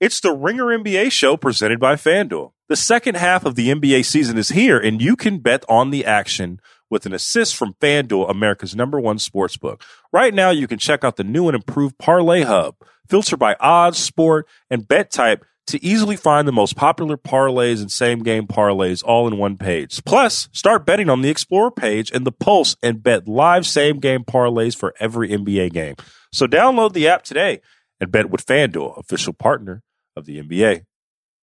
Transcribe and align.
It's 0.00 0.18
the 0.18 0.32
Ringer 0.32 0.64
NBA 0.64 1.12
show 1.12 1.36
presented 1.36 1.78
by 1.78 1.94
FanDuel. 1.94 2.50
The 2.68 2.74
second 2.74 3.16
half 3.16 3.44
of 3.44 3.54
the 3.54 3.68
NBA 3.68 4.04
season 4.04 4.36
is 4.36 4.48
here, 4.48 4.76
and 4.76 5.00
you 5.00 5.14
can 5.14 5.38
bet 5.38 5.64
on 5.68 5.90
the 5.90 6.04
action 6.04 6.60
with 6.90 7.06
an 7.06 7.12
assist 7.12 7.54
from 7.54 7.74
FanDuel, 7.74 8.28
America's 8.28 8.74
number 8.74 8.98
one 8.98 9.20
sports 9.20 9.56
book. 9.56 9.84
Right 10.12 10.34
now, 10.34 10.50
you 10.50 10.66
can 10.66 10.80
check 10.80 11.04
out 11.04 11.14
the 11.14 11.22
new 11.22 11.46
and 11.48 11.54
improved 11.54 11.96
Parlay 11.98 12.42
Hub, 12.42 12.74
filter 13.08 13.36
by 13.36 13.54
odds, 13.60 13.98
sport, 13.98 14.48
and 14.68 14.88
bet 14.88 15.12
type 15.12 15.44
to 15.68 15.82
easily 15.82 16.16
find 16.16 16.48
the 16.48 16.52
most 16.52 16.74
popular 16.74 17.16
parlays 17.16 17.80
and 17.80 17.90
same 17.90 18.24
game 18.24 18.48
parlays 18.48 19.04
all 19.04 19.28
in 19.28 19.38
one 19.38 19.56
page. 19.56 20.04
Plus, 20.04 20.48
start 20.50 20.84
betting 20.84 21.08
on 21.08 21.22
the 21.22 21.30
Explorer 21.30 21.70
page 21.70 22.10
and 22.10 22.26
the 22.26 22.32
Pulse 22.32 22.74
and 22.82 23.00
bet 23.00 23.28
live 23.28 23.64
same 23.64 24.00
game 24.00 24.24
parlays 24.24 24.76
for 24.76 24.92
every 24.98 25.28
NBA 25.28 25.72
game. 25.72 25.94
So 26.32 26.48
download 26.48 26.94
the 26.94 27.06
app 27.06 27.22
today 27.22 27.60
and 28.00 28.12
bet 28.12 28.30
with 28.30 28.46
FanDuel, 28.46 28.98
official 28.98 29.32
partner 29.32 29.82
of 30.16 30.26
the 30.26 30.40
NBA. 30.40 30.84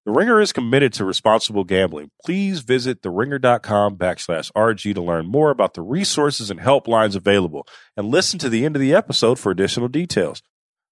The 0.05 0.11
Ringer 0.11 0.41
is 0.41 0.51
committed 0.51 0.93
to 0.93 1.05
responsible 1.05 1.63
gambling. 1.63 2.09
Please 2.25 2.61
visit 2.61 3.03
theringer.com 3.03 3.97
backslash 3.97 4.51
RG 4.53 4.95
to 4.95 5.01
learn 5.01 5.27
more 5.27 5.51
about 5.51 5.75
the 5.75 5.83
resources 5.83 6.49
and 6.49 6.59
helplines 6.59 7.15
available 7.15 7.67
and 7.95 8.07
listen 8.07 8.39
to 8.39 8.49
the 8.49 8.65
end 8.65 8.75
of 8.75 8.81
the 8.81 8.95
episode 8.95 9.37
for 9.37 9.51
additional 9.51 9.87
details. 9.87 10.41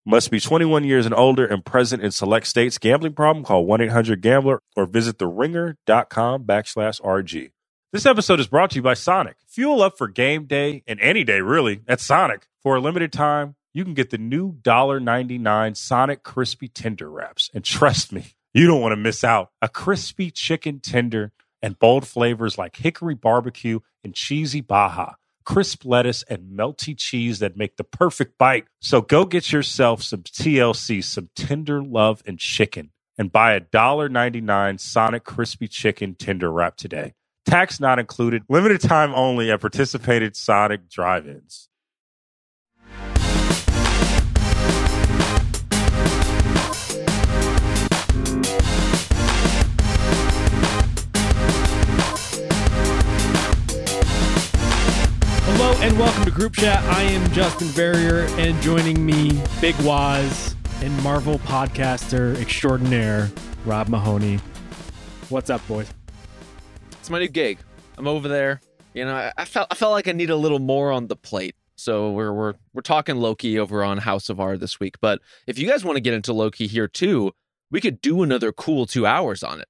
Must 0.06 0.30
be 0.30 0.39
21 0.39 0.84
years 0.84 1.08
and 1.08 1.16
older 1.16 1.45
and 1.45 1.66
present 1.66 2.03
in 2.03 2.12
select 2.12 2.45
states. 2.45 2.78
Gambling 2.78 3.14
problem? 3.14 3.44
Call 3.44 3.66
1-800-GAMBLER 3.66 4.62
or 4.75 4.86
visit 4.86 5.17
theringer.com 5.17 6.44
backslash 6.44 7.02
RG. 7.02 7.50
This 7.91 8.06
episode 8.06 8.39
is 8.39 8.47
brought 8.47 8.69
to 8.72 8.75
you 8.75 8.84
by 8.84 8.94
Sonic. 8.94 9.38
Fuel 9.47 9.81
up 9.81 9.97
for 9.97 10.08
game 10.08 10.45
day 10.45 10.84
and 10.86 11.00
any 11.00 11.23
day 11.23 11.41
really 11.41 11.81
at 11.88 12.00
Sonic. 12.00 12.45
For 12.62 12.75
a 12.75 12.80
limited 12.80 13.12
time, 13.12 13.56
you 13.73 13.84
can 13.84 13.94
get 13.94 14.09
the 14.09 14.17
new 14.17 14.53
$1.99 14.53 15.78
Sonic 15.78 16.23
Crispy 16.23 16.67
Tender 16.67 17.09
Wraps. 17.09 17.50
And 17.53 17.64
trust 17.64 18.12
me, 18.12 18.34
you 18.53 18.67
don't 18.67 18.81
want 18.81 18.94
to 18.94 18.98
miss 18.98 19.23
out. 19.23 19.52
A 19.62 19.70
crispy 19.70 20.31
chicken 20.31 20.80
tender 20.80 21.31
and 21.62 21.78
bold 21.78 22.08
flavors 22.08 22.58
like 22.58 22.78
hickory 22.78 23.16
barbecue 23.16 23.80
and 24.03 24.14
cheesy 24.14 24.62
baja, 24.62 25.14
crisp 25.45 25.86
lettuce 25.86 26.23
and 26.23 26.58
melty 26.58 26.97
cheese 26.97 27.40
that 27.40 27.58
make 27.58 27.78
the 27.78 27.84
perfect 27.84 28.38
bite. 28.38 28.66
So 28.81 29.02
go 29.02 29.25
get 29.25 29.52
yourself 29.52 30.02
some 30.02 30.23
TLC, 30.23 31.03
some 31.03 31.30
tender 31.36 31.84
love 31.84 32.23
and 32.25 32.40
chicken, 32.40 32.92
and 33.17 33.31
buy 33.31 33.53
a 33.53 33.62
$1.99 33.62 34.80
Sonic 34.80 35.23
Crispy 35.23 35.67
Chicken 35.67 36.16
Tender 36.16 36.52
Wrap 36.52 36.75
today. 36.78 37.14
Tax 37.45 37.80
not 37.80 38.00
included, 38.00 38.44
limited 38.47 38.81
time 38.81 39.14
only 39.16 39.52
at 39.52 39.62
participated 39.62 40.36
Sonic 40.36 40.90
drive 40.90 41.28
ins. 41.28 41.69
And 55.81 55.97
welcome 55.97 56.25
to 56.25 56.31
Group 56.31 56.53
Chat. 56.56 56.84
I 56.84 57.03
am 57.03 57.31
Justin 57.31 57.67
Verrier, 57.67 58.28
and 58.38 58.62
joining 58.62 59.06
me, 59.06 59.41
Big 59.62 59.75
Wos 59.81 60.53
and 60.81 61.03
Marvel 61.03 61.40
podcaster 61.40 62.35
extraordinaire, 62.40 63.29
Rob 63.66 63.88
Mahoney. 63.88 64.39
What's 65.29 65.50
up, 65.50 65.66
boys? 65.69 65.89
It's 67.00 67.09
my 67.09 67.19
new 67.19 67.29
gig. 67.29 67.59
I'm 67.97 68.07
over 68.07 68.28
there. 68.28 68.59
You 68.94 69.06
know, 69.06 69.16
I, 69.16 69.31
I 69.38 69.45
felt 69.45 69.68
I 69.72 69.75
felt 69.75 69.94
like 69.94 70.07
I 70.09 70.12
need 70.12 70.29
a 70.29 70.35
little 70.35 70.59
more 70.59 70.91
on 70.91 71.07
the 71.07 71.16
plate. 71.16 71.56
So 71.78 72.12
we're 72.12 72.34
we're 72.34 72.53
we're 72.73 72.81
talking 72.81 73.16
Loki 73.16 73.57
over 73.57 73.81
on 73.84 74.00
House 74.00 74.28
of 74.28 74.39
R 74.39 74.57
this 74.57 74.81
week. 74.81 74.95
But 75.00 75.22
if 75.47 75.57
you 75.57 75.68
guys 75.68 75.85
want 75.85 75.95
to 75.95 76.01
get 76.01 76.13
into 76.13 76.34
Loki 76.34 76.68
here 76.68 76.89
too, 76.89 77.31
we 77.72 77.79
could 77.79 78.01
do 78.01 78.22
another 78.22 78.51
cool 78.51 78.85
two 78.85 79.06
hours 79.06 79.44
on 79.44 79.62
it. 79.62 79.68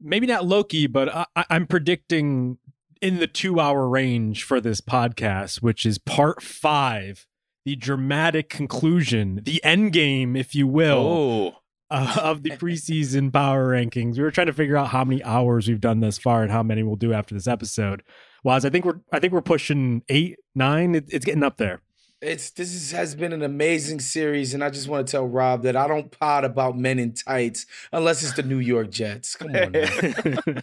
Maybe 0.00 0.26
not 0.26 0.46
Loki, 0.46 0.86
but 0.86 1.14
I, 1.14 1.26
I- 1.36 1.44
I'm 1.50 1.66
predicting 1.66 2.56
in 3.00 3.18
the 3.18 3.26
two 3.26 3.60
hour 3.60 3.88
range 3.88 4.44
for 4.44 4.60
this 4.60 4.80
podcast, 4.80 5.62
which 5.62 5.86
is 5.86 5.98
part 5.98 6.42
five, 6.42 7.26
the 7.64 7.76
dramatic 7.76 8.48
conclusion, 8.48 9.40
the 9.44 9.62
end 9.64 9.92
game, 9.92 10.36
if 10.36 10.54
you 10.54 10.66
will. 10.66 10.98
Oh, 10.98 11.56
uh, 11.92 12.16
of 12.22 12.44
the 12.44 12.50
preseason 12.50 13.32
power 13.32 13.70
rankings. 13.70 14.16
We 14.16 14.22
were 14.22 14.30
trying 14.30 14.46
to 14.46 14.52
figure 14.52 14.76
out 14.76 14.88
how 14.88 15.04
many 15.04 15.22
hours 15.24 15.66
we've 15.66 15.80
done 15.80 15.98
thus 16.00 16.18
far 16.18 16.42
and 16.42 16.52
how 16.52 16.62
many 16.62 16.84
we'll 16.84 16.96
do 16.96 17.12
after 17.12 17.34
this 17.34 17.48
episode. 17.48 18.04
Wos 18.44 18.64
I 18.64 18.70
think 18.70 18.84
we're 18.84 19.00
I 19.12 19.18
think 19.18 19.32
we're 19.32 19.42
pushing 19.42 20.02
eight, 20.08 20.38
nine. 20.54 20.94
It, 20.94 21.06
it's 21.08 21.24
getting 21.24 21.42
up 21.42 21.56
there. 21.56 21.82
It's 22.22 22.50
this 22.50 22.74
is, 22.74 22.92
has 22.92 23.14
been 23.14 23.32
an 23.32 23.42
amazing 23.42 24.00
series, 24.00 24.52
and 24.52 24.62
I 24.62 24.68
just 24.68 24.88
want 24.88 25.06
to 25.06 25.10
tell 25.10 25.26
Rob 25.26 25.62
that 25.62 25.74
I 25.74 25.88
don't 25.88 26.10
pot 26.10 26.44
about 26.44 26.76
men 26.76 26.98
in 26.98 27.14
tights 27.14 27.64
unless 27.92 28.22
it's 28.22 28.34
the 28.34 28.42
New 28.42 28.58
York 28.58 28.90
Jets. 28.90 29.36
Come 29.36 29.56
on, 29.56 29.72
man. 29.72 30.62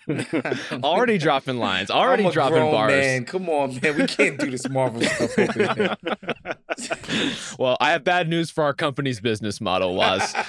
already 0.84 1.18
dropping 1.18 1.58
lines. 1.58 1.90
Already 1.90 2.26
I'm 2.26 2.30
a 2.30 2.34
dropping 2.34 2.58
grown 2.58 2.72
bars. 2.72 2.92
Man, 2.92 3.26
come 3.26 3.50
on, 3.50 3.80
man. 3.82 3.98
We 3.98 4.06
can't 4.06 4.40
do 4.40 4.52
this 4.52 4.70
Marvel 4.70 5.02
stuff 5.02 5.40
over 5.40 5.74
here. 5.74 5.98
well, 7.58 7.76
I 7.82 7.90
have 7.90 8.04
bad 8.04 8.30
news 8.30 8.52
for 8.52 8.64
our 8.64 8.76
company's 8.76 9.20
business 9.20 9.60
model, 9.60 9.96
Wos. 9.96 10.36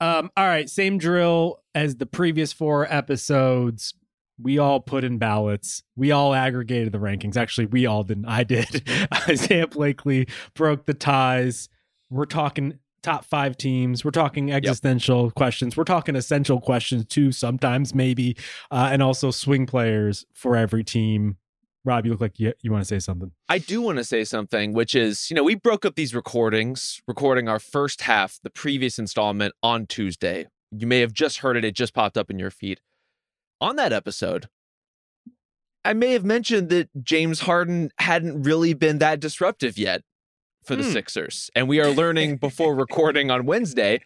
Um, 0.00 0.30
all 0.36 0.46
right, 0.46 0.70
same 0.70 0.98
drill 0.98 1.60
as 1.74 1.96
the 1.96 2.06
previous 2.06 2.52
four 2.52 2.86
episodes. 2.88 3.94
We 4.40 4.58
all 4.58 4.80
put 4.80 5.04
in 5.04 5.18
ballots. 5.18 5.82
We 5.96 6.12
all 6.12 6.34
aggregated 6.34 6.92
the 6.92 6.98
rankings. 6.98 7.36
Actually, 7.36 7.66
we 7.66 7.86
all 7.86 8.04
didn't. 8.04 8.26
I 8.26 8.44
did. 8.44 8.88
Isaiah 9.28 9.66
Blakely 9.66 10.28
broke 10.54 10.86
the 10.86 10.94
ties. 10.94 11.68
We're 12.10 12.24
talking 12.24 12.78
top 13.02 13.24
five 13.24 13.56
teams. 13.56 14.04
We're 14.04 14.10
talking 14.10 14.52
existential 14.52 15.30
questions. 15.30 15.76
We're 15.76 15.84
talking 15.84 16.16
essential 16.16 16.60
questions 16.60 17.06
too, 17.06 17.32
sometimes 17.32 17.94
maybe, 17.94 18.36
uh, 18.70 18.88
and 18.92 19.02
also 19.02 19.30
swing 19.30 19.66
players 19.66 20.26
for 20.34 20.56
every 20.56 20.84
team. 20.84 21.36
Rob, 21.84 22.04
you 22.04 22.12
look 22.12 22.20
like 22.20 22.38
you, 22.38 22.52
you 22.60 22.70
want 22.70 22.82
to 22.82 22.88
say 22.88 22.98
something. 22.98 23.32
I 23.48 23.58
do 23.58 23.80
want 23.80 23.98
to 23.98 24.04
say 24.04 24.24
something, 24.24 24.72
which 24.72 24.94
is, 24.94 25.30
you 25.30 25.36
know, 25.36 25.44
we 25.44 25.54
broke 25.54 25.84
up 25.84 25.94
these 25.94 26.14
recordings, 26.14 27.00
recording 27.06 27.48
our 27.48 27.58
first 27.58 28.02
half, 28.02 28.38
the 28.42 28.50
previous 28.50 28.98
installment 28.98 29.54
on 29.62 29.86
Tuesday. 29.86 30.46
You 30.70 30.86
may 30.86 31.00
have 31.00 31.12
just 31.12 31.38
heard 31.38 31.56
it, 31.56 31.64
it 31.64 31.74
just 31.74 31.94
popped 31.94 32.18
up 32.18 32.30
in 32.30 32.38
your 32.38 32.50
feed. 32.50 32.80
On 33.60 33.76
that 33.76 33.92
episode, 33.92 34.48
I 35.84 35.92
may 35.92 36.12
have 36.12 36.24
mentioned 36.24 36.68
that 36.70 36.88
James 37.02 37.40
Harden 37.40 37.90
hadn't 37.98 38.42
really 38.42 38.74
been 38.74 38.98
that 38.98 39.20
disruptive 39.20 39.78
yet 39.78 40.02
for 40.64 40.76
the 40.76 40.84
Hmm. 40.84 40.92
Sixers. 40.92 41.50
And 41.54 41.68
we 41.68 41.80
are 41.80 41.90
learning 41.90 42.36
before 42.36 42.74
recording 42.76 43.30
on 43.30 43.46
Wednesday. 43.46 44.00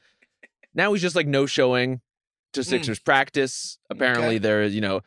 Now 0.75 0.93
he's 0.93 1.03
just 1.03 1.17
like 1.17 1.27
no 1.27 1.47
showing 1.47 2.01
to 2.53 2.63
Sixers 2.65 2.99
practice. 2.99 3.79
Apparently, 3.91 4.27
Okay. 4.37 4.39
there, 4.39 4.65
you 4.65 4.81
know, 4.81 5.01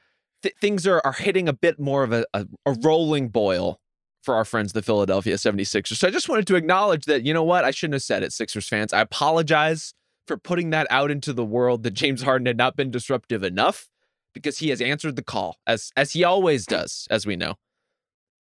th- 0.44 0.56
things 0.60 0.86
are, 0.86 1.02
are 1.06 1.14
hitting 1.14 1.48
a 1.48 1.54
bit 1.54 1.80
more 1.80 2.04
of 2.04 2.12
a, 2.12 2.26
a, 2.34 2.46
a 2.66 2.74
rolling 2.82 3.30
boil 3.30 3.80
for 4.24 4.36
our 4.36 4.46
friends, 4.46 4.74
the 4.74 4.82
Philadelphia 4.82 5.36
76ers. 5.36 5.96
So 5.98 6.08
I 6.08 6.12
just 6.12 6.28
wanted 6.28 6.48
to 6.48 6.56
acknowledge 6.56 7.06
that, 7.06 7.24
you 7.24 7.34
know 7.34 7.44
what? 7.44 7.64
I 7.64 7.72
shouldn't 7.72 7.94
have 7.94 8.02
said 8.04 8.24
it, 8.24 8.34
Sixers 8.34 8.68
fans. 8.68 8.92
I 8.92 9.02
apologize 9.02 9.94
for 10.28 10.38
putting 10.38 10.72
that 10.72 10.88
out 10.90 11.12
into 11.12 11.32
the 11.32 11.46
world 11.46 11.84
that 11.84 11.92
James 11.92 12.24
Harden 12.24 12.48
had 12.48 12.58
not 12.58 12.76
been 12.76 12.90
disruptive 12.90 13.44
enough 13.44 13.88
because 14.36 14.60
he 14.60 14.70
has 14.70 14.80
answered 14.82 15.16
the 15.16 15.24
call 15.24 15.58
as 15.66 15.92
as 15.98 16.12
he 16.14 16.24
always 16.24 16.68
does, 16.68 17.08
as 17.10 17.26
we 17.26 17.36
know. 17.36 17.56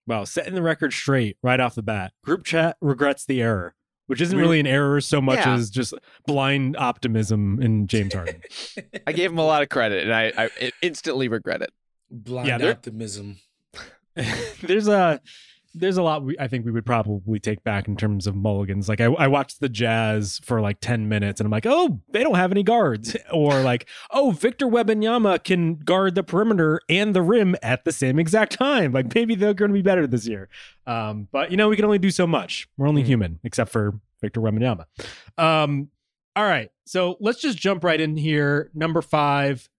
Well, 0.06 0.27
setting 0.27 0.53
the 0.53 0.62
record 0.62 0.94
straight 0.94 1.38
right 1.42 1.59
off 1.59 1.74
the 1.74 1.81
bat. 1.81 2.13
Group 2.24 2.44
chat 2.44 2.77
regrets 2.80 3.25
the 3.25 3.42
error, 3.42 3.74
which 4.06 4.21
isn't 4.21 4.38
really 4.38 4.59
an 4.59 4.68
error 4.68 5.01
so 5.01 5.19
much 5.19 5.39
Yeah. 5.39 5.56
as 5.56 5.71
just 5.71 5.95
blind 6.27 6.77
optimism 6.77 7.59
in 7.59 7.88
James 7.88 8.13
Harden. 8.13 8.42
I 9.07 9.13
gave 9.13 9.31
him 9.31 9.39
a 9.39 9.45
lot 9.45 9.63
of 9.63 9.69
credit 9.69 10.03
and 10.03 10.13
I, 10.13 10.31
I 10.38 10.71
instantly 10.83 11.27
regret 11.27 11.63
it. 11.63 11.71
Blind 12.12 12.47
Yeah, 12.62 12.69
optimism. 12.69 13.38
there's 14.62 14.88
a 14.88 15.19
there's 15.77 15.98
a 15.98 16.01
lot 16.04 16.24
we, 16.24 16.36
I 16.39 16.48
think 16.48 16.66
we 16.66 16.72
would 16.72 16.86
probably 16.86 17.39
take 17.39 17.63
back 17.63 17.88
in 17.88 17.95
terms 17.98 18.25
of 18.27 18.36
mulligans. 18.36 18.88
Like 18.89 19.01
I, 19.01 19.06
I 19.06 19.27
watched 19.27 19.60
the 19.60 19.69
Jazz 19.69 20.39
for 20.44 20.62
like 20.62 20.80
10 20.80 21.07
minutes 21.10 21.39
and 21.39 21.45
I'm 21.45 21.51
like, 21.51 21.66
oh, 21.68 22.00
they 22.12 22.24
don't 22.24 22.36
have 22.36 22.51
any 22.51 22.63
guards. 22.63 23.16
Or 23.33 23.62
like, 23.62 23.88
oh, 24.12 24.31
Victor 24.31 24.66
Wembanyama 24.68 25.44
can 25.44 25.75
guard 25.75 26.16
the 26.16 26.24
perimeter 26.24 26.80
and 26.88 27.13
the 27.16 27.22
rim 27.22 27.56
at 27.62 27.83
the 27.83 27.92
same 27.92 28.18
exact 28.19 28.54
time. 28.54 28.94
Like 28.94 29.13
maybe 29.13 29.36
they're 29.36 29.54
going 29.54 29.69
to 29.69 29.74
be 29.75 29.81
better 29.81 30.07
this 30.07 30.25
year. 30.27 30.48
Um, 30.88 31.27
but 31.31 31.51
you 31.51 31.57
know, 31.57 31.68
we 31.69 31.75
can 31.75 31.86
only 31.86 32.00
do 32.00 32.12
so 32.12 32.25
much. 32.25 32.68
We're 32.78 32.88
only 32.88 33.04
Mm. 33.04 33.07
human, 33.07 33.39
except 33.44 33.71
for 33.71 34.00
Victor 34.21 34.39
Wembanyama. 34.42 34.86
Um, 35.38 35.89
all 36.38 36.44
right, 36.45 36.69
so 36.86 37.18
let's 37.19 37.39
just 37.42 37.57
jump 37.57 37.83
right 37.83 38.00
in 38.00 38.16
here. 38.18 38.69
Number 38.74 39.01
five, 39.01 39.69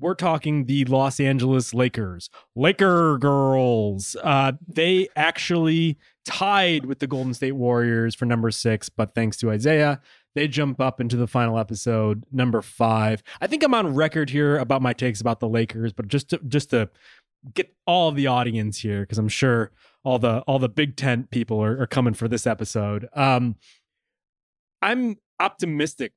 we're 0.00 0.14
talking 0.14 0.66
the 0.66 0.84
Los 0.84 1.20
Angeles 1.20 1.74
Lakers. 1.74 2.30
Laker 2.54 3.18
girls. 3.18 4.16
Uh, 4.22 4.52
they 4.66 5.08
actually 5.16 5.98
tied 6.24 6.86
with 6.86 6.98
the 6.98 7.06
Golden 7.06 7.34
State 7.34 7.52
Warriors 7.52 8.14
for 8.14 8.24
number 8.24 8.50
six, 8.50 8.88
but 8.88 9.14
thanks 9.14 9.36
to 9.38 9.50
Isaiah, 9.50 10.00
they 10.34 10.48
jump 10.48 10.80
up 10.80 11.00
into 11.00 11.16
the 11.16 11.26
final 11.26 11.58
episode, 11.58 12.24
number 12.30 12.60
five. 12.60 13.22
I 13.40 13.46
think 13.46 13.62
I'm 13.62 13.74
on 13.74 13.94
record 13.94 14.30
here 14.30 14.58
about 14.58 14.82
my 14.82 14.92
takes 14.92 15.20
about 15.20 15.40
the 15.40 15.48
Lakers, 15.48 15.92
but 15.92 16.08
just 16.08 16.30
to 16.30 16.40
just 16.46 16.70
to 16.70 16.90
get 17.54 17.74
all 17.86 18.08
of 18.08 18.16
the 18.16 18.26
audience 18.26 18.78
here, 18.78 19.00
because 19.00 19.18
I'm 19.18 19.28
sure 19.28 19.70
all 20.04 20.18
the 20.18 20.40
all 20.40 20.58
the 20.58 20.68
Big 20.68 20.96
Tent 20.96 21.30
people 21.30 21.62
are, 21.62 21.80
are 21.80 21.86
coming 21.86 22.14
for 22.14 22.28
this 22.28 22.46
episode. 22.46 23.08
Um, 23.14 23.56
I'm 24.82 25.16
optimistic 25.40 26.12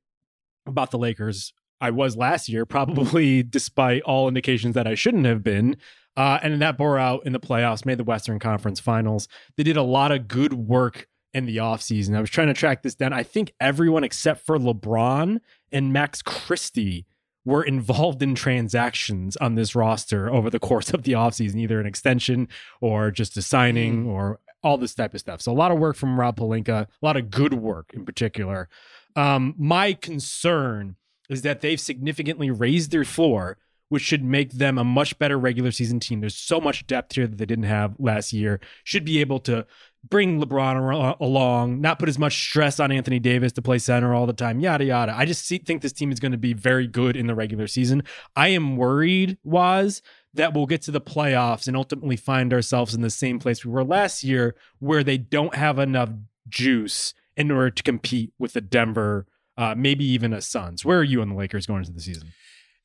about 0.66 0.90
the 0.90 0.98
Lakers. 0.98 1.52
I 1.80 1.90
was 1.90 2.16
last 2.16 2.48
year, 2.48 2.66
probably 2.66 3.42
despite 3.42 4.02
all 4.02 4.28
indications 4.28 4.74
that 4.74 4.86
I 4.86 4.94
shouldn't 4.94 5.26
have 5.26 5.42
been. 5.42 5.76
Uh, 6.16 6.38
and 6.42 6.60
that 6.60 6.76
bore 6.76 6.98
out 6.98 7.24
in 7.24 7.32
the 7.32 7.40
playoffs, 7.40 7.86
made 7.86 7.98
the 7.98 8.04
Western 8.04 8.38
Conference 8.38 8.80
Finals. 8.80 9.28
They 9.56 9.62
did 9.62 9.76
a 9.76 9.82
lot 9.82 10.12
of 10.12 10.28
good 10.28 10.52
work 10.52 11.06
in 11.32 11.46
the 11.46 11.58
offseason. 11.58 12.16
I 12.16 12.20
was 12.20 12.30
trying 12.30 12.48
to 12.48 12.54
track 12.54 12.82
this 12.82 12.94
down. 12.94 13.12
I 13.12 13.22
think 13.22 13.52
everyone 13.60 14.04
except 14.04 14.44
for 14.44 14.58
LeBron 14.58 15.38
and 15.72 15.92
Max 15.92 16.20
Christie 16.22 17.06
were 17.44 17.62
involved 17.62 18.22
in 18.22 18.34
transactions 18.34 19.36
on 19.36 19.54
this 19.54 19.74
roster 19.74 20.30
over 20.30 20.50
the 20.50 20.58
course 20.58 20.92
of 20.92 21.04
the 21.04 21.12
offseason, 21.12 21.56
either 21.56 21.80
an 21.80 21.86
extension 21.86 22.48
or 22.80 23.10
just 23.10 23.36
a 23.36 23.42
signing 23.42 24.06
or 24.06 24.40
all 24.62 24.76
this 24.76 24.94
type 24.94 25.14
of 25.14 25.20
stuff. 25.20 25.40
So 25.40 25.52
a 25.52 25.54
lot 25.54 25.70
of 25.70 25.78
work 25.78 25.96
from 25.96 26.20
Rob 26.20 26.36
Pelinka, 26.36 26.82
a 26.82 26.88
lot 27.00 27.16
of 27.16 27.30
good 27.30 27.54
work 27.54 27.92
in 27.94 28.04
particular. 28.04 28.68
Um, 29.16 29.54
my 29.56 29.94
concern 29.94 30.96
is 31.30 31.42
that 31.42 31.60
they've 31.60 31.80
significantly 31.80 32.50
raised 32.50 32.90
their 32.90 33.04
floor, 33.04 33.56
which 33.88 34.02
should 34.02 34.22
make 34.22 34.52
them 34.52 34.76
a 34.76 34.84
much 34.84 35.18
better 35.18 35.38
regular 35.38 35.70
season 35.70 36.00
team. 36.00 36.20
There's 36.20 36.36
so 36.36 36.60
much 36.60 36.86
depth 36.86 37.14
here 37.14 37.26
that 37.26 37.38
they 37.38 37.46
didn't 37.46 37.64
have 37.64 37.94
last 37.98 38.32
year. 38.32 38.60
Should 38.84 39.04
be 39.04 39.20
able 39.20 39.38
to 39.40 39.66
bring 40.08 40.40
LeBron 40.40 41.10
uh, 41.10 41.14
along, 41.20 41.80
not 41.80 41.98
put 41.98 42.08
as 42.08 42.18
much 42.18 42.34
stress 42.34 42.78
on 42.80 42.92
Anthony 42.92 43.18
Davis 43.18 43.52
to 43.52 43.62
play 43.62 43.78
center 43.78 44.14
all 44.14 44.26
the 44.26 44.32
time, 44.32 44.60
yada, 44.60 44.84
yada. 44.84 45.14
I 45.16 45.24
just 45.24 45.46
see, 45.46 45.58
think 45.58 45.82
this 45.82 45.92
team 45.92 46.12
is 46.12 46.20
going 46.20 46.32
to 46.32 46.38
be 46.38 46.52
very 46.52 46.86
good 46.86 47.16
in 47.16 47.26
the 47.26 47.34
regular 47.34 47.66
season. 47.66 48.02
I 48.36 48.48
am 48.48 48.76
worried, 48.76 49.38
Wos 49.44 50.02
that 50.34 50.54
we'll 50.54 50.66
get 50.66 50.82
to 50.82 50.90
the 50.90 51.00
playoffs 51.00 51.66
and 51.66 51.76
ultimately 51.76 52.16
find 52.16 52.52
ourselves 52.52 52.94
in 52.94 53.00
the 53.00 53.10
same 53.10 53.38
place 53.38 53.64
we 53.64 53.70
were 53.70 53.84
last 53.84 54.22
year, 54.22 54.54
where 54.78 55.02
they 55.02 55.18
don't 55.18 55.54
have 55.54 55.78
enough 55.78 56.10
juice 56.48 57.14
in 57.36 57.50
order 57.50 57.70
to 57.70 57.82
compete 57.82 58.32
with 58.38 58.52
the 58.52 58.60
Denver, 58.60 59.26
uh, 59.60 59.74
maybe 59.76 60.06
even 60.06 60.32
a 60.32 60.40
Suns. 60.40 60.86
Where 60.86 60.98
are 60.98 61.04
you 61.04 61.20
on 61.20 61.28
the 61.28 61.34
Lakers 61.34 61.66
going 61.66 61.80
into 61.80 61.92
the 61.92 62.00
season? 62.00 62.32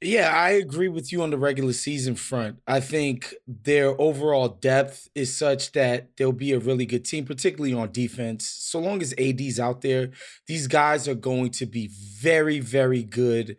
Yeah, 0.01 0.29
I 0.35 0.49
agree 0.49 0.89
with 0.89 1.13
you 1.13 1.23
on 1.23 1.29
the 1.29 1.37
regular 1.37 1.71
season 1.71 2.15
front. 2.15 2.57
I 2.67 2.81
think 2.81 3.33
their 3.47 3.99
overall 3.99 4.49
depth 4.49 5.07
is 5.15 5.35
such 5.35 5.71
that 5.71 6.09
they'll 6.17 6.33
be 6.33 6.51
a 6.51 6.59
really 6.59 6.85
good 6.85 7.05
team, 7.05 7.23
particularly 7.23 7.73
on 7.73 7.93
defense. 7.93 8.45
So 8.47 8.79
long 8.79 9.01
as 9.01 9.15
AD's 9.17 9.57
out 9.57 9.81
there, 9.81 10.09
these 10.47 10.67
guys 10.67 11.07
are 11.07 11.15
going 11.15 11.51
to 11.51 11.65
be 11.65 11.89
very, 12.19 12.59
very 12.59 13.03
good 13.03 13.55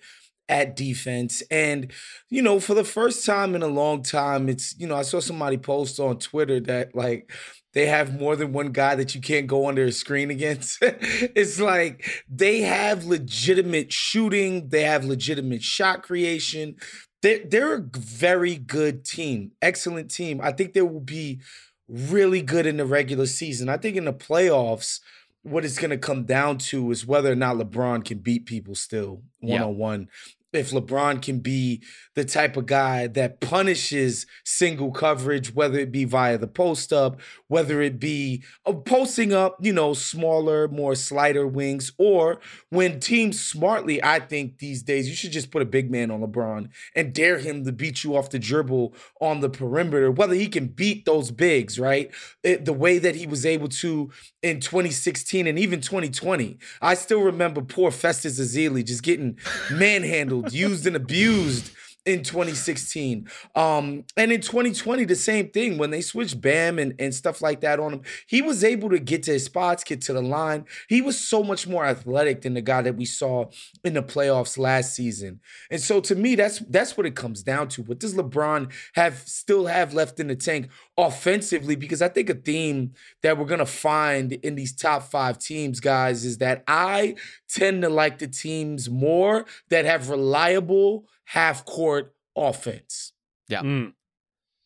at 0.48 0.76
defense. 0.76 1.42
And, 1.50 1.90
you 2.28 2.42
know, 2.42 2.60
for 2.60 2.74
the 2.74 2.84
first 2.84 3.24
time 3.24 3.54
in 3.54 3.62
a 3.62 3.66
long 3.66 4.02
time, 4.02 4.50
it's, 4.50 4.78
you 4.78 4.86
know, 4.86 4.94
I 4.94 5.02
saw 5.02 5.20
somebody 5.20 5.56
post 5.56 5.98
on 5.98 6.19
Twitter 6.19 6.60
that 6.60 6.94
like 6.94 7.32
they 7.76 7.84
have 7.84 8.19
more 8.19 8.37
than 8.37 8.55
one 8.55 8.73
guy 8.73 8.94
that 8.94 9.14
you 9.14 9.20
can't 9.20 9.46
go 9.46 9.69
under 9.69 9.84
a 9.84 9.93
screen 9.93 10.31
against. 10.31 10.78
it's 10.82 11.61
like 11.61 12.25
they 12.26 12.62
have 12.62 13.05
legitimate 13.05 13.93
shooting, 13.93 14.70
they 14.70 14.81
have 14.84 15.05
legitimate 15.05 15.62
shot 15.62 16.02
creation. 16.02 16.76
They're, 17.20 17.44
they're 17.44 17.75
a 17.75 17.84
very 17.94 18.56
good 18.56 19.05
team, 19.05 19.52
excellent 19.61 20.11
team. 20.11 20.40
I 20.43 20.52
think 20.52 20.73
they 20.73 20.81
will 20.81 21.00
be 21.00 21.43
really 21.87 22.40
good 22.40 22.64
in 22.64 22.78
the 22.78 22.87
regular 22.87 23.26
season. 23.26 23.69
I 23.69 23.76
think 23.76 23.99
in 23.99 24.06
the 24.06 24.14
playoffs, 24.14 25.00
what 25.43 25.67
it's 25.67 25.79
going 25.79 25.90
to 25.90 25.99
come 25.99 26.25
down 26.25 26.56
to 26.56 26.90
is 26.90 27.06
whether 27.06 27.31
or 27.31 27.37
not 27.37 27.56
LeBron 27.56 28.06
can 28.06 28.20
beat 28.20 28.46
people 28.46 28.75
still 28.75 29.20
one 29.40 29.61
on 29.61 29.76
one. 29.76 30.08
If 30.56 30.70
LeBron 30.70 31.23
can 31.23 31.41
be 31.41 31.82
the 32.14 32.25
type 32.25 32.56
of 32.56 32.67
guy 32.67 33.06
that 33.08 33.41
punishes 33.41 34.26
single 34.44 34.91
coverage, 34.91 35.55
whether 35.55 35.79
it 35.79 35.93
be 35.93 36.05
via 36.05 36.38
the 36.38 36.47
post 36.47 36.93
up, 36.93 37.20
whether 37.49 37.82
it 37.82 38.00
be 38.00 38.43
uh, 38.64 38.73
posting 38.73 39.32
up, 39.32 39.58
you 39.61 39.73
know, 39.73 39.93
smaller, 39.93 40.67
more 40.69 40.94
slighter 40.94 41.47
wings, 41.47 41.93
or 41.99 42.41
when 42.70 43.00
teams 43.00 43.38
smartly, 43.41 44.03
I 44.03 44.19
think 44.19 44.58
these 44.58 44.82
days, 44.82 45.08
you 45.08 45.14
should 45.14 45.32
just 45.32 45.50
put 45.50 45.62
a 45.62 45.67
big 45.67 45.91
man 45.91 46.11
on 46.11 46.20
LeBron 46.20 46.70
and 46.94 47.12
dare 47.12 47.38
him 47.38 47.64
to 47.64 47.73
beat 47.73 48.03
you 48.03 48.17
off 48.17 48.31
the 48.31 48.38
dribble 48.38 48.94
on 49.20 49.41
the 49.41 49.50
perimeter, 49.50 50.11
whether 50.11 50.35
he 50.35 50.49
can 50.49 50.69
beat 50.69 51.05
those 51.05 51.31
bigs, 51.31 51.79
right? 51.79 52.11
It, 52.43 52.64
the 52.64 52.73
way 52.73 52.99
that 52.99 53.14
he 53.14 53.26
was 53.26 53.44
able 53.44 53.69
to 53.69 54.11
in 54.43 54.61
2016 54.61 55.47
and 55.47 55.58
even 55.58 55.81
2020. 55.81 56.58
I 56.81 56.94
still 56.94 57.20
remember 57.20 57.62
poor 57.62 57.91
Festus 57.91 58.41
Ezeli 58.41 58.85
just 58.85 59.03
getting 59.03 59.38
manhandled, 59.70 60.45
used 60.52 60.87
and 60.87 60.96
abused 60.96 61.70
in 62.06 62.23
2016. 62.23 63.29
Um, 63.56 64.05
and 64.17 64.32
in 64.32 64.41
2020, 64.41 65.05
the 65.05 65.17
same 65.17 65.50
thing. 65.50 65.76
When 65.76 65.91
they 65.91 66.00
switched 66.00 66.41
Bam 66.41 66.79
and, 66.79 66.94
and 67.00 67.12
stuff 67.12 67.43
like 67.43 67.61
that 67.61 67.81
on 67.81 67.94
him, 67.94 68.03
he 68.29 68.41
was 68.41 68.62
able 68.62 68.88
to 68.91 69.00
get 69.00 69.25
to 69.25 69.32
his 69.32 69.44
spots, 69.44 69.82
get 69.82 70.00
to 70.03 70.12
the 70.12 70.23
line. 70.23 70.64
He 70.88 71.03
was 71.03 71.19
so 71.19 71.43
much 71.43 71.67
more 71.67 71.85
athletic 71.85 72.43
than 72.43 72.55
the 72.55 72.61
guy 72.62 72.81
that 72.82 72.97
we 72.97 73.05
saw 73.05 73.47
in 73.85 73.94
the 73.94 74.03
playoffs 74.03 74.56
last 74.56 74.94
season. 74.94 75.41
And 75.70 75.81
so 75.81 76.00
to 76.03 76.14
me, 76.14 76.37
that's 76.37 76.61
that's 76.61 76.97
what 76.97 77.06
it 77.06 77.17
comes 77.17 77.43
down 77.43 77.69
to. 77.70 77.82
What 77.82 77.99
does 77.99 78.14
LeBron 78.14 78.73
have 78.94 79.19
still 79.26 79.67
have 79.67 79.93
left 79.93 80.20
in 80.20 80.29
the 80.29 80.37
tank 80.37 80.69
offensively? 80.97 81.75
Because 81.75 82.00
I 82.00 82.08
think 82.08 82.31
a 82.31 82.35
theme 82.35 82.93
that 83.23 83.37
we're 83.37 83.47
gonna 83.47 83.67
find 83.67 84.32
in 84.32 84.55
these 84.55 84.75
top 84.75 85.11
five 85.11 85.38
teams, 85.38 85.81
guys, 85.81 86.25
is 86.25 86.38
that 86.38 86.62
I 86.69 87.17
tend 87.49 87.82
to 87.82 87.88
like 87.88 88.19
the 88.19 88.29
teams 88.29 88.88
more 88.88 89.44
that 89.70 89.85
have 89.85 90.08
reliable 90.08 91.06
half 91.26 91.64
court 91.64 92.14
offense. 92.37 93.12
Yeah. 93.49 93.62
Mm. 93.62 93.93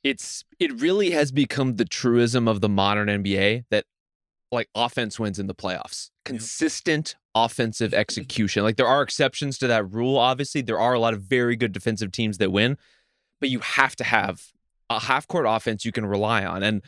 it's 0.02 0.44
it 0.58 0.80
really 0.80 1.10
has 1.10 1.30
become 1.32 1.76
the 1.76 1.84
truism 1.84 2.48
of 2.48 2.60
the 2.62 2.68
modern 2.68 3.08
NBA 3.08 3.64
that 3.70 3.84
like 4.50 4.68
offense 4.74 5.20
wins 5.20 5.38
in 5.38 5.46
the 5.46 5.54
playoffs. 5.54 6.08
Consistent 6.24 7.16
offensive 7.34 7.92
execution. 7.94 8.62
Like 8.62 8.76
there 8.76 8.86
are 8.86 9.02
exceptions 9.02 9.58
to 9.58 9.66
that 9.68 9.92
rule 9.92 10.16
obviously. 10.16 10.62
There 10.62 10.80
are 10.80 10.94
a 10.94 10.98
lot 10.98 11.12
of 11.14 11.22
very 11.22 11.54
good 11.56 11.72
defensive 11.72 12.10
teams 12.12 12.38
that 12.38 12.50
win, 12.50 12.78
but 13.40 13.50
you 13.50 13.58
have 13.60 13.94
to 13.96 14.04
have 14.04 14.46
a 14.88 15.00
half 15.00 15.28
court 15.28 15.44
offense 15.46 15.84
you 15.84 15.92
can 15.92 16.06
rely 16.06 16.44
on. 16.44 16.62
And 16.62 16.82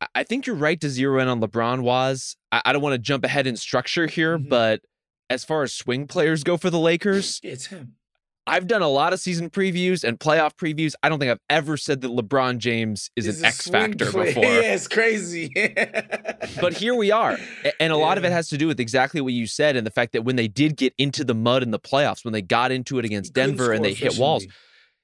I- 0.00 0.08
I 0.16 0.22
think 0.24 0.46
you're 0.46 0.56
right 0.56 0.80
to 0.80 0.90
zero 0.90 1.20
in 1.22 1.28
on 1.28 1.40
LeBron 1.40 1.80
Wos. 1.82 2.36
I, 2.52 2.60
I 2.66 2.72
don't 2.72 2.82
want 2.82 2.92
to 2.94 2.98
jump 2.98 3.24
ahead 3.24 3.46
in 3.46 3.56
structure 3.56 4.06
here, 4.08 4.38
Mhm. 4.38 4.48
but 4.50 4.82
as 5.30 5.44
far 5.44 5.62
as 5.62 5.72
swing 5.72 6.06
players 6.06 6.44
go 6.44 6.56
for 6.58 6.68
the 6.70 6.78
Lakers, 6.78 7.40
It's 7.42 7.66
him. 7.66 7.94
I've 8.48 8.66
done 8.68 8.82
a 8.82 8.88
lot 8.88 9.12
of 9.12 9.18
season 9.20 9.50
previews 9.50 10.04
and 10.04 10.20
playoff 10.20 10.52
previews. 10.54 10.92
I 11.02 11.08
don't 11.08 11.18
think 11.18 11.30
I've 11.32 11.40
ever 11.50 11.76
said 11.76 12.00
that 12.02 12.08
LeBron 12.12 12.58
James 12.58 13.10
is 13.16 13.24
He's 13.26 13.40
an 13.40 13.46
X 13.46 13.68
factor 13.68 14.10
player. 14.10 14.26
before. 14.34 14.44
Yeah, 14.44 14.74
it's 14.74 14.88
crazy. 14.88 15.52
But 16.60 16.74
here 16.74 16.94
we 16.94 17.10
are. 17.10 17.36
And 17.80 17.92
a 17.92 17.96
lot 17.96 18.18
of 18.18 18.24
it 18.24 18.30
has 18.32 18.48
to 18.50 18.56
do 18.56 18.66
with 18.66 18.78
exactly 18.80 19.20
what 19.20 19.32
you 19.32 19.46
said 19.46 19.76
and 19.76 19.86
the 19.86 19.90
fact 19.90 20.12
that 20.12 20.22
when 20.22 20.36
they 20.36 20.48
did 20.48 20.76
get 20.76 20.94
into 20.96 21.24
the 21.24 21.34
mud 21.34 21.62
in 21.62 21.70
the 21.70 21.78
playoffs, 21.78 22.24
when 22.24 22.32
they 22.32 22.40
got 22.42 22.70
into 22.70 22.98
it 22.98 23.04
against 23.04 23.32
Denver 23.34 23.72
and 23.72 23.84
they 23.84 23.92
hit 23.92 24.16
walls, 24.16 24.46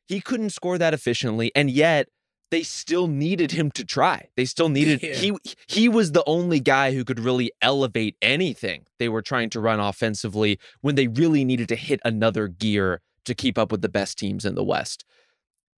he 0.07 0.21
couldn't 0.21 0.51
score 0.51 0.79
that 0.79 0.95
efficiently. 0.95 1.51
And 1.55 1.69
yet 1.71 2.09
they 2.51 2.63
still 2.63 3.07
needed 3.09 3.51
him 3.51 3.71
to 3.73 3.85
try. 3.85 4.29
They 4.37 4.45
still 4.45 4.69
needed 4.69 5.03
Yeah. 5.03 5.15
he 5.15 5.33
he 5.67 5.89
was 5.89 6.13
the 6.13 6.23
only 6.27 6.61
guy 6.61 6.93
who 6.95 7.05
could 7.05 7.19
really 7.19 7.51
elevate 7.61 8.17
anything 8.23 8.85
they 8.99 9.09
were 9.09 9.23
trying 9.23 9.51
to 9.51 9.61
run 9.61 9.81
offensively 9.81 10.59
when 10.81 10.95
they 10.95 11.09
really 11.09 11.45
needed 11.45 11.69
to 11.71 11.77
hit 11.77 12.01
another 12.05 12.49
gear 12.49 13.01
to 13.25 13.35
keep 13.35 13.59
up 13.59 13.71
with 13.71 13.83
the 13.83 13.89
best 13.89 14.19
teams 14.19 14.45
in 14.45 14.55
the 14.55 14.65
West. 14.65 15.05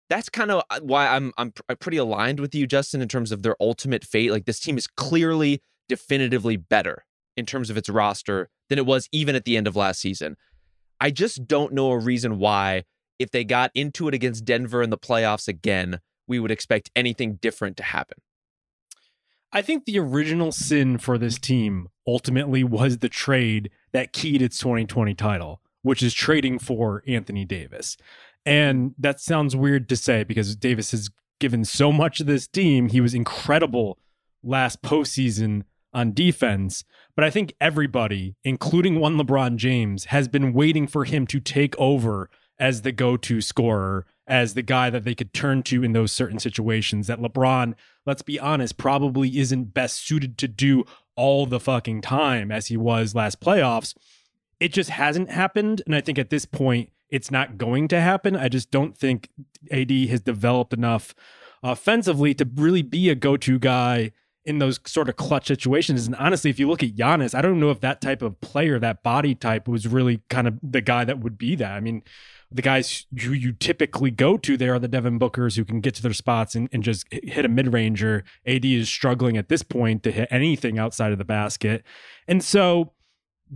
That's 0.09 0.29
kind 0.29 0.51
of 0.51 0.63
uh, 0.69 0.79
why 0.81 1.07
I'm 1.07 1.33
I'm 1.37 1.51
pr- 1.51 1.61
uh, 1.69 1.75
pretty 1.75 1.97
aligned 1.97 2.39
with 2.39 2.53
you, 2.53 2.67
Justin, 2.67 3.01
in 3.01 3.07
terms 3.07 3.31
of 3.31 3.41
their 3.41 3.55
ultimate 3.59 4.03
fate. 4.03 4.31
Like 4.31 4.45
this 4.45 4.59
team 4.59 4.77
is 4.77 4.87
clearly, 4.87 5.61
definitively 5.87 6.57
better 6.57 7.05
in 7.35 7.45
terms 7.45 7.69
of 7.69 7.77
its 7.77 7.89
roster 7.89 8.49
than 8.69 8.77
it 8.77 8.85
was 8.85 9.07
even 9.11 9.35
at 9.35 9.45
the 9.45 9.57
end 9.57 9.67
of 9.67 9.75
last 9.75 9.99
season. 9.99 10.35
I 10.99 11.11
just 11.11 11.47
don't 11.47 11.73
know 11.73 11.91
a 11.91 11.99
reason 11.99 12.39
why, 12.39 12.83
if 13.19 13.31
they 13.31 13.43
got 13.43 13.71
into 13.73 14.07
it 14.07 14.13
against 14.13 14.45
Denver 14.45 14.81
in 14.81 14.89
the 14.89 14.97
playoffs 14.97 15.47
again, 15.47 15.99
we 16.27 16.39
would 16.39 16.51
expect 16.51 16.91
anything 16.95 17.35
different 17.41 17.77
to 17.77 17.83
happen. 17.83 18.17
I 19.51 19.61
think 19.61 19.85
the 19.85 19.99
original 19.99 20.51
sin 20.51 20.97
for 20.97 21.17
this 21.17 21.37
team 21.37 21.89
ultimately 22.07 22.63
was 22.63 22.97
the 22.97 23.09
trade 23.09 23.69
that 23.91 24.11
keyed 24.11 24.41
its 24.41 24.57
2020 24.57 25.13
title, 25.13 25.61
which 25.83 26.01
is 26.01 26.13
trading 26.13 26.57
for 26.57 27.03
Anthony 27.07 27.45
Davis. 27.45 27.95
And 28.45 28.95
that 28.97 29.19
sounds 29.19 29.55
weird 29.55 29.87
to 29.89 29.95
say 29.95 30.23
because 30.23 30.55
Davis 30.55 30.91
has 30.91 31.09
given 31.39 31.63
so 31.63 31.91
much 31.91 32.19
of 32.19 32.25
this 32.25 32.47
team. 32.47 32.89
He 32.89 33.01
was 33.01 33.13
incredible 33.13 33.99
last 34.43 34.81
postseason 34.81 35.63
on 35.93 36.13
defense. 36.13 36.83
But 37.15 37.23
I 37.23 37.29
think 37.29 37.53
everybody, 37.61 38.35
including 38.43 38.99
one 38.99 39.17
LeBron 39.17 39.57
James, 39.57 40.05
has 40.05 40.27
been 40.27 40.53
waiting 40.53 40.87
for 40.87 41.05
him 41.05 41.27
to 41.27 41.39
take 41.39 41.77
over 41.77 42.29
as 42.59 42.81
the 42.81 42.91
go 42.91 43.17
to 43.17 43.41
scorer, 43.41 44.05
as 44.27 44.53
the 44.53 44.61
guy 44.61 44.89
that 44.89 45.03
they 45.03 45.15
could 45.15 45.33
turn 45.33 45.63
to 45.63 45.83
in 45.83 45.93
those 45.93 46.11
certain 46.11 46.39
situations. 46.39 47.07
That 47.07 47.19
LeBron, 47.19 47.75
let's 48.05 48.21
be 48.21 48.39
honest, 48.39 48.77
probably 48.77 49.37
isn't 49.37 49.73
best 49.73 50.05
suited 50.05 50.37
to 50.39 50.47
do 50.47 50.85
all 51.15 51.45
the 51.45 51.59
fucking 51.59 52.01
time 52.01 52.51
as 52.51 52.67
he 52.67 52.77
was 52.77 53.15
last 53.15 53.39
playoffs. 53.39 53.93
It 54.63 54.71
just 54.71 54.91
hasn't 54.91 55.29
happened. 55.29 55.81
And 55.85 55.93
I 55.93 55.99
think 55.99 56.17
at 56.17 56.29
this 56.29 56.45
point, 56.45 56.89
it's 57.09 57.29
not 57.29 57.57
going 57.57 57.89
to 57.89 57.99
happen. 57.99 58.37
I 58.37 58.47
just 58.47 58.71
don't 58.71 58.97
think 58.97 59.27
AD 59.69 59.91
has 59.91 60.21
developed 60.21 60.71
enough 60.71 61.13
offensively 61.61 62.33
to 62.35 62.49
really 62.55 62.81
be 62.81 63.09
a 63.09 63.15
go 63.15 63.35
to 63.35 63.59
guy 63.59 64.13
in 64.45 64.59
those 64.59 64.79
sort 64.85 65.09
of 65.09 65.17
clutch 65.17 65.47
situations. 65.47 66.05
And 66.05 66.15
honestly, 66.15 66.49
if 66.49 66.59
you 66.59 66.69
look 66.69 66.81
at 66.81 66.95
Giannis, 66.95 67.35
I 67.35 67.41
don't 67.41 67.59
know 67.59 67.71
if 67.71 67.81
that 67.81 67.99
type 67.99 68.21
of 68.21 68.39
player, 68.39 68.79
that 68.79 69.03
body 69.03 69.35
type, 69.35 69.67
was 69.67 69.85
really 69.85 70.21
kind 70.29 70.47
of 70.47 70.57
the 70.63 70.81
guy 70.81 71.03
that 71.03 71.19
would 71.19 71.37
be 71.37 71.55
that. 71.55 71.71
I 71.71 71.81
mean, 71.81 72.01
the 72.49 72.61
guys 72.61 73.05
who 73.21 73.33
you 73.33 73.51
typically 73.51 74.11
go 74.11 74.37
to 74.37 74.55
there 74.55 74.75
are 74.75 74.79
the 74.79 74.87
Devin 74.87 75.19
Bookers 75.19 75.57
who 75.57 75.65
can 75.65 75.81
get 75.81 75.95
to 75.95 76.01
their 76.01 76.13
spots 76.13 76.55
and, 76.55 76.69
and 76.71 76.83
just 76.83 77.05
hit 77.11 77.43
a 77.43 77.49
mid 77.49 77.73
ranger. 77.73 78.23
AD 78.45 78.63
is 78.63 78.87
struggling 78.87 79.35
at 79.37 79.49
this 79.49 79.63
point 79.63 80.03
to 80.03 80.11
hit 80.11 80.29
anything 80.31 80.79
outside 80.79 81.11
of 81.11 81.17
the 81.17 81.25
basket. 81.25 81.83
And 82.29 82.41
so, 82.41 82.93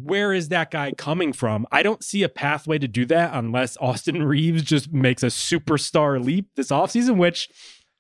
where 0.03 0.33
is 0.33 0.49
that 0.49 0.71
guy 0.71 0.91
coming 0.91 1.33
from? 1.33 1.65
I 1.71 1.83
don't 1.83 2.03
see 2.03 2.23
a 2.23 2.29
pathway 2.29 2.77
to 2.79 2.87
do 2.87 3.05
that 3.05 3.31
unless 3.33 3.77
Austin 3.77 4.23
Reeves 4.27 4.63
just 4.63 4.91
makes 4.91 5.23
a 5.23 5.27
superstar 5.27 6.23
leap 6.23 6.49
this 6.55 6.69
offseason, 6.69 7.17
which 7.17 7.49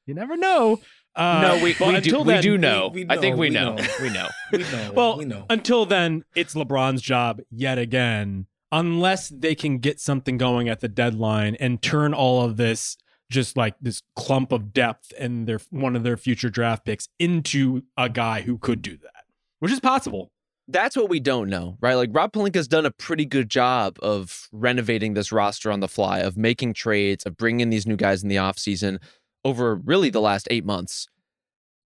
you 0.05 0.13
never 0.13 0.37
know. 0.37 0.79
Uh, 1.15 1.41
no, 1.41 1.55
we, 1.55 1.75
we, 1.79 1.99
do, 2.01 2.11
then, 2.11 2.25
we 2.25 2.41
do 2.41 2.57
know. 2.57 2.91
We, 2.93 3.01
we 3.01 3.05
know. 3.05 3.15
I 3.15 3.17
think 3.17 3.37
we, 3.37 3.49
know. 3.49 3.75
know. 3.75 3.87
we 3.99 4.09
know. 4.09 4.27
we 4.51 4.59
know. 4.59 4.91
Well, 4.93 5.17
we 5.17 5.25
know. 5.25 5.45
until 5.49 5.85
then, 5.85 6.23
it's 6.35 6.53
LeBron's 6.53 7.01
job 7.01 7.41
yet 7.49 7.79
again, 7.79 8.45
unless 8.71 9.29
they 9.29 9.55
can 9.55 9.79
get 9.79 9.99
something 9.99 10.37
going 10.37 10.69
at 10.69 10.79
the 10.79 10.87
deadline 10.87 11.55
and 11.55 11.81
turn 11.81 12.13
all 12.13 12.43
of 12.43 12.57
this 12.57 12.97
just 13.29 13.57
like 13.57 13.75
this 13.81 14.03
clump 14.15 14.51
of 14.51 14.71
depth 14.71 15.11
and 15.19 15.47
their 15.47 15.59
one 15.69 15.95
of 15.95 16.03
their 16.03 16.15
future 16.17 16.49
draft 16.49 16.85
picks 16.85 17.09
into 17.19 17.81
a 17.97 18.07
guy 18.09 18.41
who 18.41 18.57
could 18.57 18.81
do 18.81 18.95
that, 18.97 19.25
which 19.59 19.71
is 19.71 19.79
possible. 19.79 20.31
That's 20.69 20.97
what 20.97 21.09
we 21.09 21.21
don't 21.21 21.49
know, 21.49 21.77
right? 21.79 21.95
Like 21.95 22.09
Rob 22.11 22.33
Pelinka's 22.33 22.67
done 22.67 22.85
a 22.85 22.91
pretty 22.91 23.25
good 23.25 23.49
job 23.49 23.97
of 24.01 24.49
renovating 24.51 25.13
this 25.13 25.31
roster 25.31 25.71
on 25.71 25.79
the 25.79 25.87
fly, 25.87 26.19
of 26.19 26.35
making 26.35 26.73
trades, 26.73 27.25
of 27.25 27.37
bringing 27.37 27.61
in 27.61 27.69
these 27.69 27.87
new 27.87 27.95
guys 27.95 28.21
in 28.21 28.27
the 28.27 28.35
offseason 28.35 28.99
over 29.45 29.75
really 29.75 30.09
the 30.09 30.19
last 30.19 30.47
eight 30.51 30.65
months. 30.65 31.07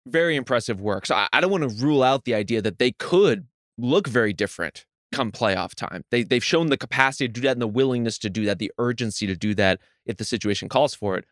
Very 0.08 0.36
impressive 0.38 0.80
work. 0.80 1.06
So 1.06 1.16
I, 1.16 1.28
I 1.34 1.42
don't 1.42 1.52
want 1.52 1.64
to 1.64 1.86
rule 1.86 2.02
out 2.02 2.24
the 2.24 2.34
idea 2.34 2.62
that 2.62 2.80
they 2.80 2.92
could 2.94 3.46
look 3.78 4.08
very 4.08 4.32
different 4.32 4.86
come 5.12 5.32
playoff 5.32 5.76
time. 5.76 6.04
They, 6.10 6.24
they've 6.24 6.44
shown 6.44 6.68
the 6.68 6.78
capacity 6.78 7.28
to 7.28 7.34
do 7.34 7.42
that 7.42 7.52
and 7.52 7.62
the 7.62 7.68
willingness 7.68 8.18
to 8.20 8.30
do 8.30 8.46
that, 8.46 8.60
the 8.60 8.72
urgency 8.78 9.28
to 9.28 9.36
do 9.36 9.54
that 9.56 9.80
if 10.06 10.18
the 10.18 10.24
situation 10.24 10.70
calls 10.70 10.96
for 10.96 11.18
it. 11.18 11.26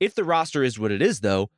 If 0.00 0.14
the 0.14 0.24
roster 0.24 0.62
is 0.62 0.78
what 0.78 0.92
it 0.92 1.02
is, 1.02 1.20
though, 1.20 1.50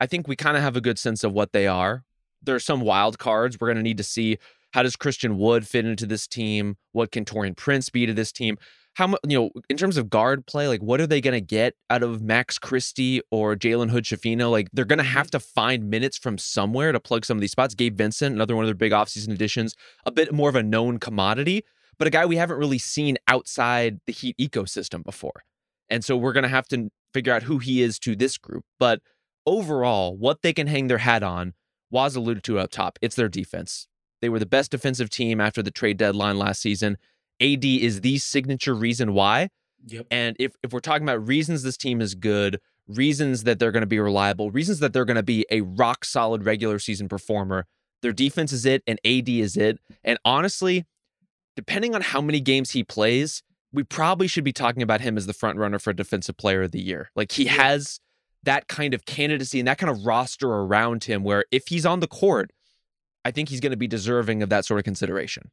I 0.00 0.06
think 0.06 0.28
we 0.28 0.36
kind 0.36 0.56
of 0.56 0.62
have 0.62 0.76
a 0.76 0.80
good 0.80 0.98
sense 0.98 1.24
of 1.24 1.32
what 1.32 1.52
they 1.52 1.66
are. 1.66 2.04
There 2.40 2.54
are 2.54 2.60
some 2.60 2.80
wild 2.80 3.18
cards. 3.18 3.58
We're 3.60 3.66
going 3.66 3.78
to 3.78 3.82
need 3.82 3.96
to 3.96 4.04
see 4.04 4.38
how 4.78 4.84
does 4.84 4.94
Christian 4.94 5.38
Wood 5.38 5.66
fit 5.66 5.86
into 5.86 6.06
this 6.06 6.28
team? 6.28 6.76
What 6.92 7.10
can 7.10 7.24
Taurean 7.24 7.56
Prince 7.56 7.90
be 7.90 8.06
to 8.06 8.14
this 8.14 8.30
team? 8.30 8.58
how 8.94 9.08
much 9.08 9.20
you 9.26 9.38
know 9.38 9.50
in 9.68 9.76
terms 9.76 9.96
of 9.96 10.08
guard 10.08 10.46
play 10.46 10.66
like 10.66 10.80
what 10.80 11.00
are 11.00 11.06
they 11.06 11.20
going 11.20 11.34
to 11.34 11.40
get 11.40 11.74
out 11.88 12.02
of 12.02 12.20
max 12.20 12.58
christie 12.58 13.20
or 13.30 13.54
jalen 13.54 13.90
hood 13.90 14.02
schifino 14.02 14.50
like 14.50 14.66
they're 14.72 14.84
going 14.84 14.98
to 14.98 15.04
have 15.04 15.26
mm-hmm. 15.26 15.38
to 15.38 15.40
find 15.40 15.88
minutes 15.88 16.18
from 16.18 16.36
somewhere 16.36 16.90
to 16.90 16.98
plug 16.98 17.24
some 17.24 17.36
of 17.36 17.40
these 17.40 17.52
spots. 17.52 17.74
Gabe 17.74 17.96
vincent 17.96 18.34
another 18.34 18.56
one 18.56 18.64
of 18.64 18.68
their 18.68 18.74
big 18.74 18.92
offseason 18.92 19.32
additions 19.32 19.74
a 20.06 20.10
bit 20.10 20.32
more 20.32 20.48
of 20.48 20.56
a 20.56 20.62
known 20.62 20.98
commodity 20.98 21.64
but 21.98 22.06
a 22.06 22.10
guy 22.10 22.24
we 22.24 22.36
haven't 22.36 22.58
really 22.58 22.78
seen 22.78 23.16
outside 23.28 24.00
the 24.06 24.12
heat 24.12 24.36
ecosystem 24.38 25.04
before. 25.04 25.42
And 25.88 26.04
so 26.04 26.16
we're 26.16 26.32
going 26.32 26.42
to 26.42 26.48
have 26.48 26.68
to 26.68 26.90
figure 27.12 27.32
out 27.32 27.42
who 27.42 27.58
he 27.58 27.82
is 27.82 27.98
to 28.00 28.14
this 28.14 28.38
group. 28.38 28.64
But 28.78 29.00
overall 29.46 30.16
what 30.16 30.42
they 30.42 30.52
can 30.52 30.68
hang 30.68 30.86
their 30.86 30.98
hat 30.98 31.22
on 31.22 31.54
was 31.90 32.16
alluded 32.16 32.42
to 32.44 32.58
up 32.58 32.70
top 32.70 32.98
it's 33.00 33.16
their 33.16 33.28
defense 33.28 33.86
they 34.20 34.28
were 34.28 34.38
the 34.38 34.46
best 34.46 34.70
defensive 34.70 35.10
team 35.10 35.40
after 35.40 35.62
the 35.62 35.70
trade 35.70 35.96
deadline 35.96 36.38
last 36.38 36.60
season 36.60 36.96
AD 37.40 37.64
is 37.64 38.00
the 38.00 38.18
signature 38.18 38.74
reason 38.74 39.14
why. 39.14 39.48
Yep. 39.86 40.06
And 40.10 40.36
if, 40.38 40.54
if 40.62 40.72
we're 40.72 40.80
talking 40.80 41.04
about 41.04 41.26
reasons 41.26 41.62
this 41.62 41.76
team 41.76 42.00
is 42.00 42.14
good, 42.14 42.60
reasons 42.88 43.44
that 43.44 43.58
they're 43.58 43.70
going 43.70 43.82
to 43.82 43.86
be 43.86 44.00
reliable, 44.00 44.50
reasons 44.50 44.80
that 44.80 44.92
they're 44.92 45.04
going 45.04 45.16
to 45.16 45.22
be 45.22 45.46
a 45.50 45.60
rock 45.60 46.04
solid 46.04 46.44
regular 46.44 46.78
season 46.78 47.08
performer, 47.08 47.66
their 48.02 48.12
defense 48.12 48.52
is 48.52 48.66
it 48.66 48.82
and 48.86 48.98
AD 49.04 49.28
is 49.28 49.56
it. 49.56 49.78
And 50.02 50.18
honestly, 50.24 50.84
depending 51.56 51.94
on 51.94 52.00
how 52.00 52.20
many 52.20 52.40
games 52.40 52.72
he 52.72 52.82
plays, 52.82 53.42
we 53.72 53.84
probably 53.84 54.26
should 54.26 54.44
be 54.44 54.52
talking 54.52 54.82
about 54.82 55.00
him 55.00 55.16
as 55.16 55.26
the 55.26 55.32
front 55.32 55.58
runner 55.58 55.78
for 55.78 55.92
defensive 55.92 56.36
player 56.36 56.62
of 56.62 56.72
the 56.72 56.80
year. 56.80 57.10
Like 57.14 57.32
he 57.32 57.44
has 57.46 58.00
that 58.44 58.66
kind 58.66 58.94
of 58.94 59.04
candidacy 59.04 59.58
and 59.58 59.68
that 59.68 59.78
kind 59.78 59.90
of 59.90 60.06
roster 60.06 60.48
around 60.48 61.04
him 61.04 61.22
where 61.22 61.44
if 61.50 61.68
he's 61.68 61.84
on 61.84 62.00
the 62.00 62.06
court, 62.06 62.50
I 63.24 63.30
think 63.30 63.48
he's 63.48 63.60
going 63.60 63.72
to 63.72 63.76
be 63.76 63.86
deserving 63.86 64.42
of 64.42 64.48
that 64.50 64.64
sort 64.64 64.78
of 64.78 64.84
consideration. 64.84 65.50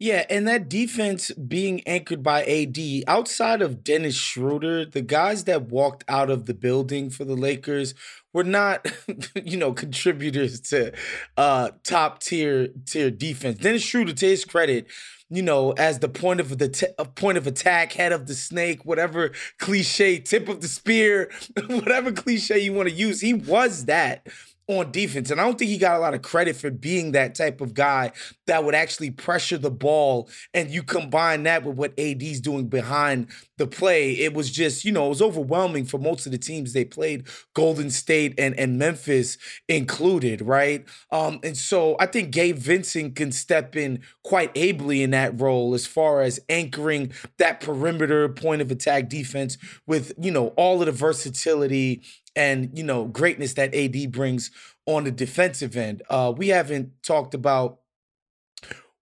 Yeah, 0.00 0.24
and 0.28 0.46
that 0.48 0.68
defense 0.68 1.30
being 1.30 1.80
anchored 1.86 2.22
by 2.22 2.44
AD, 2.44 2.78
outside 3.06 3.62
of 3.62 3.84
Dennis 3.84 4.16
Schroeder, 4.16 4.84
the 4.84 5.02
guys 5.02 5.44
that 5.44 5.68
walked 5.68 6.04
out 6.08 6.30
of 6.30 6.46
the 6.46 6.54
building 6.54 7.10
for 7.10 7.24
the 7.24 7.36
Lakers 7.36 7.94
were 8.32 8.42
not, 8.42 8.90
you 9.44 9.56
know, 9.56 9.72
contributors 9.72 10.60
to 10.62 10.92
uh 11.36 11.70
top 11.84 12.20
tier 12.20 12.68
tier 12.86 13.10
defense. 13.10 13.58
Dennis 13.58 13.82
Schroeder, 13.82 14.12
to 14.14 14.26
his 14.26 14.44
credit, 14.44 14.88
you 15.30 15.42
know, 15.42 15.72
as 15.72 16.00
the 16.00 16.08
point 16.08 16.40
of 16.40 16.58
the 16.58 16.68
t- 16.68 16.86
point 17.14 17.38
of 17.38 17.46
attack, 17.46 17.92
head 17.92 18.10
of 18.10 18.26
the 18.26 18.34
snake, 18.34 18.84
whatever 18.84 19.30
cliche, 19.58 20.18
tip 20.18 20.48
of 20.48 20.60
the 20.60 20.68
spear, 20.68 21.30
whatever 21.68 22.10
cliche 22.10 22.58
you 22.58 22.72
want 22.72 22.88
to 22.88 22.94
use, 22.94 23.20
he 23.20 23.32
was 23.32 23.84
that 23.84 24.26
on 24.66 24.90
defense. 24.90 25.30
And 25.30 25.40
I 25.40 25.44
don't 25.44 25.58
think 25.58 25.70
he 25.70 25.78
got 25.78 25.96
a 25.96 26.00
lot 26.00 26.14
of 26.14 26.22
credit 26.22 26.56
for 26.56 26.70
being 26.70 27.12
that 27.12 27.34
type 27.34 27.60
of 27.60 27.74
guy 27.74 28.12
that 28.46 28.64
would 28.64 28.74
actually 28.74 29.10
pressure 29.10 29.58
the 29.58 29.70
ball. 29.70 30.28
And 30.54 30.70
you 30.70 30.82
combine 30.82 31.42
that 31.42 31.64
with 31.64 31.76
what 31.76 31.98
AD's 31.98 32.40
doing 32.40 32.68
behind 32.68 33.28
the 33.58 33.66
play. 33.66 34.12
It 34.12 34.34
was 34.34 34.50
just, 34.50 34.84
you 34.84 34.92
know, 34.92 35.06
it 35.06 35.10
was 35.10 35.22
overwhelming 35.22 35.84
for 35.84 35.98
most 35.98 36.26
of 36.26 36.32
the 36.32 36.38
teams 36.38 36.72
they 36.72 36.84
played, 36.84 37.26
Golden 37.54 37.90
State 37.90 38.34
and, 38.38 38.58
and 38.58 38.78
Memphis 38.78 39.38
included, 39.68 40.40
right? 40.40 40.84
Um, 41.10 41.40
and 41.42 41.56
so 41.56 41.96
I 42.00 42.06
think 42.06 42.30
Gabe 42.30 42.56
Vincent 42.56 43.16
can 43.16 43.32
step 43.32 43.76
in 43.76 44.00
quite 44.22 44.50
ably 44.56 45.02
in 45.02 45.10
that 45.10 45.38
role 45.38 45.74
as 45.74 45.86
far 45.86 46.22
as 46.22 46.40
anchoring 46.48 47.12
that 47.38 47.60
perimeter 47.60 48.28
point 48.28 48.62
of 48.62 48.70
attack 48.70 49.08
defense 49.08 49.58
with, 49.86 50.12
you 50.18 50.30
know, 50.30 50.48
all 50.48 50.80
of 50.80 50.86
the 50.86 50.92
versatility 50.92 52.02
and 52.36 52.70
you 52.76 52.84
know 52.84 53.06
greatness 53.06 53.54
that 53.54 53.74
AD 53.74 54.12
brings 54.12 54.50
on 54.86 55.04
the 55.04 55.10
defensive 55.10 55.76
end. 55.76 56.02
Uh, 56.08 56.32
we 56.36 56.48
haven't 56.48 56.90
talked 57.02 57.34
about 57.34 57.78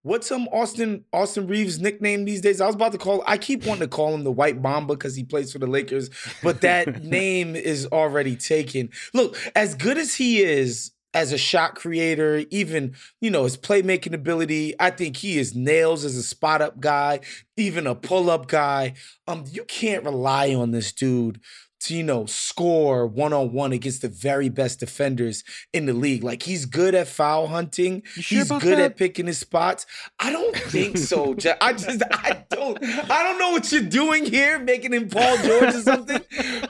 what's 0.04 0.28
some 0.28 0.48
Austin 0.50 1.06
Austin 1.14 1.48
Reeves 1.48 1.80
nickname 1.80 2.26
these 2.26 2.42
days. 2.42 2.62
I 2.62 2.66
was 2.66 2.76
about 2.76 2.92
to 2.94 2.98
call. 2.98 3.24
I 3.26 3.38
keep 3.38 3.66
wanting 3.66 3.82
to 3.82 3.88
call 3.88 4.14
him 4.14 4.24
the 4.24 4.32
White 4.32 4.62
Mamba 4.62 4.96
because 4.96 5.16
he 5.16 5.24
plays 5.24 5.52
for 5.52 5.60
the 5.60 5.68
Lakers, 5.68 6.10
but 6.44 6.62
that 6.62 7.04
name 7.04 7.56
is 7.56 7.88
already 7.88 8.36
taken. 8.36 8.90
Look, 9.14 9.38
as 9.56 9.76
good 9.76 9.98
as 9.98 10.16
he 10.16 10.42
is 10.42 10.92
as 11.14 11.34
a 11.34 11.38
shot 11.38 11.76
creator, 11.76 12.46
even 12.52 12.96
you 13.20 13.30
know 13.30 13.44
his 13.44 13.58
playmaking 13.58 14.14
ability. 14.14 14.76
I 14.80 14.92
think 14.92 15.18
he 15.18 15.38
is 15.38 15.56
nails 15.56 16.06
as 16.06 16.16
a 16.16 16.24
spot 16.24 16.62
up 16.62 16.80
guy, 16.80 17.22
even 17.58 17.88
a 17.88 17.96
pull 17.96 18.30
up 18.30 18.48
guy. 18.48 18.94
Um, 19.28 19.46
you 19.50 19.64
can't 19.66 20.04
rely 20.04 20.54
on 20.54 20.72
this 20.72 20.92
dude 20.92 21.40
to 21.82 21.96
you 21.96 22.04
know 22.04 22.26
score 22.26 23.06
one 23.08 23.34
on 23.34 23.52
one 23.52 23.72
against 23.72 24.02
the 24.02 24.10
very 24.10 24.50
best 24.50 24.80
defenders 24.80 25.44
in 25.74 25.86
the 25.86 25.94
league. 25.94 26.24
Like 26.24 26.44
he's 26.44 26.66
good 26.66 26.96
at 26.96 27.08
foul 27.08 27.48
hunting. 27.48 28.04
Sure 28.06 28.40
he's 28.40 28.50
good 28.50 28.78
that? 28.78 28.80
at 28.80 28.98
picking 28.98 29.28
his 29.28 29.40
spots. 29.40 29.86
I 30.20 30.32
don't 30.32 30.56
think 30.56 30.98
so. 30.98 31.36
I 31.62 31.74
just 31.74 32.04
I 32.12 32.46
don't 32.50 32.84
I 32.84 33.24
don't 33.24 33.40
know 33.40 33.52
what 33.52 33.72
you're 33.72 33.82
doing 33.82 34.26
here, 34.26 34.60
making 34.60 34.94
him 34.94 35.10
Paul 35.10 35.38
George 35.38 35.76
or 35.76 35.82
something. 35.82 36.22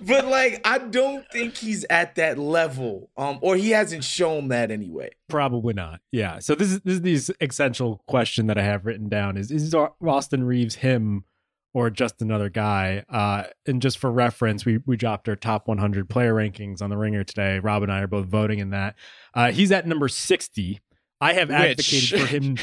but 0.02 0.28
like 0.28 0.62
I 0.66 0.78
don't 0.78 1.26
think 1.32 1.58
he's 1.58 1.86
at 1.90 2.16
that 2.16 2.38
level. 2.38 3.10
Um, 3.18 3.40
or 3.42 3.56
he 3.56 3.72
hasn't 3.72 4.04
shown 4.04 4.50
that 4.50 4.72
anyway. 4.72 5.12
Probably 5.28 5.74
not. 5.74 6.02
Yeah. 6.12 6.40
So 6.40 6.56
this 6.56 6.72
is 6.72 6.82
this 6.82 7.00
is 7.00 7.28
the 7.28 7.36
essential 7.42 8.02
question 8.08 8.48
that 8.48 8.58
I 8.58 8.64
have 8.64 8.86
written 8.86 9.10
down 9.10 9.38
is 9.38 9.52
is 9.52 9.74
Austin 9.74 10.44
Reeves 10.44 10.76
him 10.76 11.26
or 11.74 11.90
just 11.90 12.22
another 12.22 12.50
guy. 12.50 13.04
Uh, 13.10 13.44
and 13.66 13.82
just 13.82 13.98
for 13.98 14.12
reference, 14.12 14.66
we 14.66 14.80
we 14.86 14.98
dropped 14.98 15.28
our 15.30 15.36
top 15.36 15.68
100 15.68 16.10
player 16.10 16.34
rankings 16.34 16.82
on 16.82 16.90
the 16.90 16.98
Ringer 16.98 17.24
today. 17.24 17.60
Rob 17.60 17.84
and 17.84 17.92
I 17.92 18.02
are 18.02 18.08
both 18.08 18.26
voting 18.28 18.60
in 18.60 18.72
that. 18.72 18.96
Uh, 19.34 19.52
he's 19.52 19.72
at 19.72 19.88
number 19.88 20.08
60. 20.08 20.82
I 21.22 21.34
have 21.34 21.50
Which- 21.50 21.58
advocated 21.58 22.20
for 22.20 22.26
him 22.28 22.58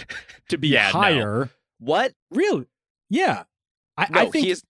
to 0.48 0.58
be 0.58 0.68
Yeah, 0.74 0.90
no. 0.92 0.98
higher. 1.00 1.50
What? 1.78 2.12
Really? 2.30 2.66
Yeah. 3.08 3.44
I, 3.96 4.06
No, 4.10 4.20
I 4.20 4.30
think 4.30 4.44
he 4.44 4.50
is. 4.50 4.62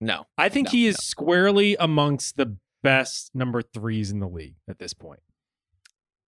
No. 0.00 0.26
I 0.38 0.48
think 0.48 0.66
no, 0.66 0.70
he 0.72 0.86
is 0.86 0.94
no. 0.96 1.00
squarely 1.02 1.76
amongst 1.80 2.36
the 2.36 2.56
best 2.82 3.34
number 3.34 3.60
threes 3.62 4.10
in 4.10 4.20
the 4.20 4.28
league 4.28 4.56
at 4.68 4.78
this 4.78 4.94
point. 4.94 5.20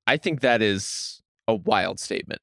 I 0.07 0.17
think 0.17 0.41
that 0.41 0.63
is 0.63 1.23
a 1.49 1.55
wild 1.55 2.01
statement. 2.01 2.41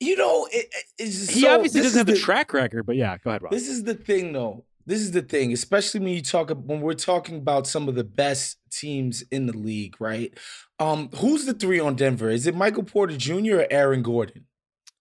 You 0.00 0.16
know, 0.16 0.46
it, 0.50 0.66
it- 0.72 0.84
it's 0.98 1.28
He 1.28 1.42
so- 1.42 1.54
obviously 1.54 1.82
doesn't 1.82 1.98
have 1.98 2.06
the 2.06 2.14
the- 2.14 2.18
track 2.18 2.52
record, 2.54 2.86
but 2.86 2.96
yeah, 2.96 3.16
go 3.22 3.30
ahead, 3.30 3.42
Rob. 3.42 3.52
This 3.52 3.68
is 3.68 3.84
the 3.84 3.94
thing, 3.94 4.32
though. 4.32 4.64
This 4.86 5.00
is 5.00 5.12
the 5.12 5.22
thing, 5.22 5.52
especially 5.52 6.00
when 6.00 6.14
you 6.14 6.22
talk 6.22 6.50
when 6.50 6.80
we're 6.80 6.94
talking 6.94 7.36
about 7.36 7.66
some 7.66 7.86
of 7.86 7.94
the 7.94 8.02
best 8.02 8.58
teams 8.72 9.22
in 9.30 9.46
the 9.46 9.52
league, 9.56 9.94
right? 10.00 10.36
Um, 10.80 11.10
who's 11.16 11.44
the 11.44 11.52
three 11.52 11.78
on 11.78 11.94
Denver? 11.96 12.30
Is 12.30 12.46
it 12.46 12.56
Michael 12.56 12.82
Porter 12.82 13.16
Jr. 13.16 13.56
or 13.60 13.66
Aaron 13.70 14.02
Gordon? 14.02 14.46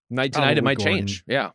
Night 0.10 0.34
to 0.34 0.40
night, 0.42 0.58
it 0.58 0.64
might 0.64 0.78
Gordon. 0.78 0.98
change. 1.08 1.24
Yeah. 1.28 1.52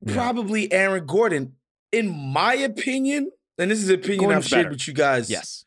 Yeah. 0.00 0.14
Probably 0.14 0.72
Aaron 0.72 1.04
Gordon. 1.06 1.54
In 1.92 2.08
my 2.32 2.54
opinion, 2.54 3.30
and 3.58 3.70
this 3.70 3.80
is 3.82 3.88
an 3.88 3.96
opinion 3.96 4.20
Gordon's 4.20 4.44
I've 4.44 4.48
shared 4.48 4.62
better. 4.66 4.70
with 4.74 4.86
you 4.88 4.94
guys. 4.94 5.28
Yes. 5.28 5.64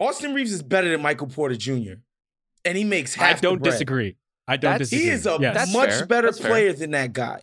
Austin 0.00 0.34
Reeves 0.34 0.52
is 0.52 0.62
better 0.62 0.88
than 0.90 1.02
Michael 1.02 1.26
Porter 1.28 1.56
Jr. 1.56 1.94
And 2.64 2.78
he 2.78 2.84
makes 2.84 3.16
I 3.18 3.24
half. 3.26 3.36
the 3.40 3.48
don't 3.48 3.58
bread. 3.62 3.72
disagree. 3.72 4.16
I 4.46 4.56
don't 4.56 4.72
That's- 4.72 4.90
disagree. 4.90 5.04
He 5.06 5.10
is 5.10 5.26
a 5.26 5.38
Yes. 5.40 5.54
That's 5.54 5.72
much 5.72 5.90
fair. 5.90 6.06
better 6.06 6.28
That's 6.28 6.38
fair. 6.38 6.50
player 6.50 6.72
than 6.72 6.90
that 6.92 7.12
guy. 7.12 7.40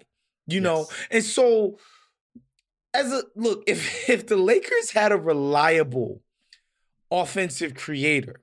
You 0.47 0.59
know, 0.61 0.87
and 1.09 1.23
so 1.23 1.77
as 2.93 3.11
a 3.11 3.23
look, 3.35 3.63
if 3.67 4.09
if 4.09 4.27
the 4.27 4.35
Lakers 4.37 4.91
had 4.91 5.11
a 5.11 5.17
reliable 5.17 6.21
offensive 7.09 7.73
creator, 7.75 8.41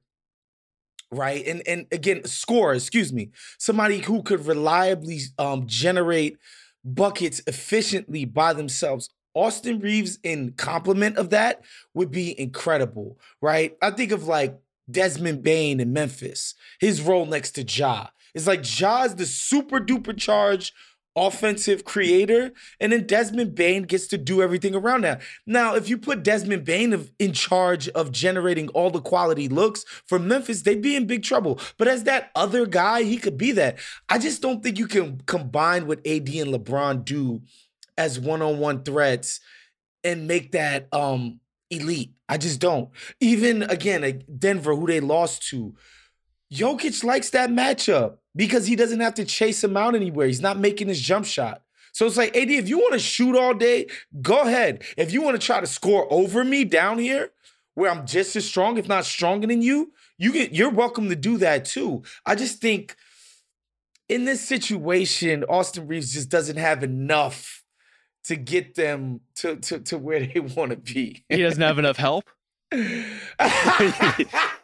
right, 1.11 1.47
and 1.47 1.62
and 1.67 1.87
again, 1.93 2.25
scorer, 2.25 2.75
excuse 2.75 3.12
me, 3.12 3.31
somebody 3.59 3.99
who 3.99 4.23
could 4.23 4.47
reliably 4.47 5.21
um, 5.38 5.67
generate 5.67 6.38
buckets 6.85 7.43
efficiently 7.47 8.25
by 8.25 8.53
themselves. 8.53 9.11
Austin 9.35 9.79
Reeves, 9.79 10.19
in 10.25 10.53
complement 10.53 11.17
of 11.17 11.31
that, 11.31 11.62
would 11.95 12.11
be 12.11 12.38
incredible, 12.41 13.21
right? 13.41 13.77
I 13.81 13.93
think 13.93 14.11
of 14.11 14.27
like 14.27 14.59
Desmond 14.91 15.45
Bane 15.45 15.79
in 15.79 15.93
Memphis, 15.93 16.55
his 16.81 17.00
role 17.03 17.25
next 17.27 17.53
to 17.53 17.62
Ja. 17.62 18.09
It's 18.35 18.47
like 18.47 18.64
Ja 18.78 19.04
is 19.04 19.14
the 19.14 19.26
super 19.26 19.80
duper 19.80 20.16
charged 20.16 20.73
offensive 21.18 21.85
creator, 21.85 22.52
and 22.80 22.92
then 22.92 23.06
Desmond 23.06 23.54
Bane 23.54 23.82
gets 23.82 24.06
to 24.08 24.18
do 24.18 24.40
everything 24.40 24.75
around 24.75 25.02
that. 25.02 25.20
Now, 25.47 25.75
if 25.75 25.88
you 25.88 25.99
put 25.99 26.23
Desmond 26.23 26.64
Bane 26.64 26.92
of, 26.92 27.11
in 27.18 27.32
charge 27.32 27.88
of 27.90 28.12
generating 28.12 28.68
all 28.68 28.90
the 28.90 29.00
quality 29.00 29.49
looks 29.49 29.85
for 30.06 30.18
Memphis, 30.18 30.62
they'd 30.62 30.80
be 30.80 30.94
in 30.94 31.06
big 31.06 31.25
trouble. 31.25 31.61
But 31.76 31.88
as 31.88 32.04
that 32.04 32.30
other 32.35 32.66
guy, 32.66 33.02
he 33.02 33.18
could 33.18 33.37
be 33.37 33.52
that. 33.52 33.78
I 34.08 34.18
just 34.18 34.40
don't 34.40 34.62
think 34.62 34.78
you 34.78 34.87
can 34.87 35.20
combine 35.26 35.87
what 35.87 36.06
AD 36.06 36.28
and 36.28 36.54
LeBron 36.54 37.04
do 37.04 37.42
as 37.97 38.20
one-on-one 38.20 38.85
threats 38.85 39.40
and 40.04 40.28
make 40.28 40.52
that 40.52 40.87
um 40.92 41.40
elite. 41.70 42.12
I 42.28 42.38
just 42.38 42.61
don't. 42.61 42.90
Even 43.20 43.62
again, 43.64 44.02
like 44.02 44.25
Denver, 44.38 44.75
who 44.75 44.87
they 44.87 45.00
lost 45.00 45.49
to, 45.49 45.75
Jokic 46.52 47.05
likes 47.05 47.31
that 47.31 47.50
matchup 47.50 48.19
because 48.35 48.67
he 48.67 48.76
doesn't 48.76 49.00
have 49.00 49.14
to 49.14 49.25
chase 49.25 49.62
him 49.62 49.76
out 49.76 49.95
anywhere. 49.95 50.26
He's 50.26 50.40
not 50.40 50.59
making 50.59 50.88
his 50.88 51.00
jump 51.00 51.26
shot. 51.26 51.62
So 51.93 52.07
it's 52.07 52.17
like, 52.17 52.37
AD, 52.37 52.50
if 52.50 52.69
you 52.69 52.78
want 52.78 52.93
to 52.93 52.99
shoot 52.99 53.37
all 53.37 53.55
day, 53.55 53.88
go 54.23 54.43
ahead. 54.43 54.85
If 54.97 55.12
you 55.12 55.23
want 55.23 55.40
to 55.40 55.45
try 55.45 55.61
to 55.61 55.67
score 55.67 56.07
over 56.11 56.45
me 56.45 56.64
down 56.64 56.99
here, 56.99 57.33
where 57.75 57.90
I'm 57.90 58.07
just 58.07 58.35
as 58.37 58.45
strong, 58.45 58.76
if 58.76 58.88
not 58.88 59.05
stronger 59.05 59.47
than 59.47 59.62
you, 59.62 59.93
you 60.19 60.33
get 60.33 60.52
you're 60.52 60.71
welcome 60.71 61.09
to 61.11 61.17
do 61.17 61.38
that 61.38 61.64
too. 61.64 62.02
I 62.26 62.35
just 62.35 62.61
think 62.61 62.97
in 64.09 64.25
this 64.25 64.40
situation, 64.40 65.45
Austin 65.45 65.87
Reeves 65.87 66.12
just 66.12 66.28
doesn't 66.28 66.57
have 66.57 66.83
enough 66.83 67.62
to 68.25 68.37
get 68.37 68.75
them 68.75 69.21
to 69.37 69.57
to, 69.57 69.78
to 69.81 69.99
where 69.99 70.26
they 70.26 70.40
want 70.57 70.73
to 70.73 70.76
be. 70.76 71.25
He 71.28 71.43
doesn't 71.43 71.62
have 71.62 71.78
enough 71.78 71.97
help. 71.97 72.25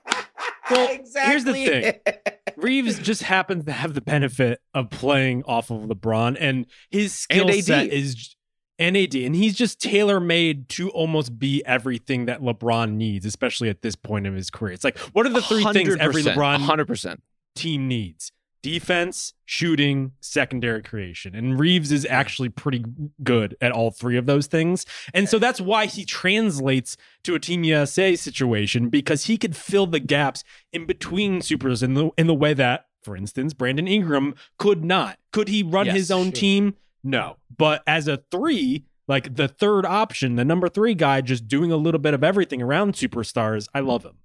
Well, 0.71 0.89
exactly. 0.91 1.31
here's 1.31 1.45
the 1.45 1.53
thing. 1.53 2.35
Reeves 2.57 2.99
just 2.99 3.23
happens 3.23 3.65
to 3.65 3.73
have 3.73 3.95
the 3.95 4.01
benefit 4.01 4.61
of 4.73 4.91
playing 4.91 5.45
off 5.45 5.71
of 5.71 5.83
LeBron, 5.83 6.37
and 6.39 6.67
his 6.91 7.15
skill 7.15 7.49
And 7.49 7.65
set 7.65 7.89
is 7.89 8.37
NAD, 8.79 9.15
and 9.15 9.37
he's 9.37 9.55
just 9.55 9.81
tailor 9.81 10.21
made 10.21 10.69
to 10.71 10.91
almost 10.91 11.39
be 11.39 11.65
everything 11.65 12.27
that 12.27 12.41
LeBron 12.41 12.93
needs, 12.95 13.25
especially 13.27 13.69
at 13.69 13.83
this 13.83 13.95
point 13.95 14.27
of 14.27 14.35
his 14.35 14.51
career. 14.51 14.73
It's 14.73 14.85
like, 14.85 14.99
what 14.99 15.27
are 15.27 15.31
the 15.31 15.43
three 15.43 15.65
things 15.65 15.97
every 15.97 16.23
LeBron 16.23 16.59
Hundred 16.59 16.87
percent. 16.87 17.23
team 17.55 17.89
needs? 17.89 18.33
Defense, 18.65 19.35
shooting, 19.45 20.13
secondary 20.21 20.83
creation. 20.83 21.35
And 21.35 21.61
Reeves 21.61 21.93
is 21.93 22.07
actually 22.09 22.49
pretty 22.49 22.83
good 23.23 23.55
at 23.61 23.73
all 23.73 23.91
three 23.91 24.17
of 24.17 24.25
those 24.25 24.47
things. 24.47 24.87
And 25.13 25.29
so 25.29 25.39
that's 25.39 25.61
why 25.61 25.85
he 25.85 26.07
translates 26.07 26.97
to 27.25 27.35
a 27.35 27.39
Team 27.39 27.63
USA 27.65 28.17
situation 28.17 28.89
because 28.89 29.27
he 29.27 29.37
could 29.37 29.55
fill 29.55 29.87
the 29.87 30.01
gaps 30.01 30.45
in 30.73 30.87
between 30.87 31.43
supers 31.43 31.83
in 31.83 31.93
the 31.93 32.09
in 32.17 32.27
the 32.27 32.33
way 32.35 32.55
that, 32.55 32.87
for 33.03 33.15
instance, 33.19 33.53
Brandon 33.53 33.87
Ingram 33.87 34.35
could 34.59 34.83
not. 34.83 35.19
Could 35.31 35.49
he 35.49 35.63
run 35.63 35.85
Yes, 35.85 35.97
his 35.97 36.11
own 36.11 36.27
sure. 36.29 36.33
team? 36.33 36.75
No. 37.03 37.37
But 37.55 37.83
as 37.87 38.09
a 38.09 38.23
three, 38.31 38.87
like 39.07 39.37
the 39.37 39.47
third 39.47 39.85
option, 39.85 40.37
the 40.37 40.45
number 40.47 40.71
three 40.71 40.95
guy 40.95 41.21
just 41.21 41.47
doing 41.47 41.71
a 41.71 41.77
little 41.77 42.01
bit 42.01 42.15
of 42.15 42.25
everything 42.25 42.63
around 42.63 42.95
superstars, 42.95 43.69
I 43.75 43.81
love 43.81 44.05
him. 44.07 44.17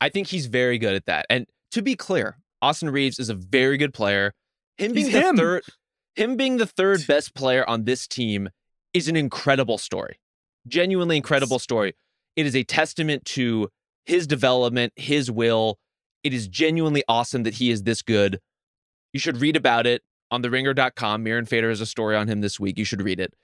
I 0.00 0.08
think 0.08 0.28
he's 0.28 0.46
very 0.46 0.78
good 0.78 0.94
at 0.94 1.06
that. 1.06 1.26
And 1.28 1.48
to 1.72 1.82
be 1.82 1.96
clear, 1.96 2.36
Austin 2.60 2.90
Reeves 2.90 3.18
is 3.18 3.28
a 3.28 3.34
very 3.34 3.76
good 3.76 3.94
player. 3.94 4.34
Him 4.76 4.92
being 4.92 5.06
He's 5.06 5.14
the 5.14 5.20
him. 5.20 5.36
third, 5.36 5.62
him 6.14 6.36
being 6.36 6.56
the 6.56 6.66
third 6.66 7.06
best 7.06 7.34
player 7.34 7.68
on 7.68 7.84
this 7.84 8.06
team 8.06 8.48
is 8.94 9.08
an 9.08 9.16
incredible 9.16 9.78
story. 9.78 10.18
Genuinely 10.66 11.16
incredible 11.16 11.58
story. 11.58 11.94
It 12.36 12.46
is 12.46 12.54
a 12.56 12.64
testament 12.64 13.24
to 13.26 13.68
his 14.06 14.26
development, 14.26 14.92
his 14.96 15.30
will. 15.30 15.78
It 16.24 16.32
is 16.34 16.48
genuinely 16.48 17.04
awesome 17.08 17.42
that 17.44 17.54
he 17.54 17.70
is 17.70 17.82
this 17.84 18.02
good. 18.02 18.40
You 19.12 19.20
should 19.20 19.40
read 19.40 19.56
about 19.56 19.86
it 19.86 20.02
on 20.30 20.42
theringer.com. 20.42 21.24
Mirin 21.24 21.48
Fader 21.48 21.68
has 21.68 21.80
a 21.80 21.86
story 21.86 22.16
on 22.16 22.28
him 22.28 22.40
this 22.40 22.58
week. 22.60 22.78
You 22.78 22.84
should 22.84 23.02
read 23.02 23.20
it. 23.20 23.34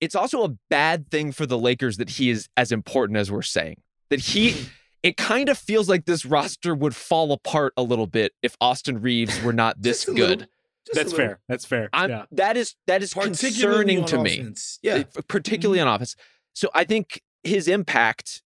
It's 0.00 0.14
also 0.14 0.42
a 0.44 0.48
bad 0.70 1.10
thing 1.10 1.32
for 1.32 1.46
the 1.46 1.58
Lakers 1.58 1.96
that 1.98 2.10
he 2.10 2.30
is 2.30 2.48
as 2.56 2.72
important 2.72 3.16
as 3.18 3.30
we're 3.30 3.42
saying. 3.42 3.80
That 4.10 4.20
he 4.20 4.54
it 5.04 5.18
kind 5.18 5.50
of 5.50 5.58
feels 5.58 5.86
like 5.86 6.06
this 6.06 6.24
roster 6.24 6.74
would 6.74 6.96
fall 6.96 7.30
apart 7.30 7.74
a 7.76 7.82
little 7.82 8.06
bit 8.06 8.32
if 8.42 8.56
Austin 8.58 9.02
Reeves 9.02 9.40
were 9.42 9.52
not 9.52 9.80
this 9.80 10.06
Just 10.06 10.08
a 10.08 10.12
little. 10.12 10.36
good. 10.36 10.48
That's 10.94 11.12
fair. 11.12 11.40
That's 11.46 11.64
fair. 11.64 11.90
Yeah. 11.94 12.24
That 12.32 12.56
is 12.56 12.74
that 12.86 13.02
is 13.02 13.12
concerning 13.12 14.04
to 14.06 14.18
me, 14.18 14.40
offense. 14.40 14.78
Yeah. 14.82 15.04
particularly 15.28 15.78
mm-hmm. 15.78 15.88
on 15.88 15.94
offense. 15.94 16.16
So 16.54 16.70
I 16.74 16.84
think 16.84 17.22
his 17.42 17.68
impact, 17.68 18.42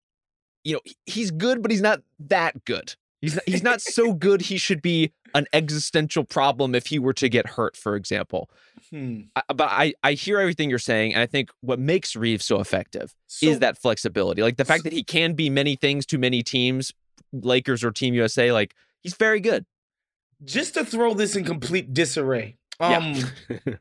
you 0.65 0.75
know, 0.75 0.81
he's 1.05 1.31
good, 1.31 1.61
but 1.61 1.71
he's 1.71 1.83
not 1.83 2.01
that 2.19 2.65
good. 2.65 2.95
He's 3.21 3.35
not, 3.35 3.45
he's 3.47 3.63
not 3.63 3.81
so 3.81 4.13
good. 4.15 4.43
He 4.43 4.57
should 4.57 4.81
be 4.81 5.13
an 5.37 5.47
existential 5.53 6.25
problem 6.25 6.75
if 6.75 6.87
he 6.87 6.99
were 6.99 7.13
to 7.15 7.29
get 7.29 7.47
hurt, 7.47 7.77
for 7.77 7.95
example. 7.97 8.49
Hmm. 8.91 9.23
I, 9.37 9.43
but 9.55 9.69
I 9.71 9.95
I 10.03 10.13
hear 10.13 10.39
everything 10.41 10.71
you're 10.71 10.79
saying, 10.79 11.13
and 11.15 11.21
I 11.23 11.27
think 11.27 11.51
what 11.61 11.79
makes 11.79 12.17
Reeves 12.17 12.45
so 12.45 12.61
effective 12.61 13.15
So- 13.27 13.47
is 13.47 13.59
that 13.61 13.77
flexibility, 13.79 14.43
like 14.43 14.57
the 14.57 14.65
fact 14.65 14.85
that 14.85 14.93
he 14.93 15.03
can 15.05 15.35
be 15.35 15.51
many 15.51 15.77
things 15.77 16.07
to 16.07 16.19
many 16.19 16.43
teams, 16.43 16.93
Lakers 17.33 17.85
or 17.85 17.91
Team 17.91 18.15
USA. 18.15 18.53
Like 18.53 18.75
he's 19.03 19.15
very 19.15 19.41
good. 19.41 19.67
just 20.45 20.75
to 20.75 20.85
throw 20.85 21.15
this 21.15 21.37
in 21.37 21.45
complete 21.45 21.93
disarray. 21.95 22.57
Yeah. 22.81 22.97
Um 22.99 23.15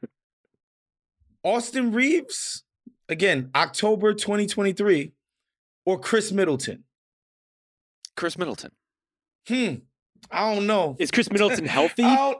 Austin 1.43 1.91
Reeves, 1.91 2.63
again, 3.09 3.51
October 3.55 4.13
2023, 4.13 5.13
or 5.85 5.99
Chris 5.99 6.31
Middleton. 6.31 6.83
Chris 8.17 8.37
Middleton. 8.37 8.71
Hmm. 9.47 9.75
I 10.31 10.53
don't 10.53 10.67
know. 10.67 10.95
Is 10.99 11.11
Chris 11.11 11.31
Middleton 11.31 11.65
healthy? 11.65 12.03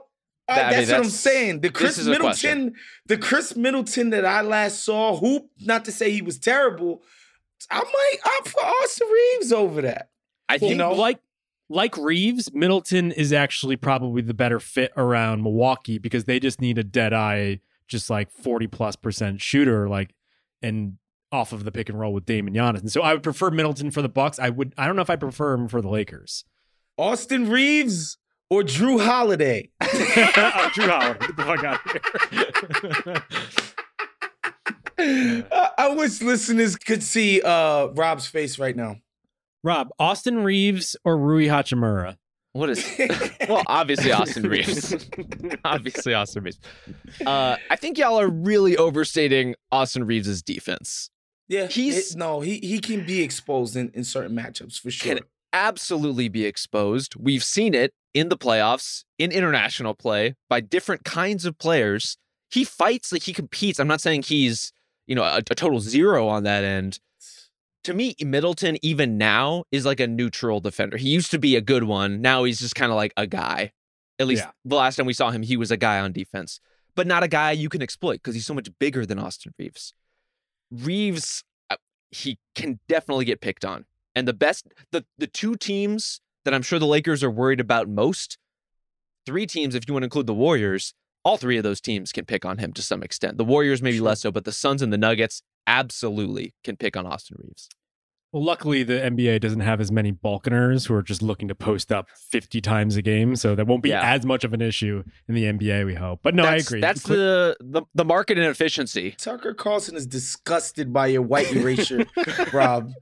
Uh, 0.48 0.54
That- 0.54 0.66
I 0.66 0.70
mean, 0.70 0.78
that's, 0.78 0.90
what 0.92 0.98
I'm 1.00 1.10
saying. 1.10 1.60
The 1.62 1.70
Chris. 1.70 2.06
Middleton, 2.06 2.74
the 3.06 3.18
Chris 3.18 3.56
Middleton 3.56 4.10
that 4.10 4.24
I 4.24 4.42
last 4.42 4.84
saw, 4.84 5.16
who 5.16 5.48
not 5.62 5.84
to 5.86 5.90
say 5.90 6.12
he 6.12 6.22
was 6.22 6.38
terrible, 6.38 7.02
I 7.68 7.78
might 7.82 8.16
opt 8.38 8.48
for 8.50 8.60
Austin 8.64 9.08
Reeves 9.08 9.52
over 9.52 9.82
that. 9.82 10.10
I 10.48 10.54
You 10.54 10.60
think 10.60 10.76
know, 10.76 10.92
like 10.92 11.18
like 11.68 11.96
Reeves, 11.96 12.52
Middleton 12.54 13.10
is 13.10 13.32
actually 13.32 13.74
probably 13.74 14.22
the 14.22 14.34
better 14.34 14.60
fit 14.60 14.92
around 14.96 15.42
Milwaukee 15.42 15.98
because 15.98 16.26
they 16.26 16.38
just 16.38 16.60
need 16.60 16.78
a 16.78 16.84
dead 16.84 17.12
eye, 17.12 17.58
just 17.88 18.08
like 18.08 18.30
40 18.30 18.68
plus 18.68 18.94
percent 18.94 19.40
shooter, 19.40 19.88
like 19.88 20.14
and 20.62 20.98
off 21.32 21.52
of 21.52 21.64
the 21.64 21.72
pick 21.72 21.88
and 21.88 21.98
roll 21.98 22.12
with 22.12 22.24
Damon 22.24 22.54
Giannis. 22.54 22.78
And 22.82 22.92
so 22.92 23.02
I 23.02 23.12
would 23.14 23.24
prefer 23.24 23.50
Middleton 23.50 23.90
for 23.90 24.00
the 24.00 24.08
Bucks. 24.08 24.38
I 24.38 24.50
would 24.50 24.74
I 24.78 24.86
don't 24.86 24.94
know 24.94 25.02
if 25.02 25.10
I 25.10 25.16
prefer 25.16 25.54
him 25.54 25.66
for 25.66 25.80
the 25.82 25.88
Lakers. 25.88 26.44
Austin 26.98 27.48
Reeves 27.48 28.16
or 28.50 28.62
Jrue 28.62 29.04
Holiday. 29.04 29.70
oh, 29.80 30.70
Drew 30.74 30.86
Howard, 30.86 31.20
get 31.20 31.36
the 31.36 31.42
fuck 31.44 31.64
out 31.64 31.80
of 31.84 31.90
here. 33.10 33.22
I, 34.98 35.44
I 35.52 35.70
I 35.78 35.88
wish 35.94 36.22
listeners 36.22 36.76
could 36.76 37.02
see 37.02 37.40
uh, 37.42 37.88
Rob's 37.88 38.26
face 38.26 38.58
right 38.58 38.74
now. 38.74 38.96
Rob, 39.62 39.88
Austin 39.98 40.42
Reeves 40.42 40.96
or 41.04 41.18
Rui 41.18 41.46
Hachimura? 41.46 42.16
What 42.52 42.70
is 42.70 42.88
well, 43.48 43.62
obviously 43.66 44.12
Austin 44.12 44.44
Reeves. 44.48 44.94
obviously 45.64 46.14
Austin 46.14 46.44
Reeves. 46.44 46.58
Uh, 47.26 47.56
I 47.68 47.76
think 47.76 47.98
y'all 47.98 48.18
are 48.18 48.28
really 48.30 48.76
overstating 48.78 49.54
Austin 49.70 50.04
Reeves' 50.06 50.40
defense. 50.42 51.10
Yeah, 51.48 51.66
He's- 51.66 52.12
it- 52.12 52.16
no, 52.16 52.40
he 52.40 52.58
he 52.60 52.78
can 52.80 53.04
be 53.04 53.20
exposed 53.22 53.76
in, 53.76 53.90
in 53.92 54.04
certain 54.04 54.34
matchups 54.34 54.80
for 54.80 54.90
sure. 54.90 55.16
Can 55.16 55.24
absolutely 55.56 56.28
be 56.28 56.44
exposed. 56.44 57.16
We've 57.16 57.42
seen 57.42 57.72
it 57.74 57.92
in 58.12 58.28
the 58.28 58.36
playoffs, 58.36 59.04
in 59.18 59.32
international 59.32 59.94
play, 59.94 60.34
by 60.48 60.60
different 60.60 61.04
kinds 61.04 61.44
of 61.46 61.58
players. 61.58 62.18
He 62.50 62.62
fights 62.64 63.10
like 63.12 63.22
he 63.22 63.32
competes. 63.32 63.80
I'm 63.80 63.88
not 63.88 64.00
saying 64.00 64.22
he's, 64.24 64.72
you 65.06 65.14
know, 65.14 65.22
a, 65.24 65.38
a 65.38 65.42
total 65.54 65.80
zero 65.80 66.28
on 66.28 66.44
that 66.44 66.62
end. 66.62 67.00
To 67.84 67.94
me, 67.94 68.14
Middleton, 68.20 68.76
even 68.82 69.16
now, 69.16 69.64
is 69.72 69.86
like 69.86 70.00
a 70.00 70.06
neutral 70.06 70.60
defender. 70.60 70.96
He 70.96 71.08
used 71.08 71.30
to 71.30 71.38
be 71.38 71.56
a 71.56 71.60
good 71.60 71.84
one. 71.84 72.20
Now 72.20 72.44
he's 72.44 72.58
just 72.58 72.74
kind 72.74 72.92
of 72.92 72.96
like 72.96 73.12
a 73.16 73.26
guy. 73.26 73.72
At 74.18 74.26
least 74.26 74.44
Yeah. 74.44 74.50
the 74.64 74.76
last 74.76 74.96
time 74.96 75.06
we 75.06 75.12
saw 75.12 75.30
him, 75.30 75.42
he 75.42 75.56
was 75.56 75.70
a 75.70 75.76
guy 75.76 76.00
on 76.00 76.12
defense, 76.12 76.60
but 76.94 77.06
not 77.06 77.22
a 77.22 77.28
guy 77.28 77.52
you 77.52 77.68
can 77.68 77.82
exploit 77.82 78.14
because 78.14 78.34
he's 78.34 78.46
so 78.46 78.54
much 78.54 78.68
bigger 78.78 79.06
than 79.06 79.18
Austin 79.18 79.52
Reeves. 79.58 79.94
Reeves, 80.70 81.44
uh, 81.70 81.76
he 82.10 82.38
can 82.54 82.80
definitely 82.88 83.24
get 83.24 83.40
picked 83.40 83.64
on. 83.64 83.84
And 84.16 84.26
the 84.26 84.32
best, 84.32 84.66
the 84.90 85.04
the 85.18 85.28
two 85.28 85.54
teams 85.54 86.20
that 86.44 86.54
I'm 86.54 86.62
sure 86.62 86.78
the 86.78 86.86
Lakers 86.86 87.22
are 87.22 87.30
worried 87.30 87.60
about 87.60 87.88
most, 87.88 88.38
three 89.26 89.46
teams, 89.46 89.74
if 89.74 89.86
you 89.86 89.94
want 89.94 90.02
to 90.02 90.06
include 90.06 90.26
the 90.26 90.34
Warriors, 90.34 90.94
all 91.24 91.36
three 91.36 91.58
of 91.58 91.64
those 91.64 91.80
teams 91.80 92.12
can 92.12 92.24
pick 92.24 92.44
on 92.44 92.58
him 92.58 92.72
to 92.72 92.82
some 92.82 93.02
extent. 93.02 93.36
The 93.36 93.44
Warriors 93.44 93.82
maybe 93.82 93.98
Sure. 93.98 94.06
less 94.06 94.22
so, 94.22 94.32
but 94.32 94.44
the 94.44 94.52
Suns 94.52 94.80
and 94.80 94.92
the 94.92 94.98
Nuggets 94.98 95.42
absolutely 95.66 96.54
can 96.64 96.76
pick 96.76 96.96
on 96.96 97.06
Austin 97.06 97.36
Reeves. 97.40 97.68
Well, 98.32 98.44
luckily 98.44 98.82
the 98.82 98.94
NBA 98.94 99.40
doesn't 99.40 99.60
have 99.60 99.80
as 99.80 99.90
many 99.90 100.10
Balkaners 100.10 100.86
who 100.86 100.94
are 100.94 101.02
just 101.02 101.22
looking 101.22 101.48
to 101.48 101.54
post 101.54 101.90
up 101.92 102.08
50 102.10 102.60
times 102.60 102.96
a 102.96 103.02
game, 103.02 103.34
so 103.36 103.54
that 103.54 103.66
won't 103.66 103.82
be 103.82 103.90
Yeah. 103.90 104.02
as 104.14 104.26
much 104.26 104.44
of 104.44 104.52
an 104.52 104.60
issue 104.60 105.04
in 105.28 105.34
the 105.34 105.44
NBA. 105.44 105.86
We 105.86 105.94
hope, 105.94 106.20
but 106.22 106.34
no, 106.34 106.42
that's, 106.42 106.64
I 106.64 106.66
agree. 106.66 106.80
That's 106.80 107.02
Quick- 107.02 107.16
the, 107.16 107.56
the 107.60 107.82
the 107.94 108.04
market 108.04 108.36
inefficiency. 108.36 109.12
Tucker 109.16 109.54
Carlson 109.54 109.96
is 109.96 110.06
disgusted 110.06 110.92
by 110.92 111.06
your 111.06 111.22
white 111.22 111.50
erasure, 111.54 112.04
Rob. 112.52 112.92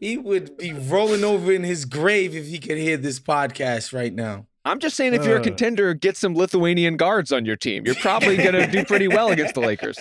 He 0.00 0.18
would 0.18 0.56
be 0.58 0.72
rolling 0.72 1.24
over 1.24 1.52
in 1.52 1.62
his 1.62 1.84
grave 1.84 2.34
if 2.34 2.46
he 2.46 2.58
could 2.58 2.76
hear 2.76 2.96
this 2.96 3.18
podcast 3.20 3.94
right 3.94 4.12
now. 4.12 4.46
I'm 4.64 4.80
just 4.80 4.96
saying, 4.96 5.14
if 5.14 5.24
you're 5.24 5.36
a 5.36 5.40
Uh. 5.40 5.44
contender, 5.44 5.94
get 5.94 6.16
some 6.16 6.34
Lithuanian 6.34 6.96
guards 6.96 7.32
on 7.32 7.44
your 7.46 7.54
team. 7.54 7.86
You're 7.86 7.94
probably 7.94 8.36
going 8.36 8.54
to 8.54 8.66
do 8.66 8.84
pretty 8.84 9.06
well 9.06 9.28
against 9.30 9.54
the 9.54 9.60
Lakers. 9.60 9.96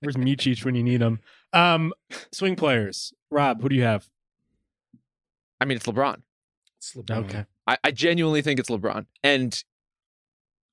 Where's 0.00 0.16
Micic 0.16 0.62
when 0.62 0.74
you 0.74 0.82
need 0.84 1.00
him? 1.00 1.20
Um, 1.52 1.92
swing 2.32 2.56
players. 2.56 3.12
Rob, 3.30 3.62
who 3.62 3.68
do 3.68 3.74
you 3.76 3.82
have? 3.82 4.08
I 5.60 5.64
mean, 5.64 5.76
it's 5.76 5.86
LeBron. 5.86 6.22
It's 6.76 6.94
LeBron. 6.94 7.24
Okay. 7.24 7.44
I, 7.66 7.78
I 7.84 7.90
genuinely 7.90 8.42
think 8.42 8.60
it's 8.60 8.70
LeBron. 8.70 9.06
And 9.22 9.62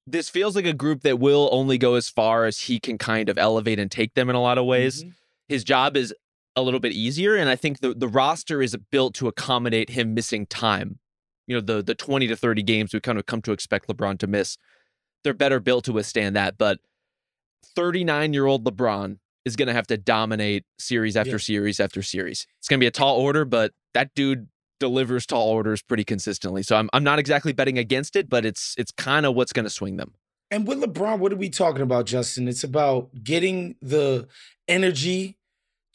this 0.07 0.29
feels 0.29 0.55
like 0.55 0.65
a 0.65 0.73
group 0.73 1.01
that 1.01 1.19
will 1.19 1.49
only 1.51 1.77
go 1.77 1.95
as 1.95 2.09
far 2.09 2.45
as 2.45 2.61
he 2.61 2.79
can 2.79 2.97
kind 2.97 3.27
of 3.29 3.37
elevate 3.37 3.79
and 3.79 3.89
take 3.89 4.13
them 4.13 4.29
in 4.29 4.35
a 4.35 4.41
lot 4.41 4.57
of 4.57 4.65
ways. 4.65 5.03
Mhm. 5.03 5.13
His 5.47 5.63
job 5.63 5.97
is 5.97 6.13
a 6.55 6.61
little 6.61 6.79
bit 6.79 6.93
easier. 6.93 7.35
And 7.35 7.49
I 7.49 7.55
think 7.55 7.79
the, 7.79 7.93
the 7.93 8.07
roster 8.07 8.61
is 8.61 8.77
built 8.91 9.15
to 9.15 9.27
accommodate 9.27 9.89
him 9.89 10.13
missing 10.13 10.45
time. 10.45 10.99
You 11.47 11.55
know, 11.55 11.61
the 11.61 11.83
the 11.83 11.95
20 11.95 12.27
to 12.27 12.35
30 12.35 12.63
games 12.63 12.93
we 12.93 12.99
kind 12.99 13.19
of 13.19 13.25
come 13.25 13.41
to 13.43 13.51
expect 13.51 13.87
LeBron 13.87 14.17
to 14.19 14.27
miss. 14.27 14.57
They're 15.23 15.33
better 15.33 15.59
built 15.59 15.85
to 15.85 15.93
withstand 15.93 16.35
that. 16.35 16.57
But 16.57 16.79
39 17.75 18.33
year 18.33 18.45
old 18.45 18.63
LeBron 18.63 19.17
is 19.45 19.55
going 19.55 19.67
to 19.67 19.73
have 19.73 19.87
to 19.87 19.97
dominate 19.97 20.63
series 20.79 21.15
after 21.15 21.31
Yeah. 21.33 21.37
series 21.37 21.79
after 21.79 22.01
series. 22.01 22.45
It's 22.59 22.67
going 22.67 22.79
to 22.79 22.83
be 22.83 22.87
a 22.87 22.91
tall 22.91 23.17
order, 23.17 23.45
but 23.45 23.71
that 23.93 24.09
dude 24.15 24.47
delivers 24.79 25.25
tall 25.25 25.49
orders 25.49 25.81
pretty 25.81 26.03
consistently. 26.03 26.61
So 26.63 26.75
I'm 26.75 26.89
I'm 26.91 27.03
not 27.03 27.19
exactly 27.19 27.53
betting 27.53 27.77
against 27.77 28.15
it, 28.15 28.29
but 28.29 28.45
it's 28.45 28.75
it's 28.77 28.91
kind 28.91 29.25
of 29.25 29.35
what's 29.35 29.53
going 29.53 29.63
to 29.65 29.69
swing 29.69 29.97
them. 29.97 30.13
And 30.51 30.67
with 30.67 30.79
LeBron, 30.81 31.19
what 31.19 31.31
are 31.31 31.37
we 31.37 31.49
talking 31.49 31.81
about, 31.81 32.05
Justin? 32.05 32.47
It's 32.47 32.63
about 32.63 33.09
getting 33.23 33.75
the 33.81 34.27
energy 34.67 35.37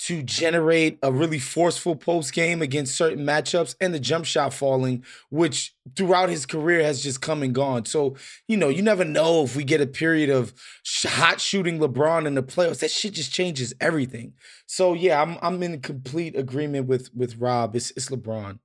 to 0.01 0.23
generate 0.23 0.99
a 1.03 1.13
really 1.13 1.39
forceful 1.39 1.95
post 1.95 2.33
game 2.33 2.63
against 2.63 2.97
certain 2.97 3.23
matchups 3.23 3.77
and 3.83 3.93
the 3.93 4.01
jump 4.01 4.25
shot 4.25 4.55
falling, 4.55 5.05
which 5.29 5.75
throughout 5.95 6.31
his 6.31 6.47
career 6.47 6.83
has 6.83 7.03
just 7.03 7.21
come 7.21 7.43
and 7.43 7.55
gone. 7.55 7.85
So, 7.85 8.17
you 8.49 8.57
know, 8.57 8.71
you 8.71 8.81
never 8.81 9.05
know 9.05 9.45
if 9.45 9.55
we 9.55 9.63
get 9.63 9.83
a 9.83 9.87
period 9.87 10.31
of 10.31 10.55
hot 11.05 11.39
shooting 11.39 11.79
LeBron 11.79 12.27
in 12.27 12.35
the 12.35 12.43
playoffs. 12.43 12.81
That 12.81 12.91
shit 12.91 13.13
just 13.13 13.31
changes 13.31 13.75
everything. 13.79 14.33
So, 14.65 14.95
yeah, 14.95 15.21
I'm 15.21 15.37
I'm 15.43 15.63
in 15.63 15.81
complete 15.83 16.35
agreement 16.35 16.87
with 16.87 17.15
with 17.15 17.37
Rob. 17.37 17.77
It's 17.77 17.91
it's 17.91 18.09
LeBron. 18.09 18.59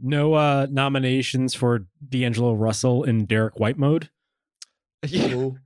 No 0.00 0.34
uh, 0.34 0.66
nominations 0.68 1.54
for 1.54 1.86
D'Angelo 2.08 2.52
Russell 2.52 3.04
in 3.04 3.26
Derek 3.26 3.60
White 3.60 3.78
mode. 3.78 4.10
Cool. 5.06 5.58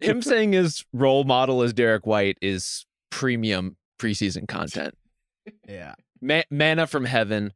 Him 0.00 0.22
saying 0.22 0.52
his 0.52 0.84
role 0.92 1.24
model 1.24 1.62
is 1.62 1.72
Derek 1.72 2.06
White 2.06 2.36
is 2.42 2.84
premium 3.10 3.76
preseason 3.98 4.46
content. 4.48 4.94
Yeah. 5.68 5.94
Ma- 6.20 6.42
manna 6.50 6.86
from 6.86 7.04
heaven. 7.04 7.52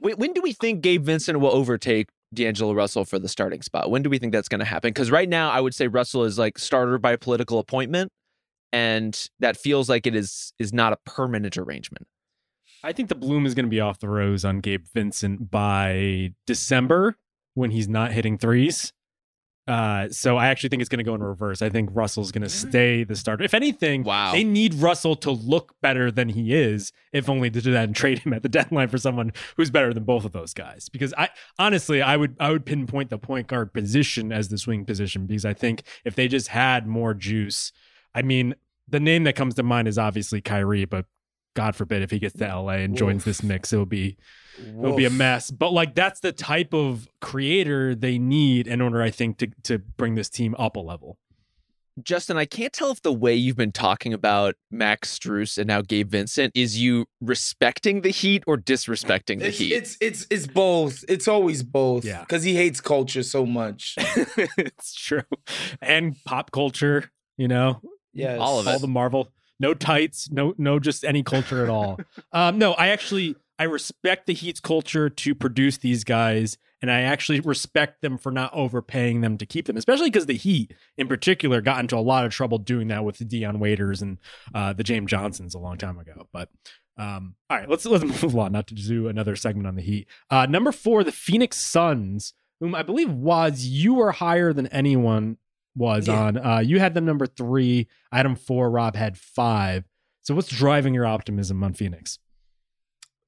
When, 0.00 0.14
when 0.14 0.32
do 0.32 0.42
we 0.42 0.52
think 0.52 0.82
Gabe 0.82 1.04
Vincent 1.04 1.40
will 1.40 1.50
overtake 1.50 2.08
D'Angelo 2.32 2.72
Russell 2.72 3.04
for 3.04 3.18
the 3.18 3.28
starting 3.28 3.62
spot? 3.62 3.90
When 3.90 4.02
do 4.02 4.10
we 4.10 4.18
think 4.18 4.32
that's 4.32 4.48
going 4.48 4.60
to 4.60 4.64
happen? 4.64 4.90
Because 4.90 5.10
right 5.10 5.28
now, 5.28 5.50
I 5.50 5.60
would 5.60 5.74
say 5.74 5.86
Russell 5.86 6.24
is 6.24 6.38
like 6.38 6.58
starter 6.58 6.98
by 6.98 7.16
political 7.16 7.58
appointment, 7.58 8.12
and 8.72 9.28
that 9.40 9.56
feels 9.56 9.88
like 9.88 10.06
it 10.06 10.14
is 10.14 10.52
is 10.58 10.72
not 10.72 10.92
a 10.92 10.98
permanent 11.06 11.56
arrangement. 11.56 12.06
I 12.82 12.92
think 12.92 13.08
the 13.08 13.14
bloom 13.14 13.46
is 13.46 13.54
going 13.54 13.64
to 13.64 13.70
be 13.70 13.80
off 13.80 13.98
the 13.98 14.08
rose 14.08 14.44
on 14.44 14.58
Gabe 14.58 14.84
Vincent 14.92 15.50
by 15.50 16.34
December 16.46 17.16
when 17.54 17.70
he's 17.70 17.88
not 17.88 18.12
hitting 18.12 18.36
threes. 18.36 18.92
Uh, 19.66 20.08
so 20.10 20.36
I 20.36 20.48
actually 20.48 20.68
think 20.68 20.82
it's 20.82 20.90
going 20.90 20.98
to 20.98 21.04
go 21.04 21.14
in 21.14 21.22
reverse. 21.22 21.62
I 21.62 21.70
think 21.70 21.88
Russell's 21.92 22.30
going 22.32 22.42
to 22.42 22.50
stay 22.50 23.02
the 23.02 23.16
starter. 23.16 23.44
If 23.44 23.54
anything, 23.54 24.02
Wow. 24.04 24.32
they 24.32 24.44
need 24.44 24.74
Russell 24.74 25.16
to 25.16 25.30
look 25.30 25.74
better 25.80 26.10
than 26.10 26.28
he 26.28 26.52
is, 26.54 26.92
if 27.14 27.30
only 27.30 27.48
to 27.50 27.62
do 27.62 27.72
that 27.72 27.84
and 27.84 27.96
trade 27.96 28.18
him 28.18 28.34
at 28.34 28.42
the 28.42 28.48
deadline 28.50 28.88
for 28.88 28.98
someone 28.98 29.32
who's 29.56 29.70
better 29.70 29.94
than 29.94 30.04
both 30.04 30.26
of 30.26 30.32
those 30.32 30.52
guys. 30.52 30.90
Because 30.90 31.14
I 31.16 31.30
honestly, 31.58 32.02
I 32.02 32.16
would 32.18 32.36
I 32.38 32.50
would 32.50 32.66
pinpoint 32.66 33.08
the 33.08 33.16
point 33.18 33.46
guard 33.46 33.72
position 33.72 34.32
as 34.32 34.48
the 34.50 34.58
swing 34.58 34.84
position 34.84 35.24
because 35.26 35.46
I 35.46 35.54
think 35.54 35.82
if 36.04 36.14
they 36.14 36.28
just 36.28 36.48
had 36.48 36.86
more 36.86 37.14
juice, 37.14 37.72
I 38.14 38.20
mean, 38.20 38.54
the 38.86 39.00
name 39.00 39.24
that 39.24 39.34
comes 39.34 39.54
to 39.54 39.62
mind 39.62 39.88
is 39.88 39.96
obviously 39.96 40.42
Kyrie, 40.42 40.84
but 40.84 41.06
God 41.56 41.74
forbid 41.74 42.02
if 42.02 42.10
he 42.10 42.18
gets 42.18 42.36
to 42.38 42.46
LA 42.46 42.72
and 42.84 42.94
joins 42.96 43.24
Woof. 43.24 43.24
this 43.24 43.42
mix, 43.42 43.72
it'll 43.72 43.86
be 43.86 44.18
it'll 44.58 44.96
be 44.96 45.04
a 45.04 45.10
mess. 45.10 45.50
But 45.50 45.72
like 45.72 45.94
that's 45.94 46.20
the 46.20 46.32
type 46.32 46.72
of 46.74 47.08
creator 47.20 47.94
they 47.94 48.18
need 48.18 48.66
in 48.66 48.80
order, 48.80 49.02
I 49.02 49.10
think, 49.10 49.38
to 49.38 49.48
to 49.64 49.78
bring 49.78 50.14
this 50.14 50.28
team 50.28 50.54
up 50.58 50.76
a 50.76 50.80
level. 50.80 51.18
Justin, 52.02 52.36
I 52.36 52.44
can't 52.44 52.72
tell 52.72 52.90
if 52.90 53.02
the 53.02 53.12
way 53.12 53.36
you've 53.36 53.56
been 53.56 53.70
talking 53.70 54.12
about 54.12 54.56
Max 54.68 55.16
Strus 55.16 55.56
and 55.58 55.68
now 55.68 55.80
Gabe 55.80 56.10
Vincent 56.10 56.50
is 56.56 56.76
you 56.76 57.06
respecting 57.20 58.00
the 58.00 58.08
Heat 58.10 58.42
or 58.48 58.56
disrespecting 58.56 59.38
the 59.38 59.46
It's, 59.46 59.58
Heat. 59.58 59.72
it's 59.72 59.96
it's 60.00 60.26
it's 60.28 60.46
both. 60.48 61.04
It's 61.08 61.28
always 61.28 61.62
both. 61.62 62.04
Yeah. 62.04 62.20
Because 62.20 62.42
he 62.42 62.56
hates 62.56 62.80
culture 62.80 63.22
so 63.22 63.46
much. 63.46 63.94
it's 63.98 64.92
true. 64.92 65.22
And 65.80 66.16
pop 66.24 66.50
culture, 66.50 67.12
you 67.36 67.46
know, 67.46 67.80
yeah, 68.12 68.38
All 68.38 68.58
of 68.58 68.66
all 68.66 68.74
it. 68.74 68.80
the 68.80 68.88
Marvel, 68.88 69.28
no 69.60 69.72
tights, 69.72 70.28
no 70.32 70.52
no 70.58 70.80
just 70.80 71.04
any 71.04 71.22
culture 71.22 71.62
at 71.62 71.70
all. 71.70 72.00
um, 72.32 72.58
no, 72.58 72.72
I 72.72 72.88
actually 72.88 73.36
I 73.58 73.64
respect 73.64 74.26
the 74.26 74.34
Heat's 74.34 74.60
culture 74.60 75.08
to 75.08 75.34
produce 75.34 75.78
these 75.78 76.02
guys, 76.04 76.58
and 76.82 76.90
I 76.90 77.02
actually 77.02 77.40
respect 77.40 78.02
them 78.02 78.18
for 78.18 78.32
not 78.32 78.52
overpaying 78.52 79.20
them 79.20 79.38
to 79.38 79.46
keep 79.46 79.66
them, 79.66 79.76
especially 79.76 80.10
because 80.10 80.26
the 80.26 80.36
Heat 80.36 80.74
in 80.98 81.06
particular 81.06 81.60
got 81.60 81.78
into 81.80 81.96
a 81.96 82.00
lot 82.00 82.24
of 82.26 82.32
trouble 82.32 82.58
doing 82.58 82.88
that 82.88 83.04
with 83.04 83.18
the 83.18 83.24
Dion 83.24 83.60
Waiters 83.60 84.02
and 84.02 84.18
uh, 84.54 84.72
the 84.72 84.82
James 84.82 85.10
Johnsons 85.10 85.54
a 85.54 85.58
long 85.60 85.78
time 85.78 85.98
ago. 85.98 86.26
But 86.32 86.48
um, 86.96 87.36
all 87.48 87.56
right, 87.58 87.68
let's 87.68 87.84
let's 87.86 88.04
move 88.22 88.36
on. 88.36 88.52
Not 88.52 88.66
to 88.68 88.74
do 88.74 89.08
another 89.08 89.36
segment 89.36 89.66
on 89.68 89.76
the 89.76 89.82
Heat. 89.82 90.08
Uh, 90.30 90.46
number 90.46 90.72
four, 90.72 91.04
the 91.04 91.12
Phoenix 91.12 91.58
Suns, 91.58 92.34
whom 92.60 92.74
I 92.74 92.82
believe 92.82 93.10
was 93.10 93.64
you 93.64 93.94
were 93.94 94.12
higher 94.12 94.52
than 94.52 94.66
anyone 94.68 95.36
was 95.76 96.08
Yeah. 96.08 96.20
on. 96.22 96.36
Uh, 96.38 96.58
you 96.58 96.80
had 96.80 96.94
them 96.94 97.04
number 97.04 97.26
three. 97.26 97.86
I 98.12 98.16
had 98.18 98.26
them 98.26 98.36
four. 98.36 98.70
Rob 98.70 98.96
had 98.96 99.16
five. 99.16 99.84
So 100.22 100.34
what's 100.34 100.48
driving 100.48 100.94
your 100.94 101.06
optimism 101.06 101.62
on 101.62 101.74
Phoenix? 101.74 102.18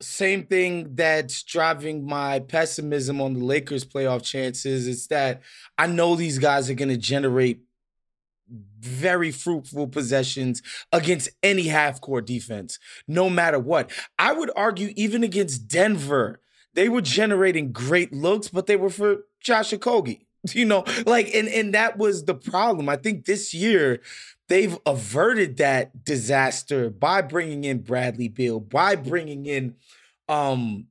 Same 0.00 0.44
thing 0.44 0.94
that's 0.94 1.42
driving 1.42 2.04
my 2.04 2.40
pessimism 2.40 3.20
on 3.20 3.34
the 3.34 3.44
Lakers 3.44 3.84
playoff 3.84 4.22
chances. 4.22 4.86
is 4.86 5.06
that 5.06 5.42
I 5.78 5.86
know 5.86 6.16
these 6.16 6.38
guys 6.38 6.68
are 6.68 6.74
going 6.74 6.90
to 6.90 6.98
generate 6.98 7.60
very 8.78 9.32
fruitful 9.32 9.88
possessions 9.88 10.62
against 10.92 11.30
any 11.42 11.64
half 11.64 12.00
court 12.00 12.26
defense, 12.26 12.78
no 13.08 13.28
matter 13.28 13.58
what. 13.58 13.90
I 14.18 14.32
would 14.32 14.50
argue, 14.54 14.92
even 14.96 15.24
against 15.24 15.66
Denver, 15.66 16.40
they 16.74 16.88
were 16.88 17.00
generating 17.00 17.72
great 17.72 18.12
looks, 18.12 18.48
but 18.48 18.66
they 18.66 18.76
were 18.76 18.90
for 18.90 19.24
Josh 19.40 19.72
Okogie. 19.72 20.20
You 20.52 20.64
know, 20.64 20.84
like 21.06 21.34
and 21.34 21.48
and 21.48 21.74
that 21.74 21.98
was 21.98 22.24
the 22.26 22.34
problem. 22.34 22.88
I 22.88 22.94
think 22.94 23.24
this 23.24 23.52
year 23.52 24.00
they've 24.48 24.78
averted 24.86 25.56
that 25.58 26.04
disaster 26.04 26.90
by 26.90 27.22
bringing 27.22 27.64
in 27.64 27.78
Bradley 27.78 28.28
Beal, 28.28 28.60
by 28.60 28.96
bringing 28.96 29.46
in 29.46 29.76
um 30.28 30.86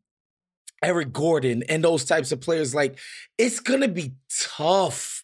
Eric 0.83 1.13
Gordon 1.13 1.63
and 1.67 1.83
those 1.83 2.05
types 2.05 2.31
of 2.31 2.41
players. 2.41 2.75
Like 2.75 2.97
it's 3.37 3.59
gonna 3.59 3.87
be 3.87 4.13
tough 4.29 5.23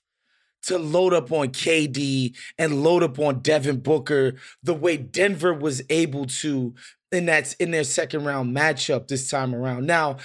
to 0.64 0.78
load 0.78 1.14
up 1.14 1.32
on 1.32 1.50
KD 1.50 2.36
and 2.58 2.84
load 2.84 3.04
up 3.04 3.20
on 3.20 3.40
Devin 3.40 3.80
Booker 3.80 4.36
the 4.62 4.74
way 4.74 4.98
Denver 4.98 5.54
was 5.54 5.82
able 5.90 6.26
to 6.26 6.76
in 7.12 7.26
that's 7.26 7.54
in 7.54 7.72
their 7.72 7.84
second 7.84 8.24
round 8.26 8.56
matchup 8.56 9.08
this 9.08 9.30
time 9.30 9.54
around. 9.54 9.86
Now, 9.86 10.18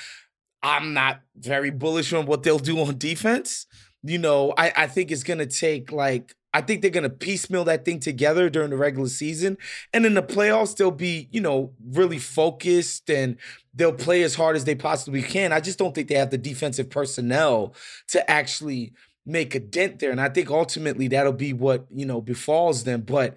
I'm 0.63 0.95
not 0.95 1.21
very 1.37 1.71
bullish 1.71 2.13
on 2.13 2.27
what 2.27 2.43
they'll 2.43 2.59
do 2.59 2.81
on 2.81 2.99
defense. 2.99 3.67
You 4.03 4.19
know, 4.19 4.55
I, 4.57 4.73
I 4.77 4.87
think 4.87 5.11
it's 5.11 5.23
gonna 5.23 5.47
take 5.47 5.91
like 5.91 6.35
I 6.57 6.63
think 6.63 6.81
they're 6.81 6.91
gonna 6.91 7.11
piecemeal 7.11 7.65
that 7.65 7.85
thing 7.85 8.01
together 8.01 8.49
during 8.49 8.71
the 8.71 8.79
regular 8.79 9.11
season. 9.11 9.59
And 9.93 10.07
in 10.07 10.15
the 10.15 10.23
playoffs, 10.23 10.75
they'll 10.75 10.91
be, 10.91 11.29
you 11.31 11.43
know, 11.43 11.75
really 11.87 12.19
focused 12.19 13.11
and 13.11 13.37
they'll 13.75 13.93
play 13.93 14.23
as 14.23 14.37
hard 14.37 14.57
as 14.57 14.65
they 14.65 14.75
possibly 14.75 15.21
can. 15.21 15.53
I 15.53 15.61
just 15.61 15.79
don't 15.79 15.95
think 15.95 16.09
they 16.09 16.15
have 16.15 16.31
the 16.31 16.39
defensive 16.39 16.89
personnel 16.89 17.75
to 18.09 18.31
actually 18.31 18.95
make 19.27 19.55
a 19.55 19.61
dent 19.61 19.99
there. 19.99 20.11
And 20.11 20.21
I 20.21 20.31
think 20.31 20.51
ultimately 20.51 21.09
that'll 21.09 21.33
be 21.33 21.53
what, 21.53 21.85
you 21.91 22.07
know, 22.07 22.23
befalls 22.23 22.85
them. 22.85 23.03
But 23.03 23.37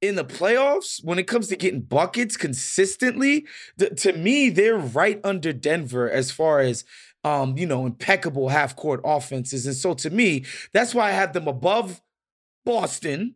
in 0.00 0.14
the 0.14 0.24
playoffs, 0.24 1.02
when 1.02 1.18
it 1.18 1.26
comes 1.26 1.48
to 1.48 1.56
getting 1.56 1.80
buckets 1.80 2.36
consistently, 2.36 3.46
th- 3.80 4.00
to 4.02 4.12
me, 4.12 4.48
they're 4.48 4.78
right 4.78 5.20
under 5.24 5.52
Denver 5.52 6.08
as 6.08 6.30
far 6.30 6.60
as 6.60 6.84
um, 7.26 7.58
you 7.58 7.66
know, 7.66 7.86
impeccable 7.86 8.48
half 8.48 8.76
court 8.76 9.00
offenses. 9.04 9.66
And 9.66 9.74
so 9.74 9.94
to 9.94 10.10
me, 10.10 10.44
that's 10.72 10.94
why 10.94 11.08
I 11.08 11.12
have 11.12 11.32
them 11.32 11.48
above 11.48 12.00
Boston, 12.64 13.34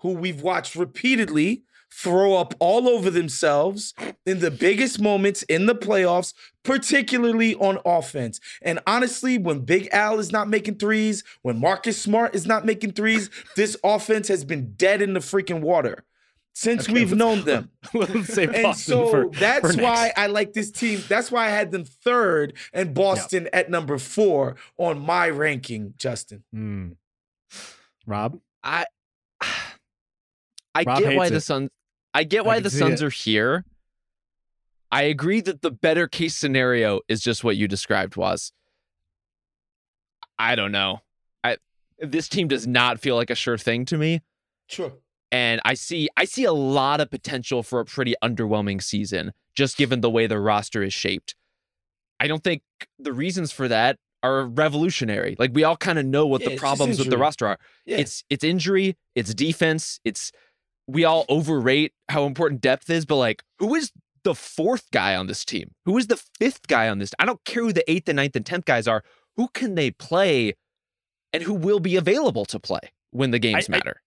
who 0.00 0.10
we've 0.10 0.42
watched 0.42 0.76
repeatedly 0.76 1.64
throw 1.90 2.34
up 2.34 2.54
all 2.58 2.88
over 2.88 3.08
themselves 3.08 3.94
in 4.26 4.40
the 4.40 4.50
biggest 4.50 5.00
moments 5.00 5.42
in 5.44 5.64
the 5.64 5.74
playoffs, 5.74 6.34
particularly 6.62 7.54
on 7.54 7.78
offense. 7.86 8.38
And 8.60 8.80
honestly, 8.86 9.38
when 9.38 9.60
Big 9.60 9.88
Al 9.92 10.18
is 10.18 10.30
not 10.30 10.48
making 10.48 10.76
threes, 10.76 11.24
when 11.40 11.58
Marcus 11.58 12.00
Smart 12.00 12.34
is 12.34 12.46
not 12.46 12.66
making 12.66 12.92
threes, 12.92 13.30
this 13.56 13.78
offense 13.82 14.28
has 14.28 14.44
been 14.44 14.74
dead 14.74 15.00
in 15.00 15.14
the 15.14 15.20
freaking 15.20 15.60
water 15.60 16.04
since 16.54 16.84
okay, 16.84 16.92
we've 16.92 17.14
known 17.14 17.42
them. 17.44 17.70
let's 17.94 18.32
say 18.32 18.46
Boston 18.46 18.64
and 18.64 18.76
so 18.76 19.08
for, 19.08 19.28
that's 19.30 19.74
for 19.74 19.82
why 19.82 20.12
I 20.16 20.26
like 20.26 20.52
this 20.52 20.70
team. 20.70 21.02
That's 21.08 21.30
why 21.30 21.46
I 21.46 21.50
had 21.50 21.70
them 21.70 21.84
third 21.84 22.54
and 22.72 22.94
Boston 22.94 23.44
yep. 23.44 23.54
at 23.54 23.70
number 23.70 23.98
four 23.98 24.56
on 24.76 24.98
my 25.00 25.28
ranking, 25.28 25.94
Justin. 25.96 26.44
Mm. 26.54 26.96
Rob? 28.06 28.38
I 28.62 28.86
I 30.74 30.84
Rob 30.86 30.98
get 30.98 31.16
why 31.16 31.26
it. 31.26 31.30
the 31.30 31.40
Suns 31.40 31.70
I 32.14 32.24
get 32.24 32.44
why 32.44 32.56
I 32.56 32.60
the 32.60 32.70
Suns 32.70 33.02
it. 33.02 33.06
are 33.06 33.10
here. 33.10 33.64
I 34.90 35.02
agree 35.02 35.40
that 35.40 35.62
the 35.62 35.70
better 35.70 36.06
case 36.06 36.36
scenario 36.36 37.00
is 37.08 37.22
just 37.22 37.42
what 37.42 37.56
you 37.56 37.66
described 37.66 38.16
Wos. 38.16 38.52
I 40.38 40.54
don't 40.54 40.72
know. 40.72 41.00
I 41.42 41.56
this 41.98 42.28
team 42.28 42.48
does 42.48 42.66
not 42.66 43.00
feel 43.00 43.16
like 43.16 43.30
a 43.30 43.34
sure 43.34 43.56
thing 43.58 43.86
to 43.86 43.96
me. 43.96 44.20
Sure. 44.68 44.92
And 45.32 45.60
I 45.64 45.74
see 45.74 46.08
I 46.16 46.26
see 46.26 46.44
a 46.44 46.52
lot 46.52 47.00
of 47.00 47.10
potential 47.10 47.62
for 47.62 47.80
a 47.80 47.84
pretty 47.84 48.14
underwhelming 48.22 48.82
season, 48.82 49.32
just 49.56 49.76
given 49.76 50.02
the 50.02 50.10
way 50.10 50.26
the 50.26 50.38
roster 50.38 50.82
is 50.82 50.92
shaped. 50.92 51.34
I 52.20 52.28
don't 52.28 52.44
think 52.44 52.62
the 52.98 53.12
reasons 53.12 53.50
for 53.50 53.66
that 53.66 53.96
are 54.22 54.44
revolutionary. 54.44 55.34
Like 55.38 55.50
we 55.54 55.64
all 55.64 55.76
kind 55.76 55.98
of 55.98 56.06
know 56.06 56.26
what 56.26 56.42
yeah, 56.42 56.50
the 56.50 56.56
problems 56.56 56.98
with 56.98 57.10
the 57.10 57.18
roster 57.18 57.46
are. 57.46 57.58
Yeah. 57.86 57.96
It's 57.96 58.24
it's 58.30 58.44
injury, 58.44 58.96
it's 59.14 59.34
defense, 59.34 59.98
it's 60.04 60.32
we 60.86 61.04
all 61.04 61.24
overrate 61.28 61.92
how 62.08 62.26
important 62.26 62.60
depth 62.60 62.90
is, 62.90 63.06
but 63.06 63.16
like, 63.16 63.42
who 63.58 63.74
is 63.74 63.90
the 64.24 64.34
fourth 64.34 64.90
guy 64.90 65.16
on 65.16 65.26
this 65.26 65.44
team? 65.44 65.72
Who 65.84 65.96
is 65.96 66.06
the 66.08 66.22
fifth 66.38 66.66
guy 66.68 66.88
on 66.88 66.98
this? 66.98 67.12
I 67.18 67.24
don't 67.24 67.44
care 67.44 67.62
who 67.62 67.72
the 67.72 67.90
eighth 67.90 68.08
and 68.08 68.16
ninth 68.16 68.36
and 68.36 68.46
tenth 68.46 68.64
guys 68.64 68.86
are. 68.86 69.02
Who 69.36 69.48
can 69.48 69.74
they 69.74 69.90
play 69.90 70.54
and 71.32 71.42
who 71.42 71.54
will 71.54 71.80
be 71.80 71.96
available 71.96 72.44
to 72.46 72.60
play 72.60 72.92
when 73.10 73.30
the 73.30 73.38
games 73.38 73.68
I, 73.68 73.72
matter? 73.72 74.02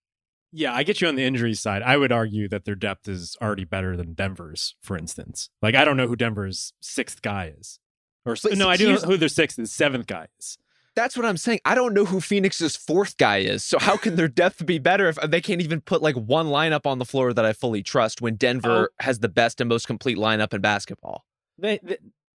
Yeah, 0.58 0.74
I 0.74 0.84
get 0.84 1.02
you 1.02 1.10
on 1.10 1.16
the 1.16 1.24
injuries 1.26 1.60
side. 1.60 1.82
I 1.82 1.98
would 1.98 2.14
argue 2.14 2.48
that 2.48 2.64
their 2.64 2.76
depth 2.76 3.10
is 3.10 3.36
already 3.42 3.66
better 3.66 3.98
than 3.98 4.14
Denver's, 4.14 4.76
for 4.82 4.98
instance. 4.98 5.50
Like, 5.62 5.76
I 5.76 5.84
don't 5.84 5.98
know 5.98 6.08
who 6.08 6.16
Denver's 6.16 6.72
sixth 6.80 7.22
guy 7.22 7.54
is. 7.60 7.80
Or 8.26 8.38
no, 8.54 8.70
I 8.70 8.78
do 8.78 8.94
know 8.94 9.00
who 9.00 9.18
their 9.18 9.28
sixth 9.28 9.58
and 9.58 9.70
seventh 9.70 10.08
guy 10.08 10.28
is. 10.40 10.58
That's 10.96 11.18
what 11.18 11.26
I'm 11.26 11.36
saying. 11.36 11.60
I 11.66 11.76
don't 11.76 11.94
know 11.94 12.06
who 12.06 12.22
Phoenix's 12.22 12.78
fourth 12.78 13.18
guy 13.18 13.40
is. 13.40 13.66
So 13.66 13.78
how 13.80 13.98
can 13.98 14.16
their 14.16 14.30
depth 14.30 14.66
be 14.66 14.80
better 14.80 15.10
if 15.10 15.18
they 15.18 15.42
can't 15.42 15.62
even 15.62 15.82
put 15.82 16.02
like 16.02 16.16
one 16.16 16.48
lineup 16.48 16.86
on 16.86 17.00
the 17.00 17.06
floor 17.06 17.34
that 17.34 17.44
I 17.44 17.52
fully 17.52 17.84
trust 17.84 18.22
when 18.22 18.36
Denver 18.36 18.90
oh. 18.90 19.04
has 19.04 19.20
the 19.20 19.28
best 19.28 19.60
and 19.60 19.68
most 19.68 19.88
complete 19.88 20.18
lineup 20.18 20.54
in 20.54 20.62
basketball? 20.62 21.26
They, 21.58 21.82
they 21.84 21.98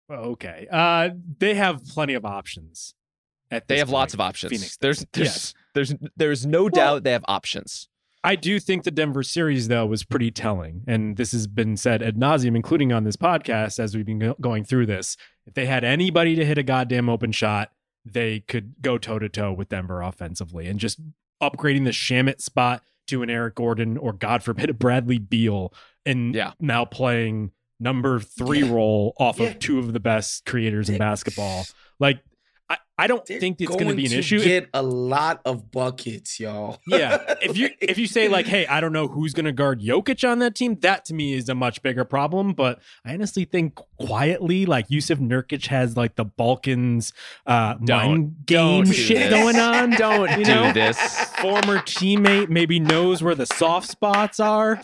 okay. 0.10 0.68
Uh, 0.72 1.10
they 1.38 1.56
have 1.56 1.84
plenty 1.84 2.14
of 2.14 2.24
options. 2.24 2.94
they 3.50 3.78
have 3.78 3.88
point. 3.88 3.90
lots 3.90 4.14
of 4.14 4.22
options. 4.22 4.52
Phoenix. 4.52 4.78
There's 4.78 5.06
there's 5.12 5.28
yes. 5.28 5.54
there's 5.74 5.94
there's 6.16 6.46
no 6.46 6.64
well, 6.64 6.70
doubt 6.70 7.04
they 7.04 7.12
have 7.12 7.26
options. 7.28 7.90
I 8.26 8.36
do 8.36 8.60
think 8.60 8.84
the 8.84 8.92
Denver 8.92 9.24
series 9.24 9.68
though 9.68 9.86
was 9.86 10.04
pretty 10.04 10.32
telling, 10.32 10.84
and 10.88 11.16
this 11.16 11.32
has 11.32 11.46
been 11.46 11.78
said 11.78 12.02
ad 12.02 12.16
nauseum, 12.16 12.56
including 12.56 12.92
on 12.92 13.04
this 13.04 13.16
podcast 13.16 13.80
as 13.80 13.96
we've 13.96 14.06
been 14.06 14.34
going 14.42 14.66
through 14.66 14.88
this. 14.88 15.16
If 15.46 15.54
they 15.54 15.68
had 15.68 15.84
anybody 15.84 16.36
to 16.36 16.44
hit 16.44 16.58
a 16.58 16.64
goddamn 16.64 17.08
open 17.08 17.32
shot, 17.32 17.72
they 18.04 18.40
could 18.42 18.76
go 18.82 18.98
toe 18.98 19.20
to 19.20 19.30
toe 19.30 19.54
with 19.54 19.70
Denver 19.70 20.02
offensively 20.02 20.68
and 20.68 20.80
just 20.80 21.00
upgrading 21.42 21.86
the 21.86 21.92
Shamet 21.92 22.42
spot 22.42 22.84
to 23.08 23.22
an 23.22 23.30
Eric 23.30 23.56
Gordon 23.56 23.98
or 23.98 24.14
God 24.14 24.42
forbid 24.42 24.70
a 24.70 24.74
Bradley 24.74 25.20
Beal 25.20 25.72
and 26.06 26.34
yeah. 26.34 26.54
now 26.60 26.86
playing 26.86 27.52
number 27.80 28.20
three 28.20 28.64
role 28.64 29.14
off 29.20 29.40
yeah. 29.40 29.50
of 29.50 29.60
two 29.60 29.80
of 29.80 29.94
the 29.94 30.00
best 30.00 30.46
creators 30.46 30.90
in 30.90 30.98
basketball. 30.98 31.66
Like 32.00 32.22
I, 32.70 32.78
I 32.98 33.08
don't 33.08 33.26
They're 33.26 33.40
think 33.40 33.62
it's 33.62 33.76
going 33.76 33.90
to 33.90 33.94
be 33.94 34.06
an 34.06 34.14
issue. 34.14 34.42
Get 34.44 34.70
a 34.74 34.82
lot 34.82 35.42
of 35.46 35.70
buckets, 35.72 36.40
y'all. 36.40 36.80
yeah, 36.88 37.36
if 37.42 37.58
you 37.58 37.70
if 37.82 37.98
you 37.98 38.08
say 38.08 38.28
like, 38.28 38.48
hey, 38.48 38.66
I 38.66 38.82
don't 38.82 38.94
know 38.94 39.08
who's 39.08 39.34
going 39.34 39.46
to 39.46 39.52
guard 39.52 39.82
Jokic 39.82 40.28
on 40.28 40.40
that 40.40 40.56
team, 40.56 40.80
that 40.80 41.06
to 41.06 41.14
me 41.14 41.34
is 41.34 41.48
a 41.50 41.56
much 41.56 41.82
bigger 41.84 42.06
problem. 42.06 42.54
But 42.54 42.80
I 43.06 43.14
honestly 43.14 43.46
think 43.46 43.76
quietly, 44.00 44.66
like 44.66 44.88
Jusuf 44.88 45.20
Nurkic 45.20 45.68
has 45.68 45.96
like 45.96 46.16
the 46.16 46.26
Balkans 46.26 47.14
uh, 47.46 47.76
mind 47.82 48.46
game 48.46 48.86
shit 48.86 49.30
this. 49.30 49.30
going 49.30 49.58
on. 49.58 49.90
Don't 49.98 50.32
you 50.40 50.46
know? 50.46 50.68
do 50.68 50.74
this. 50.74 50.98
Former 51.40 51.78
teammate 51.80 52.50
maybe 52.50 52.80
knows 52.80 53.22
where 53.22 53.36
the 53.36 53.46
soft 53.46 53.88
spots 53.88 54.40
are. 54.40 54.82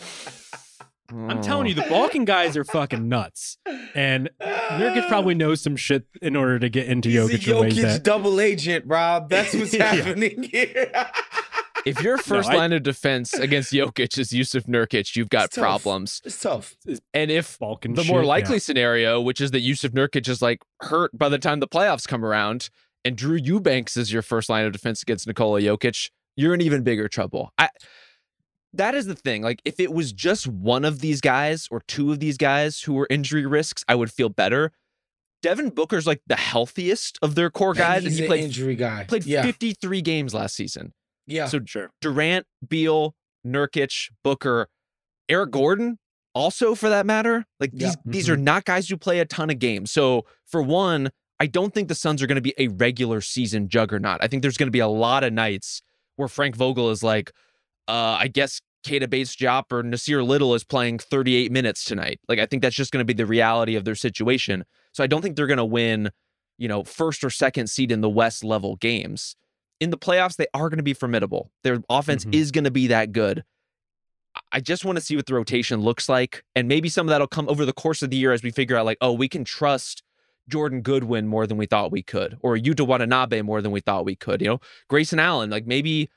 I'm 1.12 1.42
telling 1.42 1.66
you, 1.66 1.74
the 1.74 1.86
Balkan 1.88 2.24
guys 2.24 2.56
are 2.56 2.64
fucking 2.64 3.08
nuts, 3.08 3.58
and 3.94 4.30
Nurkic 4.40 5.08
probably 5.08 5.34
knows 5.34 5.60
some 5.60 5.76
shit 5.76 6.06
in 6.20 6.36
order 6.36 6.58
to 6.58 6.68
get 6.68 6.86
into 6.86 7.08
He's 7.08 7.28
Jokic. 7.28 7.34
A 7.34 7.38
Jokic 7.38 7.82
that... 7.82 8.02
double 8.02 8.40
agent, 8.40 8.84
Rob. 8.86 9.28
That's 9.28 9.54
what's 9.54 9.74
happening 9.76 10.44
here. 10.44 10.90
if 11.86 12.00
your 12.02 12.18
first 12.18 12.48
no, 12.48 12.56
I... 12.56 12.58
line 12.60 12.72
of 12.72 12.82
defense 12.82 13.34
against 13.34 13.72
Jokic 13.72 14.16
is 14.18 14.30
Jusuf 14.30 14.64
Nurkic, 14.64 15.14
you've 15.16 15.28
got 15.28 15.46
it's 15.46 15.58
problems. 15.58 16.22
It's 16.24 16.40
tough. 16.40 16.76
And 17.12 17.30
if 17.30 17.58
Balkan 17.58 17.94
the 17.94 18.04
shit, 18.04 18.12
more 18.12 18.24
likely 18.24 18.54
yeah. 18.54 18.60
scenario, 18.60 19.20
which 19.20 19.40
is 19.40 19.50
that 19.50 19.62
Jusuf 19.62 19.90
Nurkic 19.90 20.28
is 20.28 20.40
like 20.40 20.60
hurt 20.80 21.16
by 21.16 21.28
the 21.28 21.38
time 21.38 21.60
the 21.60 21.68
playoffs 21.68 22.08
come 22.08 22.24
around, 22.24 22.70
and 23.04 23.16
Drew 23.16 23.36
Eubanks 23.36 23.96
is 23.96 24.12
your 24.12 24.22
first 24.22 24.48
line 24.48 24.64
of 24.64 24.72
defense 24.72 25.02
against 25.02 25.26
Nikola 25.26 25.60
Jokic, 25.60 26.10
you're 26.36 26.54
in 26.54 26.60
even 26.60 26.82
bigger 26.82 27.08
trouble. 27.08 27.52
I 27.58 27.68
that 28.74 28.94
is 28.94 29.06
the 29.06 29.14
thing. 29.14 29.42
Like, 29.42 29.60
if 29.64 29.78
it 29.78 29.92
was 29.92 30.12
just 30.12 30.46
one 30.46 30.84
of 30.84 31.00
these 31.00 31.20
guys 31.20 31.68
or 31.70 31.80
two 31.86 32.12
of 32.12 32.20
these 32.20 32.36
guys 32.36 32.82
who 32.82 32.94
were 32.94 33.06
injury 33.10 33.46
risks, 33.46 33.84
I 33.88 33.94
would 33.94 34.10
feel 34.10 34.28
better. 34.28 34.72
Devin 35.42 35.70
Booker's 35.70 36.06
like 36.06 36.22
the 36.26 36.36
healthiest 36.36 37.18
of 37.20 37.34
their 37.34 37.50
core 37.50 37.74
guys, 37.74 38.04
and 38.04 38.14
he 38.14 38.26
played 38.26 38.44
injury 38.44 38.76
guy. 38.76 39.04
Played 39.04 39.26
yeah. 39.26 39.42
53 39.42 40.00
games 40.00 40.34
last 40.34 40.54
season. 40.54 40.92
Yeah, 41.26 41.46
so 41.46 41.60
sure. 41.64 41.90
Durant, 42.00 42.46
Beal, 42.66 43.14
Nurkic, 43.46 44.10
Booker, 44.22 44.68
Eric 45.28 45.50
Gordon, 45.50 45.98
also 46.34 46.74
for 46.74 46.88
that 46.88 47.06
matter. 47.06 47.44
Like 47.60 47.72
these, 47.72 47.82
yeah. 47.82 47.90
mm-hmm. 47.90 48.10
these 48.10 48.30
are 48.30 48.36
not 48.36 48.64
guys 48.64 48.88
who 48.88 48.96
play 48.96 49.18
a 49.18 49.24
ton 49.24 49.50
of 49.50 49.58
games. 49.58 49.90
So 49.90 50.24
for 50.46 50.62
one, 50.62 51.10
I 51.40 51.46
don't 51.46 51.74
think 51.74 51.88
the 51.88 51.94
Suns 51.94 52.22
are 52.22 52.26
going 52.26 52.36
to 52.36 52.42
be 52.42 52.54
a 52.58 52.68
regular 52.68 53.20
season 53.20 53.68
juggernaut. 53.68 54.18
I 54.20 54.28
think 54.28 54.42
there's 54.42 54.56
going 54.56 54.68
to 54.68 54.72
be 54.72 54.78
a 54.78 54.88
lot 54.88 55.24
of 55.24 55.32
nights 55.32 55.82
where 56.16 56.28
Frank 56.28 56.56
Vogel 56.56 56.90
is 56.90 57.02
like, 57.02 57.32
uh, 57.88 58.18
I 58.20 58.28
guess 58.28 58.60
Keita 58.84 59.08
Bates-Diop 59.08 59.70
or 59.70 59.82
Nassir 59.82 60.26
Little 60.26 60.54
is 60.54 60.64
playing 60.64 60.98
38 60.98 61.52
minutes 61.52 61.84
tonight. 61.84 62.20
Like 62.28 62.38
I 62.38 62.46
think 62.46 62.62
that's 62.62 62.76
just 62.76 62.92
going 62.92 63.00
to 63.00 63.04
be 63.04 63.12
the 63.12 63.26
reality 63.26 63.76
of 63.76 63.84
their 63.84 63.94
situation. 63.94 64.64
So 64.92 65.02
I 65.02 65.06
don't 65.06 65.22
think 65.22 65.36
they're 65.36 65.46
going 65.46 65.58
to 65.58 65.64
win, 65.64 66.10
you 66.58 66.68
know, 66.68 66.84
first 66.84 67.24
or 67.24 67.30
second 67.30 67.68
seed 67.68 67.92
in 67.92 68.00
the 68.00 68.10
West 68.10 68.44
level 68.44 68.76
games. 68.76 69.36
In 69.80 69.90
the 69.90 69.98
playoffs, 69.98 70.36
they 70.36 70.46
are 70.54 70.68
going 70.68 70.78
to 70.78 70.84
be 70.84 70.94
formidable. 70.94 71.50
Their 71.64 71.82
offense 71.88 72.24
mm-hmm. 72.24 72.34
is 72.34 72.50
going 72.50 72.64
to 72.64 72.70
be 72.70 72.88
that 72.88 73.12
good. 73.12 73.44
I 74.50 74.60
just 74.60 74.84
want 74.84 74.96
to 74.96 75.04
see 75.04 75.16
what 75.16 75.26
the 75.26 75.34
rotation 75.34 75.80
looks 75.80 76.08
like. 76.08 76.44
And 76.54 76.68
maybe 76.68 76.88
some 76.88 77.06
of 77.06 77.10
that'll 77.10 77.26
come 77.26 77.48
over 77.48 77.64
the 77.64 77.72
course 77.72 78.02
of 78.02 78.10
the 78.10 78.16
year 78.16 78.32
as 78.32 78.42
we 78.42 78.50
figure 78.50 78.76
out, 78.76 78.86
like, 78.86 78.98
oh, 79.00 79.12
we 79.12 79.28
can 79.28 79.44
trust 79.44 80.02
Jordan 80.48 80.82
Goodwin 80.82 81.26
more 81.26 81.46
than 81.46 81.56
we 81.56 81.66
thought 81.66 81.92
we 81.92 82.02
could, 82.02 82.38
or 82.40 82.56
Yuta 82.56 82.86
Watanabe 82.86 83.42
more 83.42 83.60
than 83.60 83.72
we 83.72 83.80
thought 83.80 84.04
we 84.04 84.16
could. 84.16 84.40
You 84.40 84.48
know, 84.48 84.60
Grayson 84.88 85.18
Allen, 85.18 85.50
like 85.50 85.66
maybe 85.66 86.10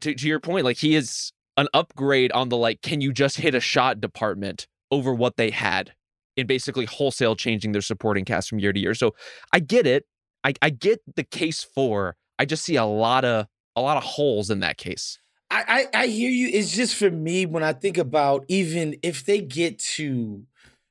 to, 0.00 0.14
to 0.14 0.28
your 0.28 0.40
point, 0.40 0.64
like 0.64 0.78
he 0.78 0.94
is 0.94 1.32
an 1.56 1.68
upgrade 1.74 2.32
on 2.32 2.48
the 2.48 2.56
like, 2.56 2.82
can 2.82 3.00
you 3.00 3.12
just 3.12 3.38
hit 3.38 3.54
a 3.54 3.60
shot 3.60 4.00
department 4.00 4.66
over 4.90 5.12
what 5.12 5.36
they 5.36 5.50
had 5.50 5.92
in 6.36 6.46
basically 6.46 6.84
wholesale 6.84 7.34
changing 7.34 7.72
their 7.72 7.82
supporting 7.82 8.24
cast 8.24 8.48
from 8.48 8.58
year 8.58 8.72
to 8.72 8.78
year. 8.78 8.94
So 8.94 9.14
I 9.52 9.60
get 9.60 9.86
it. 9.86 10.04
I, 10.44 10.54
I 10.62 10.70
get 10.70 11.00
the 11.16 11.24
case 11.24 11.64
for. 11.64 12.16
I 12.38 12.44
just 12.44 12.64
see 12.64 12.76
a 12.76 12.84
lot 12.84 13.24
of 13.24 13.46
a 13.74 13.80
lot 13.80 13.96
of 13.96 14.02
holes 14.02 14.50
in 14.50 14.60
that 14.60 14.76
case. 14.76 15.18
I, 15.50 15.88
I, 15.94 16.02
I 16.02 16.06
hear 16.06 16.30
you. 16.30 16.48
It's 16.48 16.74
just 16.74 16.96
for 16.96 17.10
me 17.10 17.46
when 17.46 17.62
I 17.62 17.72
think 17.72 17.98
about 17.98 18.44
even 18.48 18.96
if 19.02 19.24
they 19.24 19.40
get 19.40 19.78
to, 19.78 20.42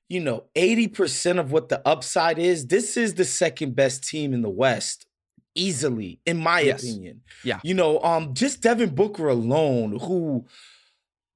you 0.08 0.20
know, 0.20 0.46
80% 0.56 1.40
of 1.40 1.52
what 1.52 1.70
the 1.70 1.86
upside 1.86 2.40
is, 2.40 2.68
this 2.68 2.96
is 2.96 3.16
the 3.16 3.26
second 3.26 3.76
best 3.76 4.08
team 4.08 4.34
in 4.34 4.42
the 4.44 4.50
West 4.50 5.05
easily, 5.56 6.20
in 6.26 6.38
my 6.38 6.62
Yes. 6.62 6.84
opinion. 6.84 7.22
Yeah. 7.44 7.60
You 7.64 7.74
know, 7.74 8.00
um, 8.02 8.34
just 8.34 8.62
Devin 8.62 8.94
Booker 8.94 9.28
alone, 9.30 10.00
who 10.00 10.46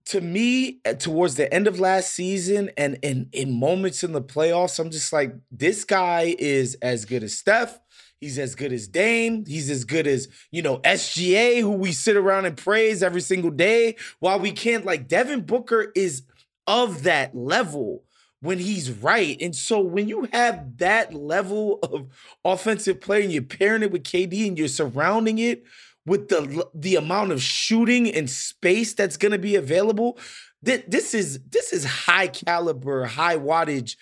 to 0.05 0.21
me, 0.21 0.79
towards 0.97 1.35
the 1.35 1.53
end 1.53 1.67
of 1.67 1.79
last 1.79 2.13
season 2.13 2.71
and 2.77 2.97
in 3.03 3.29
in 3.31 3.51
moments 3.59 4.03
in 4.03 4.11
the 4.11 4.21
playoffs, 4.21 4.79
I'm 4.79 4.89
just 4.89 5.13
like, 5.13 5.35
this 5.51 5.83
guy 5.85 6.35
is 6.39 6.75
as 6.81 7.05
good 7.05 7.23
as 7.23 7.37
Steph. 7.37 7.79
He's 8.19 8.37
as 8.39 8.55
good 8.55 8.73
as 8.73 8.87
Dame. 8.87 9.45
He's 9.45 9.69
as 9.69 9.85
good 9.85 10.05
as, 10.07 10.27
you 10.51 10.61
know, 10.61 10.79
SGA, 10.79 11.61
who 11.61 11.71
we 11.71 11.91
sit 11.93 12.17
around 12.17 12.45
and 12.45 12.57
praise 12.57 13.01
every 13.03 13.21
single 13.21 13.51
day. 13.51 13.95
While 14.19 14.39
we 14.39 14.51
can't, 14.51 14.83
like, 14.83 15.07
Devin 15.07 15.41
Booker 15.41 15.91
is 15.95 16.23
of 16.67 17.03
that 17.03 17.33
level 17.35 18.03
when 18.41 18.59
he's 18.59 18.91
right. 18.91 19.37
And 19.41 19.55
so 19.55 19.79
when 19.79 20.07
you 20.07 20.27
have 20.31 20.77
that 20.77 21.13
level 21.13 21.79
of 21.83 22.07
offensive 22.45 23.01
play 23.01 23.23
and 23.23 23.31
you're 23.31 23.41
pairing 23.41 23.83
it 23.83 23.91
with 23.91 24.03
KD 24.03 24.47
and 24.47 24.57
you're 24.57 24.67
surrounding 24.67 25.39
it 25.39 25.63
with 26.05 26.29
the 26.29 26.65
the 26.73 26.95
amount 26.95 27.31
of 27.31 27.41
shooting 27.41 28.09
and 28.09 28.29
space 28.29 28.93
that's 28.93 29.17
going 29.17 29.33
to 29.33 29.37
be 29.37 29.55
available, 29.55 30.17
th- 30.63 30.85
this 30.87 31.13
is 31.13 31.39
this 31.49 31.73
is 31.73 31.83
high 31.85 32.27
caliber, 32.27 33.05
high 33.05 33.37
wattage 33.37 33.95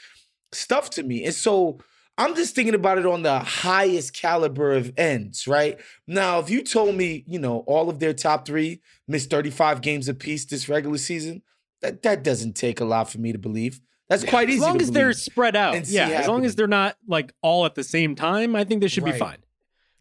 stuff 0.52 0.90
to 0.92 1.04
me. 1.04 1.26
And 1.26 1.34
so 1.34 1.80
I'm 2.20 2.36
just 2.36 2.56
thinking 2.56 2.74
about 2.74 2.98
it 2.98 3.06
on 3.06 3.22
the 3.22 3.40
highest 3.40 4.14
caliber 4.14 4.74
of 4.74 4.92
ends, 4.98 5.48
right? 5.48 5.80
Now, 6.08 6.40
if 6.40 6.50
you 6.50 6.64
told 6.64 6.96
me, 6.96 7.24
you 7.28 7.38
know, 7.38 7.60
all 7.68 7.90
of 7.90 8.00
their 8.00 8.14
top 8.14 8.48
three 8.48 8.82
missed 9.08 9.30
35 9.30 9.82
games 9.82 10.08
apiece 10.08 10.46
this 10.46 10.68
regular 10.68 10.98
season, 10.98 11.44
that, 11.82 12.02
that 12.02 12.24
doesn't 12.24 12.54
take 12.54 12.80
a 12.80 12.86
lot 12.86 13.10
for 13.10 13.20
me 13.20 13.32
to 13.34 13.38
believe. 13.38 13.82
That's 14.10 14.24
quite 14.24 14.50
easy. 14.50 14.60
As 14.60 14.64
long 14.64 14.82
as 14.82 14.92
they're 14.92 15.14
spread 15.14 15.56
out. 15.56 15.88
Yeah. 15.88 16.08
As 16.08 16.28
long 16.28 16.46
as 16.46 16.56
they're 16.56 16.68
not 16.68 16.96
like 17.08 17.34
all 17.42 17.66
at 17.66 17.76
the 17.76 17.84
same 17.84 18.16
time, 18.16 18.56
I 18.56 18.64
think 18.64 18.82
they 18.82 18.88
should 18.88 19.06
be 19.06 19.12
fine. 19.12 19.38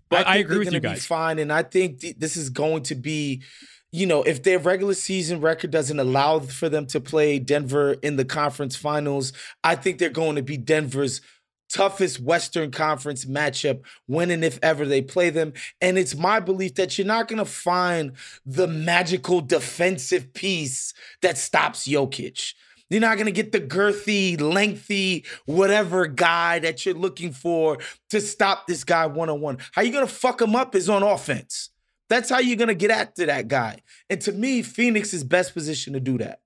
But 0.09 0.27
I, 0.27 0.35
think 0.35 0.47
agree 0.47 0.59
with 0.61 0.73
you 0.73 0.81
guys. 0.81 1.05
fine, 1.05 1.41
and 1.41 1.53
I 1.53 1.65
think 1.65 2.01
th- 2.01 2.17
this 2.17 2.37
is 2.37 2.49
going 2.49 2.85
to 2.85 2.95
be, 2.95 3.43
you 3.91 4.07
know, 4.07 4.23
if 4.23 4.45
their 4.45 4.61
regular 4.61 4.95
season 4.95 5.41
record 5.41 5.73
doesn't 5.73 5.99
allow 5.99 6.39
for 6.39 6.69
them 6.69 6.87
to 6.89 7.01
play 7.01 7.41
Denver 7.41 7.95
in 7.95 8.15
the 8.15 8.25
conference 8.25 8.77
finals, 8.77 9.33
I 9.65 9.75
think 9.75 9.99
they're 9.99 10.11
going 10.11 10.37
to 10.37 10.43
be 10.43 10.57
Denver's 10.57 11.21
toughest 11.69 12.21
Western 12.21 12.71
Conference 12.71 13.25
matchup 13.25 13.81
when 14.07 14.31
and 14.31 14.45
if 14.45 14.61
ever 14.63 14.87
they 14.87 15.03
play 15.03 15.31
them. 15.31 15.53
And 15.81 15.99
it's 15.99 16.15
my 16.15 16.39
belief 16.39 16.77
that 16.77 16.97
you're 16.97 17.07
not 17.07 17.27
going 17.27 17.39
to 17.39 17.45
find 17.45 18.13
the 18.45 18.69
magical 18.69 19.41
defensive 19.41 20.33
piece 20.33 20.95
that 21.23 21.37
stops 21.37 21.89
Jokic. 21.89 22.55
You're 22.89 23.01
not 23.01 23.17
going 23.17 23.27
to 23.27 23.33
get 23.33 23.53
the 23.53 23.61
girthy, 23.61 24.41
lengthy, 24.41 25.25
whatever 25.45 26.07
guy 26.07 26.61
that 26.61 26.87
you're 26.87 26.95
looking 26.95 27.33
for 27.33 27.79
to 28.11 28.21
stop 28.21 28.67
this 28.67 28.85
guy 28.85 29.07
one 29.07 29.29
on 29.29 29.41
one. 29.41 29.59
How 29.73 29.83
you 29.83 29.93
going 29.93 30.07
to 30.07 30.13
fuck 30.13 30.41
him 30.41 30.55
up 30.55 30.75
is 30.75 30.89
on 30.89 31.03
offense. 31.03 31.71
That's 32.09 32.31
how 32.31 32.39
you're 32.39 32.57
going 32.57 32.69
to 32.69 32.75
get 32.75 32.93
after 32.93 33.27
that 33.27 33.49
guy. 33.49 33.81
And 34.09 34.21
to 34.21 34.33
me, 34.33 34.63
Phoenix 34.63 35.13
is 35.13 35.25
best 35.25 35.55
positioned 35.55 35.95
to 35.95 36.01
do 36.01 36.19
that. 36.19 36.41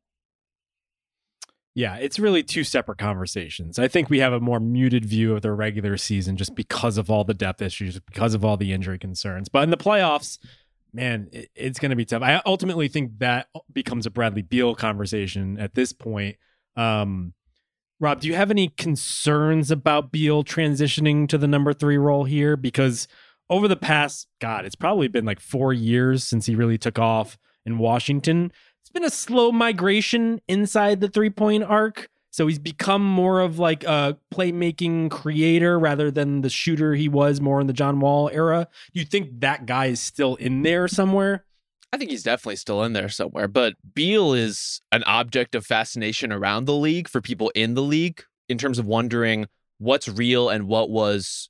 Yeah, 1.75 1.97
it's 1.97 2.19
really 2.19 2.43
two 2.43 2.65
separate 2.65 2.99
conversations. 2.99 3.79
I 3.79 3.87
think 3.87 4.11
we 4.11 4.19
have 4.19 4.33
a 4.33 4.41
more 4.41 4.59
muted 4.59 5.05
view 5.05 5.35
of 5.35 5.43
the 5.43 5.53
regular 5.53 5.97
season 5.97 6.37
just 6.37 6.55
because 6.55 6.99
of 6.99 7.11
all 7.11 7.23
the 7.23 7.35
depth 7.35 7.63
issues, 7.63 8.01
because 8.01 8.35
of 8.35 8.45
all 8.45 8.57
the 8.57 8.73
injury 8.73 8.99
concerns. 8.99 9.49
But 9.49 9.63
in 9.63 9.71
the 9.71 9.77
playoffs, 9.77 10.39
man, 10.93 11.29
it, 11.33 11.51
it's 11.55 11.79
going 11.79 11.91
to 11.91 11.97
be 11.97 12.05
tough. 12.05 12.23
I 12.23 12.43
ultimately 12.45 12.89
think 12.89 13.19
that 13.19 13.49
becomes 13.73 14.07
a 14.07 14.11
Bradley 14.11 14.43
Beal 14.43 14.75
conversation 14.75 15.59
at 15.59 15.75
this 15.75 15.93
point. 15.93 16.37
Um, 16.77 17.35
Rob, 17.99 18.21
do 18.21 18.29
you 18.29 18.35
have 18.35 18.51
any 18.51 18.69
concerns 18.69 19.71
about 19.71 20.11
Beal 20.11 20.43
transitioning 20.43 21.29
to 21.29 21.39
the 21.39 21.49
number 21.49 21.73
three 21.73 21.99
role 21.99 22.25
here? 22.25 22.57
Because 22.57 23.07
over 23.51 23.69
the 23.69 23.77
past, 23.77 24.27
God, 24.41 24.65
it's 24.65 24.77
probably 24.77 25.09
been 25.09 25.25
like 25.25 25.41
four 25.41 25.73
years 25.73 26.25
since 26.25 26.47
he 26.47 26.55
really 26.55 26.79
took 26.79 26.99
off 26.99 27.39
in 27.67 27.79
Washington. 27.79 28.53
It's 28.83 28.91
been 28.91 29.05
a 29.05 29.11
slow 29.11 29.53
migration 29.53 30.41
inside 30.49 31.01
the 31.01 31.09
three 31.09 31.31
point 31.31 31.65
arc. 31.65 32.09
So 32.31 32.47
he's 32.47 32.59
become 32.61 33.05
more 33.05 33.41
of 33.41 33.59
like 33.59 33.83
a 33.85 34.17
playmaking 34.33 35.11
creator 35.11 35.79
rather 35.79 36.11
than 36.11 36.43
the 36.43 36.51
shooter 36.51 36.95
he 36.95 37.09
was 37.09 37.41
more 37.41 37.61
in 37.61 37.67
the 37.67 37.73
John 37.73 37.99
Wall 38.01 38.31
era. 38.33 38.69
Do 38.95 39.01
you 39.01 39.07
think 39.07 39.41
that 39.41 39.67
guy 39.67 39.87
is 39.87 40.01
still 40.01 40.37
in 40.37 40.63
there 40.63 40.87
somewhere? 40.89 41.45
I 41.93 41.97
think 41.97 42.11
he's 42.13 42.23
definitely 42.23 42.57
still 42.57 42.85
in 42.85 42.93
there 42.93 43.09
somewhere, 43.09 43.49
but 43.49 43.75
Beal 43.95 44.33
is 44.33 44.81
an 44.93 45.03
object 45.05 45.57
of 45.57 45.67
fascination 45.67 46.31
around 46.33 46.67
the 46.67 46.75
league 46.75 47.09
for 47.09 47.21
people 47.21 47.51
in 47.57 47.75
the 47.75 47.83
league 47.83 48.23
in 48.49 48.59
terms 48.59 48.79
of 48.79 48.87
wondering 48.87 49.47
what's 49.79 50.09
real 50.09 50.49
and 50.49 50.69
what 50.69 50.89
was 50.89 51.49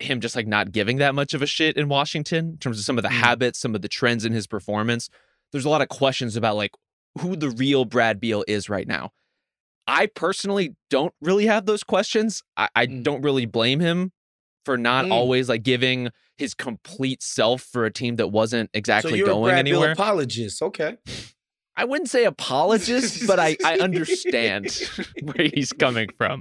him 0.00 0.20
just 0.20 0.34
like 0.34 0.46
not 0.48 0.72
giving 0.72 0.96
that 0.98 1.14
much 1.14 1.34
of 1.34 1.40
a 1.42 1.46
shit 1.46 1.76
in 1.76 1.88
Washington 1.88 2.50
in 2.50 2.58
terms 2.58 2.78
of 2.80 2.84
some 2.84 2.98
of 2.98 3.02
the 3.02 3.08
Mm. 3.10 3.20
habits, 3.20 3.60
some 3.60 3.76
of 3.76 3.82
the 3.82 3.88
trends 3.88 4.24
in 4.24 4.32
his 4.32 4.46
performance. 4.48 5.08
There's 5.52 5.64
a 5.64 5.70
lot 5.70 5.82
of 5.82 5.88
questions 5.88 6.34
about 6.36 6.56
like 6.56 6.72
who 7.20 7.36
the 7.36 7.50
real 7.50 7.84
Brad 7.84 8.18
Beal 8.18 8.44
is 8.48 8.68
right 8.68 8.88
now. 8.88 9.12
I 9.86 10.06
personally 10.06 10.74
don't 10.90 11.14
really 11.20 11.46
have 11.46 11.66
those 11.66 11.84
questions. 11.84 12.42
I, 12.56 12.68
I 12.74 12.86
Mm. 12.86 13.02
don't 13.02 13.22
really 13.22 13.46
blame 13.46 13.80
him 13.80 14.12
for 14.64 14.76
not 14.76 15.04
Mm. 15.06 15.12
always 15.12 15.48
like 15.48 15.62
giving 15.62 16.10
his 16.36 16.54
complete 16.54 17.22
self 17.22 17.62
for 17.62 17.84
a 17.84 17.92
team 17.92 18.16
that 18.16 18.28
wasn't 18.28 18.68
exactly 18.74 19.12
so 19.12 19.16
you're 19.16 19.26
going 19.26 19.44
a 19.52 19.54
Brad 19.54 19.58
anywhere. 19.60 19.92
apologist. 19.92 20.60
Okay. 20.62 20.96
I 21.76 21.84
wouldn't 21.84 22.08
say 22.10 22.24
apologist, 22.24 23.26
but 23.26 23.38
I, 23.38 23.56
I 23.64 23.78
understand 23.78 24.66
where 25.22 25.48
he's 25.54 25.72
coming 25.72 26.08
from. 26.16 26.40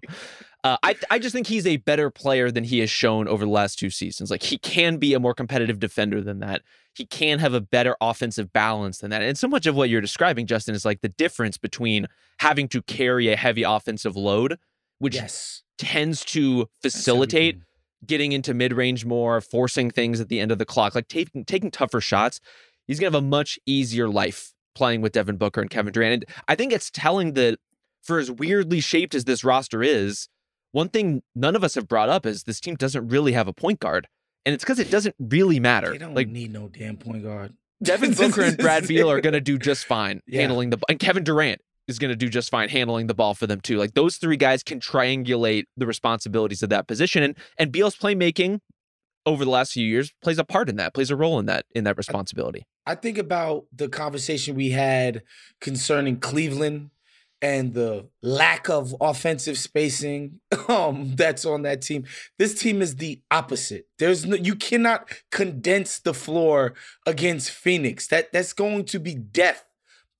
Uh, 0.63 0.77
I 0.81 0.95
I 1.11 1.19
just 1.19 1.33
think 1.35 1.45
he's 1.47 1.67
a 1.67 1.77
better 1.77 2.09
player 2.09 2.49
than 2.51 2.63
he 2.63 2.79
has 2.79 2.89
shown 2.89 3.27
over 3.27 3.45
the 3.45 3.51
last 3.51 3.77
two 3.77 3.89
seasons. 3.89 4.31
Like 4.31 4.41
he 4.43 4.57
can 4.57 4.97
be 4.97 5.13
a 5.13 5.19
more 5.19 5.33
competitive 5.33 5.79
defender 5.79 6.21
than 6.21 6.39
that. 6.39 6.61
He 6.95 7.05
can 7.05 7.39
have 7.39 7.53
a 7.53 7.61
better 7.61 7.95
offensive 7.99 8.53
balance 8.53 8.99
than 8.99 9.11
that. 9.11 9.21
And 9.21 9.37
so 9.37 9.47
much 9.47 9.65
of 9.65 9.75
what 9.75 9.89
you're 9.89 10.01
describing, 10.01 10.47
Justin, 10.47 10.75
is 10.75 10.85
like 10.85 11.01
the 11.01 11.09
difference 11.09 11.57
between 11.57 12.07
having 12.39 12.67
to 12.69 12.81
carry 12.81 13.27
a 13.27 13.35
heavy 13.35 13.63
offensive 13.63 14.15
load, 14.15 14.57
which 14.99 15.15
yes. 15.15 15.63
tends 15.77 16.23
to 16.25 16.67
facilitate 16.81 17.59
getting 18.05 18.31
into 18.31 18.53
mid 18.53 18.73
range 18.73 19.05
more, 19.05 19.41
forcing 19.41 19.91
things 19.91 20.19
at 20.19 20.29
the 20.29 20.39
end 20.39 20.51
of 20.51 20.57
the 20.57 20.65
clock, 20.65 20.95
like 20.95 21.07
taking 21.07 21.43
taking 21.43 21.71
tougher 21.71 22.01
shots. 22.01 22.39
He's 22.87 22.99
gonna 22.99 23.07
have 23.07 23.23
a 23.23 23.25
much 23.25 23.59
easier 23.65 24.07
life 24.07 24.53
playing 24.73 25.01
with 25.01 25.13
Devin 25.13 25.37
Booker 25.37 25.61
and 25.61 25.69
Kevin 25.69 25.91
Durant. 25.91 26.13
And 26.13 26.25
I 26.47 26.55
think 26.55 26.71
it's 26.71 26.91
telling 26.91 27.33
that 27.33 27.59
for 28.03 28.19
as 28.19 28.29
weirdly 28.29 28.79
shaped 28.79 29.15
as 29.15 29.25
this 29.25 29.43
roster 29.43 29.81
is, 29.81 30.27
one 30.71 30.89
thing 30.89 31.23
none 31.33 31.55
of 31.55 31.63
us 31.63 31.75
have 31.75 31.87
brought 31.87 32.09
up 32.09 32.25
is 32.25 32.43
this 32.43 32.59
team 32.59 32.75
doesn't 32.75 33.07
really 33.07 33.31
have 33.31 33.47
a 33.47 33.53
point 33.53 33.79
guard. 33.79 34.07
And 34.45 34.53
it's 34.53 34.63
because 34.63 34.79
it 34.79 34.91
doesn't 34.91 35.15
really 35.19 35.59
matter. 35.59 35.91
They 35.91 35.97
don't 35.97 36.13
Like 36.13 36.27
need 36.27 36.51
no 36.53 36.67
damn 36.67 36.97
point 36.97 37.23
guard. 37.23 37.53
Devin 37.83 38.13
Booker 38.13 38.41
and 38.41 38.57
Brad 38.57 38.87
Beal 38.87 39.09
are 39.09 39.21
going 39.21 39.33
to 39.33 39.41
do 39.41 39.57
just 39.57 39.85
fine 39.85 40.21
Yeah. 40.27 40.41
handling 40.41 40.69
the 40.69 40.77
and 40.89 40.99
Kevin 40.99 41.23
Durant 41.23 41.61
is 41.87 41.99
going 41.99 42.09
to 42.09 42.15
do 42.15 42.29
just 42.29 42.49
fine 42.49 42.69
handling 42.69 43.07
the 43.07 43.13
ball 43.13 43.33
for 43.33 43.47
them 43.47 43.59
too. 43.61 43.77
Like 43.77 43.93
those 43.93 44.17
three 44.17 44.37
guys 44.37 44.63
can 44.63 44.79
triangulate 44.79 45.65
the 45.77 45.85
responsibilities 45.85 46.63
of 46.63 46.69
that 46.69 46.87
position 46.87 47.21
and 47.23 47.35
and 47.57 47.71
Beal's 47.71 47.95
playmaking 47.95 48.59
over 49.25 49.43
the 49.43 49.51
last 49.51 49.73
few 49.73 49.85
years 49.85 50.13
plays 50.21 50.37
a 50.37 50.43
part 50.43 50.69
in 50.69 50.75
that, 50.77 50.93
plays 50.93 51.09
a 51.09 51.15
role 51.15 51.39
in 51.39 51.47
that 51.47 51.65
in 51.73 51.83
that 51.83 51.97
responsibility. 51.97 52.65
I 52.85 52.93
think 52.95 53.17
about 53.17 53.65
the 53.75 53.89
conversation 53.89 54.55
we 54.55 54.69
had 54.69 55.23
concerning 55.59 56.19
Cleveland 56.19 56.91
and 57.45 57.75
the 57.75 58.07
lack 58.23 58.69
of 58.69 58.95
offensive 58.99 59.55
spacing 59.55 60.39
um, 60.67 61.15
that's 61.15 61.45
on 61.45 61.61
that 61.61 61.83
team. 61.83 62.03
This 62.39 62.59
team 62.59 62.81
is 62.81 62.95
the 62.95 63.21
opposite. 63.29 63.85
There's 63.99 64.25
no 64.25 64.35
you 64.35 64.55
cannot 64.55 65.07
condense 65.29 65.99
the 65.99 66.15
floor 66.15 66.73
against 67.05 67.51
Phoenix. 67.51 68.07
That 68.07 68.33
that's 68.33 68.51
going 68.51 68.85
to 68.85 68.99
be 68.99 69.13
death 69.13 69.63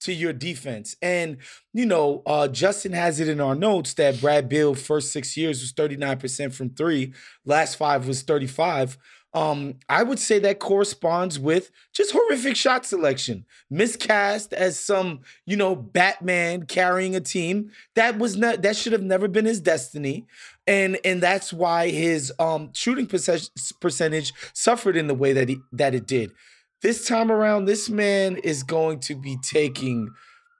to 0.02 0.14
your 0.14 0.34
defense. 0.34 0.96
And 1.02 1.38
you 1.74 1.88
know, 1.88 2.22
uh, 2.28 2.48
Justin 2.48 2.94
has 2.94 3.20
it 3.20 3.28
in 3.28 3.42
our 3.42 3.56
notes 3.56 3.96
that 3.96 4.22
Brad 4.22 4.48
Beal 4.48 4.76
first 4.76 5.12
six 5.12 5.36
years 5.36 5.62
was 5.62 5.74
39% 5.74 6.54
from 6.54 6.70
three, 6.70 7.12
last 7.44 7.76
five 7.76 8.08
was 8.08 8.22
35. 8.22 9.00
Um, 9.36 9.76
I 9.90 10.02
would 10.02 10.18
say 10.18 10.40
that 10.40 10.60
corresponds 10.60 11.38
with 11.38 11.70
just 11.92 12.14
horrific 12.14 12.56
shot 12.56 12.86
selection, 12.86 13.46
miscast 13.70 14.54
as 14.54 14.80
some, 14.80 15.20
you 15.46 15.58
know, 15.58 15.76
Batman 15.76 16.66
carrying 16.66 17.18
a 17.18 17.20
team. 17.20 17.70
That 17.96 18.18
was 18.18 18.38
not 18.38 18.62
that 18.62 18.78
should 18.78 18.94
have 18.94 19.04
never 19.04 19.28
been 19.28 19.44
his 19.44 19.60
destiny, 19.60 20.26
and 20.66 20.98
and 21.04 21.22
that's 21.22 21.52
why 21.52 21.90
his 21.90 22.32
um 22.40 22.70
shooting 22.74 23.08
percentage 23.08 24.34
suffered 24.54 24.96
in 24.96 25.08
the 25.08 25.14
way 25.14 25.34
that 25.34 25.50
he 25.50 25.58
that 25.74 25.94
it 25.94 26.08
did. 26.08 26.32
This 26.82 27.06
time 27.06 27.30
around, 27.30 27.66
this 27.66 27.90
man 27.90 28.38
is 28.38 28.64
going 28.64 29.02
to 29.02 29.16
be 29.16 29.38
taking 29.44 30.12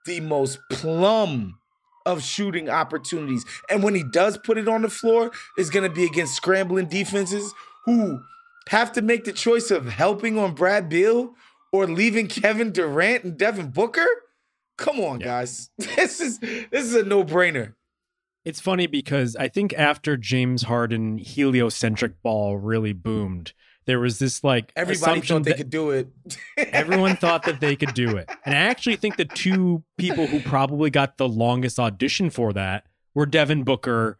the 0.04 0.20
most 0.20 0.58
plum 0.70 1.58
of 2.04 2.22
shooting 2.22 2.68
opportunities. 2.68 3.46
And 3.70 3.82
when 3.82 3.94
he 3.94 4.02
does 4.02 4.36
put 4.36 4.58
it 4.58 4.68
on 4.68 4.82
the 4.82 4.90
floor, 4.90 5.30
it's 5.56 5.70
going 5.70 5.88
to 5.88 5.94
be 5.94 6.04
against 6.04 6.34
scrambling 6.34 6.86
defenses 6.86 7.54
who 7.86 8.20
have 8.68 8.92
to 8.92 9.02
make 9.02 9.24
the 9.24 9.32
choice 9.32 9.70
of 9.70 9.86
helping 9.86 10.38
on 10.38 10.54
Brad 10.54 10.88
Beal 10.88 11.34
or 11.72 11.86
leaving 11.86 12.26
Kevin 12.26 12.72
Durant 12.72 13.24
and 13.24 13.38
Devin 13.38 13.70
Booker. 13.70 14.06
Come 14.78 15.00
on, 15.00 15.20
yeah. 15.20 15.26
guys. 15.26 15.70
This 15.96 16.20
is 16.20 16.38
this 16.38 16.84
is 16.84 16.94
a 16.94 17.02
no-brainer. 17.02 17.74
It's 18.44 18.60
funny 18.60 18.86
because 18.86 19.34
I 19.34 19.48
think 19.48 19.74
after 19.74 20.16
James 20.16 20.62
Harden 20.64 21.18
heliocentric 21.18 22.22
ball 22.22 22.56
really 22.56 22.92
boomed, 22.92 23.52
there 23.86 23.98
was 23.98 24.18
this 24.18 24.44
like 24.44 24.72
everybody 24.76 25.20
thought 25.20 25.42
they 25.42 25.54
could 25.54 25.70
do 25.70 25.90
it. 25.90 26.08
everyone 26.56 27.16
thought 27.16 27.44
that 27.44 27.60
they 27.60 27.74
could 27.74 27.94
do 27.94 28.16
it, 28.16 28.30
and 28.44 28.54
I 28.54 28.58
actually 28.58 28.96
think 28.96 29.16
the 29.16 29.24
two 29.24 29.82
people 29.98 30.26
who 30.26 30.40
probably 30.40 30.90
got 30.90 31.16
the 31.16 31.28
longest 31.28 31.78
audition 31.78 32.30
for 32.30 32.52
that 32.52 32.84
were 33.14 33.26
Devin 33.26 33.64
Booker 33.64 34.18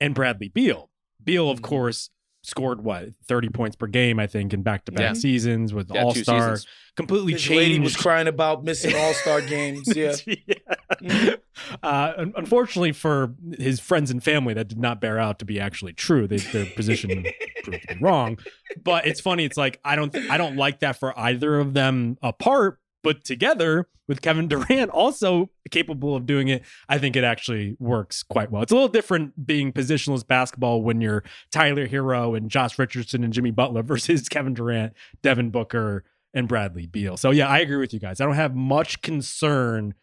and 0.00 0.14
Bradley 0.14 0.48
Beal. 0.48 0.90
Beal, 1.22 1.48
of 1.48 1.58
mm-hmm. 1.58 1.66
course, 1.66 2.10
scored 2.44 2.82
what 2.82 3.08
30 3.26 3.48
points 3.48 3.76
per 3.76 3.86
game 3.86 4.18
i 4.18 4.26
think 4.26 4.52
in 4.52 4.62
back-to-back 4.62 5.00
yeah. 5.00 5.12
seasons 5.14 5.72
with 5.72 5.90
yeah, 5.92 6.02
all-star 6.02 6.58
completely 6.96 7.32
His 7.32 7.42
changed 7.42 7.58
lady 7.58 7.80
was 7.80 7.96
crying 7.96 8.28
about 8.28 8.64
missing 8.64 8.94
all-star 8.98 9.40
games 9.40 9.94
yeah, 9.96 10.14
yeah. 10.26 10.54
Mm-hmm. 11.02 11.34
Uh, 11.82 12.12
unfortunately 12.36 12.92
for 12.92 13.34
his 13.58 13.80
friends 13.80 14.10
and 14.10 14.22
family 14.22 14.54
that 14.54 14.68
did 14.68 14.78
not 14.78 15.00
bear 15.00 15.18
out 15.18 15.38
to 15.38 15.44
be 15.44 15.58
actually 15.58 15.92
true 15.92 16.26
they, 16.26 16.36
their 16.36 16.66
position 16.66 17.24
proved 17.62 17.88
to 17.88 17.94
be 17.94 18.00
wrong 18.00 18.38
but 18.82 19.06
it's 19.06 19.20
funny 19.20 19.44
it's 19.44 19.56
like 19.56 19.80
i 19.84 19.96
don't 19.96 20.14
i 20.30 20.36
don't 20.36 20.56
like 20.56 20.80
that 20.80 20.96
for 20.98 21.18
either 21.18 21.58
of 21.58 21.74
them 21.74 22.18
apart 22.22 22.78
but 23.04 23.22
together 23.22 23.86
with 24.08 24.22
Kevin 24.22 24.48
Durant 24.48 24.90
also 24.92 25.50
capable 25.70 26.16
of 26.16 26.26
doing 26.26 26.48
it, 26.48 26.62
I 26.88 26.98
think 26.98 27.14
it 27.14 27.22
actually 27.22 27.76
works 27.78 28.24
quite 28.24 28.50
well. 28.50 28.62
It's 28.62 28.72
a 28.72 28.74
little 28.74 28.88
different 28.88 29.46
being 29.46 29.72
positionless 29.72 30.26
basketball 30.26 30.82
when 30.82 31.00
you're 31.00 31.22
Tyler 31.52 31.86
Herro 31.86 32.36
and 32.36 32.50
Josh 32.50 32.78
Richardson 32.78 33.22
and 33.22 33.32
Jimmy 33.32 33.52
Butler 33.52 33.82
versus 33.84 34.28
Kevin 34.28 34.54
Durant, 34.54 34.94
Devin 35.22 35.50
Booker, 35.50 36.04
and 36.32 36.48
Bradley 36.48 36.86
Beal. 36.86 37.16
So 37.16 37.30
yeah, 37.30 37.46
I 37.46 37.60
agree 37.60 37.76
with 37.76 37.94
you 37.94 38.00
guys. 38.00 38.20
I 38.20 38.24
don't 38.24 38.34
have 38.34 38.56
much 38.56 39.02
concern 39.02 39.94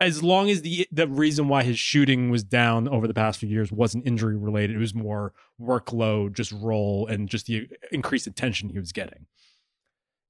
as 0.00 0.22
long 0.22 0.48
as 0.48 0.62
the 0.62 0.88
the 0.90 1.06
reason 1.06 1.46
why 1.46 1.62
his 1.62 1.78
shooting 1.78 2.30
was 2.30 2.42
down 2.42 2.88
over 2.88 3.06
the 3.06 3.14
past 3.14 3.38
few 3.38 3.48
years 3.48 3.70
wasn't 3.70 4.06
injury 4.06 4.36
related. 4.36 4.74
It 4.74 4.80
was 4.80 4.94
more 4.94 5.32
workload, 5.60 6.32
just 6.32 6.52
role, 6.52 7.06
and 7.06 7.28
just 7.28 7.46
the 7.46 7.68
increased 7.92 8.26
attention 8.26 8.70
he 8.70 8.78
was 8.78 8.92
getting. 8.92 9.26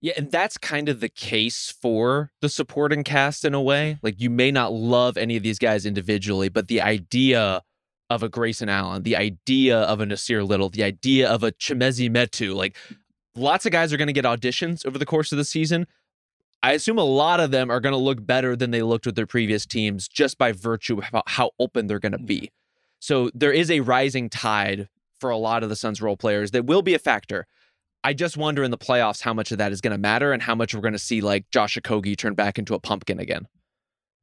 Yeah, 0.02 0.14
and 0.16 0.30
that's 0.30 0.56
kind 0.56 0.88
of 0.88 1.00
the 1.00 1.10
case 1.10 1.70
for 1.70 2.32
the 2.40 2.48
supporting 2.48 3.04
cast 3.04 3.44
in 3.44 3.52
a 3.52 3.60
way. 3.60 3.98
Like 4.02 4.18
you 4.18 4.30
may 4.30 4.50
not 4.50 4.72
love 4.72 5.16
any 5.18 5.36
of 5.36 5.42
these 5.42 5.58
guys 5.58 5.84
individually, 5.84 6.48
but 6.48 6.68
the 6.68 6.80
idea 6.80 7.62
of 8.08 8.22
a 8.22 8.28
Grayson 8.28 8.68
Allen, 8.68 9.02
the 9.02 9.16
idea 9.16 9.78
of 9.78 10.00
a 10.00 10.06
Nassir 10.06 10.46
Little, 10.46 10.70
the 10.70 10.82
idea 10.82 11.28
of 11.28 11.44
a 11.44 11.52
Chimezie 11.52 12.10
Metu, 12.10 12.54
like 12.54 12.76
lots 13.36 13.66
of 13.66 13.72
guys 13.72 13.92
are 13.92 13.98
going 13.98 14.08
to 14.08 14.12
get 14.12 14.24
auditions 14.24 14.86
over 14.86 14.98
the 14.98 15.06
course 15.06 15.32
of 15.32 15.38
the 15.38 15.44
season. 15.44 15.86
I 16.62 16.72
assume 16.72 16.98
a 16.98 17.04
lot 17.04 17.40
of 17.40 17.50
them 17.50 17.70
are 17.70 17.80
going 17.80 17.92
to 17.92 17.98
look 17.98 18.24
better 18.26 18.56
than 18.56 18.70
they 18.70 18.82
looked 18.82 19.06
with 19.06 19.16
their 19.16 19.26
previous 19.26 19.64
teams 19.64 20.08
just 20.08 20.38
by 20.38 20.52
virtue 20.52 20.98
of 20.98 21.22
how 21.26 21.52
open 21.58 21.86
they're 21.86 21.98
going 21.98 22.12
to 22.12 22.18
be. 22.18 22.50
So 22.98 23.30
there 23.34 23.52
is 23.52 23.70
a 23.70 23.80
rising 23.80 24.28
tide 24.28 24.88
for 25.18 25.30
a 25.30 25.36
lot 25.36 25.62
of 25.62 25.68
the 25.68 25.76
Suns 25.76 26.02
role 26.02 26.16
players 26.16 26.50
that 26.50 26.66
will 26.66 26.82
be 26.82 26.94
a 26.94 26.98
factor. 26.98 27.46
I 28.02 28.14
just 28.14 28.36
wonder 28.36 28.62
in 28.62 28.70
the 28.70 28.78
playoffs 28.78 29.22
how 29.22 29.34
much 29.34 29.52
of 29.52 29.58
that 29.58 29.72
is 29.72 29.80
going 29.80 29.92
to 29.92 29.98
matter 29.98 30.32
and 30.32 30.42
how 30.42 30.54
much 30.54 30.74
we're 30.74 30.80
going 30.80 30.92
to 30.92 30.98
see 30.98 31.20
like 31.20 31.50
Josh 31.50 31.76
Okogie 31.76 32.16
turn 32.16 32.34
back 32.34 32.58
into 32.58 32.74
a 32.74 32.78
pumpkin 32.78 33.18
again. 33.18 33.46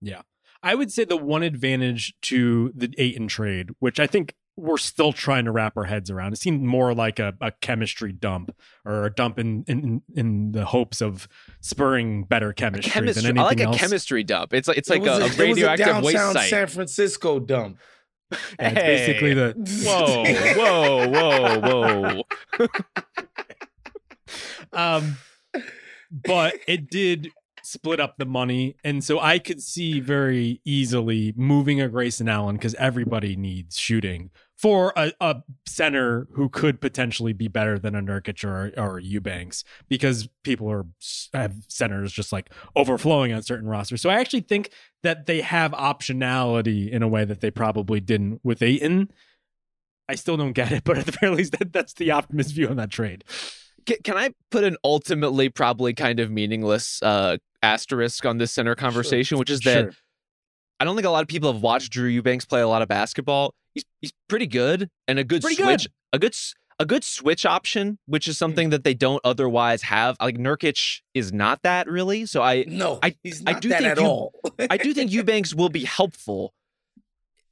Yeah. 0.01 0.21
I 0.63 0.75
would 0.75 0.91
say 0.91 1.05
the 1.05 1.17
one 1.17 1.43
advantage 1.43 2.13
to 2.23 2.71
the 2.75 2.93
Ayton 2.97 3.28
trade, 3.28 3.69
which 3.80 3.99
I 3.99 4.07
think 4.07 4.34
we're 4.55 4.78
still 4.78 5.13
trying 5.13 5.45
to 5.45 5.51
wrap 5.51 5.78
our 5.78 5.84
heads 5.84 6.09
around. 6.09 6.34
It 6.34 6.38
seemed 6.38 6.63
more 6.63 6.95
like 6.95 7.19
a, 7.19 7.36
a 7.39 7.51
chemistry 7.51 8.11
dump 8.11 8.55
or 8.84 9.05
a 9.05 9.13
dump 9.13 9.38
in, 9.38 9.63
in 9.67 10.01
in 10.15 10.51
the 10.51 10.65
hopes 10.65 10.99
of 10.99 11.28
spurring 11.61 12.23
better 12.23 12.53
chemistry, 12.53 12.91
chemistry 12.91 13.21
than 13.21 13.38
anything 13.38 13.45
I 13.45 13.49
like 13.49 13.61
else. 13.61 13.75
a 13.75 13.80
chemistry 13.80 14.23
dump. 14.23 14.53
It's 14.53 14.67
like 14.67 14.78
it's 14.78 14.89
like 14.89 15.05
a, 15.05 15.11
a, 15.11 15.25
a 15.25 15.30
radioactive 15.30 15.97
a 15.97 16.01
waste 16.01 16.34
site. 16.34 16.49
San 16.49 16.67
Francisco 16.67 17.39
dump. 17.39 17.78
Yeah, 18.59 18.69
hey. 18.69 18.73
basically 18.73 19.34
the 19.36 19.53
whoa, 19.86 20.23
whoa, 20.57 21.59
whoa, 21.59 22.23
whoa. 22.57 22.67
um, 24.73 25.17
but 26.11 26.55
it 26.67 26.89
did 26.91 27.32
split 27.63 27.99
up 27.99 28.17
the 28.17 28.25
money, 28.25 28.78
and 28.84 29.03
so 29.03 29.19
I 29.19 29.39
could 29.39 29.61
see 29.61 29.99
very 29.99 30.61
easily 30.63 31.34
moving 31.36 31.82
a 31.82 31.89
Grayson 31.89 32.30
Allen 32.30 32.55
because 32.55 32.75
everybody 32.75 33.36
needs 33.36 33.78
shooting 33.78 34.32
for 34.57 34.91
a, 34.95 35.13
a, 35.21 35.36
center 35.67 36.28
who 36.34 36.49
could 36.49 36.82
potentially 36.82 37.32
be 37.32 37.47
better 37.47 37.78
than 37.78 37.93
a 37.93 38.01
Nurkic 38.01 38.43
or 38.43 38.71
or 38.75 38.99
Eubanks 38.99 39.63
because 39.88 40.28
people 40.43 40.69
are 40.71 40.86
have 41.34 41.55
centers 41.67 42.11
just 42.11 42.32
like 42.32 42.51
overflowing 42.75 43.32
on 43.32 43.43
certain 43.43 43.67
rosters. 43.67 44.01
So 44.01 44.09
I 44.09 44.15
actually 44.15 44.41
think 44.41 44.71
that 45.03 45.28
they 45.28 45.41
have 45.41 45.71
optionality 45.73 46.89
in 46.89 47.03
a 47.03 47.07
way 47.07 47.25
that 47.25 47.41
they 47.41 47.51
probably 47.51 47.99
didn't 47.99 48.41
with 48.43 48.63
Ayton. 48.63 49.11
I 50.09 50.15
still 50.15 50.38
don't 50.38 50.53
get 50.53 50.71
it, 50.71 50.84
but 50.84 50.97
at 50.97 51.05
the 51.05 51.11
very 51.11 51.36
least, 51.36 51.57
that, 51.59 51.71
that's 51.71 51.93
the 51.93 52.11
optimist 52.11 52.55
view 52.55 52.69
on 52.69 52.78
that 52.78 52.89
trade. 52.89 53.23
Can, 53.88 53.97
can 54.03 54.17
I 54.17 54.31
put 54.51 54.63
an 54.63 54.77
ultimately 54.83 55.49
probably 55.49 55.93
kind 55.93 56.19
of 56.19 56.29
meaningless 56.29 57.01
uh, 57.01 57.38
asterisk 57.63 58.25
on 58.25 58.38
this 58.38 58.51
center 58.51 58.75
conversation, 58.75 59.35
sure. 59.35 59.39
which 59.39 59.49
is 59.49 59.61
that 59.61 59.81
sure. 59.81 59.91
I 60.79 60.85
don't 60.85 60.95
think 60.95 61.07
a 61.07 61.09
lot 61.09 61.23
of 61.23 61.27
people 61.27 61.51
have 61.51 61.61
watched 61.61 61.91
Drew 61.91 62.07
Eubanks 62.07 62.45
play 62.45 62.61
a 62.61 62.67
lot 62.67 62.81
of 62.81 62.88
basketball. 62.88 63.55
He's 63.73 63.85
he's 64.01 64.13
pretty 64.27 64.47
good 64.47 64.89
and 65.07 65.17
a 65.17 65.23
good 65.23 65.41
pretty 65.41 65.61
switch, 65.61 65.85
good. 65.85 65.91
a 66.13 66.19
good 66.19 66.35
a 66.79 66.85
good 66.85 67.03
switch 67.03 67.45
option, 67.45 67.97
which 68.05 68.27
is 68.27 68.35
mm. 68.35 68.39
something 68.39 68.69
that 68.69 68.83
they 68.83 68.93
don't 68.93 69.21
otherwise 69.23 69.81
have. 69.83 70.17
Like 70.19 70.38
Nurkic 70.38 71.01
is 71.13 71.33
not 71.33 71.63
that 71.63 71.88
really. 71.88 72.25
So 72.25 72.41
I 72.41 72.65
no, 72.67 72.99
I 73.01 73.15
he's 73.23 73.41
not 73.41 73.55
I 73.55 73.59
do 73.59 73.69
that 73.69 73.79
think 73.79 73.91
at 73.91 73.99
you, 73.99 74.05
all. 74.05 74.33
I 74.69 74.77
do 74.77 74.93
think 74.93 75.11
Eubanks 75.13 75.55
will 75.55 75.69
be 75.69 75.85
helpful. 75.85 76.53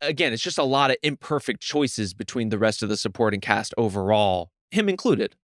Again, 0.01 0.33
it's 0.33 0.43
just 0.43 0.57
a 0.57 0.63
lot 0.63 0.91
of 0.91 0.97
imperfect 1.01 1.61
choices 1.61 2.13
between 2.13 2.49
the 2.49 2.59
rest 2.59 2.83
of 2.83 2.89
the 2.89 2.97
supporting 2.97 3.39
cast 3.39 3.73
overall, 3.77 4.51
him 4.69 4.89
included. 4.89 5.35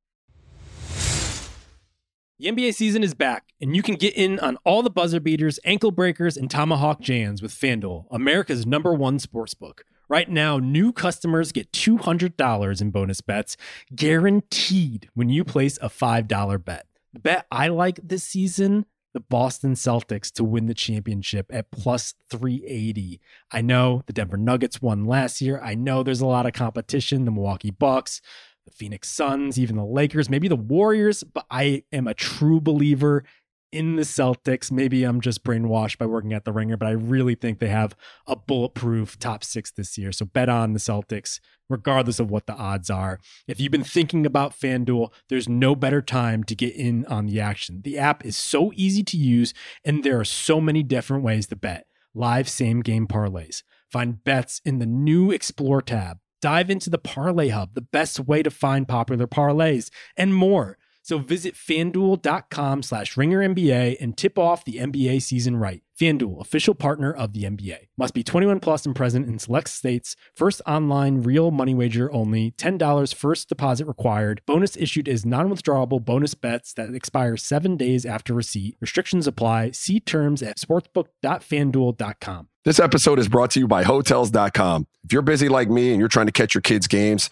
The 2.41 2.47
NBA 2.47 2.73
season 2.73 3.03
is 3.03 3.13
back, 3.13 3.53
and 3.61 3.75
you 3.75 3.83
can 3.83 3.93
get 3.93 4.15
in 4.15 4.39
on 4.39 4.57
all 4.63 4.81
the 4.81 4.89
buzzer 4.89 5.19
beaters, 5.19 5.59
ankle 5.63 5.91
breakers, 5.91 6.37
and 6.37 6.49
tomahawk 6.49 6.99
jams 6.99 7.39
with 7.39 7.51
FanDuel, 7.51 8.05
America's 8.09 8.65
number 8.65 8.95
one 8.95 9.19
sportsbook. 9.19 9.81
Right 10.09 10.27
now, 10.27 10.57
new 10.57 10.91
customers 10.91 11.51
get 11.51 11.71
$200 11.71 12.81
in 12.81 12.89
bonus 12.89 13.21
bets 13.21 13.57
guaranteed 13.93 15.07
when 15.13 15.29
you 15.29 15.43
place 15.43 15.77
a 15.83 15.87
$5 15.87 16.65
bet. 16.65 16.87
The 17.13 17.19
bet 17.19 17.45
I 17.51 17.67
like 17.67 17.99
this 18.01 18.23
season 18.23 18.87
the 19.13 19.19
Boston 19.19 19.73
Celtics 19.73 20.31
to 20.31 20.43
win 20.43 20.67
the 20.67 20.73
championship 20.73 21.47
at 21.51 21.69
plus 21.69 22.15
380. 22.29 23.19
I 23.51 23.61
know 23.61 24.03
the 24.05 24.13
Denver 24.13 24.37
Nuggets 24.37 24.81
won 24.81 25.05
last 25.05 25.41
year. 25.41 25.59
I 25.61 25.75
know 25.75 26.01
there's 26.01 26.21
a 26.21 26.25
lot 26.25 26.45
of 26.45 26.53
competition, 26.53 27.25
the 27.25 27.31
Milwaukee 27.31 27.71
Bucks 27.71 28.21
the 28.65 28.71
Phoenix 28.71 29.09
Suns, 29.09 29.59
even 29.59 29.75
the 29.75 29.85
Lakers, 29.85 30.29
maybe 30.29 30.47
the 30.47 30.55
Warriors, 30.55 31.23
but 31.23 31.45
I 31.49 31.83
am 31.91 32.07
a 32.07 32.13
true 32.13 32.61
believer 32.61 33.23
in 33.71 33.95
the 33.95 34.01
Celtics. 34.01 34.71
Maybe 34.71 35.03
I'm 35.03 35.21
just 35.21 35.43
brainwashed 35.43 35.97
by 35.97 36.05
working 36.05 36.33
at 36.33 36.45
the 36.45 36.51
ringer, 36.51 36.77
but 36.77 36.87
I 36.87 36.91
really 36.91 37.35
think 37.35 37.59
they 37.59 37.69
have 37.69 37.95
a 38.27 38.35
bulletproof 38.35 39.17
top 39.17 39.43
six 39.43 39.71
this 39.71 39.97
year. 39.97 40.11
So 40.11 40.25
bet 40.25 40.49
on 40.49 40.73
the 40.73 40.79
Celtics, 40.79 41.39
regardless 41.69 42.19
of 42.19 42.29
what 42.29 42.47
the 42.47 42.53
odds 42.53 42.89
are. 42.89 43.19
If 43.47 43.59
you've 43.59 43.71
been 43.71 43.83
thinking 43.83 44.25
about 44.25 44.59
FanDuel, 44.59 45.11
there's 45.29 45.47
no 45.47 45.75
better 45.75 46.01
time 46.01 46.43
to 46.45 46.55
get 46.55 46.75
in 46.75 47.05
on 47.05 47.27
the 47.27 47.39
action. 47.39 47.81
The 47.83 47.97
app 47.97 48.25
is 48.25 48.35
so 48.35 48.71
easy 48.75 49.03
to 49.03 49.17
use, 49.17 49.53
and 49.85 50.03
there 50.03 50.19
are 50.19 50.25
so 50.25 50.59
many 50.59 50.83
different 50.83 51.23
ways 51.23 51.47
to 51.47 51.55
bet. 51.55 51.87
Live 52.13 52.49
same 52.49 52.81
game 52.81 53.07
parlays. 53.07 53.63
Find 53.89 54.23
bets 54.23 54.61
in 54.65 54.79
the 54.79 54.85
new 54.85 55.31
Explore 55.31 55.81
tab 55.81 56.19
Dive 56.41 56.69
into 56.71 56.89
the 56.89 56.97
Parlay 56.97 57.49
Hub, 57.49 57.75
the 57.75 57.81
best 57.81 58.19
way 58.19 58.41
to 58.41 58.49
find 58.49 58.87
popular 58.87 59.27
parlays, 59.27 59.89
and 60.17 60.33
more. 60.33 60.77
So 61.01 61.17
visit 61.17 61.55
fanduel.com 61.55 62.83
slash 62.83 63.17
ringer 63.17 63.39
NBA 63.39 63.97
and 63.99 64.17
tip 64.17 64.37
off 64.37 64.65
the 64.65 64.75
NBA 64.75 65.21
season 65.21 65.57
right. 65.57 65.81
FanDuel, 65.99 66.41
official 66.41 66.73
partner 66.73 67.13
of 67.13 67.33
the 67.33 67.43
NBA. 67.43 67.89
Must 67.95 68.13
be 68.13 68.23
21 68.23 68.59
plus 68.59 68.85
and 68.87 68.95
present 68.95 69.27
in 69.27 69.37
select 69.37 69.69
states. 69.69 70.15
First 70.35 70.61
online 70.65 71.21
real 71.21 71.51
money 71.51 71.75
wager 71.75 72.11
only. 72.11 72.51
$10 72.51 73.13
first 73.13 73.49
deposit 73.49 73.85
required. 73.85 74.41
Bonus 74.47 74.75
issued 74.77 75.07
is 75.07 75.25
non 75.25 75.49
withdrawable 75.49 76.03
bonus 76.03 76.33
bets 76.33 76.73
that 76.73 76.93
expire 76.95 77.37
seven 77.37 77.77
days 77.77 78.05
after 78.05 78.33
receipt. 78.33 78.77
Restrictions 78.79 79.27
apply. 79.27 79.71
See 79.71 79.99
terms 79.99 80.41
at 80.41 80.57
sportsbook.fanduel.com. 80.57 82.47
This 82.63 82.79
episode 82.79 83.17
is 83.17 83.27
brought 83.27 83.51
to 83.51 83.59
you 83.59 83.67
by 83.67 83.83
Hotels.com. 83.83 84.87
If 85.03 85.13
you're 85.13 85.23
busy 85.23 85.49
like 85.49 85.69
me 85.69 85.91
and 85.91 85.99
you're 85.99 86.09
trying 86.09 86.27
to 86.27 86.31
catch 86.31 86.53
your 86.53 86.61
kids' 86.61 86.87
games, 86.87 87.31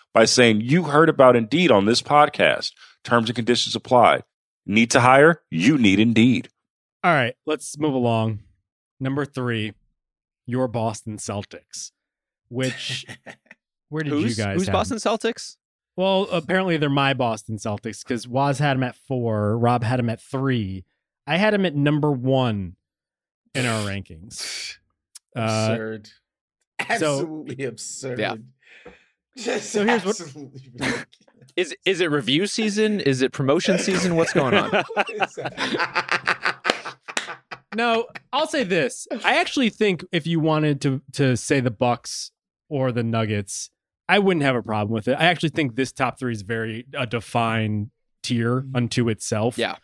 by 0.13 0.25
saying 0.25 0.61
you 0.61 0.83
heard 0.83 1.09
about 1.09 1.35
Indeed 1.35 1.71
on 1.71 1.85
this 1.85 2.01
podcast. 2.01 2.73
Terms 3.03 3.29
and 3.29 3.35
conditions 3.35 3.75
apply. 3.75 4.21
Need 4.65 4.91
to 4.91 4.99
hire? 4.99 5.41
You 5.49 5.77
need 5.77 5.99
Indeed. 5.99 6.49
All 7.03 7.11
right, 7.11 7.35
let's 7.45 7.77
move 7.79 7.93
along. 7.93 8.39
Number 8.99 9.25
three, 9.25 9.73
your 10.45 10.67
Boston 10.67 11.17
Celtics. 11.17 11.91
Which, 12.49 13.05
where 13.89 14.03
did 14.03 14.13
who's 14.13 14.37
you 14.37 14.43
guys? 14.43 14.57
who's 14.57 14.67
have 14.67 14.73
Boston 14.73 14.97
Celtics? 14.97 15.57
Well, 15.97 16.27
apparently 16.31 16.77
they're 16.77 16.89
my 16.89 17.13
Boston 17.13 17.57
Celtics 17.57 18.03
because 18.03 18.27
Waz 18.27 18.59
had 18.59 18.75
them 18.75 18.83
at 18.83 18.95
four, 18.95 19.57
Rob 19.57 19.83
had 19.83 19.99
them 19.99 20.09
at 20.09 20.21
three. 20.21 20.85
I 21.25 21.37
had 21.37 21.53
them 21.53 21.65
at 21.65 21.75
number 21.75 22.11
one 22.11 22.75
in 23.55 23.65
our 23.65 23.87
rankings. 23.87 24.77
Uh, 25.33 25.69
absurd. 25.71 26.09
Absolutely 26.77 27.63
absurd. 27.63 28.19
Yeah. 28.19 28.35
Just 29.37 29.71
So 29.71 29.85
here's 29.85 30.05
what 30.05 30.19
is. 30.19 30.35
Is 31.57 31.75
is 31.85 31.99
it 31.99 32.09
review 32.11 32.47
season? 32.47 33.01
Is 33.01 33.21
it 33.21 33.33
promotion 33.33 33.77
season? 33.77 34.15
What's 34.15 34.31
going 34.31 34.53
on? 34.53 34.69
What 34.71 35.09
is 35.09 35.33
that? 35.35 36.95
no, 37.75 38.07
I'll 38.31 38.47
say 38.47 38.63
this. 38.63 39.07
I 39.23 39.37
actually 39.37 39.69
think 39.69 40.05
if 40.11 40.25
you 40.25 40.39
wanted 40.39 40.79
to 40.81 41.01
to 41.13 41.35
say 41.35 41.59
the 41.59 41.71
Bucks 41.71 42.31
or 42.69 42.91
the 42.91 43.03
Nuggets, 43.03 43.69
I 44.07 44.19
wouldn't 44.19 44.43
have 44.43 44.55
a 44.55 44.63
problem 44.63 44.93
with 44.93 45.07
it. 45.07 45.13
I 45.13 45.25
actually 45.25 45.49
think 45.49 45.75
this 45.75 45.91
top 45.91 46.17
three 46.17 46.31
is 46.31 46.41
very 46.41 46.85
a 46.97 47.05
defined 47.05 47.91
tier 48.23 48.65
unto 48.73 49.09
itself. 49.09 49.57
Yeah. 49.57 49.75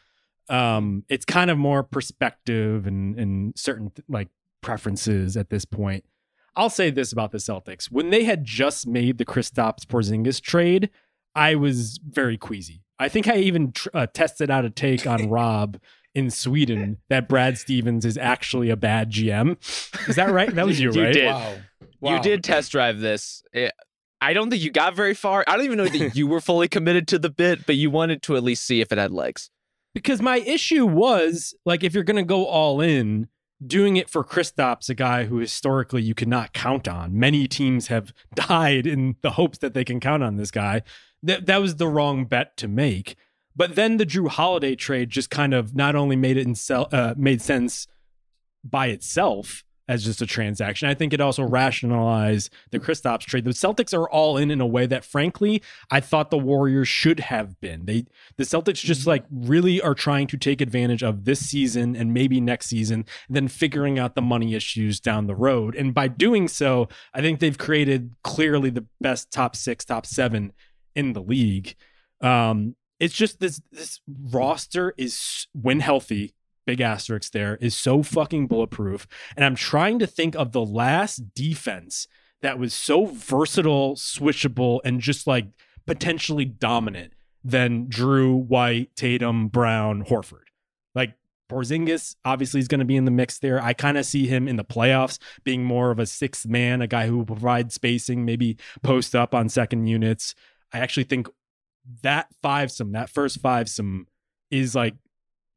Um, 0.49 1.03
it's 1.09 1.25
kind 1.25 1.51
of 1.51 1.57
more 1.57 1.83
perspective 1.83 2.87
and 2.87 3.19
and 3.19 3.57
certain 3.57 3.91
like 4.07 4.29
preferences 4.61 5.35
at 5.35 5.49
this 5.49 5.65
point. 5.65 6.05
I'll 6.57 6.69
say 6.69 6.89
this 6.89 7.13
about 7.13 7.31
the 7.31 7.37
Celtics: 7.37 7.85
when 7.85 8.09
they 8.09 8.23
had 8.25 8.43
just 8.43 8.85
made 8.87 9.17
the 9.17 9.25
Kristaps 9.25 9.85
Porzingis 9.85 10.41
trade, 10.41 10.89
I 11.35 11.55
was 11.55 11.99
very 12.03 12.37
queasy. 12.37 12.81
I 12.99 13.07
think 13.09 13.27
I 13.27 13.37
even 13.37 13.71
tr- 13.71 13.89
uh, 13.93 14.07
tested 14.07 14.49
out 14.49 14.65
a 14.65 14.69
take 14.69 15.05
on 15.07 15.29
Rob 15.29 15.79
in 16.15 16.31
Sweden 16.31 16.97
that 17.09 17.29
Brad 17.29 17.59
Stevens 17.59 18.03
is 18.03 18.17
actually 18.17 18.71
a 18.71 18.75
bad 18.75 19.11
GM. 19.11 19.55
Is 20.09 20.15
that 20.15 20.31
right? 20.31 20.53
That 20.53 20.65
was 20.65 20.79
you, 20.81 20.91
You 20.91 21.03
right? 21.03 21.13
did. 21.13 21.25
wow. 21.27 21.53
wow. 22.01 22.15
You 22.15 22.21
did 22.23 22.43
test 22.43 22.71
drive 22.71 22.99
this. 22.99 23.43
Eh, 23.53 23.69
I 24.19 24.33
don't 24.33 24.49
think 24.49 24.63
you 24.63 24.71
got 24.71 24.95
very 24.95 25.13
far. 25.13 25.43
I 25.47 25.55
don't 25.55 25.65
even 25.65 25.77
know 25.77 25.87
that 25.87 26.15
you 26.15 26.25
were 26.25 26.41
fully 26.41 26.67
committed 26.67 27.07
to 27.09 27.19
the 27.19 27.29
bit, 27.29 27.67
but 27.67 27.75
you 27.75 27.91
wanted 27.91 28.23
to 28.23 28.35
at 28.35 28.41
least 28.43 28.65
see 28.65 28.81
if 28.81 28.91
it 28.91 28.97
had 28.97 29.11
legs. 29.11 29.51
Because 29.93 30.19
my 30.19 30.37
issue 30.37 30.87
was 30.87 31.53
like, 31.65 31.83
if 31.83 31.93
you're 31.93 32.03
going 32.03 32.17
to 32.17 32.23
go 32.23 32.45
all 32.45 32.81
in, 32.81 33.27
doing 33.65 33.97
it 33.97 34.09
for 34.09 34.23
Kristaps, 34.23 34.89
a 34.89 34.95
guy 34.95 35.25
who 35.25 35.37
historically 35.37 36.01
you 36.01 36.13
cannot 36.13 36.53
count 36.53 36.87
on. 36.87 37.17
Many 37.17 37.47
teams 37.47 37.87
have 37.87 38.13
died 38.35 38.85
in 38.85 39.15
the 39.21 39.31
hopes 39.31 39.57
that 39.59 39.73
they 39.73 39.83
can 39.83 39.99
count 39.99 40.23
on 40.23 40.37
this 40.37 40.51
guy. 40.51 40.83
That 41.23 41.45
that 41.47 41.61
was 41.61 41.77
the 41.77 41.87
wrong 41.87 42.25
bet 42.25 42.57
to 42.57 42.67
make. 42.67 43.15
But 43.55 43.75
then 43.75 43.97
the 43.97 44.05
Jrue 44.05 44.29
Holiday 44.29 44.75
trade 44.75 45.09
just 45.09 45.31
kind 45.31 45.53
of 45.53 45.75
not 45.75 45.95
only 45.95 46.15
made 46.15 46.37
it 46.37 46.45
in 46.45 46.53
sell, 46.53 46.87
uh, 46.91 47.15
made 47.17 47.41
sense 47.41 47.87
by 48.63 48.87
itself 48.87 49.63
as 49.87 50.03
just 50.03 50.21
a 50.21 50.25
transaction. 50.25 50.89
I 50.89 50.93
think 50.93 51.13
it 51.13 51.21
also 51.21 51.43
rationalized 51.43 52.51
the 52.71 52.79
Kristaps 52.79 53.21
trade. 53.21 53.45
The 53.45 53.51
Celtics 53.51 53.97
are 53.97 54.09
all 54.09 54.37
in 54.37 54.51
in 54.51 54.61
a 54.61 54.65
way 54.65 54.85
that, 54.85 55.05
frankly, 55.05 55.61
I 55.89 55.99
thought 55.99 56.29
the 56.29 56.37
Warriors 56.37 56.87
should 56.87 57.19
have 57.21 57.59
been. 57.59 57.85
They 57.85 58.05
the 58.35 58.43
Celtics 58.43 58.83
just 58.83 59.07
like 59.07 59.25
really 59.31 59.81
are 59.81 59.95
trying 59.95 60.27
to 60.27 60.37
take 60.37 60.61
advantage 60.61 61.03
of 61.03 61.25
this 61.25 61.45
season 61.45 61.95
and 61.95 62.13
maybe 62.13 62.41
next 62.41 62.67
season, 62.67 63.05
then 63.29 63.47
figuring 63.47 63.97
out 63.97 64.15
the 64.15 64.21
money 64.21 64.55
issues 64.55 64.99
down 64.99 65.27
the 65.27 65.35
road. 65.35 65.75
And 65.75 65.93
by 65.93 66.07
doing 66.07 66.47
so, 66.47 66.89
I 67.13 67.21
think 67.21 67.39
they've 67.39 67.57
created 67.57 68.15
clearly 68.23 68.69
the 68.69 68.85
best 68.99 69.31
top 69.31 69.55
six, 69.55 69.85
top 69.85 70.05
seven 70.05 70.53
in 70.95 71.13
the 71.13 71.21
league. 71.21 71.75
Um, 72.21 72.75
it's 72.99 73.13
just 73.13 73.39
this 73.39 73.61
this 73.71 74.01
roster 74.31 74.93
is 74.97 75.47
when 75.53 75.79
healthy, 75.79 76.33
big 76.67 76.81
asterisk 76.81 77.31
there, 77.31 77.55
is 77.59 77.75
so 77.75 78.03
fucking 78.03 78.45
bulletproof. 78.45 79.07
And 79.35 79.43
I'm 79.43 79.55
trying 79.55 79.97
to 79.97 80.05
think 80.05 80.35
of 80.35 80.51
the 80.51 80.63
last 80.63 81.33
defense 81.33 82.07
that 82.41 82.59
was 82.59 82.75
so 82.75 83.05
versatile, 83.07 83.95
switchable, 83.95 84.81
and 84.85 85.01
just 85.01 85.25
like 85.25 85.47
potentially 85.87 86.45
dominant 86.45 87.13
than 87.43 87.87
Jrue, 87.87 88.45
White, 88.45 88.95
Tatum, 88.95 89.47
Brown, 89.47 90.03
Horford. 90.03 90.49
Like 90.93 91.13
Porzingis 91.49 92.15
obviously 92.25 92.59
is 92.59 92.67
going 92.67 92.79
to 92.79 92.85
be 92.85 92.97
in 92.97 93.05
the 93.05 93.11
mix 93.11 93.39
there. 93.39 93.63
I 93.63 93.73
kind 93.73 93.97
of 93.97 94.05
see 94.05 94.27
him 94.27 94.47
in 94.47 94.57
the 94.57 94.65
playoffs 94.65 95.17
being 95.43 95.63
more 95.63 95.89
of 95.89 95.97
a 95.97 96.05
sixth 96.05 96.45
man, 96.45 96.81
a 96.81 96.87
guy 96.87 97.07
who 97.07 97.17
will 97.17 97.25
provide 97.25 97.71
spacing, 97.71 98.25
maybe 98.25 98.57
post 98.83 99.15
up 99.15 99.33
on 99.33 99.49
second 99.49 99.87
units. 99.87 100.35
I 100.73 100.79
actually 100.79 101.05
think 101.05 101.29
that 102.01 102.27
five 102.41 102.71
some, 102.71 102.91
that 102.91 103.09
first 103.09 103.39
five 103.39 103.69
some 103.69 104.07
is 104.51 104.75
like 104.75 104.95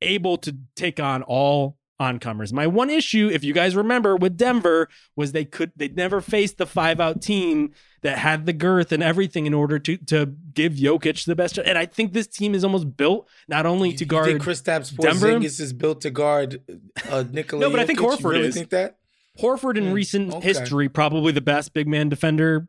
able 0.03 0.37
to 0.39 0.57
take 0.77 0.99
on 1.01 1.23
all 1.23 1.77
oncomers. 1.99 2.51
My 2.51 2.67
one 2.67 2.89
issue, 2.89 3.29
if 3.31 3.45
you 3.45 3.53
guys 3.53 3.77
remember 3.77 4.17
with 4.17 4.37
Denver, 4.39 4.89
was 5.17 5.33
they 5.33 5.45
could 5.45 5.71
they 5.77 5.89
never 5.89 6.23
faced 6.23 6.57
the 6.57 6.65
five 6.67 6.99
out 6.99 7.21
team 7.21 7.73
that 8.01 8.17
had 8.17 8.47
the 8.47 8.55
girth 8.55 8.91
and 8.91 9.03
everything 9.03 9.45
in 9.45 9.53
order 9.53 9.79
to 9.79 9.99
to 9.99 10.27
give 10.55 10.73
Jokic 10.73 11.27
the 11.27 11.37
best. 11.37 11.59
And 11.59 11.77
I 11.77 11.85
think 11.85 12.15
this 12.15 12.27
team 12.27 12.55
is 12.55 12.65
almost 12.65 12.97
built 12.97 13.29
not 13.49 13.67
only 13.67 13.91
You- 13.91 13.97
to 13.99 14.05
you 14.05 14.09
guard 14.09 14.27
think 14.27 14.43
Kristaps 14.43 14.97
Denver? 14.97 15.27
Porzingis 15.39 15.61
is 15.61 15.75
built 15.75 16.01
to 16.01 16.11
guard 16.11 16.63
uh, 17.11 17.25
Nikola 17.31 17.61
No, 17.61 17.71
but 17.71 17.81
I 17.81 17.85
think 17.87 17.99
Jokic? 17.99 18.03
You 18.03 18.17
Horford 18.17 18.31
really 18.31 18.49
is. 18.49 18.55
think 18.55 18.71
that? 18.71 18.97
Horford 19.39 19.77
in 19.77 19.85
Mm, 19.85 19.93
recent 19.93 20.35
okay. 20.35 20.47
history, 20.49 20.89
probably 20.89 21.33
the 21.33 21.41
best 21.43 21.73
big 21.75 21.87
man 21.87 22.09
defender 22.09 22.67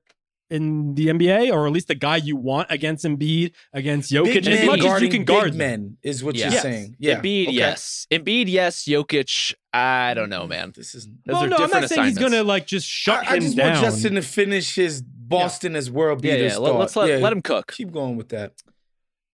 in 0.52 0.94
the 0.96 1.08
NBA, 1.08 1.52
or 1.52 1.66
at 1.66 1.74
least 1.74 1.88
the 1.88 1.96
guy 1.96 2.18
you 2.18 2.36
want 2.36 2.68
against 2.70 3.06
Embiid, 3.06 3.54
against 3.74 4.12
Jokic, 4.12 4.44
Big 4.44 4.48
as 4.48 4.66
much 4.68 4.82
as 4.82 5.02
you 5.02 5.10
can 5.10 5.24
guard 5.24 5.52
big 5.52 5.56
men 5.56 5.98
is 6.04 6.24
what 6.24 6.36
Yeah. 6.36 6.46
you're 6.46 6.54
Yes. 6.54 6.62
saying. 6.62 6.96
Yeah, 7.00 7.20
Embiid, 7.22 7.48
okay. 7.48 7.52
yes. 7.56 8.06
Embiid, 8.12 8.46
yes. 8.48 8.84
Jokic, 8.86 9.54
I 9.74 10.14
don't 10.14 10.30
know, 10.30 10.44
mm, 10.44 10.50
man. 10.50 10.74
This 10.76 10.94
is. 10.94 11.06
Those 11.08 11.14
well, 11.34 11.44
are 11.46 11.48
no, 11.48 11.58
I'm 11.58 11.70
not 11.70 11.88
saying 11.90 12.04
he's 12.06 12.18
gonna 12.18 12.44
like 12.44 12.68
just 12.68 12.86
shut 12.88 13.26
I, 13.28 13.36
I 13.36 13.40
just 13.40 13.56
down. 13.58 13.72
want 13.74 13.86
Justin 13.86 14.16
to 14.16 14.22
finish 14.22 14.76
his 14.76 15.02
Boston 15.02 15.76
as 15.76 15.90
world 15.90 16.24
Yeah, 16.24 16.34
beaters. 16.36 16.52
yeah. 16.54 16.58
Let, 16.60 16.76
us 16.76 16.96
let, 16.96 17.10
Yeah, 17.10 17.16
let 17.18 17.32
him 17.32 17.42
cook. 17.42 17.72
keep 17.72 17.92
going 17.92 18.18
with 18.18 18.30
that. 18.30 18.52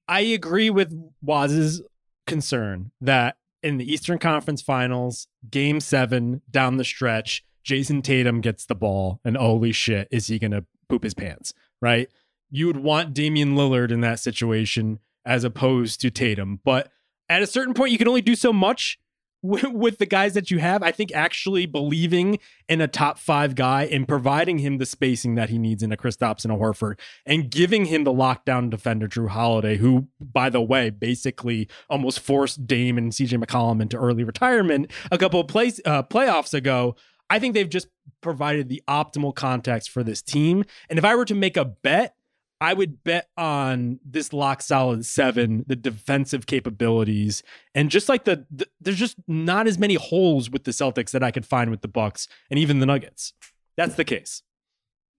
I 0.08 0.22
agree 0.22 0.70
with 0.70 0.94
Waz's 1.22 1.82
concern 2.28 2.92
that 3.02 3.38
in 3.64 3.78
the 3.78 3.92
Eastern 3.92 4.20
Conference 4.20 4.62
Finals, 4.62 5.28
Game 5.50 5.80
Seven 5.80 6.42
down 6.52 6.78
the 6.78 6.84
stretch, 6.86 7.44
Jayson 7.66 8.02
Tatum 8.04 8.40
gets 8.42 8.66
the 8.66 8.76
ball, 8.76 9.20
and 9.26 9.36
holy 9.36 9.72
shit, 9.72 10.08
is 10.12 10.28
he 10.28 10.38
gonna 10.40 10.66
poop 10.90 11.04
his 11.04 11.14
pants? 11.14 11.54
Right? 11.82 12.10
You 12.50 12.68
would 12.68 12.78
want 12.78 13.14
Damian 13.14 13.56
Lillard 13.56 13.92
in 13.92 14.02
that 14.02 14.20
situation 14.20 15.00
as 15.26 15.44
opposed 15.44 16.00
to 16.02 16.10
Tatum, 16.10 16.62
but 16.64 16.90
at 17.30 17.42
a 17.42 17.48
certain 17.48 17.74
point, 17.74 17.92
you 17.92 17.98
can 17.98 18.08
only 18.08 18.22
do 18.22 18.36
so 18.36 18.54
much. 18.54 19.00
with, 19.44 19.98
the 19.98 20.06
guys 20.06 20.34
that 20.34 20.52
you 20.52 20.60
have. 20.60 20.84
I 20.84 20.92
think 20.92 21.12
actually 21.14 21.66
believing 21.66 22.40
in 22.68 22.82
a 22.82 22.88
top 22.88 23.18
five 23.20 23.56
guy 23.56 23.84
and 23.84 24.08
providing 24.08 24.60
him 24.60 24.78
the 24.78 24.86
spacing 24.86 25.36
that 25.36 25.50
he 25.50 25.58
needs 25.58 25.84
in 25.84 25.92
a 25.92 25.98
Kristaps 25.98 26.44
and 26.44 26.52
a 26.52 26.58
Horford 26.58 27.00
and 27.26 27.50
giving 27.50 27.86
him 27.86 28.04
the 28.04 28.14
lockdown 28.14 28.70
defender 28.70 29.08
Jrue 29.08 29.30
Holiday, 29.30 29.78
who, 29.78 30.08
by 30.20 30.50
the 30.50 30.62
way, 30.62 30.90
basically 30.90 31.68
almost 31.90 32.20
forced 32.20 32.68
Dame 32.68 32.98
and 32.98 33.12
CJ 33.12 33.44
McCollum 33.44 33.82
into 33.82 33.98
early 33.98 34.24
retirement 34.24 34.92
a 35.12 35.18
couple 35.18 35.40
of 35.40 35.48
place, 35.48 35.80
uh, 35.86 36.04
playoffs 36.04 36.54
ago. 36.54 36.96
I 37.30 37.40
think 37.40 37.54
they've 37.54 37.70
just 37.70 37.88
provided 38.22 38.70
the 38.70 38.82
optimal 38.88 39.36
context 39.36 39.90
for 39.90 40.04
this 40.04 40.22
team. 40.22 40.64
And 40.90 40.98
if 40.98 41.06
I 41.06 41.16
were 41.16 41.26
to 41.26 41.36
make 41.36 41.58
a 41.58 41.66
bet, 41.66 42.16
I 42.60 42.74
would 42.74 43.04
bet 43.04 43.30
on 43.38 44.00
this 44.04 44.34
lock 44.34 44.62
solid 44.64 45.06
seven, 45.06 45.64
the 45.68 45.76
defensive 45.76 46.48
capabilities, 46.48 47.44
and 47.76 47.92
just 47.92 48.10
like 48.10 48.24
the, 48.24 48.46
the, 48.50 48.66
there's 48.82 48.98
just 48.98 49.16
not 49.28 49.68
as 49.68 49.78
many 49.78 49.94
holes 49.96 50.50
with 50.50 50.64
the 50.64 50.72
Celtics 50.72 51.12
that 51.12 51.22
I 51.24 51.30
could 51.30 51.46
find 51.46 51.70
with 51.70 51.82
the 51.82 51.88
Bucks 51.88 52.28
and 52.50 52.58
even 52.60 52.80
the 52.80 52.86
Nuggets. 52.88 53.34
That's 53.76 53.94
the 53.96 54.04
case. 54.06 54.42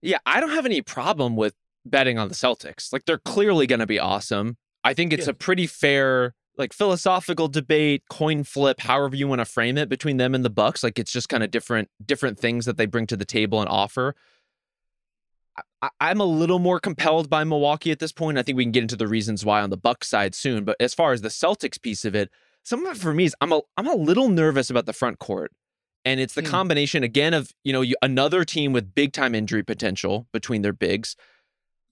Yeah, 0.01 0.17
I 0.25 0.41
don't 0.41 0.49
have 0.51 0.65
any 0.65 0.81
problem 0.81 1.35
with 1.37 1.53
betting 1.85 2.17
on 2.17 2.27
the 2.27 2.35
Celtics. 2.35 2.91
Like 2.91 3.05
they're 3.05 3.17
clearly 3.19 3.67
going 3.67 3.79
to 3.79 3.87
be 3.87 3.99
awesome. 3.99 4.57
I 4.83 4.93
think 4.93 5.13
it's 5.13 5.27
Yeah. 5.27 5.31
a 5.31 5.35
pretty 5.35 5.67
fair 5.67 6.33
like 6.59 6.73
philosophical 6.73 7.47
debate, 7.47 8.03
coin 8.09 8.43
flip, 8.43 8.81
however 8.81 9.15
you 9.15 9.27
want 9.27 9.39
to 9.39 9.45
frame 9.45 9.77
it 9.77 9.89
between 9.89 10.17
them 10.17 10.35
and 10.35 10.43
the 10.45 10.49
Bucks. 10.49 10.83
Like 10.83 10.99
it's 10.99 11.11
just 11.11 11.29
kind 11.29 11.41
of 11.41 11.49
different 11.49 11.89
different 12.05 12.37
things 12.37 12.65
that 12.65 12.77
they 12.77 12.85
bring 12.85 13.07
to 13.07 13.17
the 13.17 13.25
table 13.25 13.61
and 13.61 13.69
offer. 13.69 14.13
I, 15.81 15.89
I'm 16.01 16.19
a 16.19 16.25
little 16.25 16.59
more 16.59 16.79
compelled 16.79 17.29
by 17.29 17.43
Milwaukee 17.43 17.91
at 17.91 17.99
this 17.99 18.11
point. 18.11 18.37
I 18.37 18.43
think 18.43 18.57
we 18.57 18.65
can 18.65 18.71
get 18.71 18.83
into 18.83 18.97
the 18.97 19.07
reasons 19.07 19.45
why 19.45 19.61
on 19.61 19.69
the 19.69 19.77
Bucks 19.77 20.09
side 20.09 20.35
soon. 20.35 20.65
But 20.65 20.75
as 20.79 20.93
far 20.93 21.13
as 21.13 21.21
the 21.21 21.29
Celtics 21.29 21.81
piece 21.81 22.05
of 22.05 22.13
it, 22.15 22.29
some 22.63 22.85
of 22.85 22.95
it 22.95 22.99
for 22.99 23.13
me 23.13 23.23
is 23.23 23.35
I'm 23.41 23.53
a 23.53 23.61
I'm 23.77 23.87
a 23.87 23.95
little 23.95 24.27
nervous 24.29 24.69
about 24.69 24.85
the 24.85 24.93
front 24.93 25.19
court. 25.19 25.51
And 26.05 26.19
it's 26.19 26.33
the 26.33 26.41
Hmm. 26.41 26.47
combination 26.47 27.03
again 27.03 27.33
of, 27.33 27.51
you 27.63 27.73
know, 27.73 27.81
you, 27.81 27.95
another 28.01 28.45
team 28.45 28.73
with 28.73 28.93
big 28.93 29.11
time 29.13 29.33
injury 29.33 29.63
potential 29.63 30.27
between 30.31 30.61
their 30.61 30.73
bigs. 30.73 31.15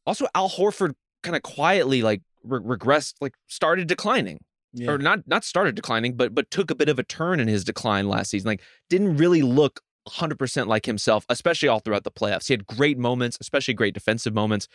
Also, 0.05 0.27
Al 0.35 0.49
Horford 0.49 0.93
kind 1.23 1.35
of 1.35 1.41
quietly 1.41 2.01
like 2.01 2.21
re- 2.43 2.59
regressed, 2.77 3.15
like 3.21 3.33
started 3.47 3.87
declining 3.87 4.39
Yeah. 4.73 4.91
or 4.91 4.97
not 4.97 5.27
not 5.27 5.43
started 5.43 5.75
declining, 5.75 6.15
but 6.15 6.35
but 6.35 6.51
took 6.51 6.69
a 6.69 6.75
bit 6.75 6.89
of 6.89 6.99
a 6.99 7.03
turn 7.03 7.39
in 7.39 7.47
his 7.47 7.63
decline 7.63 8.07
last 8.07 8.31
season. 8.31 8.47
Like 8.47 8.61
didn't 8.89 9.17
really 9.17 9.41
look 9.41 9.81
100% 10.07 10.67
like 10.67 10.85
himself, 10.85 11.25
especially 11.29 11.67
all 11.67 11.79
throughout 11.79 12.03
the 12.03 12.11
playoffs. 12.11 12.47
He 12.47 12.53
had 12.53 12.65
great 12.65 12.97
moments, 12.97 13.37
especially 13.41 13.73
great 13.73 13.93
defensive 13.93 14.33
moments. 14.33 14.67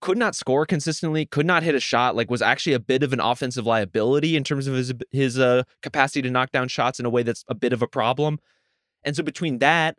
Could 0.00 0.18
not 0.18 0.34
score 0.34 0.66
consistently, 0.66 1.24
could 1.24 1.46
not 1.46 1.62
hit 1.62 1.74
a 1.74 1.80
shot, 1.80 2.14
like 2.14 2.30
was 2.30 2.42
actually 2.42 2.74
a 2.74 2.80
bit 2.80 3.02
of 3.02 3.12
an 3.12 3.20
offensive 3.20 3.64
liability 3.66 4.36
in 4.36 4.44
terms 4.44 4.66
of 4.66 4.74
his 4.74 4.92
his 5.12 5.38
uh, 5.38 5.62
capacity 5.82 6.22
to 6.22 6.30
knock 6.30 6.50
down 6.50 6.68
shots 6.68 7.00
in 7.00 7.06
a 7.06 7.10
way 7.10 7.22
that's 7.22 7.44
a 7.48 7.54
bit 7.54 7.72
of 7.72 7.82
a 7.82 7.86
problem. 7.86 8.38
And 9.02 9.16
so 9.16 9.22
between 9.22 9.58
that, 9.58 9.96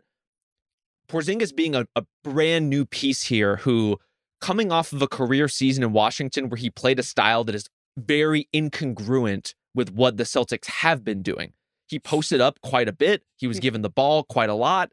Porzingis 1.08 1.54
being 1.54 1.74
a, 1.74 1.86
a 1.96 2.04
brand 2.22 2.68
new 2.68 2.84
piece 2.84 3.24
here 3.24 3.56
who 3.56 3.98
coming 4.40 4.70
off 4.70 4.92
of 4.92 5.02
a 5.02 5.08
career 5.08 5.48
season 5.48 5.82
in 5.82 5.92
Washington 5.92 6.48
where 6.48 6.58
he 6.58 6.70
played 6.70 6.98
a 6.98 7.02
style 7.02 7.42
that 7.44 7.54
is 7.54 7.68
very 7.96 8.48
incongruent 8.54 9.54
with 9.74 9.92
what 9.92 10.16
the 10.16 10.24
Celtics 10.24 10.66
have 10.66 11.04
been 11.04 11.22
doing. 11.22 11.52
He 11.86 11.98
posted 11.98 12.40
up 12.40 12.60
quite 12.62 12.88
a 12.88 12.92
bit. 12.92 13.22
He 13.36 13.46
was 13.46 13.60
given 13.60 13.82
the 13.82 13.90
ball 13.90 14.24
quite 14.24 14.50
a 14.50 14.54
lot. 14.54 14.92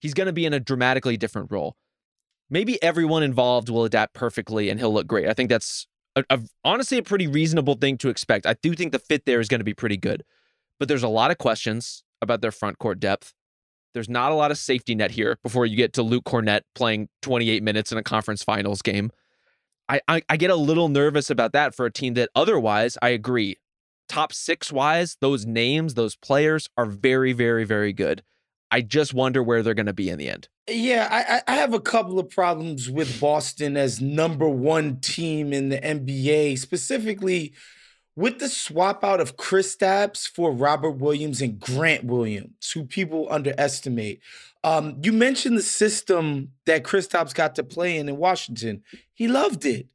He's 0.00 0.14
going 0.14 0.26
to 0.26 0.32
be 0.32 0.46
in 0.46 0.54
a 0.54 0.60
dramatically 0.60 1.16
different 1.16 1.50
role. 1.50 1.76
Maybe 2.48 2.82
everyone 2.82 3.22
involved 3.22 3.68
will 3.68 3.84
adapt 3.84 4.14
perfectly 4.14 4.70
and 4.70 4.80
he'll 4.80 4.92
look 4.92 5.06
great. 5.06 5.28
I 5.28 5.34
think 5.34 5.50
that's 5.50 5.86
a, 6.16 6.24
a- 6.30 6.40
honestly 6.64 6.98
a 6.98 7.02
pretty 7.02 7.26
reasonable 7.26 7.74
thing 7.74 7.98
to 7.98 8.08
expect. 8.08 8.46
I 8.46 8.54
do 8.62 8.74
think 8.74 8.92
the 8.92 8.98
fit 8.98 9.26
there 9.26 9.40
is 9.40 9.48
going 9.48 9.60
to 9.60 9.64
be 9.64 9.74
pretty 9.74 9.96
good. 9.96 10.24
But 10.78 10.88
there's 10.88 11.02
a 11.02 11.08
lot 11.08 11.30
of 11.30 11.38
questions 11.38 12.02
about 12.22 12.40
their 12.40 12.50
front 12.50 12.78
court 12.78 12.98
depth. 12.98 13.34
There's 13.92 14.08
not 14.08 14.32
a 14.32 14.34
lot 14.34 14.50
of 14.50 14.58
safety 14.58 14.94
net 14.94 15.10
here 15.10 15.38
before 15.42 15.66
you 15.66 15.76
get 15.76 15.92
to 15.94 16.02
Luke 16.02 16.24
Kornet 16.24 16.62
playing 16.74 17.08
28 17.22 17.62
minutes 17.62 17.92
in 17.92 17.98
a 17.98 18.02
conference 18.02 18.42
finals 18.42 18.82
game. 18.82 19.10
I, 19.90 20.00
I, 20.06 20.22
I 20.28 20.36
get 20.36 20.50
a 20.50 20.56
little 20.56 20.88
nervous 20.88 21.30
about 21.30 21.52
that 21.52 21.74
for 21.74 21.84
a 21.84 21.92
team 21.92 22.14
that 22.14 22.30
otherwise 22.36 22.96
I 23.02 23.08
agree. 23.08 23.56
Top 24.08 24.32
six 24.32 24.72
wise, 24.72 25.16
those 25.20 25.44
names, 25.44 25.94
those 25.94 26.14
players 26.14 26.68
are 26.76 26.86
very, 26.86 27.32
very, 27.32 27.64
very 27.64 27.92
good. 27.92 28.22
I 28.70 28.82
just 28.82 29.12
wonder 29.12 29.42
where 29.42 29.64
they're 29.64 29.74
going 29.74 29.86
to 29.86 29.92
be 29.92 30.08
in 30.08 30.18
the 30.18 30.28
end. 30.28 30.48
Yeah, 30.68 31.08
I, 31.10 31.52
I 31.52 31.56
have 31.56 31.74
a 31.74 31.80
couple 31.80 32.20
of 32.20 32.30
problems 32.30 32.88
with 32.88 33.20
Boston 33.20 33.76
as 33.76 34.00
number 34.00 34.48
one 34.48 35.00
team 35.00 35.52
in 35.52 35.70
the 35.70 35.78
NBA, 35.80 36.58
specifically 36.58 37.52
with 38.14 38.38
the 38.38 38.48
swap 38.48 39.02
out 39.02 39.20
of 39.20 39.36
Kristaps 39.36 40.28
for 40.28 40.52
Robert 40.52 40.92
Williams 40.92 41.42
and 41.42 41.58
Grant 41.58 42.04
Williams, 42.04 42.70
who 42.72 42.84
people 42.84 43.26
underestimate. 43.28 44.20
Um, 44.62 44.98
you 45.02 45.12
mentioned 45.12 45.56
the 45.56 45.62
system 45.62 46.52
that 46.66 46.84
Kristaps 46.84 47.34
got 47.34 47.54
to 47.54 47.64
play 47.64 47.96
in 47.96 48.08
in 48.08 48.16
Washington. 48.18 48.82
He 49.14 49.26
loved 49.26 49.64
it. 49.64 49.86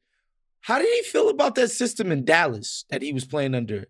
How 0.62 0.80
did 0.80 0.92
he 0.92 1.04
feel 1.04 1.30
about 1.30 1.56
that 1.56 1.70
system 1.70 2.12
in 2.12 2.26
Dallas 2.26 2.86
that 2.90 3.04
he 3.04 3.14
was 3.14 3.26
playing 3.26 3.54
under? 3.54 3.86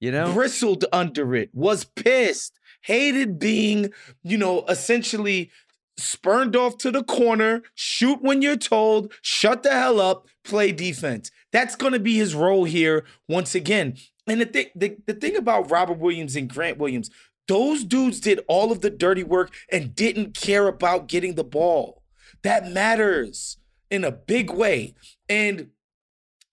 You 0.00 0.10
know? 0.10 0.32
bristled 0.32 0.84
under 0.92 1.34
it, 1.34 1.50
was 1.54 1.84
pissed, 1.84 2.58
hated 2.82 3.38
being, 3.38 3.90
you 4.22 4.36
know, 4.36 4.64
essentially 4.68 5.50
spurned 5.96 6.56
off 6.56 6.78
to 6.78 6.90
the 6.90 7.04
corner, 7.04 7.62
shoot 7.74 8.20
when 8.20 8.42
you're 8.42 8.56
told, 8.56 9.12
shut 9.22 9.62
the 9.62 9.72
hell 9.72 10.00
up, 10.00 10.26
play 10.44 10.72
defense. 10.72 11.30
That's 11.52 11.76
going 11.76 11.92
to 11.92 12.00
be 12.00 12.16
his 12.16 12.34
role 12.34 12.64
here 12.64 13.04
once 13.28 13.54
again. 13.54 13.96
And 14.26 14.40
the 14.40 14.46
thing, 14.46 14.66
the, 14.74 14.96
the 15.06 15.14
thing 15.14 15.36
about 15.36 15.70
Robert 15.70 15.98
Williams 15.98 16.36
and 16.36 16.48
Grant 16.48 16.78
Williams, 16.78 17.10
those 17.48 17.84
dudes 17.84 18.20
did 18.20 18.40
all 18.48 18.72
of 18.72 18.80
the 18.80 18.90
dirty 18.90 19.22
work 19.22 19.52
and 19.70 19.94
didn't 19.94 20.34
care 20.34 20.66
about 20.66 21.08
getting 21.08 21.34
the 21.34 21.44
ball. 21.44 22.02
That 22.42 22.70
matters 22.70 23.58
in 23.90 24.04
a 24.04 24.12
big 24.12 24.50
way. 24.50 24.94
And 25.28 25.70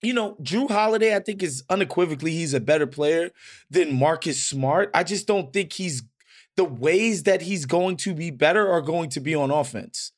you 0.02 0.12
know, 0.12 0.34
Jrue 0.42 0.68
Holiday, 0.68 1.14
I 1.14 1.20
think 1.20 1.42
is 1.42 1.62
unequivocally 1.70 2.32
he's 2.32 2.54
a 2.54 2.60
better 2.60 2.88
player 2.88 3.30
than 3.70 3.96
Marcus 3.96 4.42
Smart. 4.42 4.90
I 4.92 5.04
just 5.04 5.28
don't 5.28 5.52
think 5.52 5.72
he's 5.72 6.02
the 6.56 6.64
ways 6.64 7.22
that 7.22 7.42
he's 7.42 7.66
going 7.66 7.96
to 7.98 8.14
be 8.14 8.30
better 8.30 8.68
are 8.68 8.82
going 8.82 9.10
to 9.10 9.20
be 9.20 9.34
on 9.34 9.50
offense. 9.50 10.12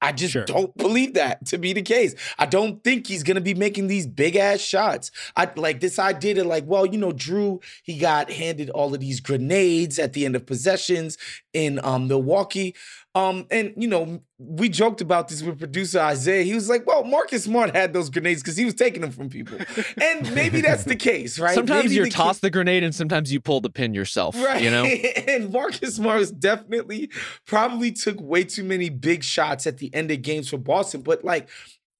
I 0.00 0.12
just 0.12 0.32
Sure. 0.32 0.44
don't 0.44 0.76
believe 0.76 1.14
that 1.14 1.44
to 1.46 1.58
be 1.58 1.72
the 1.72 1.82
case. 1.82 2.14
I 2.38 2.46
don't 2.46 2.82
think 2.84 3.06
he's 3.06 3.22
gonna 3.22 3.40
be 3.40 3.54
making 3.54 3.88
these 3.88 4.06
big 4.06 4.36
ass 4.36 4.60
shots. 4.60 5.10
I 5.36 5.50
like 5.56 5.80
this 5.80 5.98
idea 5.98 6.34
that, 6.34 6.46
like, 6.46 6.64
well, 6.66 6.86
you 6.86 6.98
know, 6.98 7.12
Jrue, 7.12 7.62
he 7.82 7.98
got 7.98 8.30
handed 8.30 8.70
all 8.70 8.94
of 8.94 9.00
these 9.00 9.20
grenades 9.20 9.98
at 9.98 10.12
the 10.12 10.24
end 10.24 10.36
of 10.36 10.46
possessions 10.46 11.18
in 11.52 11.80
um 11.84 12.06
Milwaukee. 12.08 12.74
Um, 13.14 13.46
and 13.50 13.72
you 13.76 13.88
know, 13.88 14.22
we 14.38 14.68
joked 14.68 15.00
about 15.00 15.28
this 15.28 15.42
with 15.42 15.58
producer 15.58 15.98
Isaiah. 15.98 16.44
He 16.44 16.54
was 16.54 16.68
like, 16.68 16.86
Well, 16.86 17.04
Marcus 17.04 17.44
Smart 17.44 17.74
had 17.74 17.92
those 17.92 18.10
grenades 18.10 18.42
because 18.42 18.56
he 18.56 18.64
was 18.64 18.74
taking 18.74 19.00
them 19.00 19.10
from 19.10 19.28
people. 19.28 19.58
And 20.00 20.32
maybe 20.34 20.60
that's 20.60 20.84
the 20.84 20.94
case, 20.94 21.38
right? 21.38 21.54
Sometimes 21.54 21.84
Maybe 21.84 21.96
you're 21.96 22.04
the 22.04 22.10
tossed 22.10 22.42
the 22.42 22.50
grenade 22.50 22.84
and 22.84 22.94
sometimes 22.94 23.32
you 23.32 23.40
pull 23.40 23.60
the 23.60 23.70
pin 23.70 23.94
yourself. 23.94 24.36
Right. 24.36 24.62
You 24.62 24.70
know? 24.70 24.84
and 25.28 25.50
Marcus 25.50 25.96
Smart 25.96 26.20
was 26.20 26.30
definitely 26.30 27.10
probably 27.46 27.90
took 27.92 28.20
way 28.20 28.44
too 28.44 28.64
many 28.64 28.90
big 28.90 29.24
shots 29.24 29.66
at 29.66 29.78
the 29.78 29.92
end 29.94 30.10
of 30.10 30.22
games 30.22 30.50
for 30.50 30.58
Boston. 30.58 31.00
But 31.00 31.24
like 31.24 31.48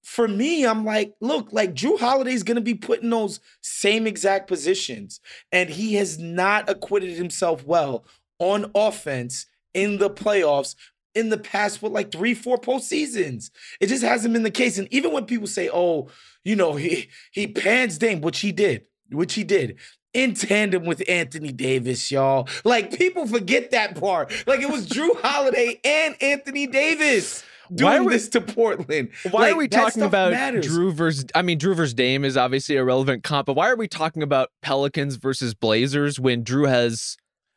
for 0.05 0.29
me, 0.29 0.65
I'm 0.65 0.85
like, 0.85 1.15
look, 1.21 1.53
like 1.53 1.75
Jrue 1.75 1.99
Holiday's 1.99 2.43
gonna 2.43 2.61
be 2.61 2.75
put 2.75 3.03
in 3.03 3.11
those 3.11 3.41
same 3.63 4.07
exact 4.07 4.47
positions. 4.47 5.21
And 5.51 5.71
he 5.71 5.95
has 5.95 6.19
not 6.19 6.69
acquitted 6.69 7.17
himself 7.17 7.65
well 7.65 8.05
on 8.39 8.71
offense 8.75 9.47
in 9.75 9.99
the 9.99 10.11
playoffs 10.11 10.75
in 11.19 11.29
the 11.31 11.39
past 11.39 11.83
with 11.83 11.93
like 11.93 12.12
three, 12.12 12.35
four 12.35 12.59
postseasons. 12.59 13.51
It 13.81 13.89
just 13.89 14.03
hasn't 14.05 14.33
been 14.35 14.43
the 14.45 14.51
case. 14.51 14.79
And 14.79 14.89
even 14.93 15.12
when 15.12 15.25
people 15.27 15.47
say, 15.47 15.69
oh, 15.73 16.09
you 16.45 16.57
know, 16.57 16.75
he 16.77 17.09
he 17.33 17.47
pans 17.49 17.99
Dame, 17.99 18.21
which 18.21 18.41
he 18.41 18.53
did, 18.53 18.85
which 19.11 19.35
he 19.35 19.45
did 19.45 19.79
in 20.14 20.33
tandem 20.35 20.85
with 20.87 21.03
Anthony 21.09 21.53
Davis, 21.53 22.11
y'all. 22.11 22.49
Like 22.64 22.97
people 22.97 23.27
forget 23.27 23.73
that 23.73 23.99
part. 24.01 24.33
Like 24.47 24.61
it 24.61 24.71
was 24.71 24.89
Jrue 24.89 25.21
Holiday 25.23 25.81
and 25.85 26.16
Anthony 26.23 26.66
Davis 26.66 27.45
Why 27.69 27.77
doing 27.77 27.93
are 27.93 28.05
we- 28.05 28.12
this 28.14 28.29
to 28.31 28.41
Portland. 28.41 29.11
Why 29.31 29.41
Like, 29.43 29.53
are 29.55 29.59
we 29.59 29.69
talking 29.69 30.03
about 30.03 30.31
matters. 30.33 30.66
Jrue 30.66 30.93
versus? 30.95 31.27
I 31.35 31.43
mean, 31.43 31.59
Jrue 31.59 31.77
versus 31.77 31.93
Dame 31.95 32.25
is 32.25 32.37
obviously 32.39 32.77
a 32.77 32.85
relevant 32.85 33.23
comp, 33.23 33.47
but 33.47 33.55
why 33.55 33.69
are 33.69 33.77
we 33.77 33.87
talking 33.89 34.23
about 34.23 34.49
Pelicans 34.62 35.16
versus 35.16 35.53
Blazers 35.55 36.19
when 36.19 36.43
Jrue 36.45 36.69
has 36.69 37.16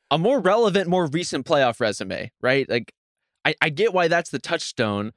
a 0.09 0.17
more 0.17 0.41
relevant, 0.41 0.89
more 0.89 1.05
recent 1.07 1.45
playoff 1.45 1.79
resume, 1.79 2.31
right? 2.41 2.67
Like, 2.69 2.91
I, 3.45 3.55
I 3.61 3.69
get 3.69 3.93
why 3.93 4.07
that's 4.07 4.29
the 4.29 4.39
touchstone. 4.39 5.11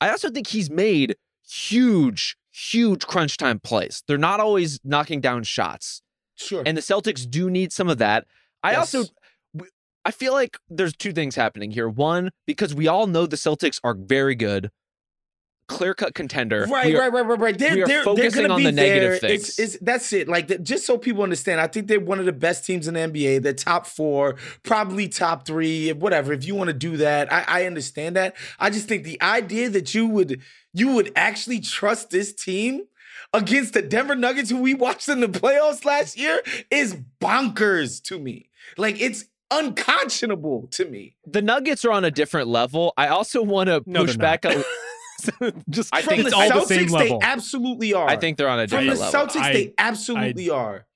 I 0.00 0.10
also 0.10 0.30
think 0.30 0.46
he's 0.48 0.70
made 0.70 1.16
huge, 1.48 2.36
huge 2.50 3.06
crunch 3.06 3.36
time 3.36 3.60
plays. 3.60 4.02
They're 4.06 4.18
not 4.18 4.40
always 4.40 4.78
knocking 4.84 5.20
down 5.20 5.42
shots, 5.44 6.02
Sure. 6.36 6.62
and 6.64 6.76
the 6.76 6.80
Celtics 6.82 7.28
do 7.28 7.50
need 7.50 7.72
some 7.72 7.88
of 7.88 7.98
that. 7.98 8.26
I 8.62 8.74
also 8.74 9.04
I 10.04 10.10
feel 10.10 10.32
like 10.32 10.56
there's 10.70 10.96
two 10.96 11.12
things 11.12 11.34
happening 11.34 11.70
here. 11.72 11.88
One, 11.88 12.30
because 12.46 12.74
we 12.74 12.88
all 12.88 13.06
know 13.06 13.26
the 13.26 13.36
Celtics 13.36 13.78
are 13.84 13.94
very 13.94 14.34
good. 14.34 14.70
Clear 15.68 15.94
cut 15.94 16.14
contender. 16.14 16.66
Right, 16.68 16.94
are- 16.94 16.98
right, 16.98 17.12
right, 17.12 17.26
right, 17.26 17.38
right. 17.40 17.58
They're, 17.58 17.74
we 17.76 17.82
are 17.82 17.86
they're, 17.86 18.02
focusing 18.02 18.42
they're 18.42 18.50
on 18.50 18.58
be 18.58 18.64
the 18.64 18.72
negative 18.72 19.20
there. 19.20 19.30
things. 19.30 19.48
It's, 19.50 19.58
it's, 19.58 19.78
that's 19.84 20.12
it. 20.12 20.26
Like, 20.28 20.48
th- 20.48 20.62
just 20.62 20.84
so 20.86 20.98
people 20.98 21.22
understand, 21.22 21.60
I 21.60 21.66
think 21.68 21.86
they're 21.86 22.00
one 22.00 22.18
of 22.18 22.24
the 22.24 22.32
best 22.32 22.64
teams 22.66 22.88
in 22.88 22.94
the 22.94 23.00
NBA. 23.00 23.42
They're 23.42 23.52
top 23.52 23.86
four, 23.86 24.36
probably 24.64 25.08
top 25.08 25.46
three, 25.46 25.92
whatever. 25.92 26.32
If 26.32 26.44
you 26.46 26.54
want 26.54 26.68
to 26.68 26.74
do 26.74 26.96
that, 26.96 27.32
I, 27.32 27.44
I 27.46 27.64
understand 27.66 28.16
that. 28.16 28.34
I 28.58 28.70
just 28.70 28.88
think 28.88 29.04
the 29.04 29.20
idea 29.22 29.68
that 29.70 29.94
you 29.94 30.06
would 30.06 30.40
you 30.74 30.92
would 30.92 31.12
actually 31.16 31.60
trust 31.60 32.10
this 32.10 32.32
team 32.34 32.82
against 33.32 33.74
the 33.74 33.82
Denver 33.82 34.14
Nuggets, 34.16 34.48
who 34.50 34.58
we 34.58 34.74
watched 34.74 35.08
in 35.08 35.20
the 35.20 35.26
playoffs 35.28 35.84
last 35.84 36.18
year, 36.18 36.40
is 36.70 36.96
bonkers 37.20 38.02
to 38.04 38.18
me. 38.18 38.48
Like, 38.76 39.00
it's 39.00 39.24
unconscionable 39.50 40.68
to 40.72 40.84
me. 40.84 41.14
the 41.26 41.42
Nuggets 41.42 41.84
are 41.84 41.92
on 41.92 42.04
a 42.04 42.10
different 42.10 42.48
level. 42.48 42.92
I 42.96 43.08
also 43.08 43.42
want 43.42 43.68
to 43.68 43.82
No, 43.86 44.04
push 44.04 44.16
back. 44.16 44.44
A, 44.44 44.62
Just 45.70 45.94
I 45.94 46.02
From 46.02 46.10
think 46.10 46.22
the 46.22 46.26
it's 46.28 46.34
all 46.34 46.42
Celtics, 46.62 46.68
the 46.68 46.74
same 46.74 46.88
level. 46.88 47.18
they 47.20 47.26
absolutely 47.26 47.94
are. 47.94 48.08
I 48.08 48.16
think 48.16 48.36
they're 48.38 48.48
on 48.48 48.60
a 48.60 48.68
from 48.68 48.84
different 48.86 48.98
the 49.00 49.04
level. 49.18 49.26
Celtics, 49.40 49.42
I- 49.42 49.52
they 49.52 49.74
absolutely 49.78 50.50
are. 50.50 50.86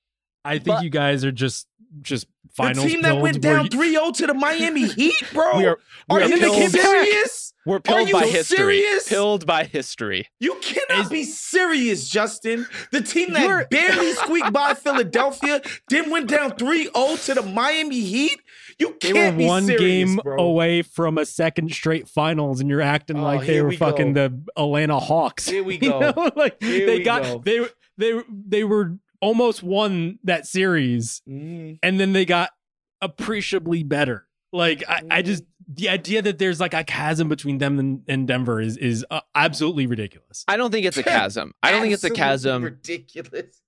I 0.44 0.54
think 0.58 0.66
But- 0.66 0.84
you 0.84 0.90
guys 0.90 1.24
are 1.24 1.32
just 1.32 1.66
just 2.00 2.26
finals 2.54 2.84
the 2.86 2.90
team 2.90 3.02
that 3.02 3.18
went 3.20 3.40
down 3.42 3.64
you- 3.64 3.70
3-0 3.70 4.16
to 4.16 4.26
the 4.26 4.34
Miami 4.34 4.86
Heat, 4.94 5.14
bro. 5.32 5.58
We 5.58 5.66
are- 5.66 5.78
are 6.08 6.18
we 6.18 6.22
are 6.24 6.28
you 6.28 6.38
pilled- 6.38 6.70
serious? 6.70 7.52
We're 7.64 7.78
pilled 7.78 8.08
you 8.08 8.14
by 8.14 8.26
history. 8.26 8.56
serious? 8.56 9.08
Pilled 9.08 9.46
by 9.46 9.62
history. 9.64 10.26
You 10.40 10.56
cannot 10.56 11.04
Is- 11.04 11.08
be 11.10 11.22
serious, 11.22 12.08
Justin. 12.08 12.66
The 12.90 13.02
team 13.02 13.34
that 13.34 13.70
barely 13.70 14.12
squeaked 14.14 14.52
by 14.52 14.74
Philadelphia, 14.74 15.62
then 15.88 16.10
went 16.10 16.28
down 16.28 16.52
3-0 16.52 17.24
to 17.26 17.34
the 17.34 17.42
Miami 17.42 18.00
Heat. 18.00 18.40
You 18.78 18.96
They 19.00 19.12
can't 19.12 19.36
they 19.38 19.44
were 19.44 19.48
one 19.48 19.64
serious, 19.66 19.80
game 20.10 20.16
bro. 20.22 20.38
away 20.42 20.82
from 20.82 21.18
a 21.18 21.24
second 21.26 21.72
straight 21.72 22.08
finals, 22.08 22.60
and 22.60 22.68
you're 22.70 22.80
acting 22.80 23.18
Oh, 23.18 23.22
like 23.22 23.46
they 23.46 23.60
were 23.62 23.68
we 23.68 23.76
fucking 23.76 24.12
go. 24.14 24.28
the 24.28 24.42
Atlanta 24.56 24.98
Hawks. 24.98 25.46
Here 25.48 25.62
we 25.64 25.74
You 25.82 25.90
go. 25.90 26.00
know? 26.00 26.30
like 26.36 26.62
Here 26.62 26.86
they 26.86 26.98
we 26.98 27.04
got 27.04 27.22
go. 27.22 27.42
they 27.44 27.66
they 27.98 28.22
they 28.28 28.64
were 28.64 28.96
almost 29.20 29.62
won 29.62 30.18
that 30.24 30.46
series, 30.46 31.22
Mhm. 31.28 31.78
and 31.82 32.00
then 32.00 32.12
they 32.12 32.24
got 32.24 32.50
appreciably 33.00 33.82
better. 33.82 34.26
Like 34.52 34.84
I, 34.88 35.02
I 35.10 35.22
Mm. 35.22 35.26
just 35.26 35.44
the 35.72 35.88
idea 35.88 36.20
that 36.22 36.38
there's 36.38 36.60
like 36.60 36.74
a 36.74 36.84
chasm 36.84 37.28
between 37.28 37.58
them 37.58 37.78
and, 37.78 38.02
and 38.08 38.26
Denver 38.28 38.60
is 38.60 38.76
is 38.76 39.04
uh, 39.10 39.20
absolutely 39.34 39.86
ridiculous. 39.86 40.44
I 40.48 40.56
don't 40.56 40.70
think 40.70 40.84
it's 40.86 40.96
a 40.98 41.02
chasm. 41.16 41.54
I 41.62 41.70
don't 41.70 41.80
think 41.82 41.94
it's 41.94 42.04
a 42.04 42.10
chasm. 42.10 42.62
Ridiculous. 42.64 43.62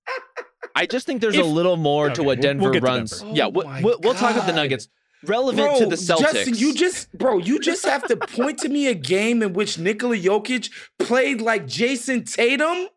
I 0.75 0.85
just 0.85 1.05
think 1.05 1.21
there's 1.21 1.37
a 1.37 1.43
little 1.43 1.77
more 1.77 2.07
Okay, 2.07 2.15
to 2.15 2.23
what 2.23 2.37
we'll- 2.37 2.41
Denver 2.43 2.71
we'll 2.71 2.81
runs. 2.81 3.19
Denver. 3.21 3.35
yeah, 3.35 3.45
Oh 3.45 3.49
we'll, 3.49 3.65
my 3.65 3.81
we'll, 3.81 3.99
we'll 4.01 4.13
talk 4.13 4.35
about 4.35 4.45
the 4.47 4.53
Nuggets. 4.53 4.89
Relevant 5.23 5.67
Bro, 5.67 5.79
to 5.79 5.85
the 5.87 5.95
Celtics. 5.95 6.19
Justin, 6.33 6.55
you 6.55 6.73
just, 6.75 7.11
bro, 7.17 7.39
you 7.39 7.59
just 7.59 7.83
have 7.85 8.05
to 8.07 8.17
point 8.17 8.59
to 8.59 8.69
me 8.69 8.87
a 8.87 8.93
game 8.93 9.41
in 9.41 9.53
which 9.53 9.79
Nikola 9.79 10.17
Jokic 10.17 10.69
played 10.99 11.41
like 11.41 11.65
Jayson 11.65 12.25
Tatum 12.25 12.89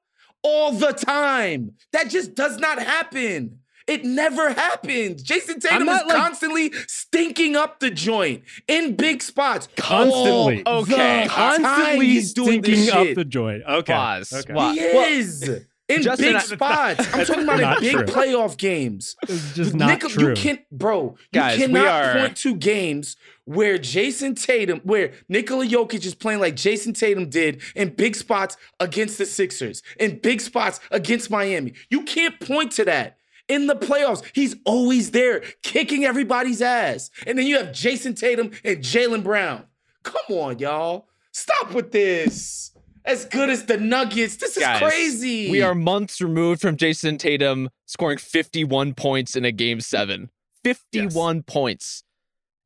all 0.42 0.72
the 0.72 0.92
time. 0.92 1.72
That 1.92 2.10
just 2.10 2.34
does 2.34 2.58
not 2.58 2.80
happen. 2.82 3.60
It 3.86 4.04
never 4.04 4.52
happens. 4.52 5.22
Jayson 5.22 5.58
Tatum 5.60 5.88
is 5.88 6.02
like- 6.02 6.08
constantly 6.16 6.72
stinking 6.86 7.56
up 7.56 7.80
the 7.80 7.90
joint 7.90 8.42
in 8.66 8.96
big 8.96 9.22
spots. 9.22 9.66
Constantly. 9.76 10.62
All 10.66 10.82
Okay. 10.82 11.22
the 11.22 11.30
time 11.30 11.62
Constantly 11.62 12.06
he's 12.08 12.34
doing 12.34 12.62
stinking 12.62 12.74
this 12.84 12.90
up 12.90 13.14
the 13.14 13.24
joint. 13.24 13.62
Okay. 13.66 13.92
Pause. 13.94 14.32
Okay. 14.34 14.52
Why? 14.52 14.74
He 14.74 14.80
Well, 14.80 15.12
is. 15.12 15.64
In 15.88 16.02
Justin, 16.02 16.26
big 16.26 16.36
I- 16.36 16.38
spots. 16.40 17.14
I'm 17.14 17.24
talking 17.24 17.44
about 17.44 17.78
in 17.78 17.80
big 17.82 17.92
true. 17.92 18.02
playoff 18.04 18.56
games. 18.58 19.16
It's 19.22 19.54
just 19.54 19.74
not 19.74 19.88
Nickel- 19.88 20.10
true. 20.10 20.28
You 20.30 20.34
can, 20.34 20.58
bro. 20.70 21.16
Guys, 21.32 21.58
you 21.58 21.66
we 21.68 21.72
cannot 21.74 21.86
are- 22.04 22.18
point 22.20 22.36
to 22.38 22.54
games 22.56 23.16
where 23.44 23.78
Jayson 23.78 24.34
Tatum, 24.34 24.80
where 24.84 25.12
Nikola 25.30 25.66
Jokic 25.66 26.04
is 26.04 26.14
playing 26.14 26.40
like 26.40 26.54
Jayson 26.56 26.92
Tatum 26.92 27.30
did 27.30 27.62
in 27.74 27.88
big 27.94 28.14
spots 28.16 28.58
against 28.80 29.16
the 29.16 29.24
Sixers, 29.24 29.82
in 29.98 30.18
big 30.18 30.42
spots 30.42 30.80
against 30.90 31.30
Miami. 31.30 31.72
You 31.88 32.02
can't 32.02 32.38
point 32.40 32.72
to 32.72 32.84
that. 32.84 33.16
In 33.48 33.66
the 33.66 33.74
playoffs, 33.74 34.22
he's 34.34 34.56
always 34.66 35.12
there, 35.12 35.42
kicking 35.62 36.04
everybody's 36.04 36.60
ass. 36.60 37.10
And 37.26 37.38
then 37.38 37.46
you 37.46 37.56
have 37.56 37.68
Jayson 37.72 38.14
Tatum 38.14 38.50
and 38.62 38.80
Jaylen 38.84 39.24
Brown. 39.24 39.64
Come 40.02 40.36
on, 40.36 40.58
y'all. 40.58 41.08
Stop 41.32 41.72
with 41.72 41.90
this. 41.90 42.67
As 43.08 43.24
good 43.24 43.48
as 43.48 43.64
the 43.64 43.78
Nuggets. 43.78 44.36
This 44.36 44.58
is 44.58 44.62
Guys, 44.62 44.82
crazy. 44.82 45.50
We 45.50 45.62
are 45.62 45.74
months 45.74 46.20
removed 46.20 46.60
from 46.60 46.76
Jayson 46.76 47.16
Tatum 47.16 47.70
scoring 47.86 48.18
51 48.18 48.92
points 48.92 49.34
in 49.34 49.46
a 49.46 49.50
game 49.50 49.80
seven. 49.80 50.28
51 50.62 51.42
points 51.44 52.04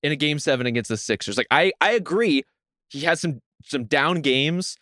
in 0.03 0.11
a 0.11 0.17
game 0.17 0.41
seven 0.41 0.67
against 0.67 0.89
the 0.89 0.97
Sixers. 0.97 1.37
Like 1.37 1.47
I, 1.53 1.71
I 1.81 1.93
agree. 1.93 2.43
He 2.89 3.03
has 3.03 3.21
some 3.21 3.41
some 3.65 3.85
down 3.85 4.21
games 4.21 4.77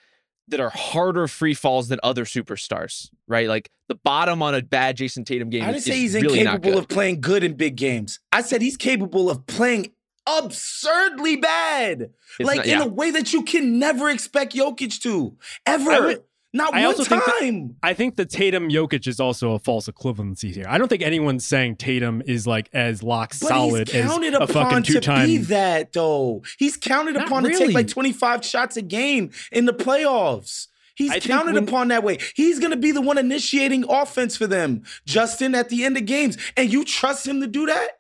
that 0.49 0.61
are 0.61 0.71
harder 0.71 1.29
free 1.29 1.53
falls 1.53 1.89
than 1.89 2.01
other 2.03 2.25
superstars, 2.25 3.11
right? 3.29 3.47
Like 3.47 3.69
the 3.89 3.97
bottom 3.97 4.43
on 4.43 4.55
a 4.55 4.63
bad 4.63 4.97
Jayson 4.97 5.27
Tatum 5.27 5.51
game 5.51 5.63
I 5.63 5.67
didn't 5.67 5.77
is, 5.77 5.85
say 5.85 5.97
he's 5.97 6.15
really 6.15 6.41
incapable 6.41 6.79
of 6.79 6.89
playing 6.89 7.21
good 7.21 7.45
in 7.45 7.53
big 7.53 7.77
games. 7.77 8.19
I 8.33 8.41
said 8.41 8.63
he's 8.63 8.79
capable 8.79 9.29
of 9.29 9.47
playing 9.47 9.93
absurdly 10.27 11.37
bad. 11.37 12.11
It's 12.39 12.47
like 12.47 12.59
not- 12.59 12.67
in 12.67 12.81
a 12.81 12.87
way 12.87 13.11
that 13.11 13.33
you 13.33 13.43
can 13.43 13.79
never 13.79 14.09
expect 14.11 14.55
Jokic 14.55 15.01
to. 15.03 15.37
Ever. 15.67 16.03
Would- 16.07 16.23
Not 16.53 16.75
I 16.75 16.79
one 16.79 16.87
also 16.87 17.05
think 17.05 17.25
that- 17.25 17.39
time. 17.39 17.77
I 17.81 17.95
think 17.95 18.17
the 18.17 18.25
Tatum 18.25 18.71
Jokic 18.71 19.07
is 19.07 19.21
also 19.21 19.53
a 19.53 19.61
false 19.61 19.89
equivalency 19.89 20.53
here. 20.53 20.65
I 20.69 20.79
don't 20.79 20.89
think 20.89 21.01
anyone's 21.03 21.47
saying 21.47 21.77
Tatum 21.77 22.23
is 22.27 22.45
like 22.45 22.69
as 22.73 23.05
lock 23.05 23.31
but 23.41 23.49
solid 23.51 23.89
he's 23.89 24.03
counted 24.03 24.35
as 24.35 24.41
a 24.41 24.43
upon 24.43 24.65
fucking 24.71 24.83
two 24.83 24.93
to 24.95 25.01
time. 25.01 25.27
be 25.29 25.37
that 25.37 25.93
though. 25.93 26.43
He's 26.59 26.77
counted 26.77 27.15
Not 27.15 27.27
upon 27.29 27.45
to 27.45 27.51
take 27.57 27.73
like 27.73 27.87
25 27.87 28.45
shots 28.45 28.77
a 28.77 28.83
game 28.83 29.31
in 29.53 29.67
the 29.67 29.73
playoffs. 29.73 30.67
He's 30.97 31.13
I 31.13 31.21
counted 31.21 31.55
when- 31.55 31.69
upon 31.69 31.87
that 31.89 32.03
way. 32.03 32.19
He's 32.35 32.59
going 32.59 32.73
to 32.73 32.77
be 32.77 32.91
the 32.91 33.01
one 33.01 33.17
initiating 33.17 33.85
offense 33.89 34.37
for 34.37 34.49
them, 34.49 34.83
Justin, 35.07 35.55
at 35.55 35.69
the 35.69 35.85
end 35.85 35.97
of 35.99 36.05
games. 36.05 36.37
And 36.57 36.71
you 36.73 36.85
trust 36.85 37.29
him 37.29 37.41
to 37.43 37.47
do 37.47 37.67
that? 37.67 38.00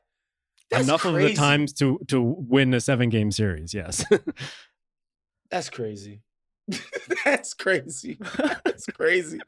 That's 0.71 0.85
Enough 0.85 1.05
of 1.07 1.14
the 1.16 1.35
times 1.35 1.73
to 1.75 1.99
to 2.09 2.21
win 2.21 2.73
a 2.75 2.81
seven 2.81 3.09
game 3.09 3.33
series. 3.33 3.75
Yes. 3.75 4.05
That's 5.51 5.68
crazy. 5.68 6.23
That's 7.25 7.55
crazy. 7.55 8.18
That's 8.64 8.87
crazy. 8.87 9.41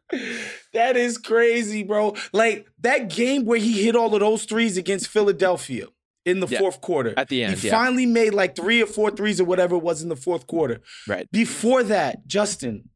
That 0.72 0.96
is 0.96 1.18
crazy, 1.18 1.84
bro. 1.84 2.16
Like 2.32 2.66
that 2.80 3.08
game 3.08 3.44
where 3.44 3.60
he 3.60 3.84
hit 3.84 3.94
all 3.94 4.12
of 4.14 4.20
those 4.20 4.44
threes 4.44 4.76
against 4.76 5.06
Philadelphia 5.08 5.86
in 6.24 6.40
the 6.40 6.48
Yeah. 6.48 6.58
fourth 6.58 6.80
quarter. 6.80 7.14
At 7.16 7.28
the 7.28 7.44
end, 7.44 7.58
he 7.58 7.68
yeah. 7.68 7.78
finally 7.78 8.06
made 8.06 8.34
like 8.34 8.56
three 8.56 8.82
or 8.82 8.86
four 8.86 9.12
threes 9.12 9.40
or 9.40 9.44
whatever 9.44 9.76
it 9.76 9.82
was 9.82 10.02
in 10.02 10.08
the 10.08 10.16
fourth 10.16 10.48
quarter. 10.48 10.80
Right. 11.06 11.30
Before 11.30 11.84
that, 11.84 12.26
Justin, 12.26 12.88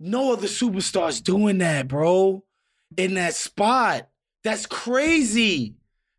no 0.00 0.32
other 0.32 0.46
superstars 0.48 1.22
doing 1.22 1.58
that, 1.58 1.88
bro. 1.88 2.42
In 2.96 3.14
that 3.14 3.34
spot. 3.34 4.08
That's 4.44 4.64
crazy. 4.64 5.74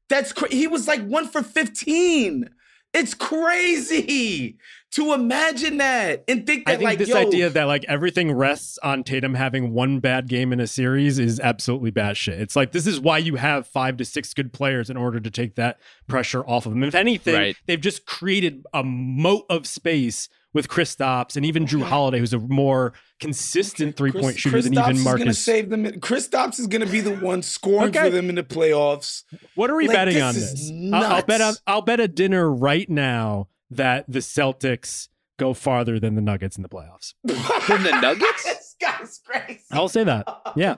That's 0.10 0.34
cra- 0.34 0.51
he 0.51 0.68
was 0.68 0.88
like 0.88 1.05
one 1.05 1.28
for 1.28 1.41
15. 1.43 2.49
It's 2.93 3.14
crazy 3.14 4.58
to 4.91 5.14
imagine 5.14 5.78
that 5.78 6.24
and 6.28 6.47
think 6.47 6.66
that 6.66 6.72
I 6.72 6.78
think 6.78 6.86
like 6.86 6.97
this 6.97 7.10
yo, 7.10 7.18
idea 7.18 7.49
that 7.49 7.66
like 7.66 7.84
everything 7.88 8.32
rests 8.32 8.80
on 8.82 9.03
Tatum 9.03 9.34
having 9.34 9.74
one 9.74 9.99
bad 9.99 10.28
game 10.30 10.53
in 10.53 10.60
a 10.60 10.68
series 10.68 11.20
is 11.20 11.39
absolutely 11.41 11.91
bad 11.91 12.16
shit. 12.16 12.39
It's 12.39 12.55
like 12.55 12.72
this 12.72 12.88
is 12.88 12.99
why 12.99 13.18
you 13.18 13.36
have 13.36 13.68
five 13.68 13.97
to 13.97 14.05
six 14.05 14.34
good 14.34 14.53
players 14.53 14.89
in 14.89 14.95
order 14.97 15.20
to 15.20 15.30
take 15.30 15.55
that 15.55 15.80
pressure 16.08 16.41
off 16.47 16.66
of 16.66 16.72
them. 16.72 16.84
If 16.84 16.95
anything, 16.95 17.36
Right. 17.36 17.55
they've 17.66 17.80
just 17.82 18.05
created 18.05 18.66
a 18.74 18.84
moat 18.84 19.45
of 19.49 19.68
space 19.68 20.30
with 20.58 20.68
Kristaps 20.68 21.38
and 21.38 21.45
even 21.45 21.66
Jrue 21.66 21.84
Holiday, 21.84 22.20
who's 22.20 22.34
a 22.34 22.39
more 22.39 22.91
consistent 23.22 23.95
three 23.95 24.12
point 24.12 24.26
Chris- 24.26 24.38
shooter 24.38 24.62
than 24.62 24.74
Kristaps 24.74 24.84
even 24.84 24.95
is 24.97 25.03
gonna 25.03 25.18
Marcus. 25.20 25.39
save 25.39 25.70
them. 25.70 25.86
Kristaps 25.86 26.60
is 26.60 26.68
gonna 26.68 26.86
be 26.88 26.99
the 26.99 27.16
one 27.16 27.41
scoring 27.41 27.89
Okay. 27.89 28.01
for 28.05 28.10
them 28.10 28.28
in 28.30 28.36
the 28.36 28.43
playoffs. 28.43 29.24
What 29.55 29.70
are 29.70 29.76
we 29.76 29.88
Like, 29.88 29.95
betting 29.95 30.16
this 30.16 30.24
on 30.24 30.34
this? 30.36 30.72
I'll, 30.93 31.14
I'll 31.16 31.22
bet. 31.24 31.41
I'll, 31.41 31.55
I'll 31.68 31.82
bet 31.82 31.99
a 31.99 32.08
dinner 32.08 32.51
right 32.51 32.89
now 32.89 33.47
that 33.72 34.05
the 34.08 34.20
Celtics 34.20 35.08
go 35.39 35.53
farther 35.53 35.99
than 35.99 36.16
the 36.16 36.22
Nuggets 36.22 36.58
in 36.58 36.64
the 36.64 36.70
playoffs. 36.70 37.14
Than 37.24 37.84
the 37.84 37.99
Nuggets? 38.01 38.43
this 38.43 38.76
guy's 38.82 39.20
crazy. 39.26 39.62
I'll 39.72 39.88
say 39.89 40.03
that. 40.03 40.28
Yeah. 40.55 40.78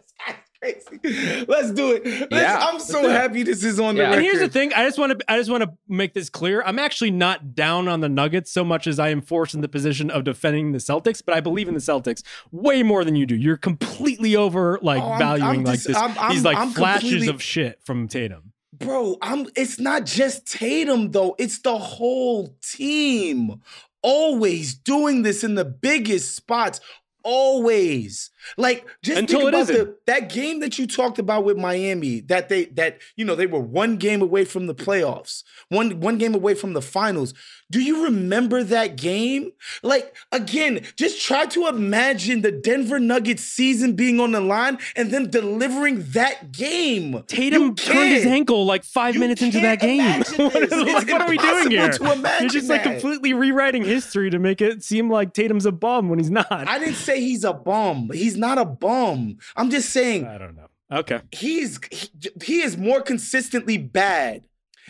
This 0.61 0.83
guy's 0.83 0.99
crazy. 1.01 1.45
Let's 1.47 1.71
do 1.71 1.91
it. 1.93 2.05
Let's- 2.05 2.27
Yeah, 2.31 2.59
I'm 2.59 2.79
so 2.79 3.07
happy 3.09 3.43
this 3.43 3.63
is 3.63 3.79
on 3.79 3.95
the 3.95 4.01
Yeah. 4.01 4.07
record. 4.09 4.17
And 4.17 4.25
here's 4.25 4.39
the 4.39 4.49
thing: 4.49 4.73
I 4.73 4.83
just 4.85 4.97
want 4.99 5.17
to, 5.19 5.31
I 5.31 5.37
just 5.37 5.49
want 5.49 5.63
to 5.63 5.71
make 5.87 6.13
this 6.13 6.29
clear. 6.29 6.61
I'm 6.65 6.79
actually 6.79 7.11
not 7.11 7.55
down 7.55 7.87
on 7.87 8.01
the 8.01 8.09
Nuggets 8.09 8.51
so 8.51 8.63
much 8.63 8.85
as 8.87 8.99
I 8.99 9.09
am 9.09 9.21
forced 9.21 9.53
in 9.55 9.61
the 9.61 9.69
position 9.69 10.09
of 10.11 10.23
defending 10.25 10.71
the 10.73 10.79
Celtics. 10.79 11.21
But 11.25 11.35
I 11.35 11.39
believe 11.39 11.67
in 11.67 11.73
the 11.75 11.79
Celtics 11.79 12.23
way 12.51 12.83
more 12.83 13.03
than 13.05 13.15
you 13.15 13.25
do. 13.25 13.35
You're 13.35 13.57
completely 13.57 14.35
over 14.35 14.79
like 14.81 15.01
Oh, 15.01 15.07
I'm- 15.11 15.19
valuing 15.19 15.49
I'm 15.59 15.63
like 15.63 15.75
dis- 15.75 15.87
this 15.87 15.95
I'm- 15.97 16.15
I'm- 16.19 16.31
these 16.31 16.43
like 16.43 16.57
I'm 16.57 16.71
flashes 16.71 17.27
of 17.27 17.41
shit 17.41 17.79
from 17.85 18.07
Tatum. 18.07 18.51
Bro, 18.77 19.17
I'm 19.21 19.47
it's 19.55 19.79
not 19.79 20.05
just 20.05 20.45
Tatum 20.45 21.11
though. 21.11 21.35
It's 21.37 21.59
the 21.59 21.77
whole 21.77 22.55
team. 22.61 23.61
Always 24.01 24.75
doing 24.75 25.23
this 25.23 25.43
in 25.43 25.55
the 25.55 25.65
biggest 25.65 26.35
spots. 26.35 26.79
Always. 27.23 28.29
Like 28.57 28.85
just 29.01 29.19
Until 29.19 29.39
think 29.41 29.49
about 29.53 29.67
the, 29.67 29.95
that 30.05 30.29
game 30.29 30.59
that 30.61 30.77
you 30.79 30.87
talked 30.87 31.19
about 31.19 31.43
with 31.43 31.57
Miami, 31.57 32.21
that 32.21 32.49
they 32.49 32.65
that 32.65 32.99
you 33.15 33.25
know 33.25 33.35
they 33.35 33.47
were 33.47 33.59
one 33.59 33.97
game 33.97 34.21
away 34.21 34.45
from 34.45 34.67
the 34.67 34.75
playoffs, 34.75 35.43
one 35.69 35.99
one 35.99 36.17
game 36.17 36.33
away 36.35 36.55
from 36.55 36.73
the 36.73 36.81
finals. 36.81 37.33
Do 37.71 37.81
you 37.81 38.03
remember 38.05 38.63
that 38.63 38.95
game? 38.95 39.51
Like, 39.83 40.15
again, 40.31 40.81
just 40.95 41.21
try 41.23 41.45
to 41.47 41.67
imagine 41.67 42.41
the 42.41 42.51
Denver 42.51 42.99
Nuggets 42.99 43.43
season 43.43 43.93
being 43.93 44.19
on 44.19 44.31
the 44.31 44.41
line 44.41 44.79
and 44.95 45.11
then 45.11 45.29
delivering 45.29 46.03
that 46.13 46.51
game. 46.51 47.21
Tatum 47.27 47.75
turned 47.75 48.09
his 48.11 48.25
ankle 48.25 48.65
like 48.65 48.83
five 48.83 49.13
You 49.13 49.19
minute 49.21 49.41
into 49.43 49.59
that 49.59 49.79
game. 49.81 50.19
what, 50.37 50.55
is- 50.63 50.71
what 51.11 51.21
are 51.21 51.29
we 51.29 51.37
doing 51.37 51.69
here? 51.69 51.91
You're 51.91 52.49
just 52.49 52.69
like 52.69 52.83
that. 52.83 52.99
completely 52.99 53.33
rewriting 53.33 53.83
history 53.83 54.31
to 54.31 54.39
make 54.39 54.61
it 54.61 54.83
seem 54.83 55.11
like 55.11 55.33
Tatum's 55.33 55.67
a 55.67 55.71
bum 55.71 56.09
when 56.09 56.17
he's 56.17 56.31
not. 56.31 56.47
I 56.51 56.79
didn't 56.79 56.95
say 56.95 57.19
he's 57.19 57.43
a 57.43 57.53
bum. 57.53 58.09
He's 58.11 58.28
not 58.37 58.57
a 58.57 58.65
bum. 58.65 59.37
I'm 59.55 59.69
just 59.69 59.89
saying 59.89 60.25
I 60.25 60.37
don't 60.37 60.55
know. 60.55 60.67
Okay. 60.91 61.21
he's 61.31 61.79
he, 61.91 62.09
he 62.43 62.61
is 62.61 62.77
more 62.77 63.01
consistently 63.01 63.77
bad 63.77 64.45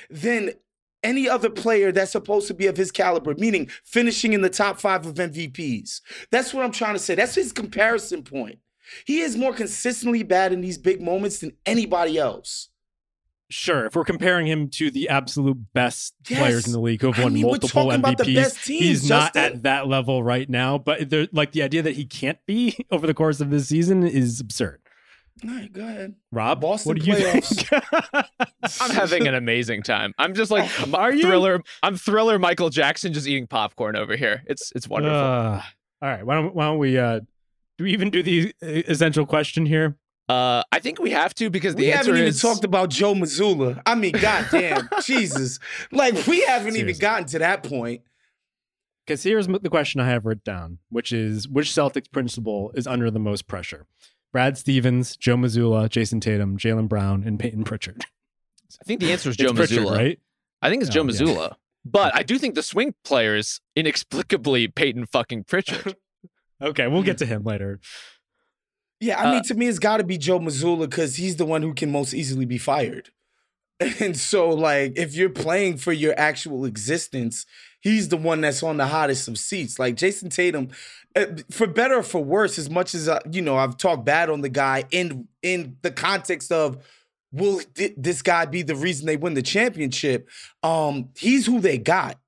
than 0.10 0.52
any 1.04 1.30
other 1.30 1.50
player 1.50 1.92
that's 1.92 2.12
supposed 2.12 2.48
to 2.48 2.54
be 2.54 2.68
of 2.68 2.78
his 2.78 2.92
caliber, 2.92 3.34
meaning 3.36 3.70
finishing 3.84 4.34
in 4.34 4.42
the 4.42 4.50
top 4.50 4.80
five 4.80 5.06
of 5.06 5.16
MVPs. 5.16 6.02
That's 6.32 6.54
what 6.54 6.64
I'm 6.64 6.72
trying 6.72 6.96
to 6.96 7.00
say. 7.00 7.16
That's 7.16 7.36
his 7.36 7.52
comparison 7.52 8.24
point. 8.24 8.60
He 9.06 9.20
is 9.20 9.38
more 9.38 9.54
consistently 9.54 10.24
bad 10.24 10.52
in 10.52 10.62
these 10.62 10.78
big 10.78 11.02
moments 11.02 11.40
than 11.40 11.54
anybody 11.66 12.18
else. 12.18 12.70
Sure. 13.52 13.86
If 13.88 13.95
we're 13.95 14.04
comparing 14.06 14.45
him 14.47 14.70
to 14.72 14.91
the 14.91 15.10
absolute 15.10 15.58
best 15.74 16.14
Yes. 16.28 16.39
players 16.39 16.68
in 16.68 16.72
the 16.74 16.80
league 16.80 17.02
who 17.02 17.08
have 17.12 17.20
I 17.20 17.24
won 17.24 17.34
mean, 17.34 17.43
we're 17.43 17.50
multiple 17.54 17.84
talking 17.86 18.00
about 18.00 18.18
the 18.20 18.24
MVPs, 18.26 18.36
best 18.36 18.64
teams, 18.66 18.86
he's 18.86 19.10
not 19.10 19.36
at 19.36 19.64
that 19.64 19.88
level 19.88 20.22
right 20.24 20.47
now. 20.47 20.78
But 20.78 21.10
there, 21.10 21.28
like 21.32 21.52
the 21.54 21.64
idea 21.64 21.82
that 21.82 21.95
he 21.95 22.06
can't 22.06 22.38
be 22.45 22.86
over 22.91 23.08
the 23.08 23.14
course 23.16 23.41
of 23.41 23.50
this 23.50 23.68
season 23.68 24.06
is 24.06 24.39
absurd. 24.39 24.82
All 25.43 25.50
right, 25.56 25.72
go 25.72 25.82
ahead. 25.82 26.16
Rob, 26.34 26.60
Boston 26.62 26.89
what 26.89 27.00
do 27.00 27.06
you 27.10 27.16
playoffs. 27.16 27.66
think? 27.66 28.82
I'm 28.82 28.91
having 28.91 29.26
an 29.28 29.36
amazing 29.36 29.84
time. 29.84 30.14
I'm 30.20 30.34
just 30.34 30.52
like 30.52 30.70
Are 30.93 31.14
you? 31.14 31.22
thriller. 31.24 31.62
I'm 31.82 31.95
thriller 31.95 32.38
Michael 32.38 32.70
Jackson 32.70 33.14
just 33.14 33.26
eating 33.26 33.47
popcorn 33.47 33.95
over 33.95 34.16
here. 34.18 34.43
It's 34.47 34.72
it's 34.76 34.88
wonderful. 34.88 35.18
Uh, 35.18 35.62
all 36.02 36.10
right. 36.10 36.26
Why 36.26 36.36
don't 36.36 36.54
Why 36.54 36.66
don't 36.66 36.78
we? 36.78 36.97
uh 36.97 37.22
Do 37.78 37.86
we 37.86 37.93
even 37.93 38.10
do 38.10 38.22
the 38.22 38.54
uh, 38.62 38.68
essential 38.88 39.26
question 39.26 39.66
here? 39.66 39.97
Uh, 40.30 40.62
I 40.72 40.80
think 40.80 41.00
we 41.00 41.10
have 41.12 41.34
to 41.36 41.50
because 41.50 41.74
the 41.76 41.86
we 41.88 41.92
answer 41.92 42.12
haven't 42.12 42.18
even 42.18 42.30
is 42.30 42.42
talked 42.42 42.64
about 42.64 42.90
Joe 42.90 43.16
Mazzulla. 43.16 43.82
I 43.86 43.96
mean, 43.96 44.12
goddamn, 44.12 44.88
Jesus! 45.04 45.60
Like 45.92 46.28
we 46.28 46.42
haven't 46.44 46.76
even 46.76 46.98
gotten 47.00 47.26
to 47.28 47.40
that 47.40 47.64
point. 47.64 48.02
Because 49.06 49.24
here's 49.24 49.48
the 49.48 49.70
question 49.72 50.00
I 50.00 50.08
have 50.08 50.26
written 50.28 50.44
down, 50.46 50.78
which 50.90 51.12
is 51.12 51.48
which 51.48 51.70
Celtics 51.70 52.12
principal 52.12 52.72
is 52.76 52.86
under 52.86 53.10
the 53.10 53.18
most 53.20 53.48
pressure? 53.48 53.88
Brad 54.32 54.56
Stevens, 54.56 55.18
Joe 55.18 55.36
Mazzulla, 55.36 55.90
Jayson 55.90 56.22
Tatum, 56.22 56.58
Jaylen 56.60 56.88
Brown, 56.88 57.24
and 57.26 57.40
Peyton 57.40 57.64
Pritchard. 57.64 58.06
I 58.80 58.84
think 58.86 59.00
the 59.00 59.12
answer 59.12 59.30
is 59.30 59.36
It's 59.36 59.44
Joe 59.44 59.54
Pritchard, 59.54 59.80
Mazzulla. 59.80 59.98
right? 59.98 60.20
I 60.62 60.70
think 60.70 60.84
it's 60.84 60.92
Joe 60.94 61.02
Oh, 61.02 61.06
yeah. 61.06 61.10
Mazzulla. 61.12 61.56
But 61.84 62.14
I 62.14 62.22
do 62.22 62.38
think 62.38 62.54
the 62.54 62.62
swing 62.62 62.94
player 63.04 63.36
is 63.36 63.62
inexplicably 63.76 64.68
Peyton 64.68 65.08
fucking 65.08 65.46
Pritchard. 65.46 65.96
Okay, 66.62 66.88
we'll 66.88 67.04
get 67.04 67.20
to 67.20 67.26
him 67.26 67.46
later. 67.46 67.80
Yeah, 69.00 69.20
I 69.20 69.32
mean, 69.32 69.39
Uh, 69.39 69.43
to 69.43 69.56
me, 69.56 69.68
it's 69.68 69.80
got 69.80 69.97
to 69.97 70.04
be 70.04 70.18
Joe 70.18 70.39
Mazzulla 70.39 70.89
because 70.89 71.16
he's 71.16 71.38
the 71.38 71.45
one 71.45 71.62
who 71.62 71.74
can 71.74 71.91
most 71.91 72.14
easily 72.14 72.45
be 72.45 72.58
fired. 72.58 73.10
And 74.02 74.18
so, 74.18 74.50
like, 74.50 74.97
if 74.97 75.16
you're 75.16 75.30
playing 75.30 75.78
for 75.78 75.93
your 75.93 76.14
actual 76.18 76.66
existence, 76.66 77.45
he's 77.80 78.10
the 78.10 78.18
one 78.18 78.41
that's 78.41 78.62
on 78.62 78.76
the 78.76 78.88
hottest 78.88 79.30
of 79.30 79.38
seats. 79.38 79.80
Like 79.80 79.95
Jayson 79.95 80.30
Tatum, 80.30 80.70
uh, 81.16 81.28
for 81.50 81.66
better 81.66 81.95
or 82.00 82.04
for 82.04 82.22
worse, 82.22 82.60
as 82.60 82.70
much 82.70 82.93
as 82.93 83.08
uh, 83.08 83.20
you 83.32 83.41
know, 83.41 83.56
I've 83.56 83.78
talked 83.78 84.04
bad 84.04 84.30
on 84.30 84.41
the 84.41 84.50
guy 84.50 84.84
in 84.91 85.30
in 85.41 85.78
the 85.82 85.91
context 85.91 86.52
of 86.52 86.86
will 87.32 87.60
thi- 87.60 87.93
this 87.95 88.22
guy 88.22 88.43
be 88.45 88.64
the 88.64 88.76
reason 88.76 89.06
they 89.06 89.16
win 89.16 89.34
the 89.34 89.41
championship? 89.41 90.28
Um, 90.62 91.10
he's 91.18 91.45
who 91.45 91.62
they 91.62 91.78
got. 91.78 92.20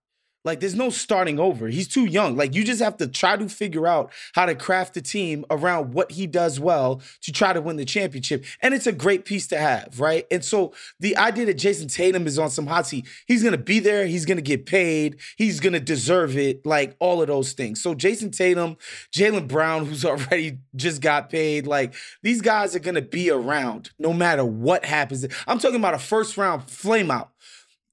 Like, 0.44 0.60
there's 0.60 0.76
no 0.76 0.90
starting 0.90 1.40
over. 1.40 1.68
He's 1.68 1.88
too 1.88 2.06
young. 2.06 2.36
Like, 2.36 2.56
you 2.56 2.64
just 2.64 2.82
have 2.82 2.98
to 2.98 3.08
try 3.08 3.38
to 3.38 3.48
figure 3.50 3.88
out 3.88 4.12
how 4.34 4.46
to 4.46 4.56
craft 4.56 4.98
a 4.98 5.02
team 5.02 5.46
around 5.50 5.94
what 5.94 6.12
he 6.12 6.28
does 6.28 6.60
well 6.60 7.02
to 7.22 7.32
try 7.32 7.54
to 7.54 7.62
win 7.62 7.78
the 7.78 7.86
championship. 7.86 8.46
And 8.62 8.74
it's 8.74 8.88
a 8.88 8.92
great 8.92 9.26
piece 9.26 9.48
to 9.48 9.58
have, 9.58 10.00
right? 10.00 10.26
And 10.32 10.44
so 10.44 10.74
the 11.00 11.18
idea 11.18 11.46
that 11.46 11.58
Jayson 11.58 11.88
Tatum 11.88 12.28
is 12.28 12.40
on 12.40 12.50
some 12.50 12.68
hot 12.68 12.88
seat, 12.88 13.08
he's 13.28 13.44
gonna 13.44 13.58
be 13.58 13.80
there, 13.80 14.06
he's 14.08 14.26
gonna 14.26 14.42
get 14.42 14.66
paid, 14.66 15.18
he's 15.38 15.60
gonna 15.60 15.80
deserve 15.80 16.38
it, 16.38 16.66
like 16.66 16.96
all 17.00 17.22
of 17.22 17.28
those 17.28 17.54
things. 17.54 17.82
So 17.82 17.94
Jayson 17.94 18.32
Tatum, 18.32 18.78
Jaylen 19.14 19.48
Brown, 19.48 19.86
who's 19.86 20.06
already 20.12 20.60
just 20.76 21.02
got 21.02 21.30
paid, 21.30 21.68
like 21.68 21.94
these 22.24 22.42
guys 22.42 22.76
are 22.76 22.80
gonna 22.80 23.02
be 23.02 23.30
around 23.30 23.92
no 24.00 24.14
matter 24.14 24.46
what 24.46 24.86
happens. 24.86 25.26
I'm 25.48 25.60
talking 25.60 25.78
about 25.78 25.94
a 25.94 26.00
first 26.00 26.38
round 26.38 26.70
flame 26.70 27.12
out 27.12 27.32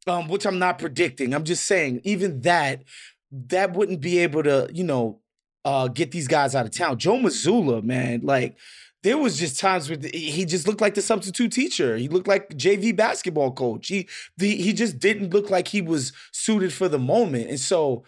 um, 0.09 0.29
which 0.29 0.47
I'm 0.47 0.59
not 0.59 0.79
predicting. 0.79 1.35
I'm 1.35 1.45
just 1.45 1.65
saying, 1.65 2.01
even 2.05 2.41
that, 2.43 2.85
that 3.31 3.75
wouldn't 3.75 4.01
be 4.01 4.19
able 4.19 4.43
to, 4.43 4.71
you 4.73 4.85
know, 4.85 5.21
uh, 5.65 5.89
get 5.89 6.11
these 6.11 6.29
guys 6.29 6.55
out 6.55 6.67
of 6.67 6.73
town. 6.73 6.99
Joe 6.99 7.17
Mazzulla, 7.17 7.83
man, 7.83 8.21
like 8.23 8.57
there 9.03 9.19
was 9.19 9.39
just 9.39 9.61
times 9.61 9.89
where 9.89 9.99
he 10.13 10.45
just 10.45 10.67
looked 10.67 10.81
like 10.81 10.95
the 10.95 11.03
substitute 11.03 11.53
teacher. 11.53 11.97
He 11.97 12.09
looked 12.09 12.27
like 12.27 12.51
JV 12.51 12.95
basketball 12.95 13.53
coach. 13.53 13.89
He 13.89 14.09
the, 14.37 14.57
he 14.57 14.73
just 14.73 14.99
didn't 14.99 15.33
look 15.33 15.51
like 15.51 15.69
he 15.69 15.81
was 15.81 16.13
suited 16.33 16.73
for 16.73 16.89
the 16.89 16.99
moment. 16.99 17.49
And 17.49 17.61
so, 17.61 18.05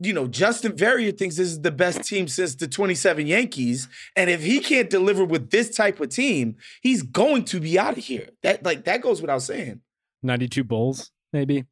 you 0.00 0.12
know, 0.12 0.26
Justin 0.26 0.76
Verrier 0.76 1.12
thinks 1.12 1.36
this 1.36 1.48
is 1.48 1.62
the 1.62 1.70
best 1.70 2.04
team 2.04 2.28
since 2.28 2.54
the 2.54 2.68
27 2.68 3.26
Yankees. 3.26 3.88
And 4.16 4.28
if 4.28 4.42
he 4.42 4.60
can't 4.60 4.90
deliver 4.90 5.24
with 5.24 5.50
this 5.50 5.74
type 5.74 5.98
of 6.00 6.10
team, 6.10 6.56
he's 6.82 7.02
going 7.02 7.44
to 7.46 7.60
be 7.60 7.78
out 7.78 7.96
of 7.96 8.04
here. 8.04 8.28
That 8.42 8.64
like 8.64 8.84
that 8.84 9.00
goes 9.00 9.20
without 9.20 9.42
saying. 9.42 9.80
92 10.22 10.64
Bulls, 10.64 11.10
maybe. 11.32 11.64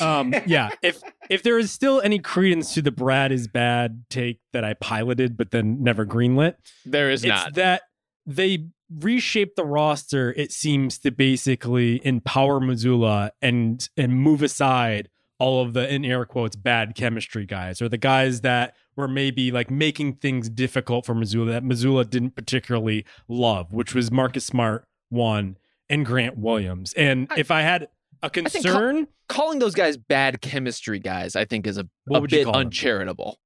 Um, 0.00 0.34
yeah. 0.46 0.70
If 0.82 1.02
if 1.28 1.42
there 1.42 1.58
is 1.58 1.70
still 1.70 2.00
any 2.00 2.18
credence 2.18 2.74
to 2.74 2.82
the 2.82 2.90
Brad 2.90 3.32
is 3.32 3.46
bad 3.48 4.04
take 4.10 4.40
that 4.52 4.64
I 4.64 4.74
piloted 4.74 5.36
but 5.36 5.50
then 5.50 5.82
never 5.82 6.06
greenlit, 6.06 6.54
There 6.86 7.10
is 7.10 7.22
it's 7.24 7.28
not. 7.28 7.54
that 7.54 7.82
they 8.26 8.66
reshaped 8.98 9.56
the 9.56 9.64
roster. 9.64 10.32
It 10.36 10.52
seems 10.52 10.98
to 11.00 11.10
basically 11.10 12.04
empower 12.04 12.60
Mazzulla 12.60 13.30
and 13.42 13.86
and 13.96 14.14
move 14.14 14.42
aside 14.42 15.08
all 15.38 15.62
of 15.62 15.72
the 15.72 15.92
in 15.92 16.04
air 16.04 16.24
quotes 16.24 16.54
bad 16.56 16.94
chemistry 16.94 17.46
guys 17.46 17.80
or 17.80 17.88
the 17.88 17.96
guys 17.98 18.42
that 18.42 18.74
were 18.96 19.08
maybe 19.08 19.50
like 19.50 19.70
making 19.70 20.14
things 20.14 20.48
difficult 20.50 21.06
for 21.06 21.14
Mazzulla 21.14 21.48
that 21.52 21.64
Mazzulla 21.64 22.08
didn't 22.08 22.34
particularly 22.36 23.04
love, 23.28 23.72
which 23.72 23.94
was 23.94 24.10
Marcus 24.10 24.44
Smart 24.46 24.86
one 25.08 25.56
and 25.88 26.04
Grant 26.06 26.36
Williams. 26.38 26.92
And 26.94 27.26
I- 27.30 27.40
if 27.40 27.50
I 27.50 27.62
had 27.62 27.88
a 28.22 28.30
concern, 28.30 29.06
Calling 29.28 29.58
those 29.60 29.74
guys 29.74 29.96
bad 29.96 30.40
chemistry 30.40 30.98
guys, 30.98 31.36
I 31.36 31.44
think, 31.44 31.66
is 31.66 31.78
a, 31.78 31.88
a 32.12 32.20
bit 32.22 32.44
call 32.44 32.52
them? 32.54 32.62
uncharitable. 32.66 33.38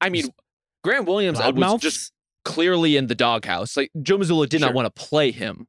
I 0.00 0.08
mean, 0.08 0.28
Grant 0.84 1.06
Williams 1.06 1.38
was 1.38 1.46
loudmouths, 1.48 1.80
just 1.80 2.12
clearly 2.44 2.96
in 2.96 3.06
the 3.08 3.14
doghouse. 3.14 3.76
Like 3.76 3.90
Joe 4.02 4.18
Mazzulla 4.18 4.48
did 4.48 4.60
Sure. 4.60 4.68
not 4.68 4.74
want 4.74 4.86
to 4.86 5.02
play 5.02 5.30
him. 5.32 5.66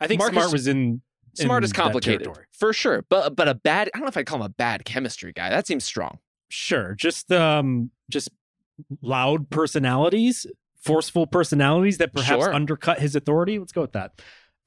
I 0.00 0.06
think 0.06 0.18
Marcus- 0.20 0.36
Smart 0.38 0.52
was 0.52 0.66
in 0.66 1.02
Smart 1.34 1.62
in 1.62 1.66
is 1.66 1.72
complicated 1.72 2.28
for 2.52 2.72
sure, 2.72 3.04
but 3.10 3.36
but 3.36 3.46
a 3.48 3.54
bad. 3.54 3.88
I 3.94 3.98
don't 3.98 4.04
know 4.06 4.08
if 4.08 4.16
I'd 4.16 4.26
call 4.26 4.38
him 4.38 4.46
a 4.46 4.48
bad 4.48 4.84
chemistry 4.84 5.32
guy. 5.32 5.50
That 5.50 5.66
seems 5.66 5.84
strong. 5.84 6.18
sure 6.50 6.94
just 6.94 7.30
um 7.30 7.90
just 8.10 8.30
loud 9.02 9.50
personalities 9.50 10.46
forceful 10.80 11.26
personalities 11.26 11.98
that 11.98 12.14
perhaps 12.14 12.44
Sure. 12.44 12.54
undercut 12.54 13.00
his 13.00 13.14
authority 13.14 13.58
let's 13.58 13.72
go 13.72 13.82
with 13.82 13.92
that 13.92 14.12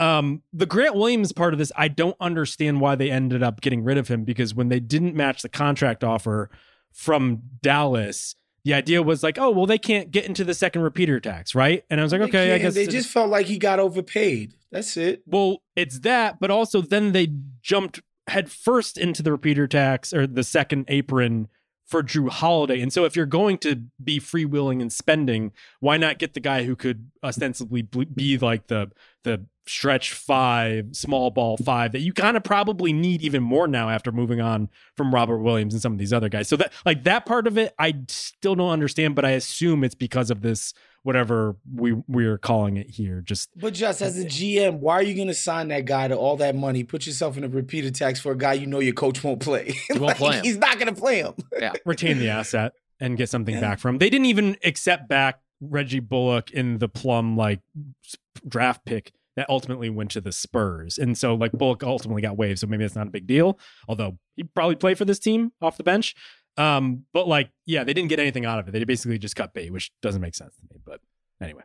um 0.02 0.42
the 0.52 0.66
grant 0.66 0.96
williams 0.96 1.32
part 1.32 1.54
of 1.54 1.60
this 1.60 1.72
i 1.78 1.88
don't 1.88 2.18
understand 2.20 2.82
why 2.82 2.96
they 2.96 3.10
ended 3.10 3.42
up 3.42 3.62
getting 3.62 3.84
rid 3.84 3.98
of 3.98 4.08
him 4.08 4.24
because 4.24 4.54
when 4.54 4.68
they 4.70 4.80
didn't 4.80 5.16
match 5.16 5.42
the 5.42 5.50
contract 5.50 6.04
offer 6.04 6.50
from 6.92 7.42
dallas 7.62 8.36
the 8.66 8.74
idea 8.74 9.02
was 9.02 9.24
like 9.24 9.38
oh 9.38 9.50
well 9.50 9.66
they 9.66 9.78
can't 9.78 10.12
get 10.12 10.26
into 10.26 10.44
the 10.44 10.54
second 10.54 10.82
repeater 10.82 11.20
tax 11.20 11.56
right 11.56 11.86
and 11.90 12.00
i 12.00 12.04
was 12.04 12.12
like 12.12 12.22
okay 12.22 12.54
i 12.54 12.58
guess 12.58 12.74
they 12.74 12.88
just 12.88 13.10
felt 13.10 13.30
like 13.30 13.46
he 13.46 13.58
got 13.58 13.80
overpaid. 13.80 14.56
That's 14.72 14.96
it. 14.96 15.24
well, 15.26 15.64
it's 15.76 16.00
that, 16.00 16.40
but 16.40 16.50
also 16.50 16.82
then 16.82 17.12
they 17.12 17.28
jumped 17.62 18.02
headfirst 18.28 18.98
into 18.98 19.22
the 19.22 19.32
repeater 19.32 19.68
tax 19.68 20.14
or 20.14 20.26
the 20.26 20.44
second 20.44 20.86
apron 20.88 21.50
for 21.92 22.02
Jrue 22.02 22.30
Holiday. 22.30 22.80
And 22.80 22.92
so 22.92 23.04
if 23.04 23.18
you're 23.18 23.26
going 23.26 23.58
to 23.60 23.84
be 24.02 24.20
freewheeling 24.20 24.82
and 24.82 24.92
spending, 24.92 25.52
why 25.82 25.98
not 25.98 26.20
get 26.20 26.34
the 26.34 26.40
guy 26.40 26.64
who 26.64 26.76
could 26.76 27.12
ostensibly 27.22 27.82
be 27.82 28.38
like 28.38 28.68
the 28.68 28.92
the 29.24 29.46
stretch 29.68 30.14
five, 30.14 30.88
small 30.96 31.30
ball 31.30 31.58
five 31.58 31.92
that 31.92 32.00
you 32.00 32.14
kind 32.14 32.36
of 32.36 32.44
probably 32.44 32.94
need 32.94 33.22
even 33.22 33.44
more 33.44 33.68
now 33.68 33.90
after 33.90 34.12
moving 34.12 34.42
on 34.42 34.70
from 34.96 35.14
Robert 35.14 35.40
Williams 35.40 35.74
and 35.74 35.82
some 35.82 35.92
of 35.92 36.00
these 36.00 36.14
other 36.14 36.30
guys. 36.30 36.48
So 36.48 36.56
that 36.56 36.72
like 36.86 37.04
that 37.04 37.26
part 37.26 37.46
of 37.46 37.58
it, 37.58 37.76
I 37.78 37.94
still 38.08 38.56
don't 38.56 38.72
understand, 38.72 39.16
but 39.16 39.26
I 39.26 39.32
assume 39.32 39.84
it's 39.84 39.94
because 39.94 40.32
of 40.32 40.42
this 40.42 40.74
whatever 41.04 41.56
we 41.74 41.94
we're 42.08 42.38
calling 42.38 42.78
it 42.78 42.90
here. 42.90 43.22
Just 43.22 43.50
But 43.56 43.74
just 43.74 44.02
as 44.02 44.20
a 44.20 44.26
GM, 44.26 44.80
why 44.80 44.96
are 44.96 45.04
you 45.04 45.16
going 45.16 45.28
to 45.28 45.34
sign 45.34 45.70
that 45.70 45.86
guy 45.86 46.08
to 46.08 46.16
all 46.16 46.38
that 46.38 46.56
money? 46.56 46.84
Put 46.84 47.06
yourself 47.08 47.38
in 47.38 47.44
a 47.44 47.48
repeater 47.48 47.92
tax 47.92 48.20
for 48.20 48.32
a 48.32 48.38
guy 48.38 48.54
you 48.54 48.68
know 48.68 48.80
your 48.80 48.94
coach 48.94 49.24
won't 49.24 49.40
play. 49.42 49.72
He 49.72 49.82
won't 49.94 50.02
Like, 50.04 50.18
play 50.18 50.36
him. 50.38 50.44
He's 50.44 50.58
not 50.58 50.80
going 50.80 50.94
to 50.94 51.00
play 51.00 51.20
him. 51.22 51.34
retain 51.86 52.20
the 52.20 52.30
asset 52.30 52.74
and 53.00 53.18
get 53.18 53.30
something 53.30 53.56
Yeah. 53.56 53.62
back 53.62 53.80
from. 53.80 53.98
They 53.98 54.10
didn't 54.10 54.28
even 54.28 54.58
accept 54.64 55.08
back 55.08 55.40
Reggie 55.60 56.00
Bullock 56.00 56.52
in 56.52 56.78
the 56.80 56.90
plum 56.90 57.36
like 57.38 57.62
draft 58.48 58.86
pick 58.86 59.12
that 59.38 59.50
ultimately 59.50 59.90
went 59.90 60.12
to 60.12 60.22
the 60.22 60.32
Spurs. 60.32 60.98
And 60.98 61.18
so 61.18 61.36
like 61.36 61.52
Bullock 61.54 61.84
ultimately 61.84 62.22
got 62.22 62.38
waived, 62.38 62.60
so 62.60 62.68
maybe 62.68 62.84
it's 62.84 62.96
not 62.96 63.08
a 63.08 63.12
big 63.12 63.28
deal. 63.28 63.58
Although 63.88 64.18
he 64.36 64.44
probably 64.44 64.76
played 64.76 64.98
for 64.98 65.06
this 65.06 65.20
team 65.20 65.52
off 65.62 65.78
the 65.78 65.84
bench. 65.84 66.16
Um, 66.62 67.06
but 67.12 67.28
like, 67.28 67.50
yeah, 67.66 67.84
they 67.84 67.94
didn't 67.94 68.10
get 68.10 68.20
anything 68.20 68.46
out 68.46 68.60
of 68.60 68.68
it. 68.68 68.72
They 68.72 68.84
basically 68.84 69.18
just 69.18 69.36
cut 69.36 69.54
bait, 69.54 69.72
which 69.72 69.92
doesn't 70.02 70.22
make 70.22 70.36
sense 70.36 70.56
to 70.58 70.62
me. 70.70 70.80
But 70.86 71.02
anyway. 71.42 71.64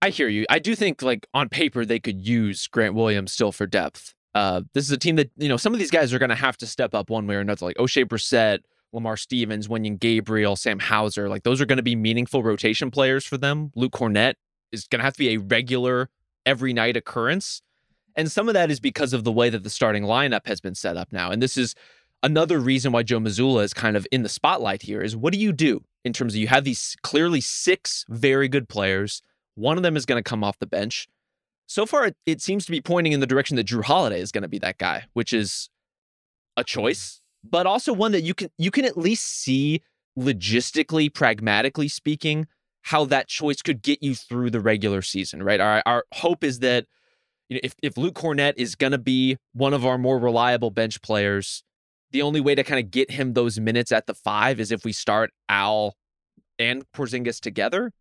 I 0.00 0.10
hear 0.10 0.28
you. 0.28 0.46
I 0.48 0.58
do 0.58 0.74
think 0.74 1.02
like 1.02 1.26
on 1.34 1.48
paper 1.48 1.84
they 1.84 1.98
could 1.98 2.26
use 2.26 2.66
Grant 2.68 2.94
Williams 2.94 3.32
still 3.32 3.52
for 3.52 3.66
depth. 3.66 4.14
Uh, 4.34 4.62
this 4.72 4.84
is 4.84 4.92
a 4.92 4.96
team 4.96 5.16
that 5.16 5.30
you 5.36 5.48
know 5.48 5.56
some 5.56 5.72
of 5.72 5.78
these 5.78 5.90
guys 5.90 6.14
are 6.14 6.18
going 6.18 6.28
to 6.28 6.36
have 6.36 6.56
to 6.58 6.66
step 6.66 6.94
up 6.94 7.10
one 7.10 7.26
way 7.26 7.34
or 7.34 7.40
another. 7.40 7.66
Like 7.66 7.76
Oshae 7.76 8.04
Brissett, 8.04 8.60
Lamar 8.92 9.16
Stevens, 9.16 9.66
Wenyen 9.66 9.98
Gabriel, 9.98 10.54
Sam 10.54 10.78
Hauser. 10.78 11.28
Like 11.28 11.42
those 11.42 11.60
are 11.60 11.66
going 11.66 11.78
to 11.78 11.82
be 11.82 11.96
meaningful 11.96 12.42
rotation 12.42 12.90
players 12.90 13.26
for 13.26 13.36
them. 13.36 13.72
Luke 13.74 13.92
Kornet 13.92 14.34
is 14.70 14.86
going 14.86 15.00
to 15.00 15.04
have 15.04 15.14
to 15.14 15.18
be 15.18 15.30
a 15.30 15.38
regular 15.38 16.10
every 16.46 16.72
night 16.72 16.96
occurrence, 16.96 17.60
and 18.14 18.30
some 18.30 18.48
of 18.48 18.54
that 18.54 18.70
is 18.70 18.78
because 18.78 19.12
of 19.12 19.24
the 19.24 19.32
way 19.32 19.50
that 19.50 19.64
the 19.64 19.70
starting 19.70 20.04
lineup 20.04 20.46
has 20.46 20.60
been 20.60 20.76
set 20.76 20.96
up 20.96 21.08
now. 21.10 21.32
And 21.32 21.42
this 21.42 21.56
is 21.56 21.74
another 22.22 22.58
reason 22.58 22.92
why 22.92 23.02
Joe 23.02 23.20
Mazzulla 23.20 23.62
is 23.64 23.74
kind 23.74 23.96
of 23.96 24.06
in 24.10 24.22
the 24.22 24.28
spotlight 24.28 24.82
here. 24.82 25.00
Is 25.00 25.16
what 25.16 25.32
do 25.32 25.38
you 25.38 25.52
do 25.52 25.84
in 26.04 26.12
terms 26.12 26.34
of 26.34 26.40
you 26.40 26.48
have 26.48 26.64
these 26.64 26.96
clearly 27.02 27.40
six 27.40 28.04
very 28.08 28.48
good 28.48 28.68
players 28.68 29.22
one 29.58 29.76
of 29.76 29.82
them 29.82 29.96
is 29.96 30.06
going 30.06 30.22
to 30.22 30.28
come 30.28 30.44
off 30.44 30.58
the 30.58 30.66
bench. 30.66 31.08
So 31.66 31.84
far, 31.84 32.06
it, 32.06 32.16
it 32.24 32.40
seems 32.40 32.64
to 32.66 32.70
be 32.70 32.80
pointing 32.80 33.12
in 33.12 33.20
the 33.20 33.26
direction 33.26 33.56
that 33.56 33.66
Jrue 33.66 33.82
Holiday 33.82 34.20
is 34.20 34.32
going 34.32 34.42
to 34.42 34.48
be 34.48 34.60
that 34.60 34.78
guy, 34.78 35.06
which 35.12 35.32
is 35.32 35.68
a 36.56 36.64
choice, 36.64 37.20
but 37.42 37.66
also 37.66 37.92
one 37.92 38.12
that 38.12 38.22
you 38.22 38.34
can 38.34 38.50
you 38.56 38.70
can 38.70 38.84
at 38.84 38.96
least 38.96 39.26
see 39.26 39.82
logistically, 40.18 41.12
pragmatically 41.12 41.88
speaking, 41.88 42.46
how 42.82 43.04
that 43.06 43.28
choice 43.28 43.60
could 43.60 43.82
get 43.82 44.02
you 44.02 44.14
through 44.14 44.50
the 44.50 44.60
regular 44.60 45.02
season, 45.02 45.42
right? 45.42 45.60
Our 45.60 45.82
our 45.84 46.04
hope 46.14 46.42
is 46.42 46.60
that 46.60 46.86
you 47.48 47.56
know 47.56 47.60
if 47.62 47.74
if 47.82 47.96
Luke 47.96 48.14
Kornet 48.14 48.54
is 48.56 48.76
going 48.76 48.92
to 48.92 48.98
be 48.98 49.38
one 49.52 49.74
of 49.74 49.84
our 49.84 49.98
more 49.98 50.18
reliable 50.18 50.70
bench 50.70 51.02
players, 51.02 51.64
the 52.10 52.22
only 52.22 52.40
way 52.40 52.54
to 52.54 52.64
kind 52.64 52.82
of 52.82 52.90
get 52.90 53.10
him 53.10 53.34
those 53.34 53.60
minutes 53.60 53.92
at 53.92 54.06
the 54.06 54.14
five 54.14 54.60
is 54.60 54.72
if 54.72 54.84
we 54.84 54.92
start 54.92 55.30
Al 55.48 55.94
and 56.58 56.84
Porzingis 56.92 57.40
together. 57.40 57.92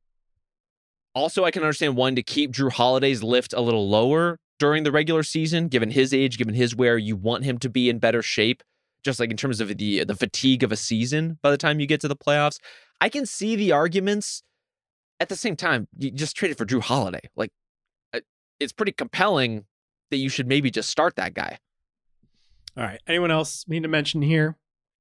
Also, 1.13 1.45
I 1.45 1.51
can 1.51 1.63
understand 1.63 1.95
wanting 1.95 2.17
to 2.17 2.23
keep 2.23 2.51
Jrue 2.51 2.71
Holiday's 2.71 3.23
lift 3.23 3.53
a 3.53 3.61
little 3.61 3.89
lower 3.89 4.39
during 4.59 4.83
the 4.83 4.91
regular 4.91 5.23
season, 5.23 5.67
given 5.67 5.91
his 5.91 6.13
age, 6.13 6.37
given 6.37 6.53
his 6.53 6.75
wear. 6.75 6.97
You 6.97 7.15
want 7.15 7.43
him 7.43 7.57
to 7.59 7.69
be 7.69 7.89
in 7.89 7.99
better 7.99 8.21
shape, 8.21 8.63
just 9.03 9.19
like 9.19 9.31
in 9.31 9.37
terms 9.37 9.59
of 9.59 9.75
the 9.77 10.03
the 10.03 10.15
fatigue 10.15 10.63
of 10.63 10.71
a 10.71 10.75
season 10.75 11.39
by 11.41 11.51
the 11.51 11.57
time 11.57 11.79
you 11.79 11.87
get 11.87 12.01
to 12.01 12.07
the 12.07 12.15
playoffs. 12.15 12.59
I 13.01 13.09
can 13.09 13.25
see 13.25 13.55
the 13.55 13.71
arguments. 13.71 14.43
At 15.19 15.29
the 15.29 15.35
same 15.35 15.55
time, 15.55 15.87
you 15.97 16.11
just 16.11 16.35
traded 16.35 16.59
for 16.59 16.65
Jrue 16.65 16.81
Holiday. 16.81 17.21
Like, 17.35 17.49
uh, 18.13 18.19
it's 18.59 18.71
pretty 18.71 18.91
compelling 18.91 19.65
that 20.11 20.17
you 20.17 20.29
should 20.29 20.47
maybe 20.47 20.69
just 20.69 20.91
start 20.91 21.15
that 21.15 21.33
guy. 21.33 21.57
All 22.77 22.83
right. 22.83 23.01
Anyone 23.07 23.31
else 23.31 23.65
need 23.67 23.83
to 23.83 23.89
mention 23.89 24.21
here? 24.21 24.57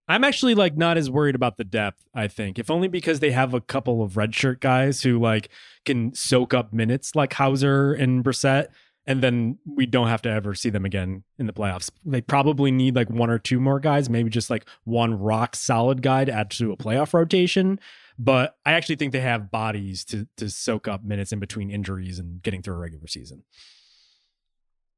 I'm 0.09 0.25
actually 0.25 0.55
like 0.55 0.77
not 0.77 0.97
as 0.97 1.11
worried 1.11 1.35
about 1.35 1.57
the 1.57 1.65
depth, 1.65 2.05
I 2.15 2.29
think, 2.29 2.59
if 2.59 2.71
only 2.71 2.89
because 2.89 3.21
they 3.21 3.33
have 3.33 3.55
a 3.55 3.61
couple 3.61 4.03
of 4.03 4.13
redshirt 4.13 4.61
guys 4.61 5.03
who 5.03 5.19
like 5.19 5.51
can 5.85 6.15
soak 6.15 6.55
up 6.55 6.73
minutes 6.73 7.15
like 7.17 7.33
Hauser 7.35 7.93
and 7.93 8.25
Brissett, 8.25 8.69
and 9.05 9.21
then 9.23 9.59
we 9.67 9.85
don't 9.85 10.07
have 10.07 10.23
to 10.23 10.31
ever 10.31 10.55
see 10.55 10.71
them 10.71 10.85
again 10.85 11.25
in 11.39 11.47
the 11.47 11.53
playoffs. 11.53 11.91
They 12.05 12.21
probably 12.21 12.71
need 12.71 12.95
like 12.95 13.11
one 13.11 13.31
or 13.31 13.39
two 13.39 13.59
more 13.59 13.81
guys, 13.81 14.09
maybe 14.09 14.31
just 14.31 14.49
like 14.49 14.65
one 14.85 15.19
rock 15.19 15.57
solid 15.57 16.03
guy 16.03 16.25
to 16.25 16.33
add 16.33 16.51
to 16.53 16.73
a 16.73 16.77
playoff 16.77 17.13
rotation. 17.13 17.81
But 18.19 18.57
I 18.65 18.73
actually 18.73 18.97
think 18.97 19.13
they 19.13 19.21
have 19.21 19.51
bodies 19.51 20.05
to 20.07 20.29
to 20.37 20.49
soak 20.51 20.87
up 20.87 21.05
minutes 21.05 21.33
in 21.33 21.41
between 21.41 21.71
injuries 21.71 22.21
and 22.21 22.41
getting 22.43 22.63
through 22.63 22.75
a 22.75 22.79
regular 22.79 23.09
season. 23.09 23.43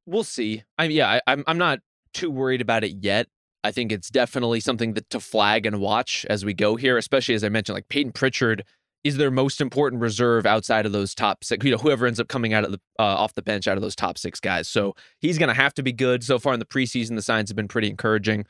We'll 0.04 0.24
see. 0.24 0.64
I'm 0.76 0.90
yeah, 0.90 1.08
I, 1.08 1.20
I'm 1.26 1.44
I'm 1.46 1.58
not 1.58 1.80
too 2.12 2.30
worried 2.30 2.60
about 2.60 2.84
it 2.84 2.96
yet. 3.02 3.26
I 3.64 3.72
think 3.72 3.90
it's 3.90 4.08
definitely 4.08 4.60
something 4.60 4.94
that 4.94 5.10
to 5.10 5.20
flag 5.20 5.66
and 5.66 5.80
watch 5.80 6.24
as 6.30 6.44
we 6.44 6.54
go 6.54 6.76
here, 6.76 6.96
especially 6.96 7.34
as 7.34 7.44
I 7.44 7.48
mentioned, 7.48 7.74
like 7.74 7.88
Peyton 7.88 8.12
Pritchard 8.12 8.64
is 9.04 9.16
their 9.16 9.30
most 9.30 9.60
important 9.60 10.02
reserve 10.02 10.46
outside 10.46 10.86
of 10.86 10.92
those 10.92 11.14
top 11.14 11.44
six. 11.44 11.64
You 11.64 11.72
know, 11.72 11.78
whoever 11.78 12.06
ends 12.06 12.20
up 12.20 12.28
coming 12.28 12.52
out 12.52 12.64
of 12.64 12.72
the 12.72 12.80
uh, 12.98 13.02
off 13.02 13.34
the 13.34 13.42
bench 13.42 13.66
out 13.66 13.76
of 13.76 13.82
those 13.82 13.96
top 13.96 14.18
six 14.18 14.40
guys. 14.40 14.68
So 14.68 14.94
he's 15.20 15.38
going 15.38 15.48
to 15.48 15.54
have 15.54 15.74
to 15.74 15.82
be 15.82 15.92
good. 15.92 16.22
So 16.24 16.38
far 16.38 16.52
in 16.52 16.60
the 16.60 16.66
preseason, 16.66 17.14
the 17.14 17.22
signs 17.22 17.50
have 17.50 17.56
been 17.56 17.68
pretty 17.68 17.88
encouraging. 17.88 18.46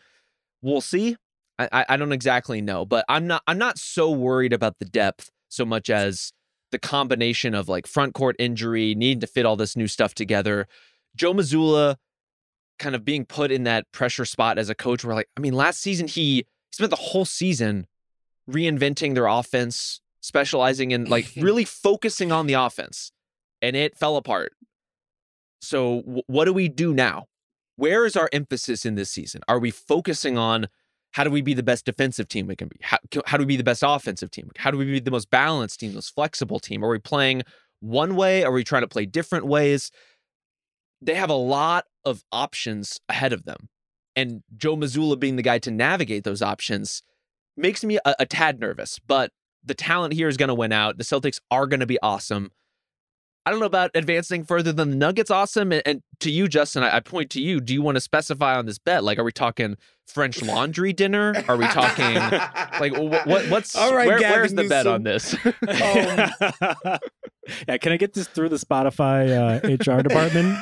We'll 0.62 0.80
see. 0.80 1.16
I, 1.58 1.84
I 1.88 1.96
don't 1.96 2.12
exactly 2.12 2.60
know, 2.60 2.84
but 2.84 3.04
I'm 3.08 3.26
not 3.26 3.42
I'm 3.46 3.58
not 3.58 3.78
so 3.78 4.10
worried 4.10 4.52
about 4.52 4.78
the 4.78 4.84
depth 4.84 5.30
so 5.48 5.64
much 5.64 5.90
as 5.90 6.32
the 6.70 6.78
combination 6.78 7.54
of 7.54 7.68
like 7.68 7.86
front 7.86 8.14
court 8.14 8.36
injury, 8.38 8.94
needing 8.94 9.20
to 9.20 9.26
fit 9.26 9.44
all 9.44 9.56
this 9.56 9.76
new 9.76 9.88
stuff 9.88 10.14
together. 10.14 10.68
Joe 11.16 11.34
Mazzulla 11.34 11.96
kind 12.78 12.94
of 12.94 13.04
being 13.04 13.24
put 13.24 13.50
in 13.50 13.64
that 13.64 13.90
pressure 13.92 14.24
spot 14.24 14.58
as 14.58 14.68
a 14.68 14.74
coach 14.74 15.04
where 15.04 15.14
like 15.14 15.28
I 15.36 15.40
mean 15.40 15.54
last 15.54 15.80
season 15.80 16.08
he 16.08 16.46
spent 16.70 16.90
the 16.90 16.96
whole 16.96 17.24
season 17.24 17.86
reinventing 18.48 19.14
their 19.14 19.26
offense, 19.26 20.00
specializing 20.20 20.90
in 20.90 21.04
like 21.04 21.30
really 21.36 21.64
focusing 21.64 22.32
on 22.32 22.46
the 22.46 22.54
offense 22.54 23.12
and 23.60 23.76
it 23.76 23.96
fell 23.96 24.16
apart. 24.16 24.52
So 25.60 26.02
w- 26.02 26.22
what 26.26 26.44
do 26.44 26.52
we 26.52 26.68
do 26.68 26.94
now? 26.94 27.26
Where 27.76 28.04
is 28.04 28.16
our 28.16 28.28
emphasis 28.32 28.84
in 28.84 28.94
this 28.94 29.10
season? 29.10 29.42
Are 29.48 29.58
we 29.58 29.70
focusing 29.70 30.36
on 30.38 30.68
how 31.12 31.24
do 31.24 31.30
we 31.30 31.42
be 31.42 31.54
the 31.54 31.62
best 31.62 31.84
defensive 31.84 32.28
team 32.28 32.46
we 32.46 32.56
can 32.56 32.68
be? 32.68 32.76
How, 32.82 32.98
how 33.26 33.36
do 33.36 33.42
we 33.42 33.46
be 33.46 33.56
the 33.56 33.64
best 33.64 33.82
offensive 33.86 34.30
team? 34.30 34.50
How 34.56 34.70
do 34.70 34.78
we 34.78 34.84
be 34.84 35.00
the 35.00 35.10
most 35.10 35.30
balanced 35.30 35.80
team, 35.80 35.94
most 35.94 36.14
flexible 36.14 36.60
team? 36.60 36.84
Are 36.84 36.90
we 36.90 36.98
playing 36.98 37.42
one 37.80 38.16
way? 38.16 38.44
Are 38.44 38.52
we 38.52 38.64
trying 38.64 38.82
to 38.82 38.88
play 38.88 39.06
different 39.06 39.46
ways? 39.46 39.90
They 41.00 41.14
have 41.14 41.30
a 41.30 41.34
lot 41.34 41.84
of 42.04 42.24
options 42.32 42.98
ahead 43.08 43.32
of 43.32 43.44
them. 43.44 43.68
And 44.16 44.42
Joe 44.56 44.76
Mazzulla 44.76 45.18
being 45.18 45.36
the 45.36 45.42
guy 45.42 45.58
to 45.60 45.70
navigate 45.70 46.24
those 46.24 46.42
options 46.42 47.02
makes 47.56 47.84
me 47.84 47.98
a, 48.04 48.16
a 48.20 48.26
tad 48.26 48.58
nervous. 48.58 48.98
But 48.98 49.30
the 49.64 49.74
talent 49.74 50.14
here 50.14 50.28
is 50.28 50.36
going 50.36 50.48
to 50.48 50.54
win 50.54 50.72
out. 50.72 50.98
The 50.98 51.04
Celtics 51.04 51.38
are 51.50 51.66
going 51.66 51.80
to 51.80 51.86
be 51.86 51.98
awesome. 52.02 52.50
I 53.46 53.50
don't 53.50 53.60
know 53.60 53.66
about 53.66 53.92
advancing 53.94 54.44
further 54.44 54.72
than 54.72 54.90
the 54.90 54.96
Nuggets 54.96 55.30
awesome. 55.30 55.72
And, 55.72 55.82
and 55.86 56.02
to 56.20 56.30
you, 56.30 56.48
Justin, 56.48 56.82
I, 56.82 56.96
I, 56.96 57.00
point 57.00 57.30
to 57.30 57.40
you. 57.40 57.60
Do 57.60 57.72
you 57.72 57.80
want 57.80 57.96
to 57.96 58.00
specify 58.00 58.56
on 58.56 58.66
this 58.66 58.78
bet? 58.78 59.04
Like, 59.04 59.18
are 59.18 59.24
we 59.24 59.32
talking 59.32 59.76
French 60.08 60.42
laundry 60.42 60.92
dinner? 60.92 61.34
Are 61.48 61.56
we 61.56 61.66
talking 61.66 62.14
like 62.80 62.96
what, 62.96 63.26
what 63.26 63.50
what's 63.50 63.76
All 63.76 63.94
right, 63.94 64.06
where, 64.06 64.18
Gavin 64.18 64.38
where's 64.38 64.54
the 64.54 64.68
bet 64.68 64.86
Newsom. 64.86 64.92
on 64.92 65.02
this? 65.02 65.36
Um, 65.68 66.98
yeah, 67.68 67.76
can 67.78 67.92
I 67.92 67.96
get 67.96 68.14
this 68.14 68.26
through 68.28 68.48
the 68.48 68.56
Spotify 68.56 69.30
uh, 69.30 69.68
HR 69.68 70.02
department? 70.02 70.56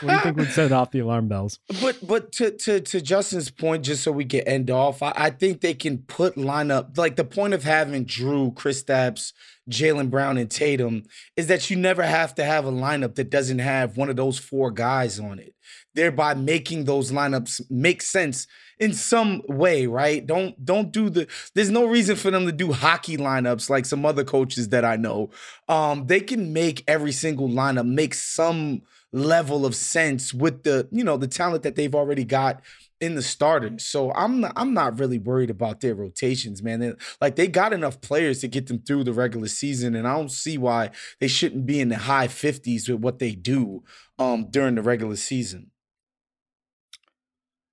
do 0.00 0.12
you 0.12 0.20
think 0.20 0.36
would 0.36 0.50
set 0.50 0.72
off 0.72 0.90
the 0.90 1.00
alarm 1.00 1.28
bells? 1.28 1.58
But 1.80 2.06
but 2.06 2.32
to 2.32 2.50
to 2.50 2.80
to 2.80 3.00
Justin's 3.00 3.50
point, 3.50 3.84
just 3.84 4.02
so 4.02 4.12
we 4.12 4.24
can 4.24 4.40
end 4.40 4.70
off, 4.70 5.02
I, 5.02 5.12
I 5.14 5.30
think 5.30 5.60
they 5.60 5.74
can 5.74 5.98
put 5.98 6.36
lineup 6.36 6.96
like 6.96 7.16
the 7.16 7.24
point 7.24 7.54
of 7.54 7.64
having 7.64 8.04
Jrue, 8.04 8.54
Kristaps, 8.54 9.32
Jaylen 9.70 10.10
Brown, 10.10 10.38
and 10.38 10.50
Tatum 10.50 11.04
is 11.36 11.46
that 11.46 11.70
you 11.70 11.76
never 11.76 12.02
have 12.02 12.34
to 12.36 12.44
have 12.44 12.66
a 12.66 12.72
lineup 12.72 13.14
that 13.14 13.30
doesn't 13.30 13.60
have 13.60 13.96
one 13.96 14.10
of 14.10 14.16
those 14.16 14.38
four 14.38 14.70
guys 14.70 15.18
on 15.18 15.38
it, 15.38 15.54
thereby 15.94 16.34
making 16.34 16.84
those 16.84 17.12
lineups 17.12 17.60
make 17.70 18.02
sense 18.02 18.46
in 18.82 18.92
some 18.92 19.42
way, 19.46 19.86
right? 19.86 20.26
Don't 20.26 20.62
don't 20.64 20.90
do 20.90 21.08
the. 21.08 21.28
There's 21.54 21.70
no 21.70 21.86
reason 21.86 22.16
for 22.16 22.32
them 22.32 22.46
to 22.46 22.52
do 22.52 22.72
hockey 22.72 23.16
lineups 23.16 23.70
like 23.70 23.86
some 23.86 24.04
other 24.04 24.24
coaches 24.24 24.70
that 24.70 24.84
I 24.84 24.96
know. 24.96 25.30
Um, 25.68 26.08
they 26.08 26.18
can 26.18 26.52
make 26.52 26.82
every 26.88 27.12
single 27.12 27.48
lineup 27.48 27.86
make 27.86 28.12
some 28.12 28.82
level 29.12 29.64
of 29.64 29.76
sense 29.76 30.34
with 30.34 30.64
the 30.64 30.88
you 30.90 31.04
know 31.04 31.16
the 31.16 31.28
talent 31.28 31.62
that 31.62 31.76
they've 31.76 31.94
already 31.94 32.24
got 32.24 32.60
in 33.00 33.14
the 33.14 33.22
starters. 33.22 33.84
So 33.84 34.12
I'm 34.14 34.40
not, 34.40 34.52
I'm 34.56 34.74
not 34.74 34.98
really 34.98 35.18
worried 35.20 35.50
about 35.50 35.80
their 35.80 35.94
rotations, 35.94 36.60
man. 36.60 36.80
They, 36.80 36.92
like 37.20 37.36
they 37.36 37.46
got 37.46 37.72
enough 37.72 38.00
players 38.00 38.40
to 38.40 38.48
get 38.48 38.66
them 38.66 38.80
through 38.80 39.04
the 39.04 39.12
regular 39.12 39.46
season, 39.46 39.94
and 39.94 40.08
I 40.08 40.16
don't 40.16 40.32
see 40.32 40.58
why 40.58 40.90
they 41.20 41.28
shouldn't 41.28 41.66
be 41.66 41.78
in 41.80 41.88
the 41.88 41.98
high 41.98 42.26
50s 42.26 42.88
with 42.88 42.98
what 42.98 43.20
they 43.20 43.36
do 43.36 43.84
um, 44.18 44.48
during 44.50 44.74
the 44.74 44.82
regular 44.82 45.14
season. 45.14 45.70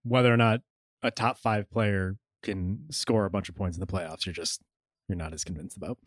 Whether 0.04 0.32
or 0.32 0.38
not 0.38 0.62
a 1.02 1.12
top 1.12 1.38
five 1.38 1.70
player 1.70 2.18
can 2.44 2.86
score 2.92 3.26
a 3.26 3.30
bunch 3.30 3.50
of 3.50 3.56
points 3.56 3.78
in 3.78 3.82
the 3.82 3.88
playoffs, 3.88 4.26
you're 4.26 4.34
just 4.34 4.62
you're 5.08 5.18
not 5.18 5.34
as 5.34 5.44
convinced 5.44 5.78
about. 5.78 5.98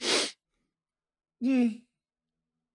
Mm. 1.43 1.81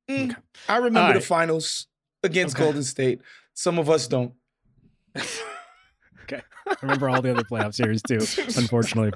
Mm. 0.10 0.32
Okay. 0.32 0.36
I 0.68 0.78
remember 0.78 1.00
All 1.00 1.14
the 1.14 1.22
finals 1.22 1.88
against 2.24 2.56
Okay. 2.56 2.64
Golden 2.66 2.84
State. 2.84 3.22
Some 3.54 3.80
of 3.80 3.90
us 3.90 4.08
don't. 4.08 4.34
okay. 6.24 6.42
I 6.68 6.76
remember 6.82 7.10
all 7.10 7.22
the 7.22 7.32
other 7.32 7.44
playoff 7.44 7.74
series 7.74 8.02
too, 8.02 8.18
unfortunately. 8.60 9.12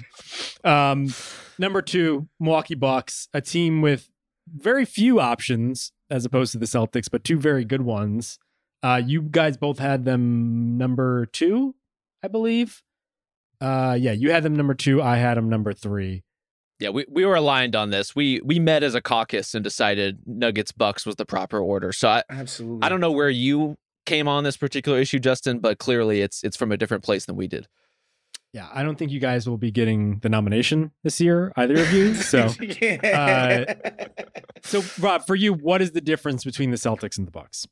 Um, 0.64 1.14
number 1.60 1.82
two, 1.82 2.28
Milwaukee 2.40 2.76
Bucks, 2.76 3.28
a 3.34 3.42
team 3.42 3.82
with 3.82 4.10
very 4.48 4.86
few 4.86 5.20
options 5.20 5.92
as 6.10 6.26
opposed 6.26 6.52
to 6.54 6.58
the 6.58 6.66
Celtics, 6.66 7.10
but 7.12 7.24
two 7.24 7.40
very 7.40 7.66
good 7.66 7.82
ones. 7.82 8.40
Uh, 8.84 9.02
you 9.06 9.22
guys 9.22 9.58
both 9.58 9.80
had 9.80 10.06
them 10.06 10.78
number 10.78 11.26
two, 11.28 11.76
I 12.24 12.28
believe. 12.28 12.82
Uh, 13.62 13.96
yeah, 14.00 14.12
you 14.12 14.32
had 14.32 14.44
them 14.44 14.56
number 14.56 14.74
two. 14.74 15.02
I 15.02 15.18
had 15.18 15.38
them 15.38 15.48
number 15.48 15.72
three. 15.72 16.24
Yeah, 16.80 16.90
we, 16.90 17.06
we 17.08 17.26
were 17.26 17.36
aligned 17.36 17.76
on 17.76 17.92
this. 17.92 18.16
We 18.16 18.42
we 18.44 18.60
met 18.60 18.82
as 18.82 18.96
a 18.96 19.02
caucus 19.02 19.54
and 19.54 19.64
decided 19.64 20.20
Nuggets 20.26 20.72
Bucks 20.72 21.06
was 21.06 21.16
the 21.16 21.26
proper 21.26 21.60
order. 21.60 21.94
So 21.94 22.10
I 22.10 22.24
Absolutely. 22.28 22.80
I 22.82 22.90
don't 22.90 23.00
know 23.00 23.12
where 23.12 23.30
you 23.30 23.78
came 24.08 24.28
on 24.28 24.44
this 24.44 24.58
particular 24.58 25.00
issue, 25.00 25.20
Justin, 25.20 25.60
but 25.60 25.78
clearly 25.78 26.22
it's 26.22 26.44
it's 26.44 26.58
from 26.58 26.72
a 26.72 26.78
different 26.78 27.04
place 27.04 27.26
than 27.26 27.36
we 27.36 27.48
did. 27.48 27.68
Yeah, 28.54 28.68
I 28.74 28.84
don't 28.84 28.98
think 28.98 29.12
you 29.12 29.20
guys 29.20 29.48
will 29.48 29.58
be 29.58 29.72
getting 29.72 30.20
the 30.20 30.28
nomination 30.28 30.92
this 31.04 31.22
year, 31.22 31.54
either 31.56 31.76
of 31.76 31.94
you. 31.94 32.14
So, 32.16 32.50
yeah. 32.82 33.76
so 34.62 34.84
Rob, 35.00 35.26
for 35.26 35.36
you, 35.36 35.54
what 35.54 35.82
is 35.82 35.92
the 35.92 36.02
difference 36.02 36.44
between 36.44 36.72
the 36.72 36.78
Celtics 36.78 37.18
and 37.18 37.26
the 37.26 37.32
Bucks? 37.32 37.66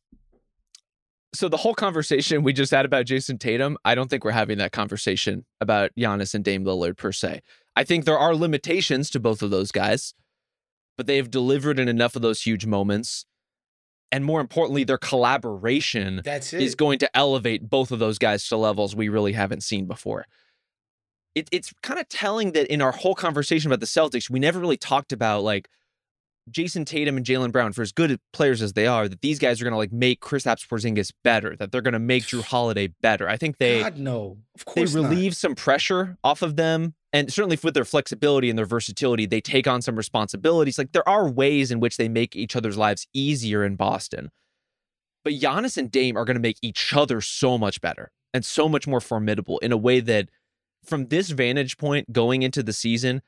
So 1.33 1.47
the 1.47 1.57
whole 1.57 1.75
conversation 1.75 2.43
we 2.43 2.53
just 2.53 2.71
had 2.71 2.85
about 2.85 3.05
Jayson 3.05 3.37
Tatum, 3.37 3.77
I 3.85 3.93
don't 3.93 4.09
think 4.09 4.23
we're 4.23 4.31
having 4.31 4.57
that 4.57 4.71
conversation 4.71 5.45
about 5.61 5.91
Giannis 5.97 6.33
and 6.33 6.43
Dame 6.43 6.63
Lillard 6.63 6.97
per 6.97 7.11
se. 7.11 7.41
I 7.75 7.83
think 7.83 8.05
there 8.05 8.17
are 8.17 8.35
limitations 8.35 9.09
to 9.11 9.19
both 9.19 9.41
of 9.43 9.51
those 9.51 9.71
guys, 9.71 10.15
but 10.97 11.05
they 11.05 11.17
have 11.17 11.29
delivered 11.29 11.77
in 11.79 11.87
enough 11.87 12.15
of 12.15 12.23
those 12.23 12.41
huge 12.41 12.65
moments. 12.65 13.25
And 14.11 14.25
more 14.25 14.41
importantly, 14.41 14.83
their 14.83 14.97
collaboration 14.97 16.21
That's 16.25 16.51
it. 16.51 16.63
is 16.63 16.73
going 16.73 16.97
to 16.99 17.17
elevate 17.17 17.69
both 17.69 17.91
of 17.91 17.99
those 17.99 18.17
guys 18.17 18.47
to 18.47 18.57
levels 18.57 18.95
we 18.95 19.07
really 19.07 19.33
haven't 19.33 19.61
seen 19.61 19.85
before. 19.85 20.25
It, 21.35 21.47
it's 21.51 21.71
kind 21.83 21.99
of 21.99 22.09
telling 22.09 22.53
that 22.53 22.73
in 22.73 22.81
our 22.81 22.91
whole 22.91 23.13
conversation 23.13 23.69
about 23.71 23.81
the 23.81 23.85
Celtics, 23.85 24.31
we 24.31 24.39
never 24.39 24.59
really 24.59 24.77
talked 24.77 25.13
about 25.13 25.43
like 25.43 25.69
Jayson 26.51 26.85
Tatum 26.85 27.17
and 27.17 27.25
Jaylen 27.25 27.51
Brown, 27.51 27.73
for 27.73 27.81
as 27.81 27.91
good 27.91 28.19
players 28.33 28.61
as 28.61 28.73
they 28.73 28.87
are, 28.87 29.07
that 29.07 29.21
these 29.21 29.39
guys 29.39 29.61
are 29.61 29.63
going 29.63 29.73
to 29.73 29.77
like 29.77 29.91
make 29.91 30.21
Kristaps 30.21 30.67
Porzingis 30.67 31.11
better, 31.23 31.55
that 31.55 31.71
they're 31.71 31.81
going 31.81 31.93
to 31.93 31.99
make 31.99 32.23
Jrue 32.23 32.43
Holiday 32.45 32.87
better. 33.01 33.27
I 33.27 33.37
think 33.37 33.57
they 33.57 33.81
God 33.81 33.97
no. 33.97 34.37
Of 34.55 34.65
they 34.65 34.81
course 34.81 34.95
not. 34.95 35.09
relieve 35.09 35.35
some 35.35 35.55
pressure 35.55 36.17
off 36.23 36.41
of 36.41 36.55
them. 36.55 36.95
And 37.11 37.33
certainly 37.33 37.57
with 37.63 37.73
their 37.73 37.85
flexibility 37.85 38.49
and 38.49 38.57
their 38.57 38.67
versatility, 38.67 39.25
they 39.25 39.41
take 39.41 39.67
on 39.67 39.81
some 39.81 39.95
responsibilities. 39.95 40.77
Like 40.77 40.91
there 40.91 41.07
are 41.09 41.27
ways 41.27 41.71
in 41.71 41.79
which 41.79 41.97
they 41.97 42.07
make 42.07 42.35
each 42.35 42.55
other's 42.55 42.77
lives 42.77 43.07
easier 43.13 43.63
in 43.63 43.75
Boston. 43.75 44.29
But 45.23 45.33
Giannis 45.33 45.77
and 45.77 45.91
Dame 45.91 46.17
are 46.17 46.25
going 46.25 46.35
to 46.35 46.41
make 46.41 46.57
each 46.61 46.93
other 46.95 47.19
so 47.21 47.57
much 47.57 47.81
better 47.81 48.11
and 48.33 48.45
so 48.45 48.69
much 48.69 48.87
more 48.87 49.01
formidable 49.01 49.57
in 49.59 49.71
a 49.71 49.77
way 49.77 49.99
that, 49.99 50.29
from 50.85 51.07
this 51.07 51.31
vantage 51.31 51.77
point 51.77 52.13
going 52.13 52.43
into 52.43 52.63
the 52.63 52.73
season, 52.73 53.21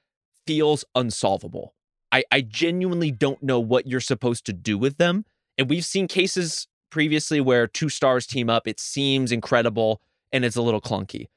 feels 0.45 0.85
unsolvable. 0.95 1.73
I, 2.11 2.23
I 2.31 2.41
genuinely 2.41 3.11
don't 3.11 3.41
know 3.41 3.59
what 3.59 3.87
you're 3.87 3.99
supposed 3.99 4.45
to 4.45 4.53
do 4.53 4.77
with 4.77 4.97
them. 4.97 5.25
And 5.57 5.69
we've 5.69 5.85
seen 5.85 6.07
cases 6.07 6.67
previously 6.89 7.39
where 7.39 7.67
two 7.67 7.89
stars 7.89 8.27
team 8.27 8.49
up, 8.49 8.67
it 8.67 8.79
seems 8.79 9.31
incredible 9.31 10.01
and 10.31 10.43
it's 10.43 10.55
a 10.55 10.61
little 10.61 10.81
clunky. 10.81 11.27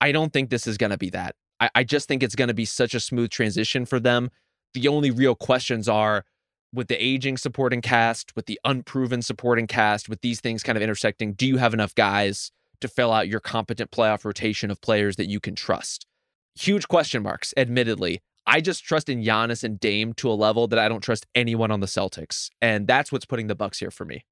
I 0.00 0.12
don't 0.12 0.32
think 0.32 0.50
this 0.50 0.66
is 0.66 0.76
going 0.76 0.90
to 0.90 0.98
be 0.98 1.10
that. 1.10 1.36
I, 1.60 1.70
I 1.76 1.84
just 1.84 2.08
think 2.08 2.22
it's 2.22 2.34
going 2.34 2.48
to 2.48 2.54
be 2.54 2.64
such 2.64 2.94
a 2.94 3.00
smooth 3.00 3.30
transition 3.30 3.86
for 3.86 4.00
them. 4.00 4.30
The 4.74 4.88
only 4.88 5.10
real 5.10 5.34
questions 5.34 5.88
are 5.88 6.24
with 6.72 6.88
the 6.88 7.02
aging 7.02 7.38
supporting 7.38 7.80
cast, 7.80 8.34
with 8.36 8.46
the 8.46 8.60
unproven 8.64 9.22
supporting 9.22 9.66
cast, 9.66 10.08
with 10.08 10.20
these 10.20 10.40
things 10.40 10.62
kind 10.62 10.76
of 10.76 10.82
intersecting, 10.82 11.32
do 11.32 11.46
you 11.46 11.56
have 11.56 11.72
enough 11.72 11.94
guys 11.94 12.50
to 12.80 12.88
fill 12.88 13.12
out 13.12 13.28
your 13.28 13.40
competent 13.40 13.90
playoff 13.90 14.24
rotation 14.24 14.70
of 14.70 14.80
players 14.80 15.16
that 15.16 15.28
you 15.28 15.40
can 15.40 15.54
trust? 15.54 16.06
Huge 16.54 16.88
question 16.88 17.22
marks, 17.22 17.54
admittedly. 17.56 18.20
I 18.46 18.60
just 18.60 18.84
trust 18.84 19.08
in 19.08 19.22
Giannis 19.22 19.64
and 19.64 19.78
Dame 19.80 20.12
to 20.14 20.30
a 20.30 20.34
level 20.34 20.66
that 20.68 20.78
I 20.78 20.88
don't 20.88 21.00
trust 21.00 21.26
anyone 21.34 21.70
on 21.70 21.80
the 21.80 21.86
Celtics. 21.86 22.50
And 22.62 22.86
that's 22.86 23.10
what's 23.10 23.24
putting 23.24 23.48
the 23.48 23.54
Bucks 23.54 23.78
here 23.78 23.90
for 23.90 24.04
me. 24.04 24.24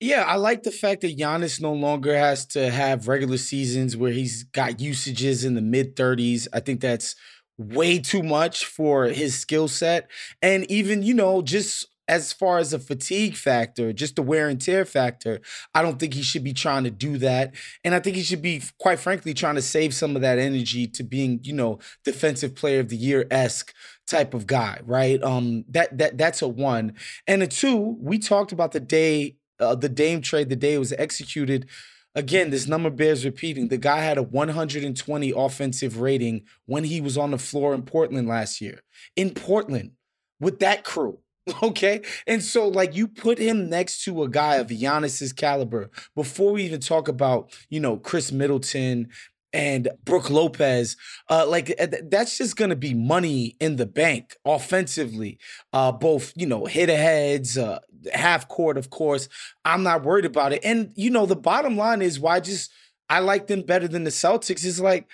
Yeah, 0.00 0.22
I 0.22 0.36
like 0.36 0.64
the 0.64 0.70
fact 0.70 1.02
that 1.02 1.16
Giannis 1.16 1.60
no 1.60 1.72
longer 1.72 2.16
has 2.16 2.46
to 2.46 2.70
have 2.70 3.08
regular 3.08 3.38
seasons 3.38 3.96
where 3.96 4.12
he's 4.12 4.44
got 4.44 4.80
usages 4.80 5.44
in 5.44 5.54
the 5.54 5.62
mid 5.62 5.96
30s. 5.96 6.48
I 6.52 6.60
think 6.60 6.80
that's 6.80 7.14
way 7.56 8.00
too 8.00 8.22
much 8.22 8.66
for 8.66 9.06
his 9.06 9.38
skill 9.38 9.68
set. 9.68 10.10
And 10.42 10.68
even, 10.70 11.02
you 11.02 11.14
know, 11.14 11.42
just 11.42 11.86
as 12.08 12.32
far 12.32 12.58
as 12.58 12.72
a 12.72 12.78
fatigue 12.78 13.34
factor, 13.34 13.92
just 13.92 14.16
the 14.16 14.22
wear 14.22 14.48
and 14.48 14.60
tear 14.60 14.84
factor, 14.84 15.40
I 15.74 15.82
don't 15.82 15.98
think 15.98 16.14
he 16.14 16.22
should 16.22 16.44
be 16.44 16.52
trying 16.52 16.84
to 16.84 16.90
do 16.90 17.18
that. 17.18 17.54
And 17.82 17.94
I 17.94 18.00
think 18.00 18.16
he 18.16 18.22
should 18.22 18.42
be, 18.42 18.62
quite 18.78 18.98
frankly, 18.98 19.32
trying 19.32 19.54
to 19.54 19.62
save 19.62 19.94
some 19.94 20.14
of 20.16 20.22
that 20.22 20.38
energy 20.38 20.86
to 20.88 21.02
being, 21.02 21.40
you 21.42 21.52
know, 21.52 21.78
defensive 22.04 22.54
player 22.54 22.80
of 22.80 22.88
the 22.88 22.96
year 22.96 23.26
esque 23.30 23.74
type 24.06 24.34
of 24.34 24.46
guy, 24.46 24.80
right? 24.84 25.22
Um, 25.22 25.64
that 25.68 25.96
that 25.98 26.18
that's 26.18 26.42
a 26.42 26.48
one. 26.48 26.94
And 27.26 27.42
a 27.42 27.46
two, 27.46 27.96
we 28.00 28.18
talked 28.18 28.52
about 28.52 28.72
the 28.72 28.80
day, 28.80 29.36
uh, 29.58 29.74
the 29.74 29.88
Dame 29.88 30.20
trade, 30.20 30.50
the 30.50 30.56
day 30.56 30.74
it 30.74 30.78
was 30.78 30.92
executed. 30.92 31.68
Again, 32.16 32.50
this 32.50 32.68
number 32.68 32.90
bears 32.90 33.24
repeating. 33.24 33.68
The 33.68 33.76
guy 33.76 33.98
had 33.98 34.18
a 34.18 34.22
120 34.22 35.32
offensive 35.36 36.00
rating 36.00 36.44
when 36.66 36.84
he 36.84 37.00
was 37.00 37.18
on 37.18 37.32
the 37.32 37.38
floor 37.38 37.74
in 37.74 37.82
Portland 37.82 38.28
last 38.28 38.60
year. 38.60 38.82
In 39.16 39.30
Portland, 39.30 39.92
with 40.38 40.60
that 40.60 40.84
crew. 40.84 41.18
Okay. 41.62 42.00
And 42.26 42.42
so, 42.42 42.68
like, 42.68 42.94
you 42.94 43.06
put 43.06 43.38
him 43.38 43.68
next 43.68 44.02
to 44.04 44.22
a 44.22 44.28
guy 44.28 44.56
of 44.56 44.68
Giannis's 44.68 45.32
caliber 45.32 45.90
before 46.14 46.52
we 46.52 46.64
even 46.64 46.80
talk 46.80 47.08
about, 47.08 47.52
you 47.68 47.80
know, 47.80 47.98
Khris 47.98 48.32
Middleton 48.32 49.08
and 49.52 49.88
Brook 50.04 50.30
Lopez, 50.30 50.96
uh, 51.30 51.46
like 51.46 51.72
uh, 51.78 51.86
that's 52.10 52.36
just 52.36 52.56
gonna 52.56 52.74
be 52.74 52.92
money 52.92 53.56
in 53.60 53.76
the 53.76 53.86
bank 53.86 54.36
offensively. 54.44 55.38
Uh, 55.72 55.92
both 55.92 56.32
you 56.34 56.46
know 56.46 56.64
hit 56.64 56.90
aheads, 56.90 57.56
uh, 57.56 57.78
half 58.12 58.48
court, 58.48 58.76
of 58.76 58.90
course. 58.90 59.28
I'm 59.64 59.84
not 59.84 60.02
worried 60.02 60.24
about 60.24 60.52
it. 60.52 60.60
And 60.64 60.90
you 60.96 61.08
know 61.08 61.24
the 61.24 61.36
bottom 61.36 61.76
line 61.76 62.02
is 62.02 62.18
why 62.18 62.40
just 62.40 62.72
I 63.08 63.20
like 63.20 63.46
them 63.46 63.62
better 63.62 63.86
than 63.86 64.02
the 64.02 64.10
Celtics 64.10 64.64
is 64.64 64.80
like 64.80 65.06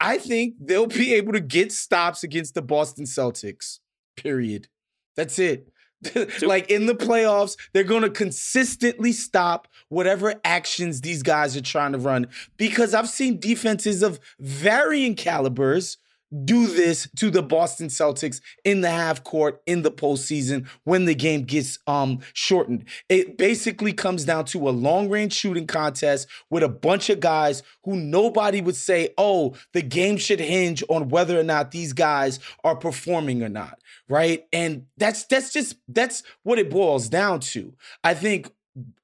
I 0.00 0.18
think 0.18 0.54
they'll 0.60 0.86
be 0.86 1.14
able 1.16 1.32
to 1.32 1.40
get 1.40 1.72
stops 1.72 2.22
against 2.22 2.54
the 2.54 2.62
Boston 2.62 3.04
Celtics. 3.04 3.80
Period. 4.16 4.68
That's 5.16 5.38
it. 5.38 5.68
like 6.42 6.70
in 6.70 6.86
the 6.86 6.94
playoffs, 6.94 7.56
they're 7.72 7.84
going 7.84 8.02
to 8.02 8.10
consistently 8.10 9.12
stop 9.12 9.68
whatever 9.88 10.34
actions 10.44 11.00
these 11.00 11.22
guys 11.22 11.56
are 11.56 11.62
trying 11.62 11.92
to 11.92 11.98
run 11.98 12.26
because 12.56 12.94
I've 12.94 13.08
seen 13.08 13.40
defenses 13.40 14.02
of 14.02 14.20
varying 14.38 15.14
calibers 15.14 15.96
do 16.44 16.66
this 16.66 17.08
to 17.16 17.30
the 17.30 17.42
Boston 17.42 17.86
Celtics 17.86 18.40
in 18.64 18.80
the 18.80 18.90
half 18.90 19.22
court 19.22 19.62
in 19.66 19.82
the 19.82 19.90
postseason 19.90 20.66
when 20.84 21.04
the 21.04 21.14
game 21.14 21.42
gets 21.42 21.78
um 21.86 22.18
shortened. 22.32 22.84
It 23.08 23.38
basically 23.38 23.92
comes 23.92 24.24
down 24.24 24.46
to 24.46 24.68
a 24.68 24.70
long 24.70 25.08
range 25.08 25.32
shooting 25.32 25.66
contest 25.66 26.28
with 26.50 26.62
a 26.62 26.68
bunch 26.68 27.10
of 27.10 27.20
guys 27.20 27.62
who 27.84 27.96
nobody 27.96 28.60
would 28.60 28.76
say, 28.76 29.10
oh, 29.16 29.54
the 29.72 29.82
game 29.82 30.16
should 30.16 30.40
hinge 30.40 30.82
on 30.88 31.08
whether 31.08 31.38
or 31.38 31.44
not 31.44 31.70
these 31.70 31.92
guys 31.92 32.40
are 32.64 32.76
performing 32.76 33.42
or 33.42 33.48
not, 33.48 33.78
right? 34.08 34.46
And 34.52 34.86
that's 34.96 35.24
that's 35.24 35.52
just 35.52 35.76
that's 35.88 36.22
what 36.42 36.58
it 36.58 36.70
boils 36.70 37.08
down 37.08 37.40
to. 37.40 37.74
I 38.04 38.14
think 38.14 38.50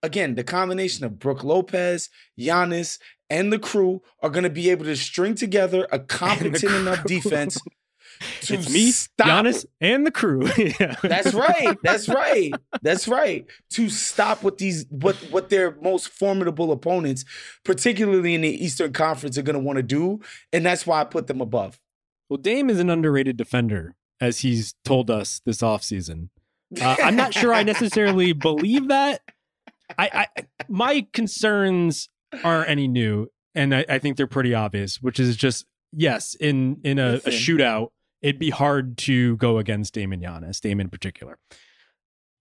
again, 0.03 0.35
the 0.35 0.45
combination 0.45 1.05
of 1.05 1.19
Brook 1.19 1.45
Lopez, 1.45 2.11
Giannis, 2.39 2.99
and 3.31 3.53
the 3.53 3.59
crew 3.59 4.03
are 4.23 4.31
going 4.31 4.45
to 4.45 4.51
be 4.51 4.71
able 4.71 4.85
to 4.85 4.97
string 4.97 5.35
together 5.35 5.87
a 5.91 5.99
competent 5.99 6.65
enough 6.65 7.05
defense 7.05 7.59
to 8.43 8.55
it's 8.55 8.71
me, 8.71 8.91
stop. 8.91 9.27
Giannis, 9.27 9.67
and 9.81 10.07
the 10.07 10.11
crew. 10.11 10.49
yeah. 10.59 10.97
That's 11.03 11.35
right. 11.35 11.77
That's 11.83 12.09
right. 12.09 12.53
That's 12.83 13.09
right. 13.09 13.47
To 13.71 13.89
stop 13.89 14.43
what 14.43 14.59
these 14.59 14.87
what 14.91 15.17
what 15.31 15.49
their 15.49 15.77
most 15.81 16.09
formidable 16.09 16.73
opponents, 16.73 17.25
particularly 17.65 18.35
in 18.35 18.43
the 18.43 18.65
Eastern 18.65 18.93
Conference, 18.93 19.39
are 19.39 19.43
going 19.43 19.55
to 19.55 19.61
want 19.61 19.79
to 19.79 19.83
do, 19.83 20.21
and 20.53 20.65
that's 20.65 20.87
why 20.87 21.01
I 21.01 21.05
put 21.05 21.27
them 21.27 21.41
above. 21.41 21.81
Well, 22.29 22.39
Dame 22.39 22.71
is 22.71 22.81
an 22.81 22.89
underrated 22.89 23.37
defender, 23.37 23.95
as 24.23 24.39
he's 24.39 24.75
told 24.85 25.11
us 25.11 25.43
this 25.45 25.59
offseason. 25.59 26.29
Uh, 26.81 26.97
I'm 27.03 27.17
not 27.17 27.35
sure 27.35 27.53
I 27.53 27.65
necessarily 27.65 28.33
believe 28.33 28.89
that. 28.89 29.21
I, 29.99 30.27
I 30.37 30.43
my 30.69 31.07
concerns 31.13 32.09
aren't 32.45 32.71
any 32.71 32.89
new, 32.89 33.27
and 33.55 33.75
I, 33.75 33.85
I 33.89 33.99
think 33.99 34.17
they're 34.17 34.27
pretty 34.29 34.55
obvious. 34.55 35.03
Which 35.03 35.19
is 35.21 35.37
just 35.37 35.67
yes, 35.93 36.35
in 36.37 36.81
in 36.85 36.99
a, 36.99 37.15
a 37.17 37.31
shootout, 37.31 37.89
it'd 38.23 38.39
be 38.39 38.51
hard 38.51 38.97
to 38.99 39.37
go 39.37 39.59
against 39.59 39.93
Damon 39.93 40.21
Giannis, 40.21 40.61
Dame 40.61 40.81
in 40.81 40.89
particular. 40.89 41.39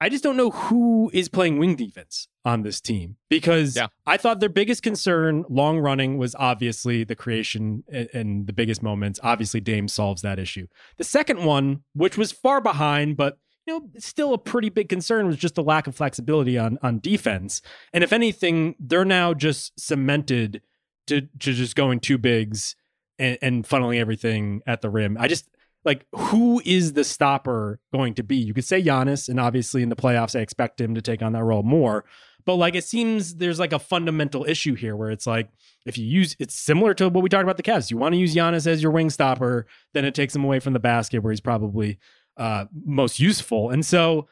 I 0.01 0.09
just 0.09 0.23
don't 0.23 0.35
know 0.35 0.49
who 0.49 1.11
is 1.13 1.29
playing 1.29 1.59
wing 1.59 1.75
defense 1.75 2.27
on 2.43 2.63
this 2.63 2.81
team 2.81 3.17
because 3.29 3.75
Yeah. 3.75 3.87
I 4.07 4.17
thought 4.17 4.39
their 4.39 4.49
biggest 4.49 4.81
concern, 4.81 5.45
long 5.47 5.77
running, 5.77 6.17
was 6.17 6.33
obviously 6.39 7.03
the 7.03 7.15
creation 7.15 7.83
and, 7.87 8.09
and 8.11 8.47
the 8.47 8.53
biggest 8.53 8.81
moments. 8.81 9.19
Obviously, 9.21 9.59
Dame 9.61 9.87
solves 9.87 10.23
that 10.23 10.39
issue. 10.39 10.65
The 10.97 11.03
second 11.03 11.45
one, 11.45 11.83
which 11.93 12.17
was 12.17 12.31
far 12.31 12.61
behind, 12.61 13.15
but 13.15 13.37
you 13.67 13.73
know, 13.79 13.89
still 13.99 14.33
a 14.33 14.39
pretty 14.39 14.69
big 14.69 14.89
concern, 14.89 15.27
was 15.27 15.37
just 15.37 15.53
the 15.53 15.61
lack 15.63 15.85
of 15.85 15.95
flexibility 15.95 16.57
on 16.57 16.79
on 16.81 16.99
defense. 16.99 17.61
And 17.93 18.03
if 18.03 18.11
anything, 18.11 18.73
they're 18.79 19.05
now 19.05 19.35
just 19.35 19.79
cemented 19.79 20.63
to 21.07 21.21
to 21.21 21.53
just 21.53 21.75
going 21.75 21.99
two 21.99 22.17
bigs 22.17 22.75
and, 23.19 23.37
and 23.43 23.67
funneling 23.67 23.99
everything 23.99 24.63
at 24.65 24.81
the 24.81 24.89
rim. 24.89 25.15
I 25.19 25.27
just 25.27 25.47
like 25.83 26.05
who 26.13 26.61
is 26.65 26.93
the 26.93 27.03
stopper 27.03 27.79
going 27.93 28.13
to 28.15 28.23
be? 28.23 28.37
You 28.37 28.53
could 28.53 28.65
say 28.65 28.81
Giannis, 28.81 29.29
and 29.29 29.39
obviously 29.39 29.81
in 29.81 29.89
the 29.89 29.95
playoffs, 29.95 30.37
I 30.37 30.41
expect 30.41 30.79
him 30.79 30.95
to 30.95 31.01
take 31.01 31.21
on 31.21 31.33
that 31.33 31.43
role 31.43 31.63
more. 31.63 32.05
But 32.45 32.55
like 32.55 32.75
it 32.75 32.83
seems 32.83 33.35
there's 33.35 33.59
like 33.59 33.73
a 33.73 33.79
fundamental 33.79 34.45
issue 34.45 34.75
here 34.75 34.95
where 34.95 35.11
it's 35.11 35.27
like 35.27 35.49
if 35.85 35.97
you 35.97 36.05
use 36.05 36.35
it's 36.39 36.55
similar 36.55 36.93
to 36.95 37.09
what 37.09 37.23
we 37.23 37.29
talked 37.29 37.43
about 37.43 37.57
the 37.57 37.63
Cavs. 37.63 37.91
You 37.91 37.97
want 37.97 38.13
to 38.13 38.19
use 38.19 38.35
Giannis 38.35 38.67
as 38.67 38.81
your 38.81 38.91
wing 38.91 39.09
stopper, 39.09 39.67
then 39.93 40.05
it 40.05 40.15
takes 40.15 40.35
him 40.35 40.43
away 40.43 40.59
from 40.59 40.73
the 40.73 40.79
basket 40.79 41.21
where 41.21 41.31
he's 41.31 41.41
probably 41.41 41.99
uh 42.37 42.65
most 42.85 43.19
useful. 43.19 43.69
And 43.69 43.85
so 43.85 44.27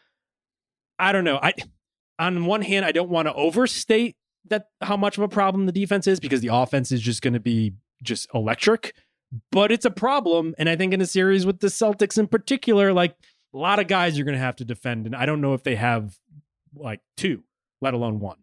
I 0.98 1.12
don't 1.12 1.24
know. 1.24 1.40
I 1.42 1.54
on 2.18 2.46
one 2.46 2.62
hand, 2.62 2.86
I 2.86 2.92
don't 2.92 3.10
want 3.10 3.28
to 3.28 3.34
overstate 3.34 4.18
that 4.50 4.68
how 4.82 4.98
much 4.98 5.18
of 5.18 5.24
a 5.24 5.28
problem 5.28 5.66
the 5.66 5.72
defense 5.72 6.06
is 6.08 6.20
because 6.20 6.42
the 6.42 6.50
offense 6.54 6.92
is 6.92 7.02
just 7.02 7.22
going 7.22 7.34
to 7.34 7.40
be 7.40 7.74
just 8.04 8.28
electric. 8.34 8.94
But 9.52 9.72
it's 9.72 9.86
a 9.86 9.92
problem, 9.92 10.56
and 10.58 10.68
I 10.68 10.76
think 10.76 10.94
in 10.94 11.02
a 11.02 11.06
series 11.06 11.46
with 11.46 11.60
the 11.60 11.68
Celtics 11.68 12.18
in 12.18 12.28
particular, 12.28 12.94
like 12.94 13.16
a 13.54 13.58
lot 13.58 13.80
of 13.80 13.88
guys 13.88 14.18
you're 14.18 14.26
going 14.26 14.38
to 14.38 14.44
have 14.44 14.56
to 14.58 14.66
defend, 14.66 15.06
and 15.06 15.16
I 15.16 15.26
don't 15.26 15.42
know 15.42 15.54
if 15.54 15.64
they 15.64 15.76
have 15.76 16.18
like 16.76 17.02
two, 17.16 17.44
let 17.82 17.94
alone 17.94 18.20
one. 18.20 18.38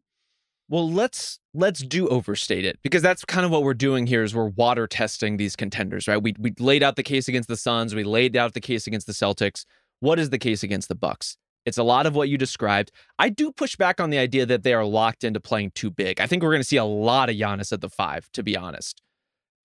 Well, 0.69 0.91
let's 0.91 1.39
let's 1.55 1.81
do 1.81 2.09
overstate 2.09 2.65
it 2.65 2.79
because 2.83 3.03
that's 3.03 3.25
kind 3.25 3.45
of 3.45 3.53
what 3.53 3.63
we're 3.63 3.75
doing 3.75 4.07
here 4.07 4.25
is 4.25 4.35
we're 4.35 4.49
water 4.49 4.87
testing 4.87 5.37
these 5.37 5.55
contenders, 5.55 6.09
right? 6.09 6.21
We 6.21 6.35
we 6.39 6.55
laid 6.59 6.83
out 6.83 6.97
the 6.97 7.05
case 7.05 7.29
against 7.29 7.49
the 7.49 7.57
Suns, 7.57 7.95
we 7.95 8.05
laid 8.05 8.37
out 8.37 8.55
the 8.55 8.61
case 8.61 8.87
against 8.87 9.07
the 9.07 9.13
Celtics. 9.13 9.65
What 10.01 10.19
is 10.19 10.31
the 10.31 10.39
case 10.39 10.63
against 10.63 10.89
the 10.89 10.95
Bucks? 10.95 11.37
It's 11.65 11.79
a 11.79 11.83
lot 11.83 12.07
of 12.07 12.15
what 12.15 12.29
you 12.29 12.39
described. 12.39 12.93
I 13.19 13.29
do 13.29 13.51
push 13.51 13.77
back 13.77 14.01
on 14.01 14.11
the 14.11 14.19
idea 14.19 14.47
that 14.47 14.63
they 14.63 14.73
are 14.73 14.85
locked 14.85 15.25
into 15.25 15.41
playing 15.41 15.73
too 15.75 15.91
big. 15.91 16.21
I 16.21 16.27
think 16.27 16.43
we're 16.43 16.53
going 16.53 16.61
to 16.61 16.69
see 16.69 16.77
a 16.77 16.85
lot 16.85 17.29
of 17.29 17.35
Giannis 17.35 17.73
at 17.73 17.81
the 17.81 17.89
five, 17.89 18.31
to 18.33 18.43
be 18.45 18.57
honest. 18.57 19.03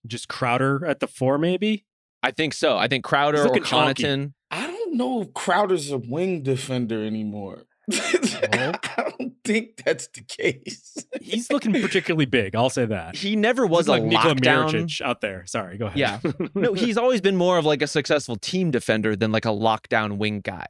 Just 0.08 0.28
Crowder 0.28 0.86
at 0.86 1.00
the 1.00 1.08
four, 1.08 1.38
maybe. 1.38 1.86
I 2.24 2.32
think 2.32 2.54
so. 2.54 2.78
I 2.78 2.88
think 2.88 3.04
Crowder 3.04 3.44
or 3.48 3.56
Connaughton. 3.56 4.34
I 4.52 4.68
don't 4.68 4.96
know 4.96 5.22
if 5.22 5.34
Crowder's 5.34 5.92
a 5.92 5.98
wing 5.98 6.44
defender 6.44 7.04
anymore. 7.06 7.64
I 7.92 8.80
don't 8.98 9.34
think 9.44 9.84
that's 9.84 10.08
the 10.08 10.22
case. 10.22 10.98
He's 11.20 11.52
looking 11.52 11.74
particularly 11.74 12.26
big. 12.26 12.56
I'll 12.56 12.70
say 12.70 12.86
that. 12.86 13.16
He 13.16 13.36
never 13.36 13.66
was 13.66 13.88
like 13.88 14.04
a 14.04 14.06
Nikola 14.06 14.36
lockdown. 14.36 14.70
Mirotic 14.70 15.02
out 15.02 15.22
there. 15.22 15.46
Sorry, 15.46 15.78
go 15.78 15.88
ahead. 15.88 15.98
Yeah. 15.98 16.20
No, 16.56 16.74
he's 16.74 16.98
always 16.98 17.22
been 17.22 17.36
more 17.36 17.58
of 17.58 17.66
like 17.66 17.82
a 17.82 17.88
successful 17.88 18.36
team 18.36 18.72
defender 18.72 19.16
than 19.16 19.32
like 19.32 19.46
a 19.46 19.50
lockdown 19.50 20.18
wing 20.18 20.42
guy. 20.42 20.66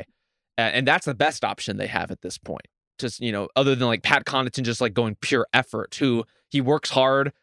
Uh, 0.57 0.61
and 0.61 0.87
that's 0.87 1.05
the 1.05 1.13
best 1.13 1.43
option 1.43 1.77
they 1.77 1.87
have 1.87 2.11
at 2.11 2.21
this 2.21 2.37
point. 2.37 2.67
Just, 2.99 3.19
you 3.19 3.31
know, 3.31 3.49
other 3.55 3.75
than 3.75 3.87
like 3.87 4.03
Pat 4.03 4.25
Connaughton 4.25 4.63
just 4.63 4.79
like 4.79 4.93
going 4.93 5.15
pure 5.21 5.47
effort, 5.53 5.95
who 5.95 6.23
he 6.49 6.61
works 6.61 6.91
hard, 6.91 7.33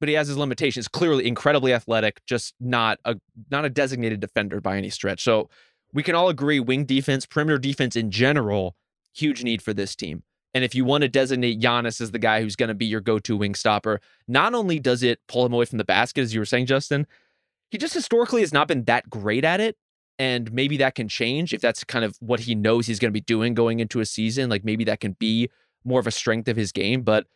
but 0.00 0.08
he 0.08 0.14
has 0.16 0.28
his 0.28 0.36
limitations. 0.36 0.88
Clearly 0.88 1.26
incredibly 1.26 1.72
athletic, 1.72 2.24
just 2.26 2.54
not 2.58 2.98
a 3.04 3.16
not 3.50 3.64
a 3.64 3.70
designated 3.70 4.20
defender 4.20 4.60
by 4.60 4.76
any 4.76 4.90
stretch. 4.90 5.22
So 5.22 5.48
we 5.92 6.02
can 6.02 6.14
all 6.14 6.28
agree 6.28 6.58
wing 6.58 6.84
defense, 6.84 7.26
perimeter 7.26 7.58
defense 7.58 7.94
in 7.96 8.10
general, 8.10 8.76
huge 9.12 9.44
need 9.44 9.62
for 9.62 9.74
this 9.74 9.94
team. 9.94 10.22
And 10.52 10.64
if 10.64 10.74
you 10.74 10.84
want 10.84 11.02
to 11.02 11.08
designate 11.08 11.60
Giannis 11.60 12.00
as 12.00 12.10
the 12.10 12.18
guy 12.18 12.42
who's 12.42 12.56
going 12.56 12.68
to 12.68 12.74
be 12.74 12.86
your 12.86 13.00
go-to 13.00 13.36
wing 13.36 13.54
stopper, 13.54 14.00
not 14.26 14.52
only 14.52 14.80
does 14.80 15.02
it 15.02 15.20
pull 15.28 15.46
him 15.46 15.52
away 15.52 15.64
from 15.64 15.78
the 15.78 15.84
basket, 15.84 16.22
as 16.22 16.34
you 16.34 16.40
were 16.40 16.46
saying, 16.46 16.66
Justin, 16.66 17.06
he 17.70 17.78
just 17.78 17.94
historically 17.94 18.40
has 18.40 18.52
not 18.52 18.66
been 18.66 18.84
that 18.84 19.08
great 19.08 19.44
at 19.44 19.60
it. 19.60 19.76
And 20.18 20.52
maybe 20.52 20.76
that 20.78 20.96
can 20.96 21.08
change 21.08 21.54
if 21.54 21.60
that's 21.60 21.82
kind 21.84 22.04
of 22.04 22.16
what 22.20 22.40
he 22.40 22.54
knows 22.54 22.86
he's 22.86 22.98
going 22.98 23.10
to 23.10 23.12
be 23.12 23.22
doing 23.22 23.54
going 23.54 23.80
into 23.80 24.00
a 24.00 24.04
season. 24.06 24.50
Like 24.50 24.64
maybe 24.64 24.84
that 24.84 25.00
can 25.00 25.12
be 25.12 25.50
more 25.84 26.00
of 26.00 26.06
a 26.06 26.10
strength 26.10 26.48
of 26.48 26.56
his 26.56 26.72
game. 26.72 27.02
But 27.02 27.26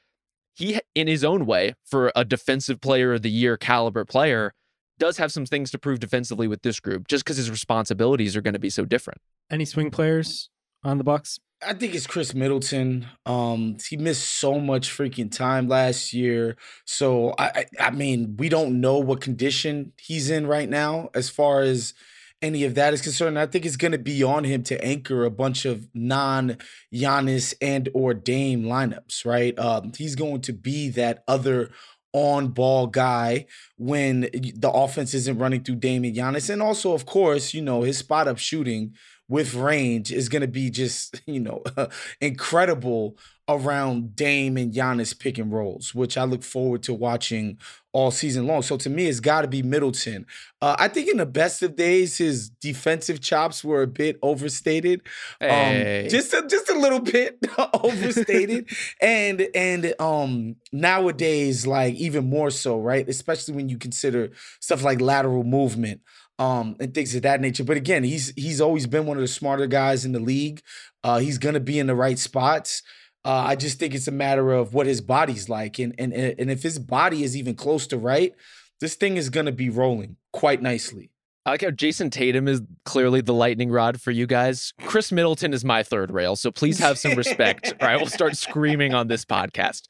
he, 0.55 0.81
in 0.95 1.07
his 1.09 1.25
own 1.25 1.47
way, 1.47 1.75
for 1.85 2.13
a 2.15 2.25
defensive 2.25 2.81
player 2.81 3.15
of 3.15 3.23
the 3.23 3.31
year 3.31 3.57
caliber 3.57 4.05
player, 4.05 4.55
does 4.99 5.19
have 5.19 5.33
some 5.33 5.47
things 5.47 5.71
to 5.73 5.79
prove 5.79 6.01
defensively 6.01 6.47
with 6.47 6.63
this 6.63 6.81
group 6.81 7.09
just 7.09 7.25
because 7.25 7.37
his 7.37 7.51
responsibilities 7.51 8.37
are 8.37 8.41
going 8.41 8.55
to 8.55 8.61
be 8.61 8.71
so 8.71 8.85
different. 8.85 9.21
Any 9.51 9.65
swing 9.65 9.91
players 9.91 10.49
on 10.85 10.99
the 10.99 11.05
Bucks? 11.05 11.41
I 11.67 11.75
think 11.75 11.95
it's 11.95 12.07
Khris 12.07 12.35
Middleton. 12.35 13.07
Um, 13.25 13.79
he 13.89 13.97
missed 13.97 14.29
so 14.29 14.61
much 14.61 14.91
freaking 14.91 15.35
time 15.35 15.67
last 15.69 16.13
year. 16.13 16.57
So 16.85 17.35
I, 17.39 17.45
I, 17.45 17.67
I 17.81 17.91
mean, 17.91 18.37
we 18.37 18.49
don't 18.49 18.81
know 18.81 18.99
what 18.99 19.21
condition 19.21 19.93
he's 19.99 20.31
in 20.31 20.47
right 20.47 20.69
now 20.69 21.11
as 21.15 21.31
far 21.31 21.63
as 21.63 21.95
any 22.43 22.65
of 22.65 22.74
that 22.74 22.93
is 22.93 23.01
concerned. 23.01 23.39
I 23.39 23.47
think 23.47 23.65
it's 23.65 23.77
going 23.77 23.93
to 23.93 23.98
be 23.98 24.23
on 24.23 24.44
him 24.44 24.62
to 24.65 24.85
anchor 24.85 25.24
a 25.24 25.31
bunch 25.31 25.65
of 25.65 25.89
non 25.94 26.59
Giannis 26.93 27.55
and 27.61 27.89
or 27.94 28.15
Dame 28.15 28.65
lineups. 28.65 29.24
Right? 29.24 29.59
Um, 29.59 29.93
he's 29.97 30.15
going 30.15 30.43
to 30.43 30.52
be 30.52 30.90
that 30.90 31.24
other 31.27 31.70
on 32.12 32.48
ball 32.48 32.86
guy 32.86 33.47
when 33.77 34.20
the 34.20 34.70
offense 34.73 35.15
isn't 35.15 35.39
running 35.39 35.65
through 35.65 35.77
Dame 35.77 36.05
and 36.05 36.15
Giannis, 36.16 36.48
and 36.48 36.62
also, 36.62 36.93
of 36.93 37.06
course, 37.06 37.52
you 37.55 37.62
know 37.62 37.82
his 37.82 37.98
spot 37.98 38.28
up 38.28 38.39
shooting 38.39 38.94
with 39.28 39.55
range 39.55 40.12
is 40.12 40.28
going 40.28 40.43
to 40.43 40.48
be 40.48 40.70
just, 40.70 41.23
you 41.27 41.40
know, 41.40 41.62
incredible 42.20 43.19
around 43.49 44.16
Dame 44.16 44.57
and 44.57 44.73
Giannis 44.73 45.19
pick 45.19 45.37
and 45.39 45.53
rolls, 45.53 45.95
which 45.95 46.16
I 46.16 46.25
look 46.25 46.43
forward 46.43 46.83
to 46.85 46.95
watching 46.95 47.59
all 47.93 48.11
season 48.11 48.47
long. 48.47 48.62
So 48.62 48.77
to 48.79 48.91
me, 48.91 49.07
it's 49.07 49.21
got 49.21 49.43
to 49.43 49.49
be 49.49 49.62
Middleton. 49.62 50.27
Uh, 50.62 50.75
I 50.79 50.89
think 50.89 51.09
in 51.09 51.19
the 51.19 51.27
best 51.27 51.62
of 51.62 51.77
days, 51.77 52.16
his 52.16 52.49
defensive 52.49 53.21
chops 53.21 53.62
were 53.62 53.83
a 53.83 53.87
bit 53.87 54.19
overstated, 54.23 55.03
Hey. 55.41 56.05
um, 56.05 56.09
just 56.11 56.33
a, 56.33 56.45
just 56.49 56.71
a 56.71 56.79
little 56.79 57.01
bit 57.01 57.39
overstated, 57.75 58.69
and 59.01 59.47
and 59.55 59.95
um 60.01 60.57
nowadays, 60.73 61.66
like 61.66 61.95
even 61.95 62.29
more 62.29 62.51
so, 62.51 62.79
right? 62.79 63.09
Especially 63.09 63.55
when 63.55 63.69
you 63.69 63.79
consider 63.79 64.31
stuff 64.61 64.83
like 64.83 65.01
lateral 65.01 65.45
movement 65.45 66.01
um, 66.39 66.77
and 66.81 66.95
things 66.95 67.15
of 67.15 67.23
that 67.23 67.41
nature. 67.41 67.65
But 67.65 67.77
again, 67.77 68.05
he's 68.05 68.33
he's 68.37 68.61
always 68.61 68.87
been 68.87 69.07
one 69.07 69.16
of 69.19 69.21
the 69.23 69.29
smarter 69.29 69.66
guys 69.66 70.05
in 70.05 70.12
the 70.12 70.21
league. 70.21 70.62
Uh, 71.03 71.19
he's 71.19 71.39
gonna 71.39 71.61
be 71.61 71.79
in 71.79 71.87
the 71.87 71.95
right 71.95 72.19
spots. 72.19 72.83
Uh, 73.25 73.45
I 73.49 73.57
just 73.57 73.79
think 73.79 73.95
it's 73.95 74.09
a 74.09 74.13
matter 74.13 74.53
of 74.53 74.75
what 74.75 74.87
his 74.87 75.01
body's 75.01 75.49
like, 75.49 75.79
and 75.79 75.95
and 75.99 76.13
and 76.13 76.51
if 76.51 76.63
his 76.63 76.79
body 76.79 77.23
is 77.23 77.37
even 77.37 77.55
close 77.55 77.87
to 77.89 77.97
right, 77.97 78.35
this 78.81 78.95
thing 78.97 79.17
is 79.17 79.31
gonna 79.31 79.53
be 79.53 79.71
rolling 79.71 80.17
quite 80.33 80.61
nicely. 80.61 81.11
I 81.47 81.51
like 81.53 81.63
how 81.63 81.71
Jayson 81.71 82.11
Tatum 82.11 82.49
is 82.49 82.63
clearly 82.87 83.21
the 83.21 83.35
lightning 83.35 83.71
rod 83.71 84.01
for 84.01 84.11
you 84.11 84.27
guys. 84.27 84.73
Khris 84.81 85.13
Middleton 85.13 85.53
is 85.53 85.63
my 85.65 85.83
third 85.83 86.11
rail, 86.11 86.37
so 86.37 86.51
please 86.51 86.79
have 86.79 86.99
some 86.99 87.15
respect, 87.15 87.75
or 87.81 87.87
I 87.89 87.97
will 87.97 88.07
start 88.07 88.37
screaming 88.37 88.95
on 88.95 89.09
this 89.09 89.25
podcast. 89.27 89.83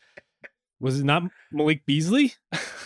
Was 0.81 1.01
it 1.01 1.05
not 1.05 1.23
Malik 1.53 1.87
Beasley? 1.87 2.35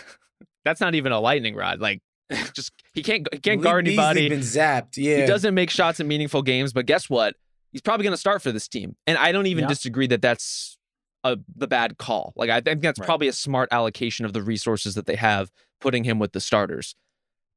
That's 0.65 0.81
not 0.81 0.93
even 0.93 1.11
a 1.11 1.19
lightning 1.19 1.55
rod. 1.55 1.79
Like, 1.79 2.01
just 2.53 2.71
he 2.93 3.01
can't 3.01 3.27
he 3.31 3.39
can't 3.39 3.61
Malik 3.61 3.63
guard 3.63 3.85
Beasley 3.85 4.03
anybody. 4.03 4.29
Been 4.29 4.39
zapped. 4.39 4.97
Yeah, 4.97 5.21
He 5.21 5.25
doesn't 5.25 5.53
make 5.55 5.69
shots 5.71 5.99
in 5.99 6.07
meaningful 6.07 6.43
games, 6.43 6.71
but 6.71 6.85
guess 6.85 7.09
what? 7.09 7.35
He's 7.71 7.81
probably 7.81 8.03
going 8.03 8.13
to 8.13 8.17
start 8.17 8.41
for 8.41 8.51
this 8.51 8.67
team, 8.67 8.95
and 9.05 9.17
I 9.17 9.31
don't 9.31 9.45
even 9.47 9.63
Yeah. 9.63 9.69
disagree 9.69 10.07
that 10.07 10.21
that's 10.21 10.77
a 11.23 11.37
the 11.55 11.67
bad 11.67 11.97
call. 11.97 12.33
Like, 12.35 12.49
I 12.49 12.61
think 12.61 12.81
that's 12.81 12.99
Right. 12.99 13.05
probably 13.05 13.27
a 13.27 13.33
smart 13.33 13.69
allocation 13.71 14.25
of 14.25 14.33
the 14.33 14.41
resources 14.41 14.95
that 14.95 15.05
they 15.05 15.15
have, 15.17 15.51
putting 15.81 16.03
him 16.05 16.17
with 16.17 16.31
the 16.31 16.39
starters. 16.39 16.95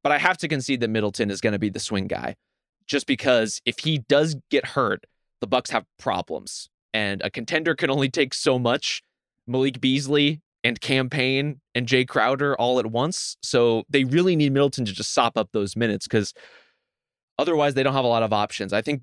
But 0.03 0.11
I 0.11 0.17
have 0.17 0.37
to 0.39 0.47
concede 0.47 0.81
that 0.81 0.89
Middleton 0.89 1.31
is 1.31 1.39
going 1.41 1.53
to 1.53 1.59
be 1.59 1.69
the 1.69 1.79
swing 1.79 2.07
guy, 2.07 2.35
just 2.87 3.07
because 3.07 3.61
if 3.65 3.79
he 3.79 3.99
does 3.99 4.35
get 4.49 4.65
hurt, 4.67 5.05
the 5.39 5.47
Bucks 5.47 5.69
have 5.71 5.85
problems, 5.97 6.69
and 6.93 7.21
a 7.21 7.29
contender 7.29 7.73
can 7.75 7.89
only 7.89 8.09
take 8.09 8.33
so 8.33 8.59
much. 8.59 9.01
Malik 9.47 9.79
Beasley 9.81 10.41
and 10.63 10.79
Cam 10.79 11.09
Payne 11.09 11.59
and 11.73 11.87
Jae 11.87 12.07
Crowder 12.07 12.55
all 12.57 12.79
at 12.79 12.85
once, 12.87 13.37
so 13.41 13.83
they 13.89 14.03
really 14.03 14.35
need 14.35 14.51
Middleton 14.53 14.85
to 14.85 14.93
just 14.93 15.13
sop 15.13 15.37
up 15.37 15.49
those 15.53 15.75
minutes 15.75 16.05
because 16.07 16.33
otherwise 17.39 17.73
they 17.73 17.83
don't 17.83 17.93
have 17.93 18.05
a 18.05 18.09
lot 18.09 18.23
of 18.23 18.31
options. 18.33 18.73
I 18.73 18.81
think 18.81 19.01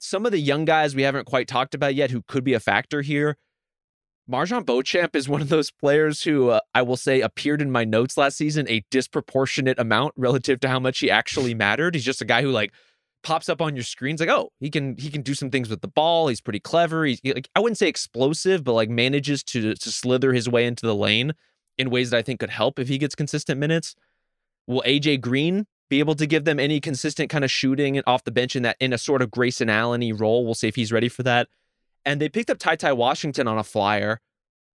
some 0.00 0.26
of 0.26 0.32
the 0.32 0.40
young 0.40 0.64
guys 0.64 0.94
we 0.94 1.02
haven't 1.02 1.26
quite 1.26 1.46
talked 1.46 1.74
about 1.74 1.94
yet 1.94 2.10
who 2.10 2.22
could 2.22 2.42
be 2.42 2.54
a 2.54 2.60
factor 2.60 3.02
here. 3.02 3.36
MarJon 4.30 4.64
Beauchamp 4.64 5.14
is 5.14 5.28
one 5.28 5.40
of 5.40 5.48
those 5.48 5.70
players 5.70 6.22
who 6.22 6.50
uh, 6.50 6.60
I 6.74 6.82
will 6.82 6.96
say 6.96 7.20
appeared 7.20 7.60
in 7.60 7.70
my 7.70 7.84
notes 7.84 8.16
last 8.16 8.36
season 8.36 8.68
a 8.68 8.84
disproportionate 8.90 9.78
amount 9.78 10.14
relative 10.16 10.60
to 10.60 10.68
how 10.68 10.78
much 10.78 11.00
he 11.00 11.10
actually 11.10 11.54
mattered. 11.54 11.94
He's 11.94 12.04
just 12.04 12.22
a 12.22 12.24
guy 12.24 12.42
who 12.42 12.50
like 12.50 12.72
pops 13.22 13.48
up 13.48 13.60
on 13.60 13.76
your 13.76 13.82
screens 13.82 14.20
like, 14.20 14.28
oh, 14.28 14.50
he 14.60 14.70
can 14.70 14.96
he 14.96 15.10
can 15.10 15.22
do 15.22 15.34
some 15.34 15.50
things 15.50 15.68
with 15.68 15.80
the 15.80 15.88
ball. 15.88 16.28
He's 16.28 16.40
pretty 16.40 16.60
clever. 16.60 17.04
He's 17.04 17.20
he- 17.22 17.34
like 17.34 17.48
I 17.54 17.60
wouldn't 17.60 17.78
say 17.78 17.88
explosive, 17.88 18.64
but 18.64 18.72
like 18.72 18.88
manages 18.88 19.42
to 19.44 19.74
to 19.74 19.90
slither 19.90 20.32
his 20.32 20.48
way 20.48 20.64
into 20.64 20.86
the 20.86 20.94
lane 20.94 21.32
in 21.76 21.90
ways 21.90 22.10
that 22.10 22.18
I 22.18 22.22
think 22.22 22.40
could 22.40 22.50
help 22.50 22.78
if 22.78 22.88
he 22.88 22.98
gets 22.98 23.14
consistent 23.14 23.58
minutes. 23.58 23.94
Will 24.66 24.82
AJ 24.86 25.20
Green 25.20 25.66
be 25.90 25.98
able 25.98 26.14
to 26.14 26.26
give 26.26 26.44
them 26.44 26.58
any 26.58 26.80
consistent 26.80 27.28
kind 27.28 27.44
of 27.44 27.50
shooting 27.50 28.00
off 28.06 28.24
the 28.24 28.30
bench 28.30 28.56
in 28.56 28.62
that 28.62 28.76
in 28.80 28.94
a 28.94 28.98
sort 28.98 29.20
of 29.20 29.30
Grayson 29.30 29.68
Allen 29.68 30.16
role? 30.16 30.44
We'll 30.44 30.54
see 30.54 30.68
if 30.68 30.76
he's 30.76 30.92
ready 30.92 31.08
for 31.08 31.22
that. 31.24 31.48
And 32.06 32.20
they 32.20 32.30
picked 32.30 32.48
up 32.48 32.58
TyTy 32.58 32.96
Washington 32.96 33.46
on 33.46 33.58
a 33.58 33.64
flyer, 33.64 34.20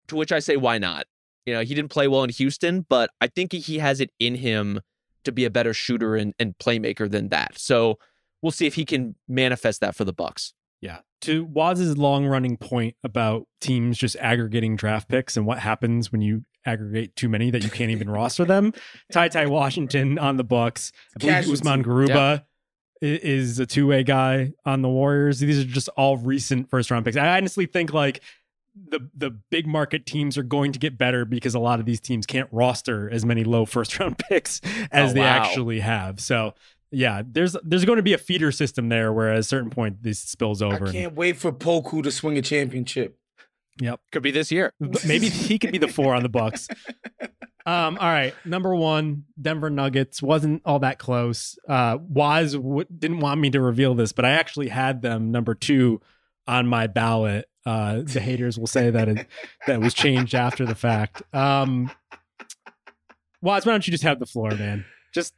to 0.08 0.16
which 0.16 0.32
I 0.32 0.40
say, 0.40 0.58
why 0.58 0.78
not? 0.78 1.08
You 1.46 1.54
know, 1.54 1.62
he 1.62 1.74
didn't 1.74 1.90
play 1.90 2.08
well 2.08 2.24
in 2.24 2.30
Houston, 2.30 2.86
but 2.88 3.10
I 3.22 3.28
think 3.28 3.54
he 3.54 3.80
has 3.80 4.00
it 4.00 4.12
in 4.20 4.36
him 4.36 4.82
to 5.24 5.32
be 5.32 5.46
a 5.46 5.50
better 5.50 5.74
shooter 5.74 6.16
and, 6.16 6.34
and 6.38 6.58
playmaker 6.58 7.10
than 7.10 7.30
that. 7.30 7.58
So 7.58 7.98
we'll 8.42 8.52
see 8.52 8.68
if 8.68 8.76
he 8.76 8.86
can 8.86 9.16
manifest 9.28 9.82
that 9.82 9.96
for 9.96 10.04
the 10.04 10.14
Bucks. 10.14 10.54
Yeah. 10.86 11.00
To 11.22 11.44
Wos's 11.46 11.98
long 11.98 12.26
running 12.28 12.56
point 12.58 12.96
about 13.04 13.48
teams 13.60 13.98
just 13.98 14.16
aggregating 14.18 14.76
draft 14.76 15.08
picks 15.10 15.36
and 15.38 15.46
what 15.46 15.60
happens 15.60 16.12
when 16.12 16.22
you 16.22 16.46
aggregate 16.66 17.16
too 17.16 17.30
many 17.30 17.50
that 17.52 17.64
you 17.64 17.70
can't 17.70 17.90
even 17.92 18.10
roster 18.20 18.46
them. 18.46 18.74
TyTy 19.12 19.48
Washington 19.50 20.20
on 20.20 20.38
the 20.38 20.44
Bucks. 20.44 20.92
I 21.16 21.20
believe 21.20 21.34
Casualty. 21.36 21.54
Usman 21.62 21.84
Garuba 21.84 22.40
i- 22.42 22.44
is 23.02 23.58
a 23.60 23.66
two 23.66 23.88
way 23.88 24.04
guy 24.04 24.54
on 24.66 24.82
the 24.84 24.90
Warriors. 24.90 25.40
These 25.40 25.60
are 25.62 25.68
just 25.68 25.90
all 25.98 26.18
recent 26.18 26.70
first 26.70 26.92
round 26.92 27.06
picks. 27.06 27.18
I 27.18 27.38
honestly 27.38 27.66
think 27.66 27.92
like 27.94 28.22
the 28.90 29.10
the 29.16 29.32
big 29.50 29.66
market 29.66 30.06
teams 30.06 30.38
are 30.38 30.44
going 30.44 30.74
to 30.74 30.80
get 30.80 30.98
better 30.98 31.24
because 31.26 31.56
a 31.56 31.60
lot 31.60 31.80
of 31.80 31.86
these 31.86 32.02
teams 32.02 32.26
can't 32.26 32.50
roster 32.52 33.10
as 33.10 33.26
many 33.26 33.44
low 33.46 33.66
first 33.66 33.98
round 34.00 34.18
picks 34.30 34.60
as 34.92 35.12
Oh, 35.12 35.14
they 35.14 35.22
actually 35.22 35.80
have. 35.80 36.20
So 36.20 36.54
yeah, 36.92 37.22
there's 37.26 37.56
there's 37.64 37.86
going 37.86 37.98
to 37.98 38.04
be 38.04 38.14
a 38.14 38.18
feeder 38.18 38.52
system 38.52 38.90
there 38.90 39.12
where 39.14 39.32
at 39.32 39.40
a 39.40 39.44
certain 39.44 39.70
point 39.70 40.04
this 40.04 40.20
spills 40.20 40.62
over. 40.62 40.86
and 40.86 40.94
can't 40.94 41.16
wait 41.16 41.38
for 41.38 41.52
Poku 41.52 42.02
to 42.04 42.12
swing 42.12 42.38
a 42.38 42.42
championship. 42.42 43.18
Yep, 43.82 44.00
could 44.12 44.24
be 44.24 44.32
this 44.32 44.52
year. 44.52 44.72
maybe 45.06 45.28
he 45.30 45.60
could 45.60 45.72
be 45.72 45.78
the 45.78 45.88
four 45.88 46.16
on 46.16 46.24
the 46.24 46.30
Bucks. 46.30 46.68
Um, 47.68 47.98
all 48.00 48.08
right, 48.10 48.36
number 48.46 48.76
one, 48.76 49.24
Denver 49.42 49.72
Nuggets 49.72 50.22
wasn't 50.22 50.62
all 50.66 50.78
that 50.80 51.00
close. 51.00 51.58
Uh, 51.68 51.98
Wos 52.00 52.52
w- 52.54 52.86
didn't 52.96 53.22
want 53.22 53.42
me 53.42 53.50
to 53.50 53.60
reveal 53.60 53.96
this, 53.96 54.12
but 54.12 54.24
I 54.24 54.34
actually 54.34 54.68
had 54.68 55.02
them 55.02 55.32
number 55.32 55.56
two 55.56 56.00
on 56.46 56.68
my 56.68 56.86
ballot. 56.86 57.50
Uh, 57.66 58.04
the 58.04 58.20
haters 58.20 58.60
will 58.60 58.68
say 58.68 58.92
that 58.92 59.08
it 59.10 59.28
that 59.66 59.82
was 59.82 59.96
changed 59.96 60.36
after 60.36 60.64
the 60.64 60.76
fact. 60.76 61.24
Um, 61.34 61.90
Wos, 63.42 63.66
why 63.66 63.72
don't 63.72 63.88
you 63.88 63.92
just 63.92 64.04
have 64.04 64.20
the 64.20 64.28
floor, 64.28 64.52
man? 64.52 64.86
Just 65.12 65.34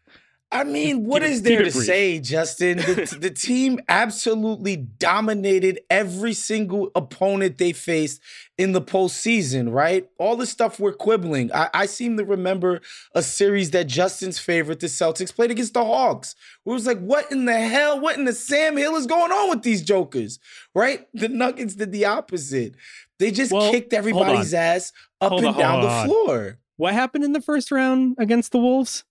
I 0.49 0.63
mean, 0.63 1.03
what 1.05 1.23
is 1.23 1.41
there 1.41 1.61
to 1.61 1.71
say, 1.71 2.19
Justin? 2.19 2.77
The, 2.77 3.17
the 3.21 3.29
team 3.29 3.81
absolutely 3.89 4.77
dominated 4.77 5.81
every 5.89 6.33
single 6.33 6.89
opponent 6.95 7.57
they 7.57 7.73
faced 7.73 8.21
in 8.57 8.71
the 8.71 8.81
postseason, 8.81 9.73
right? 9.73 10.07
All 10.17 10.37
the 10.37 10.45
stuff 10.45 10.79
we're 10.79 10.93
quibbling. 10.93 11.51
I, 11.53 11.69
I 11.73 11.85
seem 11.85 12.15
to 12.17 12.23
remember 12.23 12.79
a 13.13 13.21
series 13.21 13.71
that 13.71 13.87
Justin's 13.87 14.39
favorite, 14.39 14.79
the 14.79 14.87
Celtics, 14.87 15.35
played 15.35 15.51
against 15.51 15.73
the 15.73 15.83
Hawks. 15.83 16.33
It 16.65 16.69
was 16.69 16.87
like, 16.87 16.99
what 16.99 17.29
in 17.29 17.43
the 17.43 17.59
hell? 17.59 17.99
What 17.99 18.17
in 18.17 18.23
the 18.23 18.33
Sam 18.33 18.77
Hill 18.77 18.95
is 18.95 19.05
going 19.05 19.33
on 19.33 19.49
with 19.49 19.63
these 19.63 19.81
jokers, 19.81 20.39
right? 20.73 21.05
The 21.13 21.27
Nuggets 21.27 21.75
did 21.75 21.91
the 21.91 22.05
opposite. 22.05 22.75
They 23.19 23.31
just 23.31 23.51
Well, 23.51 23.69
kicked 23.71 23.91
everybody's 23.91 24.53
ass 24.53 24.93
up 25.19 25.31
Hold 25.31 25.43
and 25.43 25.55
on, 25.55 25.57
down 25.59 25.81
the 25.81 25.89
on. 25.89 26.05
floor. 26.07 26.57
what 26.77 26.93
happened 26.93 27.25
in 27.25 27.33
the 27.33 27.41
first 27.41 27.69
round 27.71 28.15
against 28.17 28.51
the 28.53 28.59
Wolves? 28.59 29.03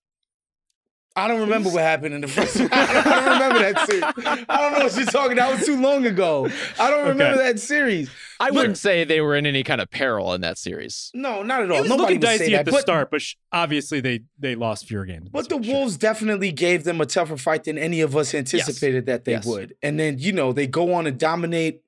I 1.17 1.29
don't 1.29 1.41
remember 1.41 1.71
what 1.71 1.83
happened 1.83 2.15
in 2.15 2.21
the 2.21 2.29
first. 2.29 2.57
I 2.61 2.67
don't, 2.69 2.73
I 2.73 3.03
don't 3.03 3.33
remember 3.33 3.59
that 3.73 3.87
series. 3.89 4.03
I 4.49 4.61
don't 4.61 4.73
know 4.79 4.85
what 4.85 4.97
you're 4.97 5.07
talking. 5.07 5.37
That 5.37 5.51
was 5.51 5.65
too 5.67 5.81
long 5.81 6.05
ago. 6.07 6.49
I 6.79 6.91
don't 6.91 7.09
remember 7.09 7.41
Okay. 7.41 7.53
that 7.53 7.59
series. 7.59 8.11
I 8.39 8.47
Look- 8.49 8.55
wouldn't 8.57 8.77
say 8.79 9.05
they 9.05 9.23
were 9.23 9.35
in 9.35 9.47
any 9.47 9.63
kind 9.63 9.81
of 9.81 9.91
peril 9.91 10.35
in 10.35 10.43
that 10.43 10.59
series. 10.59 11.11
No, 11.15 11.43
not 11.43 11.63
at 11.63 11.71
all. 11.71 11.79
It 11.79 11.81
was 11.81 11.89
Nobody 11.89 12.15
looking 12.17 12.21
would 12.21 12.29
say 12.29 12.39
dicey 12.39 12.51
that. 12.53 12.59
at 12.61 12.65
the 12.67 12.71
but, 12.73 12.81
start, 12.83 13.11
but 13.11 13.23
sh- 13.23 13.37
obviously 13.51 14.01
they 14.01 14.21
they 14.39 14.55
lost 14.55 14.87
fewer 14.87 15.07
games. 15.07 15.31
but 15.33 15.49
the 15.49 15.63
Sure. 15.63 15.75
Wolves 15.75 15.97
definitely 15.97 16.53
gave 16.53 16.85
them 16.85 17.01
a 17.01 17.07
tougher 17.07 17.39
fight 17.39 17.65
than 17.65 17.79
any 17.79 18.03
of 18.03 18.15
us 18.15 18.35
anticipated 18.35 19.07
that 19.07 19.25
they 19.25 19.33
Yes. 19.33 19.47
would. 19.47 19.75
And 19.83 19.99
then 19.99 20.19
you 20.19 20.33
know 20.33 20.53
they 20.53 20.67
go 20.67 20.93
on 20.93 21.05
to 21.05 21.11
dominate 21.13 21.81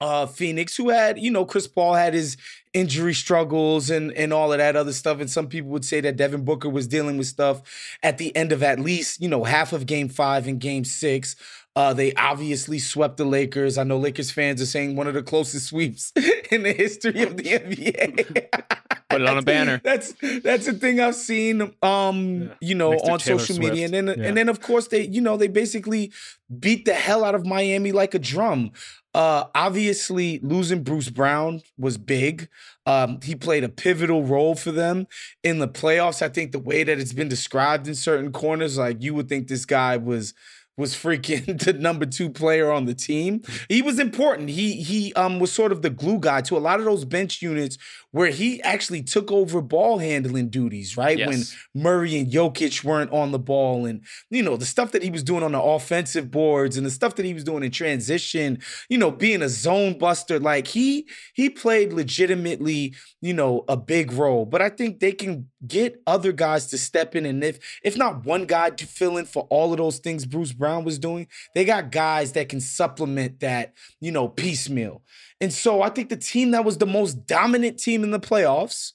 uh 0.00 0.26
Phoenix, 0.26 0.76
who 0.76 0.90
had 0.90 1.18
you 1.18 1.30
know 1.32 1.44
Chris 1.44 1.66
Paul 1.66 1.94
had 1.94 2.14
his 2.14 2.36
injury 2.72 3.14
struggles 3.14 3.90
and 3.90 4.12
and 4.12 4.32
all 4.32 4.52
of 4.52 4.58
that 4.58 4.76
other 4.76 4.92
stuff. 4.92 5.20
And 5.20 5.30
some 5.30 5.48
people 5.48 5.70
would 5.70 5.84
say 5.84 6.00
that 6.00 6.16
Devin 6.16 6.44
Booker 6.44 6.68
was 6.68 6.86
dealing 6.86 7.18
with 7.18 7.26
stuff 7.26 7.62
at 8.02 8.18
the 8.18 8.34
end 8.36 8.52
of 8.52 8.62
at 8.62 8.78
least 8.80 9.20
you 9.20 9.28
know 9.28 9.44
half 9.44 9.72
of 9.72 9.86
Game 9.86 10.08
Five 10.08 10.46
and 10.46 10.60
Game 10.60 10.84
Six. 10.84 11.36
Uh, 11.76 11.92
they 11.92 12.12
obviously 12.14 12.78
swept 12.80 13.18
the 13.18 13.24
Lakers. 13.24 13.78
I 13.78 13.84
know 13.84 13.98
Lakers 13.98 14.32
fans 14.32 14.60
are 14.60 14.66
saying 14.66 14.96
one 14.96 15.06
of 15.06 15.14
the 15.14 15.22
closest 15.22 15.66
sweeps 15.68 16.12
in 16.50 16.64
the 16.64 16.72
history 16.72 17.22
of 17.22 17.36
the 17.36 17.44
NBA. 17.44 18.48
Put 19.10 19.22
it 19.22 19.26
on 19.28 19.38
a 19.38 19.42
banner. 19.42 19.80
That's 19.84 20.12
that's 20.42 20.66
a 20.66 20.72
thing 20.74 21.00
I've 21.00 21.14
seen. 21.14 21.72
Um, 21.82 22.42
Yeah. 22.42 22.48
you 22.60 22.74
know, 22.74 22.90
Next 22.90 23.08
on 23.08 23.20
social 23.20 23.58
media, 23.58 23.84
and 23.86 23.94
then 23.94 24.06
Yeah. 24.08 24.26
and 24.26 24.36
then 24.36 24.48
of 24.48 24.60
course 24.60 24.88
they, 24.88 25.06
you 25.06 25.20
know, 25.20 25.36
they 25.36 25.48
basically 25.48 26.12
beat 26.58 26.84
the 26.84 26.94
hell 26.94 27.24
out 27.24 27.34
of 27.34 27.46
Miami 27.46 27.92
like 27.92 28.12
a 28.14 28.18
drum. 28.18 28.72
Uh, 29.14 29.44
obviously, 29.54 30.38
losing 30.42 30.82
Bruce 30.82 31.08
Brown 31.08 31.62
was 31.78 31.98
big. 31.98 32.48
Um, 32.86 33.20
he 33.22 33.34
played 33.34 33.64
a 33.64 33.68
pivotal 33.68 34.24
role 34.24 34.54
for 34.54 34.70
them 34.70 35.06
in 35.42 35.58
the 35.58 35.68
playoffs. 35.68 36.22
I 36.22 36.28
think 36.28 36.52
the 36.52 36.58
way 36.58 36.84
that 36.84 36.98
it's 36.98 37.12
been 37.12 37.28
described 37.28 37.88
in 37.88 37.94
certain 37.94 38.32
corners, 38.32 38.78
like 38.78 39.02
you 39.02 39.14
would 39.14 39.28
think 39.28 39.48
this 39.48 39.64
guy 39.64 39.96
was 39.96 40.34
was 40.76 40.94
freaking 40.94 41.58
the 41.64 41.72
number 41.74 42.06
two 42.06 42.30
player 42.30 42.70
on 42.70 42.86
the 42.86 42.94
team. 42.94 43.42
He 43.68 43.82
was 43.82 43.98
important. 43.98 44.50
He 44.50 44.74
he 44.74 45.12
um 45.14 45.38
was 45.40 45.52
sort 45.52 45.72
of 45.72 45.82
the 45.82 45.90
glue 45.90 46.18
guy 46.20 46.40
to 46.42 46.56
a 46.56 46.60
lot 46.60 46.78
of 46.78 46.86
those 46.86 47.04
bench 47.04 47.42
units 47.42 47.76
where 48.10 48.30
he 48.30 48.62
actually 48.62 49.02
took 49.02 49.30
over 49.30 49.60
ball 49.60 49.98
handling 49.98 50.48
duties, 50.48 50.96
right? 50.96 51.18
When 51.28 51.42
Murray 51.74 52.18
and 52.18 52.30
Jokic 52.30 52.82
weren't 52.82 53.12
on 53.12 53.32
the 53.32 53.38
ball, 53.38 53.84
and 53.84 54.02
you 54.30 54.42
know 54.42 54.56
the 54.56 54.64
stuff 54.64 54.92
that 54.92 55.02
he 55.02 55.10
was 55.10 55.22
doing 55.22 55.42
on 55.42 55.52
the 55.52 55.60
offensive 55.62 56.30
boards, 56.30 56.76
and 56.76 56.86
the 56.86 56.90
stuff 56.90 57.16
that 57.16 57.26
he 57.26 57.34
was 57.34 57.44
doing 57.44 57.62
in 57.62 57.70
transition. 57.70 58.60
You 58.88 58.98
know, 58.98 59.10
being 59.10 59.42
a 59.42 59.48
zone 59.48 59.98
buster, 59.98 60.40
like 60.40 60.68
he 60.68 61.06
he 61.34 61.50
played 61.50 61.92
legitimately, 61.92 62.94
you 63.20 63.34
know, 63.34 63.64
a 63.68 63.76
big 63.76 64.12
role. 64.12 64.46
But 64.46 64.62
I 64.62 64.70
think 64.70 65.00
they 65.00 65.12
can 65.12 65.48
get 65.66 66.00
other 66.06 66.32
guys 66.32 66.66
to 66.68 66.78
step 66.78 67.14
in, 67.14 67.26
and 67.26 67.44
if 67.44 67.58
if 67.84 67.96
not 67.96 68.24
one 68.24 68.46
guy 68.46 68.70
to 68.70 68.86
fill 68.86 69.18
in 69.18 69.26
for 69.26 69.46
all 69.50 69.72
of 69.72 69.78
those 69.78 69.98
things 69.98 70.24
Bruce 70.24 70.52
Brown 70.52 70.84
was 70.84 70.98
doing, 70.98 71.26
they 71.54 71.64
got 71.64 71.90
guys 71.90 72.32
that 72.32 72.48
can 72.48 72.60
supplement 72.60 73.40
that, 73.40 73.74
you 74.00 74.12
know, 74.12 74.28
piecemeal. 74.28 75.02
And 75.40 75.52
so 75.52 75.82
I 75.82 75.88
think 75.88 76.08
the 76.08 76.16
team 76.16 76.50
that 76.50 76.64
was 76.64 76.78
the 76.78 76.86
most 76.86 77.26
dominant 77.26 77.78
team 77.78 78.02
in 78.02 78.10
the 78.10 78.20
playoffs, 78.20 78.92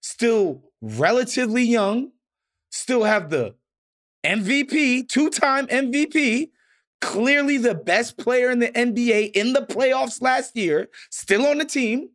still 0.00 0.62
relatively 0.80 1.62
young, 1.62 2.12
still 2.70 3.04
have 3.04 3.30
the 3.30 3.54
MVP, 4.24 5.08
two 5.08 5.28
time 5.30 5.66
MVP, 5.66 6.50
clearly 7.00 7.58
the 7.58 7.74
best 7.74 8.16
player 8.16 8.50
in 8.50 8.58
the 8.60 8.68
NBA 8.68 9.32
in 9.32 9.52
the 9.52 9.60
playoffs 9.60 10.22
last 10.22 10.56
year, 10.56 10.88
still 11.10 11.46
on 11.46 11.58
the 11.58 11.64
team. 11.64 12.08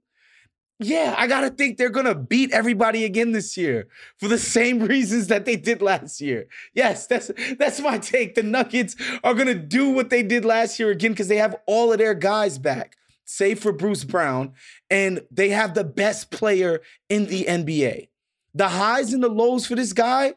Yeah, 0.81 1.13
I 1.17 1.27
gotta 1.27 1.49
think 1.49 1.77
they're 1.77 1.89
gonna 1.89 2.15
beat 2.15 2.51
everybody 2.51 3.03
again 3.03 3.33
this 3.33 3.57
year 3.57 3.87
for 4.17 4.29
the 4.29 4.37
same 4.37 4.79
reasons 4.87 5.27
that 5.27 5.45
they 5.45 5.57
did 5.57 5.81
last 5.81 6.21
year. 6.21 6.47
Yes, 6.73 7.05
that's 7.05 7.29
that's 7.59 7.81
my 7.81 7.97
take. 7.97 8.35
The 8.35 8.43
Nuggets 8.43 8.95
are 9.23 9.33
gonna 9.33 9.53
do 9.53 9.89
what 9.89 10.09
they 10.09 10.23
did 10.23 10.45
last 10.45 10.79
year 10.79 10.89
again 10.89 11.11
because 11.11 11.27
they 11.27 11.35
have 11.37 11.55
all 11.67 11.91
of 11.91 11.97
their 11.97 12.13
guys 12.13 12.57
back, 12.57 12.95
save 13.29 13.59
for 13.59 13.71
Bruce 13.71 14.03
Brown, 14.03 14.53
and 14.89 15.21
they 15.31 15.49
have 15.49 15.73
the 15.75 15.83
best 15.83 16.31
player 16.31 16.81
in 17.09 17.27
the 17.27 17.45
NBA. 17.45 18.07
The 18.55 18.67
highs 18.69 19.13
and 19.13 19.21
the 19.23 19.29
lows 19.29 19.65
for 19.67 19.75
this 19.75 19.93
guy, 19.93 20.33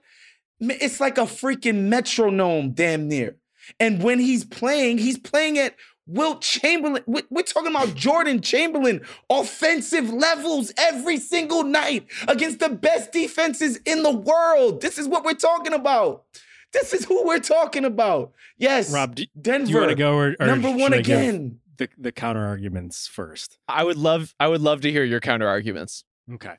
it's 0.60 1.00
like 1.00 1.16
a 1.18 1.22
freaking 1.22 1.84
metronome, 1.84 2.72
damn 2.72 3.08
near. 3.08 3.36
And 3.80 4.02
when 4.02 4.18
he's 4.18 4.44
playing, 4.44 4.98
he's 4.98 5.18
playing 5.18 5.58
at 5.58 5.74
Wilt 6.06 6.42
Chamberlain. 6.42 7.02
we- 7.06 7.22
We're 7.30 7.42
talking 7.42 7.70
about 7.70 7.94
Jordan 7.94 8.40
Chamberlain 8.42 9.00
offensive 9.30 10.12
levels 10.12 10.72
every 10.76 11.16
single 11.16 11.62
night 11.62 12.06
against 12.28 12.58
the 12.58 12.68
best 12.68 13.12
defenses 13.12 13.78
in 13.86 14.02
the 14.02 14.10
world. 14.10 14.82
This 14.82 14.98
is 14.98 15.08
what 15.08 15.24
we're 15.24 15.32
talking 15.34 15.72
about. 15.72 16.24
This 16.72 16.92
is 16.92 17.04
who 17.04 17.24
we're 17.26 17.38
talking 17.38 17.84
about. 17.84 18.32
Yes, 18.58 18.92
Rob, 18.92 19.14
do, 19.14 19.24
Denver, 19.40 19.66
do 19.66 19.72
you 19.72 19.78
want 19.78 19.90
to 19.90 19.94
go 19.94 20.14
or, 20.14 20.36
or 20.40 20.46
number 20.46 20.70
one 20.70 20.92
again. 20.92 21.60
The 21.76 21.88
the 21.96 22.12
counter 22.12 22.44
arguments 22.46 23.06
first. 23.06 23.58
I 23.68 23.84
would 23.84 23.96
love 23.96 24.34
I 24.38 24.48
would 24.48 24.60
love 24.60 24.80
to 24.82 24.90
hear 24.90 25.04
your 25.04 25.20
counter 25.20 25.48
arguments. 25.48 26.04
Okay. 26.32 26.54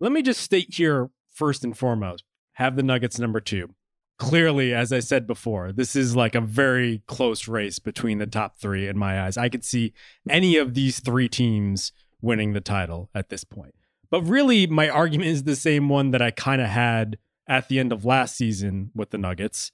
Let 0.00 0.12
me 0.12 0.22
just 0.22 0.40
state 0.40 0.74
here 0.74 1.10
first 1.32 1.64
and 1.64 1.76
foremost 1.76 2.24
have 2.54 2.76
the 2.76 2.82
Nuggets 2.82 3.18
number 3.18 3.40
two. 3.40 3.70
Clearly, 4.18 4.74
as 4.74 4.92
I 4.92 4.98
said 4.98 5.28
before, 5.28 5.70
this 5.70 5.94
is 5.94 6.16
like 6.16 6.34
a 6.34 6.40
very 6.40 7.02
close 7.06 7.46
race 7.46 7.78
between 7.78 8.18
the 8.18 8.26
top 8.26 8.58
three 8.58 8.88
in 8.88 8.98
my 8.98 9.22
eyes. 9.22 9.36
I 9.36 9.48
could 9.48 9.64
see 9.64 9.92
any 10.28 10.56
of 10.56 10.74
these 10.74 10.98
three 10.98 11.28
teams 11.28 11.92
winning 12.20 12.52
the 12.52 12.60
title 12.60 13.10
at 13.14 13.28
this 13.28 13.44
point. 13.44 13.76
But 14.10 14.22
really, 14.22 14.66
my 14.66 14.88
argument 14.88 15.28
is 15.28 15.44
the 15.44 15.54
same 15.54 15.88
one 15.88 16.10
that 16.10 16.22
I 16.22 16.32
kind 16.32 16.60
of 16.60 16.66
had 16.66 17.18
at 17.46 17.68
the 17.68 17.78
end 17.78 17.92
of 17.92 18.04
last 18.04 18.36
season 18.36 18.90
with 18.92 19.10
the 19.10 19.18
Nuggets, 19.18 19.70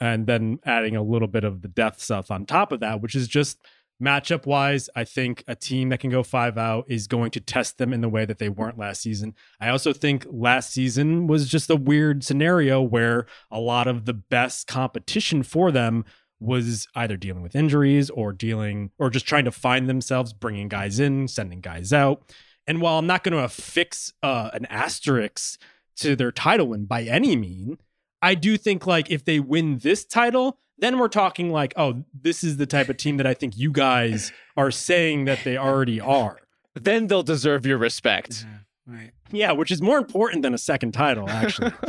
and 0.00 0.26
then 0.26 0.58
adding 0.64 0.96
a 0.96 1.02
little 1.02 1.28
bit 1.28 1.44
of 1.44 1.62
the 1.62 1.68
depth 1.68 2.00
stuff 2.00 2.30
on 2.30 2.44
top 2.44 2.72
of 2.72 2.80
that, 2.80 3.00
which 3.00 3.14
is 3.14 3.28
just 3.28 3.58
matchup 4.02 4.46
wise, 4.46 4.90
I 4.94 5.04
think 5.04 5.42
a 5.46 5.54
team 5.54 5.88
that 5.88 6.00
can 6.00 6.10
go 6.10 6.22
five 6.22 6.58
out 6.58 6.84
is 6.88 7.06
going 7.06 7.30
to 7.32 7.40
test 7.40 7.78
them 7.78 7.92
in 7.92 8.00
the 8.00 8.08
way 8.08 8.24
that 8.24 8.38
they 8.38 8.48
weren't 8.48 8.78
last 8.78 9.02
season. 9.02 9.34
I 9.60 9.68
also 9.68 9.92
think 9.92 10.26
last 10.28 10.72
season 10.72 11.26
was 11.26 11.48
just 11.48 11.70
a 11.70 11.76
weird 11.76 12.24
scenario 12.24 12.82
where 12.82 13.26
a 13.50 13.60
lot 13.60 13.86
of 13.86 14.04
the 14.04 14.14
best 14.14 14.66
competition 14.66 15.42
for 15.42 15.70
them 15.70 16.04
was 16.38 16.86
either 16.94 17.16
dealing 17.16 17.42
with 17.42 17.56
injuries 17.56 18.10
or 18.10 18.32
dealing 18.32 18.90
or 18.98 19.08
just 19.08 19.26
trying 19.26 19.46
to 19.46 19.52
find 19.52 19.88
themselves, 19.88 20.32
bringing 20.32 20.68
guys 20.68 21.00
in, 21.00 21.28
sending 21.28 21.60
guys 21.60 21.92
out. 21.92 22.22
And 22.66 22.82
while 22.82 22.98
I'm 22.98 23.06
not 23.06 23.24
going 23.24 23.36
to 23.36 23.44
affix 23.44 24.12
uh, 24.22 24.50
an 24.52 24.66
asterisk 24.66 25.60
to 25.96 26.14
their 26.14 26.32
title 26.32 26.68
win 26.68 26.84
by 26.84 27.04
any 27.04 27.36
mean, 27.36 27.78
I 28.22 28.34
do 28.34 28.56
think 28.56 28.86
like 28.86 29.10
if 29.10 29.24
they 29.24 29.40
win 29.40 29.78
this 29.78 30.04
title, 30.04 30.58
then 30.78 30.98
we're 30.98 31.08
talking 31.08 31.50
like, 31.50 31.72
oh, 31.76 32.04
this 32.12 32.44
is 32.44 32.56
the 32.56 32.66
type 32.66 32.88
of 32.88 32.96
team 32.96 33.16
that 33.16 33.26
I 33.26 33.34
think 33.34 33.56
you 33.56 33.70
guys 33.70 34.32
are 34.56 34.70
saying 34.70 35.24
that 35.26 35.40
they 35.44 35.56
already 35.56 36.00
are. 36.00 36.38
Then 36.74 37.06
they'll 37.06 37.22
deserve 37.22 37.64
your 37.64 37.78
respect. 37.78 38.44
Right. 38.86 39.12
Yeah, 39.32 39.52
which 39.52 39.70
is 39.70 39.82
more 39.82 39.98
important 39.98 40.42
than 40.42 40.54
a 40.54 40.58
second 40.58 40.92
title, 40.92 41.28
actually. 41.28 41.72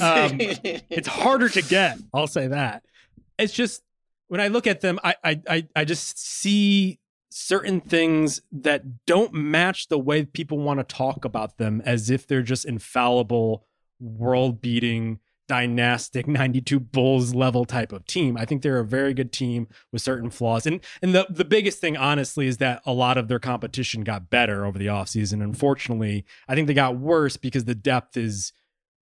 Um, 0.00 0.38
it's 0.40 1.08
harder 1.08 1.48
to 1.48 1.62
get. 1.62 1.98
I'll 2.14 2.26
say 2.26 2.46
that. 2.46 2.84
It's 3.38 3.52
just 3.52 3.82
when 4.28 4.40
I 4.40 4.48
look 4.48 4.66
at 4.66 4.80
them, 4.80 4.98
I 5.02 5.16
I 5.24 5.40
I, 5.48 5.68
I 5.76 5.84
just 5.84 6.18
see 6.18 7.00
certain 7.30 7.80
things 7.80 8.40
that 8.52 9.04
don't 9.06 9.34
match 9.34 9.88
the 9.88 9.98
way 9.98 10.24
people 10.24 10.58
want 10.58 10.80
to 10.80 10.84
talk 10.84 11.24
about 11.24 11.58
them 11.58 11.82
as 11.84 12.10
if 12.10 12.26
they're 12.26 12.42
just 12.42 12.64
infallible, 12.64 13.64
world 14.00 14.60
beating, 14.60 15.18
dynastic 15.48 16.28
92 16.28 16.78
Bulls 16.78 17.34
level 17.34 17.64
type 17.64 17.92
of 17.92 18.06
team. 18.06 18.36
I 18.36 18.44
think 18.44 18.62
they're 18.62 18.78
a 18.78 18.84
very 18.84 19.14
good 19.14 19.32
team 19.32 19.66
with 19.92 20.02
certain 20.02 20.30
flaws. 20.30 20.66
And 20.66 20.80
and 21.02 21.14
the, 21.14 21.26
the 21.28 21.44
biggest 21.44 21.80
thing, 21.80 21.96
honestly, 21.96 22.46
is 22.46 22.58
that 22.58 22.82
a 22.86 22.92
lot 22.92 23.18
of 23.18 23.28
their 23.28 23.40
competition 23.40 24.04
got 24.04 24.30
better 24.30 24.64
over 24.64 24.78
the 24.78 24.86
offseason. 24.86 25.42
Unfortunately, 25.42 26.24
I 26.46 26.54
think 26.54 26.68
they 26.68 26.74
got 26.74 26.98
worse 26.98 27.36
because 27.36 27.64
the 27.64 27.74
depth 27.74 28.16
is 28.16 28.52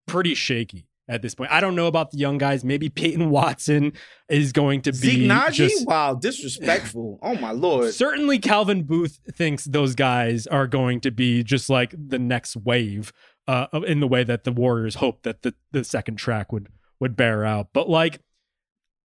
pretty 0.06 0.34
shaky 0.34 0.88
at 1.08 1.22
this 1.22 1.34
point. 1.34 1.50
I 1.52 1.60
don't 1.60 1.76
know 1.76 1.86
about 1.86 2.10
the 2.10 2.18
young 2.18 2.38
guys. 2.38 2.64
Maybe 2.64 2.88
Peyton 2.88 3.30
Watson 3.30 3.92
is 4.28 4.52
going 4.52 4.82
to 4.82 4.92
be 4.92 5.28
Zeke 5.28 5.52
just 5.52 5.86
wow, 5.86 6.14
disrespectful. 6.14 7.18
oh 7.22 7.36
my 7.36 7.52
lord. 7.52 7.94
certainly 7.94 8.38
Calvin 8.38 8.82
Booth 8.82 9.20
thinks 9.32 9.64
those 9.64 9.94
guys 9.94 10.46
are 10.46 10.66
going 10.66 11.00
to 11.00 11.10
be 11.10 11.42
just 11.42 11.70
like 11.70 11.94
the 11.96 12.18
next 12.18 12.56
wave 12.56 13.12
uh, 13.48 13.66
in 13.86 14.00
the 14.00 14.08
way 14.08 14.24
that 14.24 14.44
the 14.44 14.52
Warriors 14.52 14.96
hope 14.96 15.22
that 15.22 15.42
the, 15.42 15.54
the 15.72 15.84
second 15.84 16.16
track 16.16 16.52
would 16.52 16.68
would 16.98 17.16
bear 17.16 17.44
out. 17.44 17.68
But 17.72 17.88
like, 17.88 18.20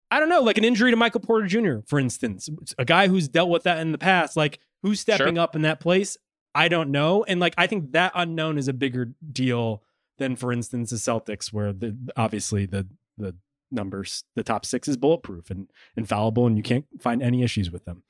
I 0.09 0.19
don't 0.19 0.29
know, 0.29 0.41
like 0.41 0.57
an 0.57 0.63
injury 0.63 0.91
to 0.91 0.97
Michael 0.97 1.21
Porter 1.21 1.47
Jr., 1.47 1.79
for 1.85 1.99
instance, 1.99 2.49
a 2.77 2.85
guy 2.85 3.07
who's 3.07 3.27
dealt 3.27 3.49
with 3.49 3.63
that 3.63 3.79
in 3.79 3.91
the 3.91 3.97
past, 3.97 4.37
like 4.37 4.59
who's 4.81 4.99
stepping 4.99 5.37
up 5.37 5.55
in 5.55 5.61
that 5.63 5.79
place? 5.79 6.17
I 6.53 6.67
don't 6.67 6.91
know. 6.91 7.23
And 7.23 7.39
like, 7.39 7.53
I 7.57 7.67
think 7.67 7.91
that 7.93 8.11
unknown 8.15 8.57
is 8.57 8.67
a 8.67 8.73
bigger 8.73 9.13
deal 9.31 9.83
than, 10.17 10.35
for 10.35 10.51
instance, 10.51 10.89
the 10.89 10.97
Celtics, 10.97 11.53
where 11.53 11.73
the 11.73 11.97
obviously 12.15 12.65
the 12.65 12.87
the 13.17 13.35
numbers, 13.71 14.23
the 14.35 14.43
top 14.43 14.65
six 14.65 14.87
is 14.87 14.97
bulletproof 14.97 15.49
and 15.49 15.69
infallible, 15.95 16.45
and 16.45 16.57
you 16.57 16.63
can't 16.63 16.85
find 16.99 17.21
any 17.21 17.43
issues 17.43 17.71
with 17.71 17.85
them. 17.85 18.03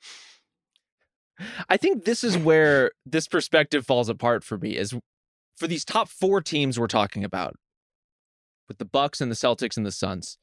I 1.68 1.76
think 1.76 2.04
this 2.04 2.22
is 2.22 2.36
where 2.36 2.92
this 3.06 3.26
perspective 3.26 3.86
falls 3.86 4.08
apart 4.08 4.44
for 4.44 4.58
me 4.58 4.76
is 4.76 4.94
for 5.62 5.68
these 5.68 5.84
top 5.84 6.08
4 6.08 6.40
teams 6.40 6.76
we're 6.76 6.88
talking 6.88 7.22
about 7.22 7.54
with 8.66 8.78
the 8.78 8.84
Bucks 8.84 9.20
and 9.20 9.30
the 9.30 9.36
Celtics 9.36 9.76
and 9.76 9.86
the 9.86 9.92
Suns. 9.92 10.36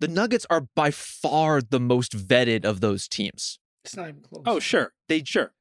The 0.00 0.08
Nuggets 0.08 0.44
are 0.50 0.66
by 0.74 0.90
far 0.90 1.62
the 1.62 1.78
most 1.78 2.16
vetted 2.16 2.64
of 2.64 2.80
those 2.80 3.06
teams. 3.06 3.60
It's 3.84 3.96
not 3.96 4.08
even 4.08 4.22
close. 4.22 4.42
Oh, 4.46 4.58
sure. 4.58 4.92
They 5.08 5.22
Sure. 5.24 5.52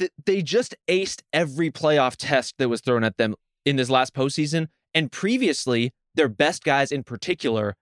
th- 0.00 0.10
they 0.26 0.42
just 0.42 0.74
aced 0.88 1.22
every 1.32 1.70
playoff 1.70 2.16
test 2.18 2.54
that 2.58 2.68
was 2.68 2.80
thrown 2.80 3.04
at 3.04 3.16
them 3.16 3.36
in 3.64 3.76
this 3.76 3.88
last 3.88 4.12
postseason. 4.12 4.66
And 4.92 5.12
previously, 5.12 5.92
their 6.16 6.28
best 6.28 6.64
guys 6.64 6.90
in 6.90 7.04
particular 7.04 7.76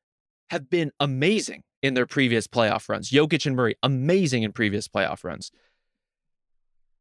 have 0.50 0.68
been 0.68 0.92
amazing 1.00 1.62
in 1.82 1.94
their 1.94 2.06
previous 2.06 2.46
playoff 2.46 2.86
runs. 2.90 3.10
Jokic 3.10 3.46
and 3.46 3.56
Murray, 3.56 3.76
amazing 3.82 4.42
in 4.42 4.52
previous 4.52 4.88
playoff 4.88 5.24
runs. 5.24 5.50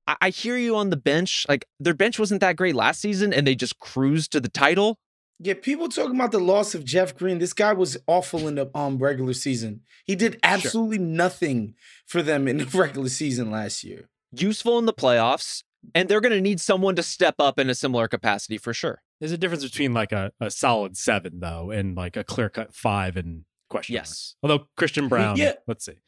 I, 0.10 0.16
I 0.22 0.30
hear 0.32 0.58
you 0.58 0.76
on 0.76 0.90
the 0.90 0.98
bench. 0.98 1.46
Like 1.48 1.66
their 1.80 1.94
bench 1.94 2.18
wasn't 2.20 2.42
that 2.42 2.56
great 2.56 2.76
last 2.76 3.00
season, 3.02 3.32
and 3.34 3.46
they 3.48 3.56
just 3.56 3.80
cruised 3.80 4.32
to 4.34 4.40
the 4.42 4.50
title. 4.50 4.98
Yeah, 5.42 5.54
people 5.54 5.88
talking 5.88 6.16
about 6.16 6.32
the 6.34 6.40
loss 6.40 6.76
of 6.76 6.84
Jeff 6.84 7.16
Green. 7.16 7.40
This 7.40 7.54
guy 7.54 7.72
was 7.72 7.98
awful 8.08 8.48
in 8.48 8.56
the 8.56 8.70
um 8.76 8.98
regular 8.98 9.34
season. 9.34 9.82
He 10.06 10.16
did 10.16 10.38
absolutely 10.44 10.98
nothing 10.98 11.76
for 12.06 12.22
them 12.22 12.48
in 12.48 12.58
the 12.58 12.66
regular 12.78 13.10
season 13.10 13.50
last 13.52 13.84
year. 13.84 14.10
Useful 14.36 14.78
in 14.80 14.86
the 14.86 14.94
playoffs, 14.94 15.64
and 15.96 16.10
they're 16.10 16.20
going 16.22 16.34
to 16.34 16.42
need 16.42 16.60
someone 16.60 16.96
to 16.98 17.04
step 17.04 17.36
up 17.40 17.58
in 17.60 17.70
a 17.70 17.76
similar 17.76 18.08
capacity 18.08 18.58
for 18.58 18.74
sure. 18.74 19.02
There's 19.20 19.32
a 19.32 19.38
difference 19.38 19.64
between 19.64 19.94
like 19.94 20.12
a, 20.12 20.32
a 20.42 20.52
solid 20.52 20.98
seven 20.98 21.40
though 21.40 21.72
and 21.72 21.96
like 21.96 22.18
a 22.18 22.24
clear 22.24 22.50
cut 22.50 22.74
five 22.76 23.16
and 23.16 23.44
question. 23.70 23.96
mark. 23.96 24.06
Yes. 24.08 24.36
Although 24.44 24.68
Christian 24.78 25.08
Braun, 25.08 25.38
Yeah. 25.38 25.54
let's 25.68 25.86
see. 25.86 26.00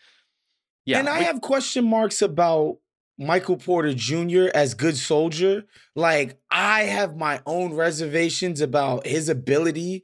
Yeah. 0.85 0.99
and 0.99 1.07
I 1.09 1.19
we- 1.19 1.25
have 1.25 1.39
question 1.41 1.85
marks 1.85 2.21
about 2.21 2.77
Michael 3.21 3.57
Porter 3.57 3.93
Jr. 3.93 4.47
as 4.55 4.73
good 4.73 4.97
soldier. 4.97 5.65
Like 5.95 6.39
I 6.49 6.83
have 6.83 7.15
my 7.15 7.41
own 7.45 7.75
reservations 7.75 8.61
about 8.61 9.05
his 9.05 9.29
ability 9.29 10.03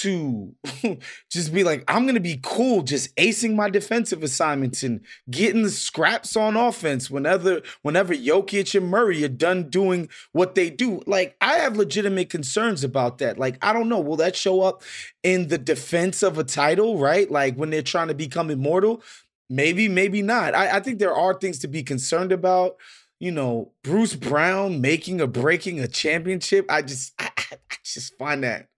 to 0.00 0.54
just 1.30 1.52
be 1.52 1.62
like, 1.62 1.84
I'm 1.86 2.06
gonna 2.06 2.20
be 2.20 2.40
cool, 2.42 2.82
just 2.82 3.14
acing 3.16 3.54
my 3.54 3.68
defensive 3.68 4.22
assignments 4.22 4.82
and 4.82 5.02
getting 5.30 5.62
the 5.62 5.70
scraps 5.70 6.36
on 6.36 6.56
offense 6.56 7.10
whenever 7.10 7.60
whenever 7.82 8.14
Jokic 8.14 8.74
and 8.74 8.88
Murray 8.88 9.22
are 9.24 9.28
done 9.28 9.68
doing 9.68 10.08
what 10.32 10.54
they 10.54 10.70
do. 10.70 11.02
Like 11.06 11.36
I 11.42 11.58
have 11.58 11.76
legitimate 11.76 12.30
concerns 12.30 12.82
about 12.82 13.18
that. 13.18 13.38
Like 13.38 13.62
I 13.62 13.74
don't 13.74 13.90
know, 13.90 14.00
will 14.00 14.16
that 14.16 14.36
show 14.36 14.62
up 14.62 14.82
in 15.22 15.48
the 15.48 15.58
defense 15.58 16.22
of 16.22 16.38
a 16.38 16.44
title, 16.44 16.98
right? 16.98 17.30
Like 17.30 17.56
when 17.56 17.68
they're 17.68 17.82
trying 17.82 18.08
to 18.08 18.14
become 18.14 18.50
immortal? 18.50 19.02
Maybe, 19.50 19.88
maybe 19.88 20.22
not. 20.22 20.54
I, 20.54 20.76
I 20.76 20.80
think 20.80 20.98
there 20.98 21.14
are 21.14 21.34
things 21.34 21.58
to 21.60 21.68
be 21.68 21.82
concerned 21.82 22.32
about. 22.32 22.76
You 23.20 23.30
know, 23.30 23.72
Bruce 23.82 24.16
Brown 24.16 24.80
making 24.80 25.20
or 25.20 25.26
breaking 25.26 25.80
a 25.80 25.88
championship. 25.88 26.66
I 26.68 26.82
just, 26.82 27.12
I, 27.18 27.30
I 27.38 27.76
just 27.82 28.18
find 28.18 28.42
that 28.42 28.68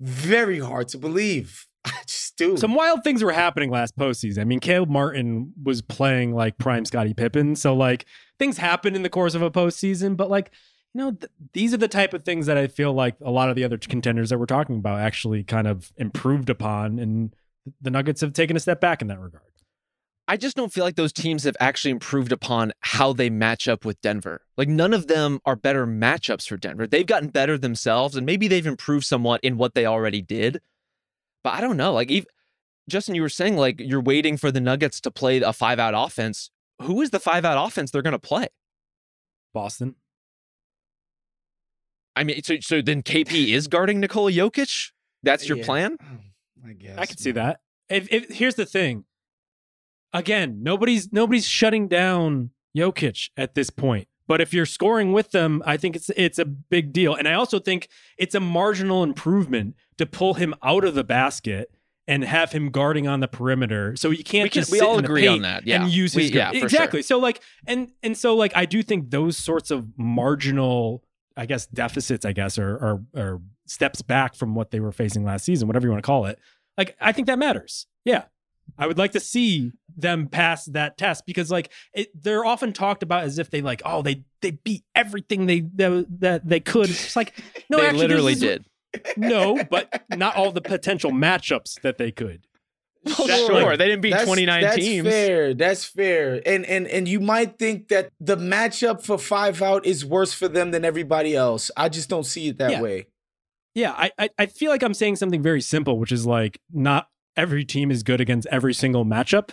very 0.00 0.58
hard 0.58 0.88
to 0.88 0.98
believe. 0.98 1.66
I 1.84 1.92
just 2.06 2.36
do. 2.36 2.56
Some 2.56 2.74
wild 2.74 3.04
things 3.04 3.22
were 3.22 3.32
happening 3.32 3.70
last 3.70 3.96
postseason. 3.96 4.40
I 4.40 4.44
mean, 4.44 4.60
Caleb 4.60 4.90
Martin 4.90 5.52
was 5.62 5.82
playing 5.82 6.34
like 6.34 6.58
prime 6.58 6.84
Scottie 6.84 7.14
Pippen. 7.14 7.56
So 7.56 7.74
like 7.74 8.06
things 8.38 8.58
happen 8.58 8.94
in 8.94 9.02
the 9.02 9.10
course 9.10 9.34
of 9.34 9.42
a 9.42 9.50
postseason, 9.50 10.16
but 10.16 10.30
like, 10.30 10.50
you 10.94 11.00
know, 11.00 11.10
th- 11.12 11.30
these 11.52 11.74
are 11.74 11.78
the 11.78 11.88
type 11.88 12.14
of 12.14 12.24
things 12.24 12.46
that 12.46 12.56
I 12.56 12.66
feel 12.66 12.92
like 12.92 13.16
a 13.22 13.30
lot 13.30 13.50
of 13.50 13.56
the 13.56 13.64
other 13.64 13.78
contenders 13.78 14.30
that 14.30 14.38
we're 14.38 14.46
talking 14.46 14.76
about 14.76 15.00
actually 15.00 15.44
kind 15.44 15.66
of 15.66 15.92
improved 15.96 16.50
upon. 16.50 16.98
And 16.98 17.34
the 17.80 17.90
Nuggets 17.90 18.20
have 18.20 18.32
taken 18.32 18.56
a 18.56 18.60
step 18.60 18.80
back 18.80 19.02
in 19.02 19.08
that 19.08 19.20
regard. 19.20 19.44
I 20.28 20.36
just 20.36 20.56
don't 20.56 20.72
feel 20.72 20.84
like 20.84 20.96
those 20.96 21.12
teams 21.12 21.44
have 21.44 21.56
actually 21.60 21.92
improved 21.92 22.32
upon 22.32 22.72
how 22.80 23.12
they 23.12 23.30
match 23.30 23.68
up 23.68 23.84
with 23.84 24.00
Denver. 24.00 24.40
Like 24.56 24.68
none 24.68 24.92
of 24.92 25.06
them 25.06 25.38
are 25.44 25.54
better 25.54 25.86
matchups 25.86 26.48
for 26.48 26.56
Denver. 26.56 26.86
They've 26.86 27.06
gotten 27.06 27.28
better 27.28 27.56
themselves, 27.56 28.16
and 28.16 28.26
maybe 28.26 28.48
they've 28.48 28.66
improved 28.66 29.06
somewhat 29.06 29.40
in 29.44 29.56
what 29.56 29.74
they 29.74 29.86
already 29.86 30.22
did. 30.22 30.60
But 31.44 31.54
I 31.54 31.60
don't 31.60 31.76
know. 31.76 31.92
Like, 31.92 32.10
ev 32.10 32.26
Justin, 32.88 33.14
you 33.14 33.22
were 33.22 33.28
saying 33.28 33.56
like 33.56 33.80
you're 33.80 34.00
waiting 34.00 34.36
for 34.36 34.50
the 34.50 34.60
Nuggets 34.60 35.00
to 35.02 35.10
play 35.10 35.40
a 35.40 35.52
five 35.52 35.78
out 35.78 35.94
offense. 35.96 36.50
Who 36.82 37.00
is 37.02 37.10
the 37.10 37.20
five 37.20 37.44
out 37.44 37.64
offense 37.64 37.90
they're 37.90 38.02
going 38.02 38.12
to 38.12 38.18
play? 38.18 38.48
Boston. 39.54 39.94
I 42.16 42.24
mean, 42.24 42.42
so 42.42 42.56
so 42.60 42.82
then 42.82 43.02
KP 43.02 43.48
is 43.52 43.68
guarding 43.68 44.00
Nikola 44.00 44.32
Jokic. 44.32 44.90
That's 45.22 45.48
your 45.48 45.58
Yeah. 45.58 45.64
plan. 45.64 45.96
I 46.66 46.72
guess. 46.72 46.98
I 46.98 47.06
could 47.06 47.20
see 47.20 47.30
that. 47.32 47.60
If, 47.88 48.10
if 48.12 48.28
here's 48.30 48.54
the 48.56 48.66
thing, 48.66 49.04
again, 50.12 50.62
nobody's 50.62 51.12
nobody's 51.12 51.46
shutting 51.46 51.88
down 51.88 52.50
Jokic 52.76 53.30
at 53.36 53.54
this 53.54 53.70
point. 53.70 54.08
But 54.28 54.40
if 54.40 54.52
you're 54.52 54.66
scoring 54.66 55.12
with 55.12 55.30
them, 55.30 55.62
I 55.64 55.76
think 55.76 55.94
it's 55.96 56.10
it's 56.16 56.38
a 56.38 56.44
big 56.44 56.92
deal. 56.92 57.14
And 57.14 57.28
I 57.28 57.34
also 57.34 57.58
think 57.58 57.88
it's 58.18 58.34
a 58.34 58.40
marginal 58.40 59.02
improvement 59.02 59.76
to 59.98 60.06
pull 60.06 60.34
him 60.34 60.54
out 60.64 60.84
of 60.84 60.94
the 60.94 61.04
basket 61.04 61.70
and 62.08 62.24
have 62.24 62.52
him 62.52 62.70
guarding 62.70 63.06
on 63.08 63.20
the 63.20 63.28
perimeter. 63.28 63.94
So 63.96 64.10
you 64.10 64.22
can't 64.24 64.44
We 64.44 64.50
can- 64.50 64.60
just 64.62 64.72
we 64.72 64.80
all 64.80 64.98
agree 64.98 65.26
on 65.26 65.42
that. 65.42 65.66
Yeah. 65.66 65.82
and 65.82 65.90
use 65.92 66.14
We- 66.14 66.22
his 66.24 66.30
yeah, 66.32 66.50
for 66.50 66.56
sure. 66.58 66.64
exactly. 66.66 67.02
So 67.02 67.18
like 67.18 67.40
and 67.66 67.92
and 68.02 68.16
so 68.18 68.34
like 68.34 68.52
I 68.56 68.64
do 68.64 68.82
think 68.82 69.10
those 69.10 69.36
sorts 69.36 69.70
of 69.70 69.86
marginal 69.96 71.02
I 71.38 71.44
guess 71.46 71.66
deficits, 71.66 72.24
I 72.24 72.32
guess, 72.32 72.58
or, 72.58 72.70
or 72.76 73.02
or 73.14 73.42
steps 73.66 74.00
back 74.02 74.34
from 74.34 74.54
what 74.54 74.70
they 74.70 74.80
were 74.80 74.92
facing 74.92 75.22
last 75.24 75.44
season, 75.44 75.68
whatever 75.68 75.86
you 75.86 75.90
want 75.92 76.02
to 76.02 76.06
call 76.06 76.26
it. 76.26 76.38
Like 76.78 76.96
I 77.00 77.12
think 77.12 77.26
that 77.28 77.38
matters. 77.38 77.86
Yeah. 78.04 78.24
I 78.78 78.86
would 78.86 78.98
like 78.98 79.12
to 79.12 79.20
see 79.20 79.72
them 79.96 80.28
pass 80.28 80.66
that 80.66 80.98
test 80.98 81.24
because 81.26 81.50
like 81.50 81.72
it, 81.94 82.08
they're 82.14 82.44
often 82.44 82.72
talked 82.72 83.02
about 83.02 83.24
as 83.24 83.38
if 83.38 83.50
they 83.50 83.62
like 83.62 83.80
oh 83.84 84.02
they 84.02 84.24
they 84.42 84.50
beat 84.52 84.84
everything 84.94 85.46
they 85.46 85.60
that, 85.76 86.06
that 86.20 86.48
they 86.48 86.60
could. 86.60 86.90
It's 86.90 87.16
like 87.16 87.32
no, 87.70 87.78
they 87.78 87.86
actually, 87.86 87.98
literally 88.08 88.32
is- 88.34 88.40
did. 88.40 88.66
No, 89.16 89.62
but 89.70 90.04
not 90.16 90.36
all 90.36 90.52
the 90.52 90.60
potential 90.62 91.10
matchups 91.10 91.80
that 91.82 91.98
they 91.98 92.10
could. 92.10 92.46
sure, 93.06 93.76
they 93.76 93.86
didn't 93.86 94.00
beat 94.00 94.10
That's- 94.10 94.26
29 94.26 94.62
that's 94.62 94.76
teams. 94.76 95.04
That's 95.04 95.14
fair. 95.16 95.54
That's 95.54 95.84
fair. 95.84 96.42
And 96.44 96.64
and 96.66 96.86
and 96.88 97.06
you 97.06 97.20
might 97.20 97.58
think 97.58 97.88
that 97.88 98.10
the 98.20 98.36
matchup 98.36 99.02
for 99.04 99.16
five 99.18 99.62
out 99.62 99.86
is 99.86 100.04
worse 100.04 100.32
for 100.32 100.48
them 100.48 100.70
than 100.72 100.84
everybody 100.84 101.36
else. 101.36 101.70
I 101.76 101.88
just 101.88 102.08
don't 102.08 102.24
see 102.24 102.48
it 102.48 102.58
that 102.58 102.72
Yeah. 102.72 102.80
way. 102.82 103.06
Yeah, 103.74 103.92
I, 103.92 104.10
I 104.18 104.28
I 104.38 104.46
feel 104.46 104.70
like 104.70 104.82
I'm 104.82 104.94
saying 104.94 105.16
something 105.16 105.42
very 105.42 105.60
simple, 105.60 105.98
which 105.98 106.10
is 106.10 106.26
like 106.26 106.58
not 106.72 107.08
every 107.36 107.64
team 107.64 107.90
is 107.90 108.02
good 108.02 108.20
against 108.20 108.46
every 108.50 108.74
single 108.74 109.04
matchup, 109.04 109.50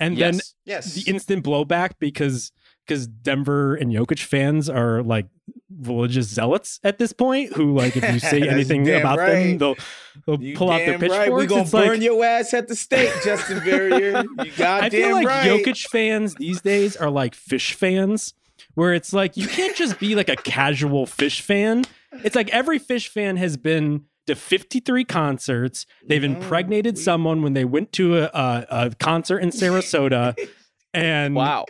and 0.00 0.16
then 0.16 0.34
yes. 0.34 0.54
Yes. 0.64 0.94
the 0.94 1.10
instant 1.10 1.44
blowback 1.44 1.92
because 1.98 2.52
because 2.86 3.06
Denver 3.06 3.74
and 3.74 3.92
Jokic 3.92 4.20
fans 4.20 4.70
are 4.70 5.02
like 5.02 5.26
religious 5.82 6.26
zealots 6.26 6.80
at 6.82 6.98
this 6.98 7.12
point 7.12 7.52
who 7.52 7.74
like 7.76 7.96
if 7.96 8.12
you 8.12 8.18
say 8.18 8.40
anything 8.48 8.82
damn 8.84 9.00
about 9.00 9.18
them 9.18 9.58
they'll 9.58 9.76
they'll 10.26 10.42
You 10.42 10.56
pull 10.56 10.70
out 10.70 10.78
their 10.78 10.98
pitchforks. 10.98 11.18
right. 11.28 11.32
We 11.32 11.46
gonna 11.46 11.62
It's 11.62 11.70
burn 11.70 11.88
like, 11.88 12.00
your 12.02 12.24
ass 12.24 12.54
at 12.54 12.66
the 12.68 12.74
stake, 12.74 13.12
Justin 13.24 13.60
Verrier. 13.60 14.24
You 14.42 14.50
goddamn 14.56 14.82
I 14.84 14.88
feel 14.90 15.12
like 15.12 15.26
right. 15.26 15.46
Jokic 15.48 15.86
fans 15.88 16.34
these 16.36 16.62
days 16.62 16.96
are 16.96 17.10
like 17.10 17.34
Phish 17.36 17.74
fans, 17.74 18.32
where 18.74 18.94
it's 18.94 19.12
like 19.12 19.36
you 19.36 19.46
can't 19.46 19.76
just 19.76 19.98
be 20.00 20.14
like 20.14 20.30
a 20.30 20.36
casual 20.36 21.04
Phish 21.06 21.42
fan. 21.42 21.84
It's 22.24 22.34
like 22.34 22.48
every 22.50 22.80
Phish 22.80 23.08
fan 23.08 23.36
has 23.36 23.58
been 23.58 24.04
to 24.28 24.34
53 24.36 25.04
concerts. 25.04 25.84
They've 26.06 26.22
No, 26.22 26.36
impregnated 26.36 26.94
we- 26.96 27.02
someone 27.02 27.42
when 27.42 27.52
they 27.54 27.64
went 27.64 27.92
to 27.92 28.18
a, 28.18 28.24
a, 28.32 28.66
a 28.70 28.90
concert 28.98 29.38
in 29.40 29.50
Sarasota, 29.50 30.36
and 30.94 31.34
Wow. 31.34 31.66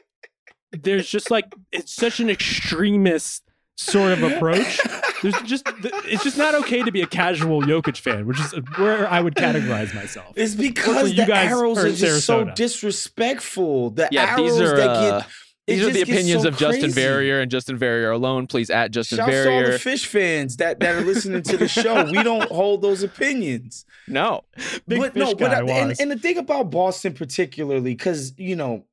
there's 0.73 1.09
just 1.09 1.31
like 1.31 1.47
it's 1.73 1.95
such 1.95 2.21
an 2.21 2.29
extremist 2.31 3.43
sort 3.77 4.13
of 4.13 4.23
approach. 4.23 4.79
There's 5.23 5.41
just 5.43 5.65
it's 6.05 6.23
just 6.23 6.37
not 6.39 6.55
okay 6.57 6.83
to 6.83 6.93
be 6.93 7.01
a 7.03 7.07
casual 7.07 7.63
Jokic 7.63 7.97
fan, 7.99 8.27
which 8.27 8.39
is 8.41 8.53
where 8.77 9.09
I 9.09 9.21
would 9.21 9.35
categorize 9.35 9.95
myself. 9.95 10.33
It's 10.37 10.55
because 10.55 11.11
you 11.11 11.17
the 11.17 11.27
guys 11.27 11.51
arrows 11.51 11.79
are 11.79 11.83
are 11.83 11.87
in 11.89 11.95
just 11.97 12.27
so 12.27 12.45
disrespectful. 12.55 13.91
The 13.91 14.09
Yeah, 14.13 14.31
arrows 14.37 14.59
these 14.59 14.61
are 14.61 14.77
that 14.77 14.89
uh, 14.91 15.01
get 15.01 15.21
it 15.23 15.27
these 15.69 15.87
are 15.87 15.91
the 15.91 16.03
opinions 16.03 16.43
so 16.43 16.49
of 16.49 16.57
Justin 16.57 16.85
crazy. 16.85 17.01
Verrier 17.01 17.41
and 17.41 17.51
Justin 17.51 17.77
Verrier 17.77 18.11
alone. 18.11 18.47
Please 18.47 18.71
at 18.71 18.91
Justin 18.91 19.19
Shouts 19.19 19.31
to 19.31 19.53
all 19.53 19.63
the 19.63 19.69
Phish 19.79 20.07
fans 20.07 20.57
that, 20.57 20.81
that 20.81 20.97
are 20.97 21.03
listening 21.03 21.43
to 21.43 21.57
the 21.57 21.69
show. 21.69 22.05
We 22.11 22.23
don't 22.23 22.51
hold 22.51 22.83
those 22.83 23.03
opinions. 23.03 23.85
No, 24.07 24.45
Big 24.87 24.99
but 25.01 25.15
Phish 25.15 25.17
no, 25.17 25.35
but 25.35 25.51
guy 25.51 25.57
I- 25.59 25.79
and, 25.79 25.89
was. 25.91 26.01
and 26.01 26.11
the 26.11 26.19
thing 26.19 26.39
about 26.39 26.71
Boston 26.71 27.13
particularly, 27.13 27.95
because 27.95 28.33
you 28.39 28.57
know 28.57 28.85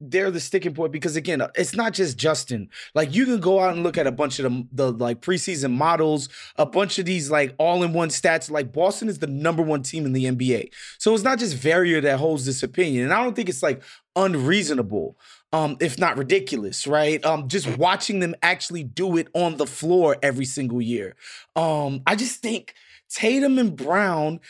they're 0.00 0.30
the 0.30 0.40
sticking 0.40 0.74
point. 0.74 0.90
Because 0.92 1.16
again, 1.16 1.42
it's 1.54 1.74
not 1.74 1.92
just 1.92 2.16
Justin. 2.16 2.70
Like 2.94 3.14
you 3.14 3.24
can 3.26 3.40
go 3.40 3.60
out 3.60 3.74
and 3.74 3.82
look 3.82 3.98
at 3.98 4.06
a 4.06 4.12
bunch 4.12 4.38
of 4.38 4.44
the, 4.50 4.66
the 4.72 4.92
like 4.92 5.20
preseason 5.20 5.72
models, 5.72 6.28
a 6.56 6.64
bunch 6.66 6.98
of 6.98 7.04
these 7.04 7.30
like 7.30 7.54
all-in-one 7.58 8.08
stats. 8.08 8.50
Like 8.50 8.72
Boston 8.72 9.08
is 9.08 9.18
the 9.18 9.26
number 9.26 9.62
one 9.62 9.82
team 9.82 10.06
in 10.06 10.12
the 10.12 10.24
NBA, 10.24 10.70
so 10.98 11.14
it's 11.14 11.24
not 11.24 11.38
just 11.38 11.56
Verrier 11.56 12.00
that 12.00 12.18
holds 12.18 12.46
this 12.46 12.62
opinion. 12.62 13.04
And 13.04 13.12
I 13.12 13.22
don't 13.22 13.36
think 13.36 13.48
it's 13.48 13.62
like 13.62 13.82
unreasonable. 14.16 15.16
Um, 15.56 15.78
if 15.80 15.98
not 15.98 16.18
ridiculous, 16.18 16.86
right? 16.86 17.24
Um, 17.24 17.48
just 17.48 17.78
watching 17.78 18.20
them 18.20 18.34
actually 18.42 18.82
do 18.82 19.16
it 19.16 19.28
on 19.32 19.56
the 19.56 19.66
floor 19.66 20.16
every 20.22 20.44
single 20.44 20.82
year. 20.82 21.16
Um, 21.54 22.02
I 22.06 22.14
just 22.14 22.42
think 22.42 22.74
Tatum 23.08 23.58
and 23.58 23.74
Brown 23.74 24.40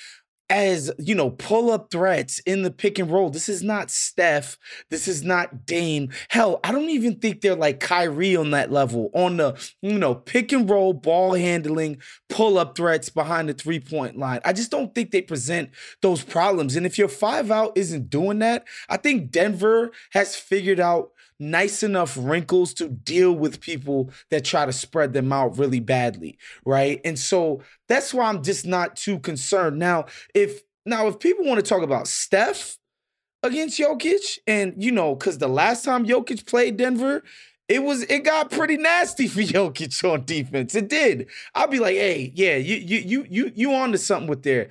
as 0.48 0.93
you 0.98 1.14
know 1.14 1.31
pull 1.31 1.70
up 1.70 1.90
threats 1.90 2.39
in 2.40 2.62
the 2.62 2.70
pick 2.70 2.98
and 2.98 3.10
roll. 3.10 3.31
This 3.31 3.48
is 3.48 3.62
not 3.62 3.90
Steph. 3.90 4.59
This 4.90 5.09
is 5.09 5.23
not 5.23 5.66
Dame. 5.66 6.10
Hell, 6.28 6.60
I 6.62 6.73
don't 6.73 6.90
even 6.90 7.18
think 7.18 7.40
they're 7.40 7.56
like 7.56 7.81
Kyrie 7.81 8.36
on 8.36 8.51
that 8.51 8.70
level 8.70 9.10
on 9.14 9.36
the 9.36 9.59
you 9.82 9.98
know 9.98 10.14
pick 10.14 10.52
and 10.52 10.68
roll 10.68 10.93
ball 10.93 11.35
handling 11.35 11.98
pull 12.28 12.59
up 12.59 12.77
threats 12.77 13.09
behind 13.09 13.48
the 13.48 13.55
three 13.55 13.81
point 13.81 14.18
line. 14.18 14.40
I 14.44 14.52
just 14.52 14.70
don't 14.70 14.94
think 14.94 15.10
they 15.10 15.23
present 15.23 15.70
those 16.02 16.23
problems. 16.23 16.77
And 16.77 16.86
if 16.86 16.98
your 16.98 17.09
five 17.09 17.51
out 17.51 17.73
isn't 17.77 18.10
doing 18.10 18.39
that, 18.40 18.64
I 18.89 18.97
think 18.97 19.31
Denver 19.31 19.90
has 20.12 20.36
figured 20.36 20.81
out 20.81 21.10
nice 21.38 21.82
enough 21.82 22.16
wrinkles 22.18 22.74
to 22.74 22.88
deal 22.88 23.32
with 23.32 23.60
people 23.60 24.10
that 24.30 24.44
try 24.44 24.66
to 24.66 24.72
spread 24.72 25.12
them 25.12 25.32
out 25.32 25.58
really 25.58 25.80
badly, 25.80 26.38
right? 26.64 27.00
And 27.04 27.18
so 27.18 27.62
that's 27.88 28.14
why 28.14 28.26
I'm 28.28 28.42
just 28.42 28.66
not 28.66 28.96
too 28.96 29.18
concerned. 29.18 29.78
Now, 29.78 30.06
if 30.34 30.62
now 30.84 31.06
if 31.08 31.18
people 31.18 31.44
want 31.44 31.62
to 31.62 31.68
talk 31.68 31.82
about 31.82 32.08
Steph 32.08 32.78
against 33.42 33.78
Jokic, 33.78 34.38
and 34.46 34.74
you 34.76 34.92
know, 34.92 35.14
because 35.14 35.38
the 35.38 35.48
last 35.48 35.84
time 35.84 36.06
Jokic 36.06 36.46
played 36.46 36.76
Denver, 36.76 37.22
it 37.68 37.82
was 37.82 38.02
it 38.04 38.24
got 38.24 38.50
pretty 38.50 38.76
nasty 38.76 39.26
for 39.26 39.40
Jokic 39.42 40.10
on 40.10 40.24
defense. 40.24 40.74
It 40.74 40.88
did. 40.88 41.28
I'll 41.54 41.68
be 41.68 41.78
like, 41.78 41.96
hey, 41.96 42.32
yeah, 42.34 42.56
you 42.56 42.76
you 42.76 42.98
you 42.98 43.26
you 43.28 43.52
you 43.54 43.74
on 43.74 43.92
to 43.92 43.98
something 43.98 44.28
with 44.28 44.42
there. 44.42 44.70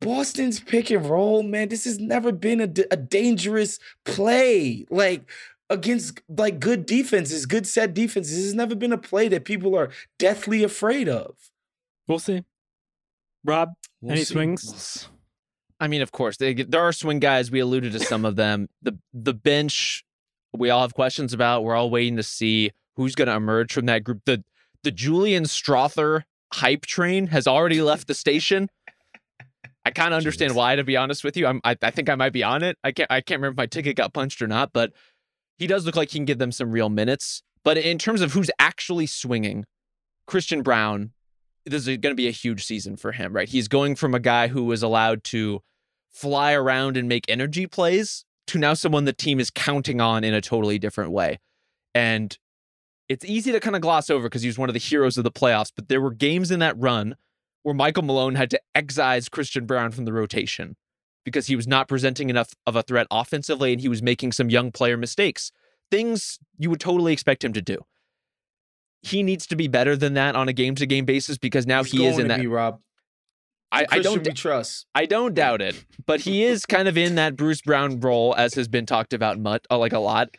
Boston's 0.00 0.60
pick 0.60 0.90
and 0.90 1.04
roll, 1.04 1.42
man. 1.42 1.68
This 1.68 1.84
has 1.84 1.98
never 1.98 2.32
been 2.32 2.60
a 2.62 2.66
dangerous 2.66 3.78
play. 4.06 4.86
Like 4.88 5.28
against 5.70 6.20
like 6.28 6.60
good 6.60 6.84
defenses, 6.84 7.46
good 7.46 7.66
set 7.66 7.94
defenses. 7.94 8.36
This 8.36 8.44
has 8.46 8.54
never 8.54 8.74
been 8.74 8.92
a 8.92 8.98
play 8.98 9.28
that 9.28 9.44
people 9.44 9.74
are 9.76 9.90
deathly 10.18 10.62
afraid 10.62 11.08
of. 11.08 11.36
We'll 12.08 12.18
see. 12.18 12.44
Rob, 13.44 13.70
We'll 14.02 14.12
any 14.12 14.24
see. 14.24 14.34
swings? 14.34 15.08
I 15.78 15.88
mean, 15.88 16.02
of 16.02 16.12
course, 16.12 16.36
they, 16.36 16.52
there 16.52 16.82
are 16.82 16.92
swing 16.92 17.20
guys. 17.20 17.50
We 17.50 17.60
alluded 17.60 17.92
to 17.92 18.00
some 18.00 18.24
of 18.26 18.36
them. 18.36 18.68
The 18.82 18.98
the 19.14 19.32
bench, 19.32 20.04
we 20.52 20.68
all 20.68 20.82
have 20.82 20.92
questions 20.92 21.32
about. 21.32 21.64
We're 21.64 21.74
all 21.76 21.88
waiting 21.88 22.16
to 22.16 22.22
see 22.22 22.72
who's 22.96 23.14
going 23.14 23.28
to 23.28 23.34
emerge 23.34 23.72
from 23.72 23.86
that 23.86 24.04
group. 24.04 24.22
The 24.26 24.44
the 24.82 24.90
Julian 24.90 25.44
Strawther 25.44 26.24
hype 26.52 26.84
train 26.84 27.28
has 27.28 27.46
already 27.46 27.80
left 27.80 28.08
the 28.08 28.14
station. 28.14 28.68
I 29.86 29.90
kind 29.92 30.12
of 30.12 30.18
understand 30.18 30.52
Jeez. 30.52 30.56
why, 30.56 30.76
to 30.76 30.84
be 30.84 30.96
honest 30.98 31.24
with 31.24 31.36
you. 31.38 31.46
I'm, 31.46 31.60
I 31.64 31.76
I 31.80 31.90
think 31.90 32.10
I 32.10 32.14
might 32.14 32.34
be 32.34 32.42
on 32.42 32.62
it. 32.62 32.76
I 32.84 32.92
can't 32.92 33.10
I 33.10 33.22
can't 33.22 33.38
remember 33.40 33.54
if 33.54 33.56
my 33.56 33.66
ticket 33.66 33.96
got 33.96 34.12
punched 34.12 34.42
or 34.42 34.46
not, 34.48 34.72
but 34.74 34.92
he 35.60 35.66
does 35.66 35.84
look 35.84 35.94
like 35.94 36.08
he 36.08 36.18
can 36.18 36.24
give 36.24 36.38
them 36.38 36.50
some 36.50 36.72
real 36.72 36.88
minutes. 36.88 37.42
But 37.62 37.76
in 37.76 37.98
terms 37.98 38.22
of 38.22 38.32
who's 38.32 38.50
actually 38.58 39.06
swinging, 39.06 39.66
Christian 40.26 40.62
Braun, 40.62 41.12
this 41.66 41.86
is 41.86 41.98
going 41.98 42.12
to 42.12 42.14
be 42.14 42.28
a 42.28 42.32
huge 42.32 42.64
season 42.64 42.96
for 42.96 43.12
him, 43.12 43.34
right? 43.36 43.46
He's 43.46 43.68
going 43.68 43.94
from 43.94 44.14
a 44.14 44.20
guy 44.20 44.48
who 44.48 44.64
was 44.64 44.82
allowed 44.82 45.22
to 45.24 45.60
fly 46.08 46.54
around 46.54 46.96
and 46.96 47.08
make 47.08 47.26
energy 47.28 47.66
plays 47.66 48.24
to 48.46 48.58
now 48.58 48.72
someone 48.72 49.04
the 49.04 49.12
team 49.12 49.38
is 49.38 49.50
counting 49.50 50.00
on 50.00 50.24
in 50.24 50.32
a 50.32 50.40
totally 50.40 50.78
different 50.78 51.10
way. 51.10 51.38
And 51.94 52.38
it's 53.10 53.26
easy 53.26 53.52
to 53.52 53.60
kind 53.60 53.76
of 53.76 53.82
gloss 53.82 54.08
over 54.08 54.30
because 54.30 54.40
he 54.40 54.48
was 54.48 54.58
one 54.58 54.70
of 54.70 54.72
the 54.72 54.80
heroes 54.80 55.18
of 55.18 55.24
the 55.24 55.30
playoffs, 55.30 55.72
but 55.76 55.88
there 55.88 56.00
were 56.00 56.10
games 56.10 56.50
in 56.50 56.60
that 56.60 56.78
run 56.78 57.16
where 57.64 57.74
Michael 57.74 58.02
Malone 58.02 58.36
had 58.36 58.48
to 58.50 58.60
excise 58.74 59.28
Christian 59.28 59.66
Braun 59.66 59.90
from 59.90 60.06
the 60.06 60.12
rotation 60.14 60.76
because 61.24 61.46
he 61.46 61.56
was 61.56 61.66
not 61.66 61.88
presenting 61.88 62.30
enough 62.30 62.52
of 62.66 62.76
a 62.76 62.82
threat 62.82 63.06
offensively 63.10 63.72
and 63.72 63.80
he 63.80 63.88
was 63.88 64.02
making 64.02 64.32
some 64.32 64.50
young 64.50 64.72
player 64.72 64.96
mistakes. 64.96 65.52
Things 65.90 66.38
you 66.58 66.70
would 66.70 66.80
totally 66.80 67.12
expect 67.12 67.44
him 67.44 67.52
to 67.52 67.62
do. 67.62 67.78
He 69.02 69.22
needs 69.22 69.46
to 69.48 69.56
be 69.56 69.66
better 69.66 69.96
than 69.96 70.14
that 70.14 70.36
on 70.36 70.48
a 70.48 70.52
game 70.52 70.74
to 70.76 70.86
game 70.86 71.04
basis 71.04 71.38
because 71.38 71.66
now 71.66 71.82
He's 71.82 71.92
he 71.92 72.06
is 72.06 72.18
in 72.18 72.28
that. 72.28 72.40
be 72.40 72.46
Rob. 72.46 72.80
I, 73.72 73.86
I 73.90 73.98
don't 74.00 74.26
we 74.26 74.32
trust. 74.32 74.86
I 74.94 75.06
don't 75.06 75.34
doubt 75.34 75.62
it, 75.62 75.84
but 76.04 76.20
he 76.20 76.42
is 76.42 76.66
kind 76.66 76.88
of 76.88 76.98
in 76.98 77.14
that 77.14 77.36
Bruce 77.36 77.62
Brown 77.62 78.00
role 78.00 78.34
as 78.36 78.54
has 78.54 78.66
been 78.66 78.84
talked 78.84 79.12
about 79.12 79.38
much, 79.38 79.64
uh, 79.70 79.78
like 79.78 79.92
a 79.92 80.00
lot. 80.00 80.36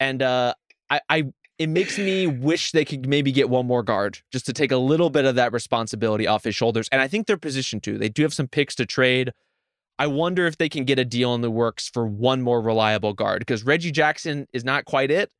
And 0.00 0.20
uh, 0.20 0.54
I, 0.90 1.00
I, 1.08 1.32
it 1.58 1.68
makes 1.68 1.96
me 1.96 2.26
wish 2.26 2.72
they 2.72 2.84
could 2.84 3.08
maybe 3.08 3.30
get 3.30 3.48
one 3.48 3.66
more 3.66 3.84
guard 3.84 4.18
just 4.32 4.46
to 4.46 4.52
take 4.52 4.72
a 4.72 4.76
little 4.76 5.10
bit 5.10 5.24
of 5.24 5.36
that 5.36 5.52
responsibility 5.52 6.26
off 6.26 6.42
his 6.42 6.56
shoulders. 6.56 6.88
And 6.90 7.00
I 7.00 7.06
think 7.06 7.28
they're 7.28 7.36
positioned 7.36 7.84
to. 7.84 7.98
They 7.98 8.08
do 8.08 8.22
have 8.22 8.34
some 8.34 8.48
picks 8.48 8.74
to 8.76 8.86
trade. 8.86 9.32
I 9.98 10.06
wonder 10.06 10.46
if 10.46 10.56
they 10.56 10.68
can 10.68 10.84
get 10.84 10.98
a 10.98 11.04
deal 11.04 11.34
in 11.34 11.42
the 11.42 11.50
works 11.50 11.88
for 11.88 12.06
one 12.06 12.42
more 12.42 12.60
reliable 12.60 13.12
guard 13.12 13.40
because 13.40 13.64
Reggie 13.64 13.92
Jackson 13.92 14.46
is 14.52 14.64
not 14.64 14.84
quite 14.84 15.10
it. 15.10 15.30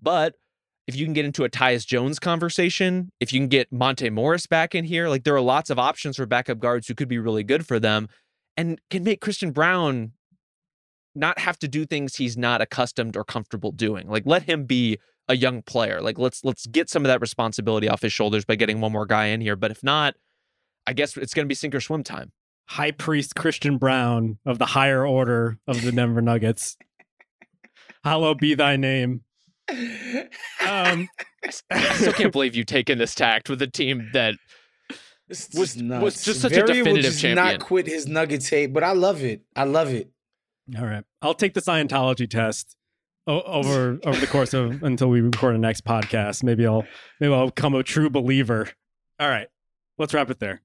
But 0.00 0.34
if 0.86 0.96
you 0.96 1.06
can 1.06 1.14
get 1.14 1.24
into 1.24 1.44
a 1.44 1.48
Tyus 1.48 1.86
Jones 1.86 2.18
conversation, 2.18 3.10
if 3.20 3.32
you 3.32 3.40
can 3.40 3.48
get 3.48 3.72
Monte 3.72 4.10
Morris 4.10 4.46
back 4.46 4.74
in 4.74 4.84
here, 4.84 5.08
like 5.08 5.24
there 5.24 5.36
are 5.36 5.40
lots 5.40 5.70
of 5.70 5.78
options 5.78 6.16
for 6.16 6.26
backup 6.26 6.58
guards 6.58 6.88
who 6.88 6.94
could 6.94 7.08
be 7.08 7.18
really 7.18 7.44
good 7.44 7.66
for 7.66 7.78
them 7.78 8.08
and 8.56 8.80
can 8.90 9.04
make 9.04 9.20
Christian 9.20 9.52
Braun 9.52 10.12
not 11.14 11.38
have 11.38 11.58
to 11.60 11.68
do 11.68 11.86
things 11.86 12.16
he's 12.16 12.36
not 12.36 12.60
accustomed 12.60 13.16
or 13.16 13.24
comfortable 13.24 13.70
doing. 13.70 14.08
Like 14.08 14.24
let 14.26 14.42
him 14.42 14.64
be 14.64 14.98
a 15.28 15.36
young 15.36 15.62
player. 15.62 16.00
Like 16.00 16.18
let's 16.18 16.44
let's 16.44 16.66
get 16.66 16.90
some 16.90 17.04
of 17.04 17.08
that 17.08 17.20
responsibility 17.20 17.88
off 17.88 18.02
his 18.02 18.12
shoulders 18.12 18.44
by 18.44 18.56
getting 18.56 18.80
one 18.80 18.92
more 18.92 19.06
guy 19.06 19.26
in 19.26 19.40
here. 19.40 19.56
But 19.56 19.70
if 19.70 19.82
not, 19.82 20.14
I 20.86 20.92
guess 20.92 21.16
it's 21.16 21.34
going 21.34 21.44
to 21.44 21.48
be 21.48 21.54
sink 21.54 21.74
or 21.74 21.80
swim 21.80 22.02
time. 22.02 22.32
High 22.72 22.90
Priest 22.92 23.34
Christian 23.34 23.76
Braun 23.78 24.38
of 24.46 24.58
the 24.58 24.66
higher 24.66 25.06
order 25.06 25.58
of 25.66 25.82
the 25.82 25.92
Denver 25.92 26.22
Nuggets. 26.22 26.76
Hallowed 28.04 28.38
be 28.38 28.54
thy 28.54 28.76
name. 28.76 29.22
Um, 29.70 31.08
I 31.70 31.94
still 31.94 32.12
can't 32.12 32.32
believe 32.32 32.54
you've 32.54 32.66
taken 32.66 32.98
this 32.98 33.14
tact 33.14 33.48
with 33.50 33.60
a 33.62 33.66
team 33.66 34.08
that 34.12 34.34
was- 35.54 35.76
nuts. 35.76 36.02
was 36.02 36.24
just 36.24 36.40
such 36.40 36.52
a 36.52 36.56
Verrier 36.56 36.68
will 36.68 36.76
definitive 36.84 37.10
just 37.12 37.20
champion. 37.22 37.46
Not 37.46 37.60
quit 37.60 37.86
his 37.86 38.06
Nuggets 38.06 38.48
hate, 38.48 38.72
but 38.72 38.82
I 38.84 38.92
love 38.92 39.22
it. 39.22 39.42
I 39.54 39.64
love 39.64 39.88
it. 39.92 40.10
all 40.78 40.86
right, 40.86 41.04
I'll 41.20 41.34
take 41.34 41.54
the 41.54 41.60
Scientology 41.60 42.28
test 42.28 42.76
o- 43.26 43.42
over 43.42 43.98
over 44.04 44.18
the 44.18 44.26
course 44.26 44.54
of 44.54 44.82
until 44.82 45.08
we 45.08 45.20
record 45.20 45.54
the 45.54 45.58
next 45.58 45.84
podcast. 45.84 46.42
Maybe 46.42 46.66
I'll 46.66 46.84
maybe 47.20 47.32
I'll 47.34 47.46
become 47.46 47.74
a 47.74 47.82
true 47.82 48.08
believer. 48.10 48.68
All 49.20 49.28
right, 49.28 49.48
let's 49.98 50.12
wrap 50.14 50.30
it 50.30 50.38
there. 50.40 50.62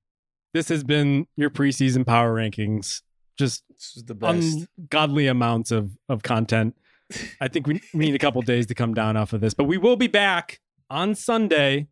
This 0.54 0.70
has 0.70 0.84
been 0.84 1.28
your 1.36 1.50
preseason 1.50 2.06
power 2.06 2.34
rankings. 2.36 3.02
Just 3.38 3.64
the 4.06 4.16
best. 4.16 4.68
ungodly 4.78 5.28
amounts 5.28 5.72
of 5.72 5.92
of 6.10 6.24
content. 6.24 6.76
I 7.42 7.48
think 7.48 7.68
we, 7.68 7.82
we 7.94 8.06
need 8.06 8.16
a 8.16 8.20
couple 8.20 8.42
days 8.42 8.66
to 8.68 8.76
come 8.76 8.94
down 8.94 9.16
off 9.16 9.34
of 9.34 9.42
this, 9.42 9.54
but 9.54 9.66
we 9.66 9.78
will 9.78 9.96
be 9.96 10.08
back 10.08 10.60
on 10.90 11.16
Sunday 11.16 11.88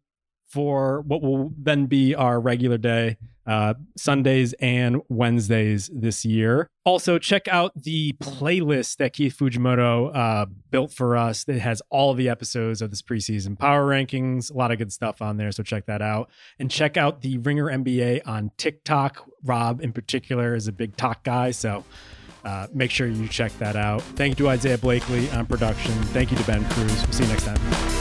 for 0.48 1.02
what 1.02 1.22
will 1.22 1.54
then 1.58 1.86
be 1.86 2.16
our 2.16 2.40
regular 2.40 2.78
day, 2.78 3.18
uh, 3.46 3.76
Sundays 3.98 4.54
and 4.60 5.02
Wednesdays 5.10 5.90
this 5.94 6.26
year. 6.26 6.70
Also, 6.84 7.18
check 7.18 7.48
out 7.48 7.72
the 7.76 8.14
playlist 8.22 8.98
that 8.98 9.14
Keith 9.14 9.38
Fujimoto 9.38 10.16
uh, 10.16 10.46
built 10.70 10.92
for 10.92 11.18
us 11.18 11.44
that 11.46 11.60
has 11.60 11.82
all 11.90 12.14
the 12.14 12.30
episodes 12.30 12.82
of 12.82 12.92
this 12.92 13.02
preseason 13.02 13.58
power 13.58 13.86
rankings. 13.88 14.52
A 14.52 14.58
lot 14.58 14.72
of 14.72 14.78
good 14.78 14.94
stuff 14.94 15.22
on 15.22 15.38
there, 15.38 15.52
so 15.52 15.64
check 15.64 15.86
that 15.88 16.02
out. 16.02 16.30
And 16.60 16.70
check 16.70 16.98
out 16.98 17.22
the 17.22 17.38
Ringer 17.40 17.66
NBA 17.66 18.22
on 18.28 18.52
TikTok. 18.58 19.26
Rob, 19.44 19.82
in 19.82 19.94
particular, 19.94 20.56
is 20.56 20.68
a 20.68 20.72
big 20.72 20.96
talk 20.96 21.24
guy, 21.24 21.52
so 21.52 21.84
uh, 22.44 22.68
make 22.74 22.92
sure 22.92 23.08
you 23.08 23.28
check 23.28 23.58
that 23.58 23.76
out. 23.76 24.02
Thank 24.02 24.38
you 24.40 24.46
to 24.46 24.50
Isaiah 24.50 24.78
Blakely 24.78 25.30
on 25.32 25.46
production. 25.48 25.94
Thank 26.06 26.32
you 26.32 26.38
to 26.38 26.44
Ben 26.46 26.64
Cruz. 26.70 27.04
We'll 27.04 27.14
see 27.14 27.24
you 27.24 27.30
next 27.30 27.46
time. 27.46 27.95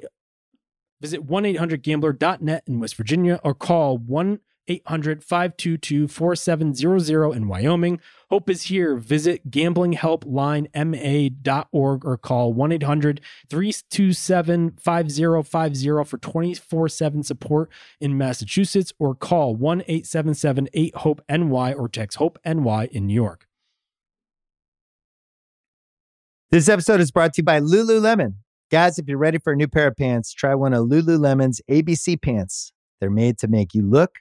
visit 1.02 1.28
1-800-GAMBLER.net 1.28 2.64
in 2.68 2.80
West 2.80 2.96
Virginia 2.96 3.40
or 3.44 3.56
call 3.56 3.98
1 3.98 4.40
800 4.72 5.24
522 5.24 6.08
4700 6.08 7.36
in 7.36 7.48
Wyoming. 7.48 8.00
Hope 8.30 8.50
is 8.50 8.64
here. 8.64 8.96
Visit 8.96 9.52
gamblinghelplinema.org 9.52 12.06
or 12.06 12.18
call 12.18 12.52
1 12.54 12.72
800 12.72 13.22
327 13.50 14.78
5050 14.80 16.04
for 16.06 16.18
24 16.18 16.90
7 16.90 17.24
support 17.24 17.70
in 18.00 18.18
Massachusetts 18.18 18.94
or 18.98 19.14
call 19.14 19.56
1 19.56 19.82
877 19.82 20.70
8 20.74 20.96
HOPE 20.96 21.22
NY 21.30 21.74
or 21.74 21.90
text 21.90 22.18
HOPE 22.18 22.40
NY 22.46 22.88
in 22.92 23.06
New 23.08 23.14
York. 23.14 23.46
This 26.52 26.70
episode 26.70 27.02
is 27.02 27.12
brought 27.12 27.34
to 27.34 27.42
you 27.42 27.46
by 27.46 27.60
Lululemon. 27.60 28.36
Guys, 28.72 28.98
if 28.98 29.10
you're 29.10 29.18
ready 29.18 29.38
for 29.38 29.52
a 29.52 29.58
new 29.58 29.68
pair 29.68 29.88
of 29.88 29.98
pants, 29.98 30.34
try 30.34 30.56
one 30.56 30.74
of 30.74 30.86
Lululemon's 30.86 31.60
ABC 31.70 32.22
pants. 32.22 32.72
They're 33.02 33.10
made 33.10 33.38
to 33.40 33.50
make 33.50 33.74
you 33.74 33.84
look 33.84 34.21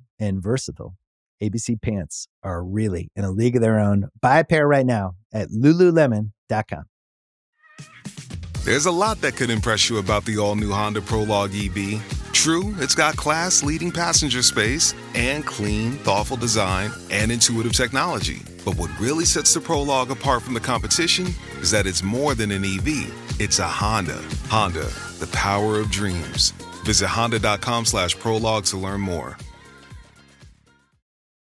and 0.21 0.41
versatile. 0.41 0.95
ABC 1.43 1.81
pants 1.81 2.27
are 2.43 2.63
really 2.63 3.09
in 3.15 3.25
a 3.25 3.31
league 3.31 3.55
of 3.55 3.61
their 3.61 3.79
own. 3.79 4.09
Buy 4.21 4.39
a 4.39 4.45
pair 4.45 4.67
right 4.67 4.85
now 4.85 5.15
at 5.33 5.49
lululemon.com. 5.49 6.83
There's 8.63 8.85
a 8.85 8.91
lot 8.91 9.19
that 9.21 9.35
could 9.35 9.49
impress 9.49 9.89
you 9.89 9.97
about 9.97 10.23
the 10.25 10.37
all 10.37 10.55
new 10.55 10.71
Honda 10.71 11.01
Prologue 11.01 11.51
EV. 11.55 11.99
True, 12.31 12.75
it's 12.77 12.93
got 12.93 13.17
class 13.17 13.63
leading 13.63 13.91
passenger 13.91 14.43
space 14.43 14.93
and 15.15 15.43
clean, 15.43 15.93
thoughtful 15.93 16.37
design 16.37 16.91
and 17.09 17.31
intuitive 17.31 17.73
technology. 17.73 18.41
But 18.63 18.77
what 18.77 18.91
really 18.99 19.25
sets 19.25 19.55
the 19.55 19.61
Prologue 19.61 20.11
apart 20.11 20.43
from 20.43 20.53
the 20.53 20.59
competition 20.59 21.27
is 21.59 21.71
that 21.71 21.87
it's 21.87 22.03
more 22.03 22.35
than 22.35 22.51
an 22.51 22.63
EV, 22.63 23.39
it's 23.39 23.57
a 23.57 23.67
Honda. 23.67 24.21
Honda, 24.47 24.85
the 25.19 25.29
power 25.33 25.79
of 25.79 25.89
dreams. 25.89 26.51
Visit 26.85 27.07
honda.com 27.07 27.85
slash 27.85 28.17
prologue 28.17 28.65
to 28.65 28.77
learn 28.77 29.01
more. 29.01 29.37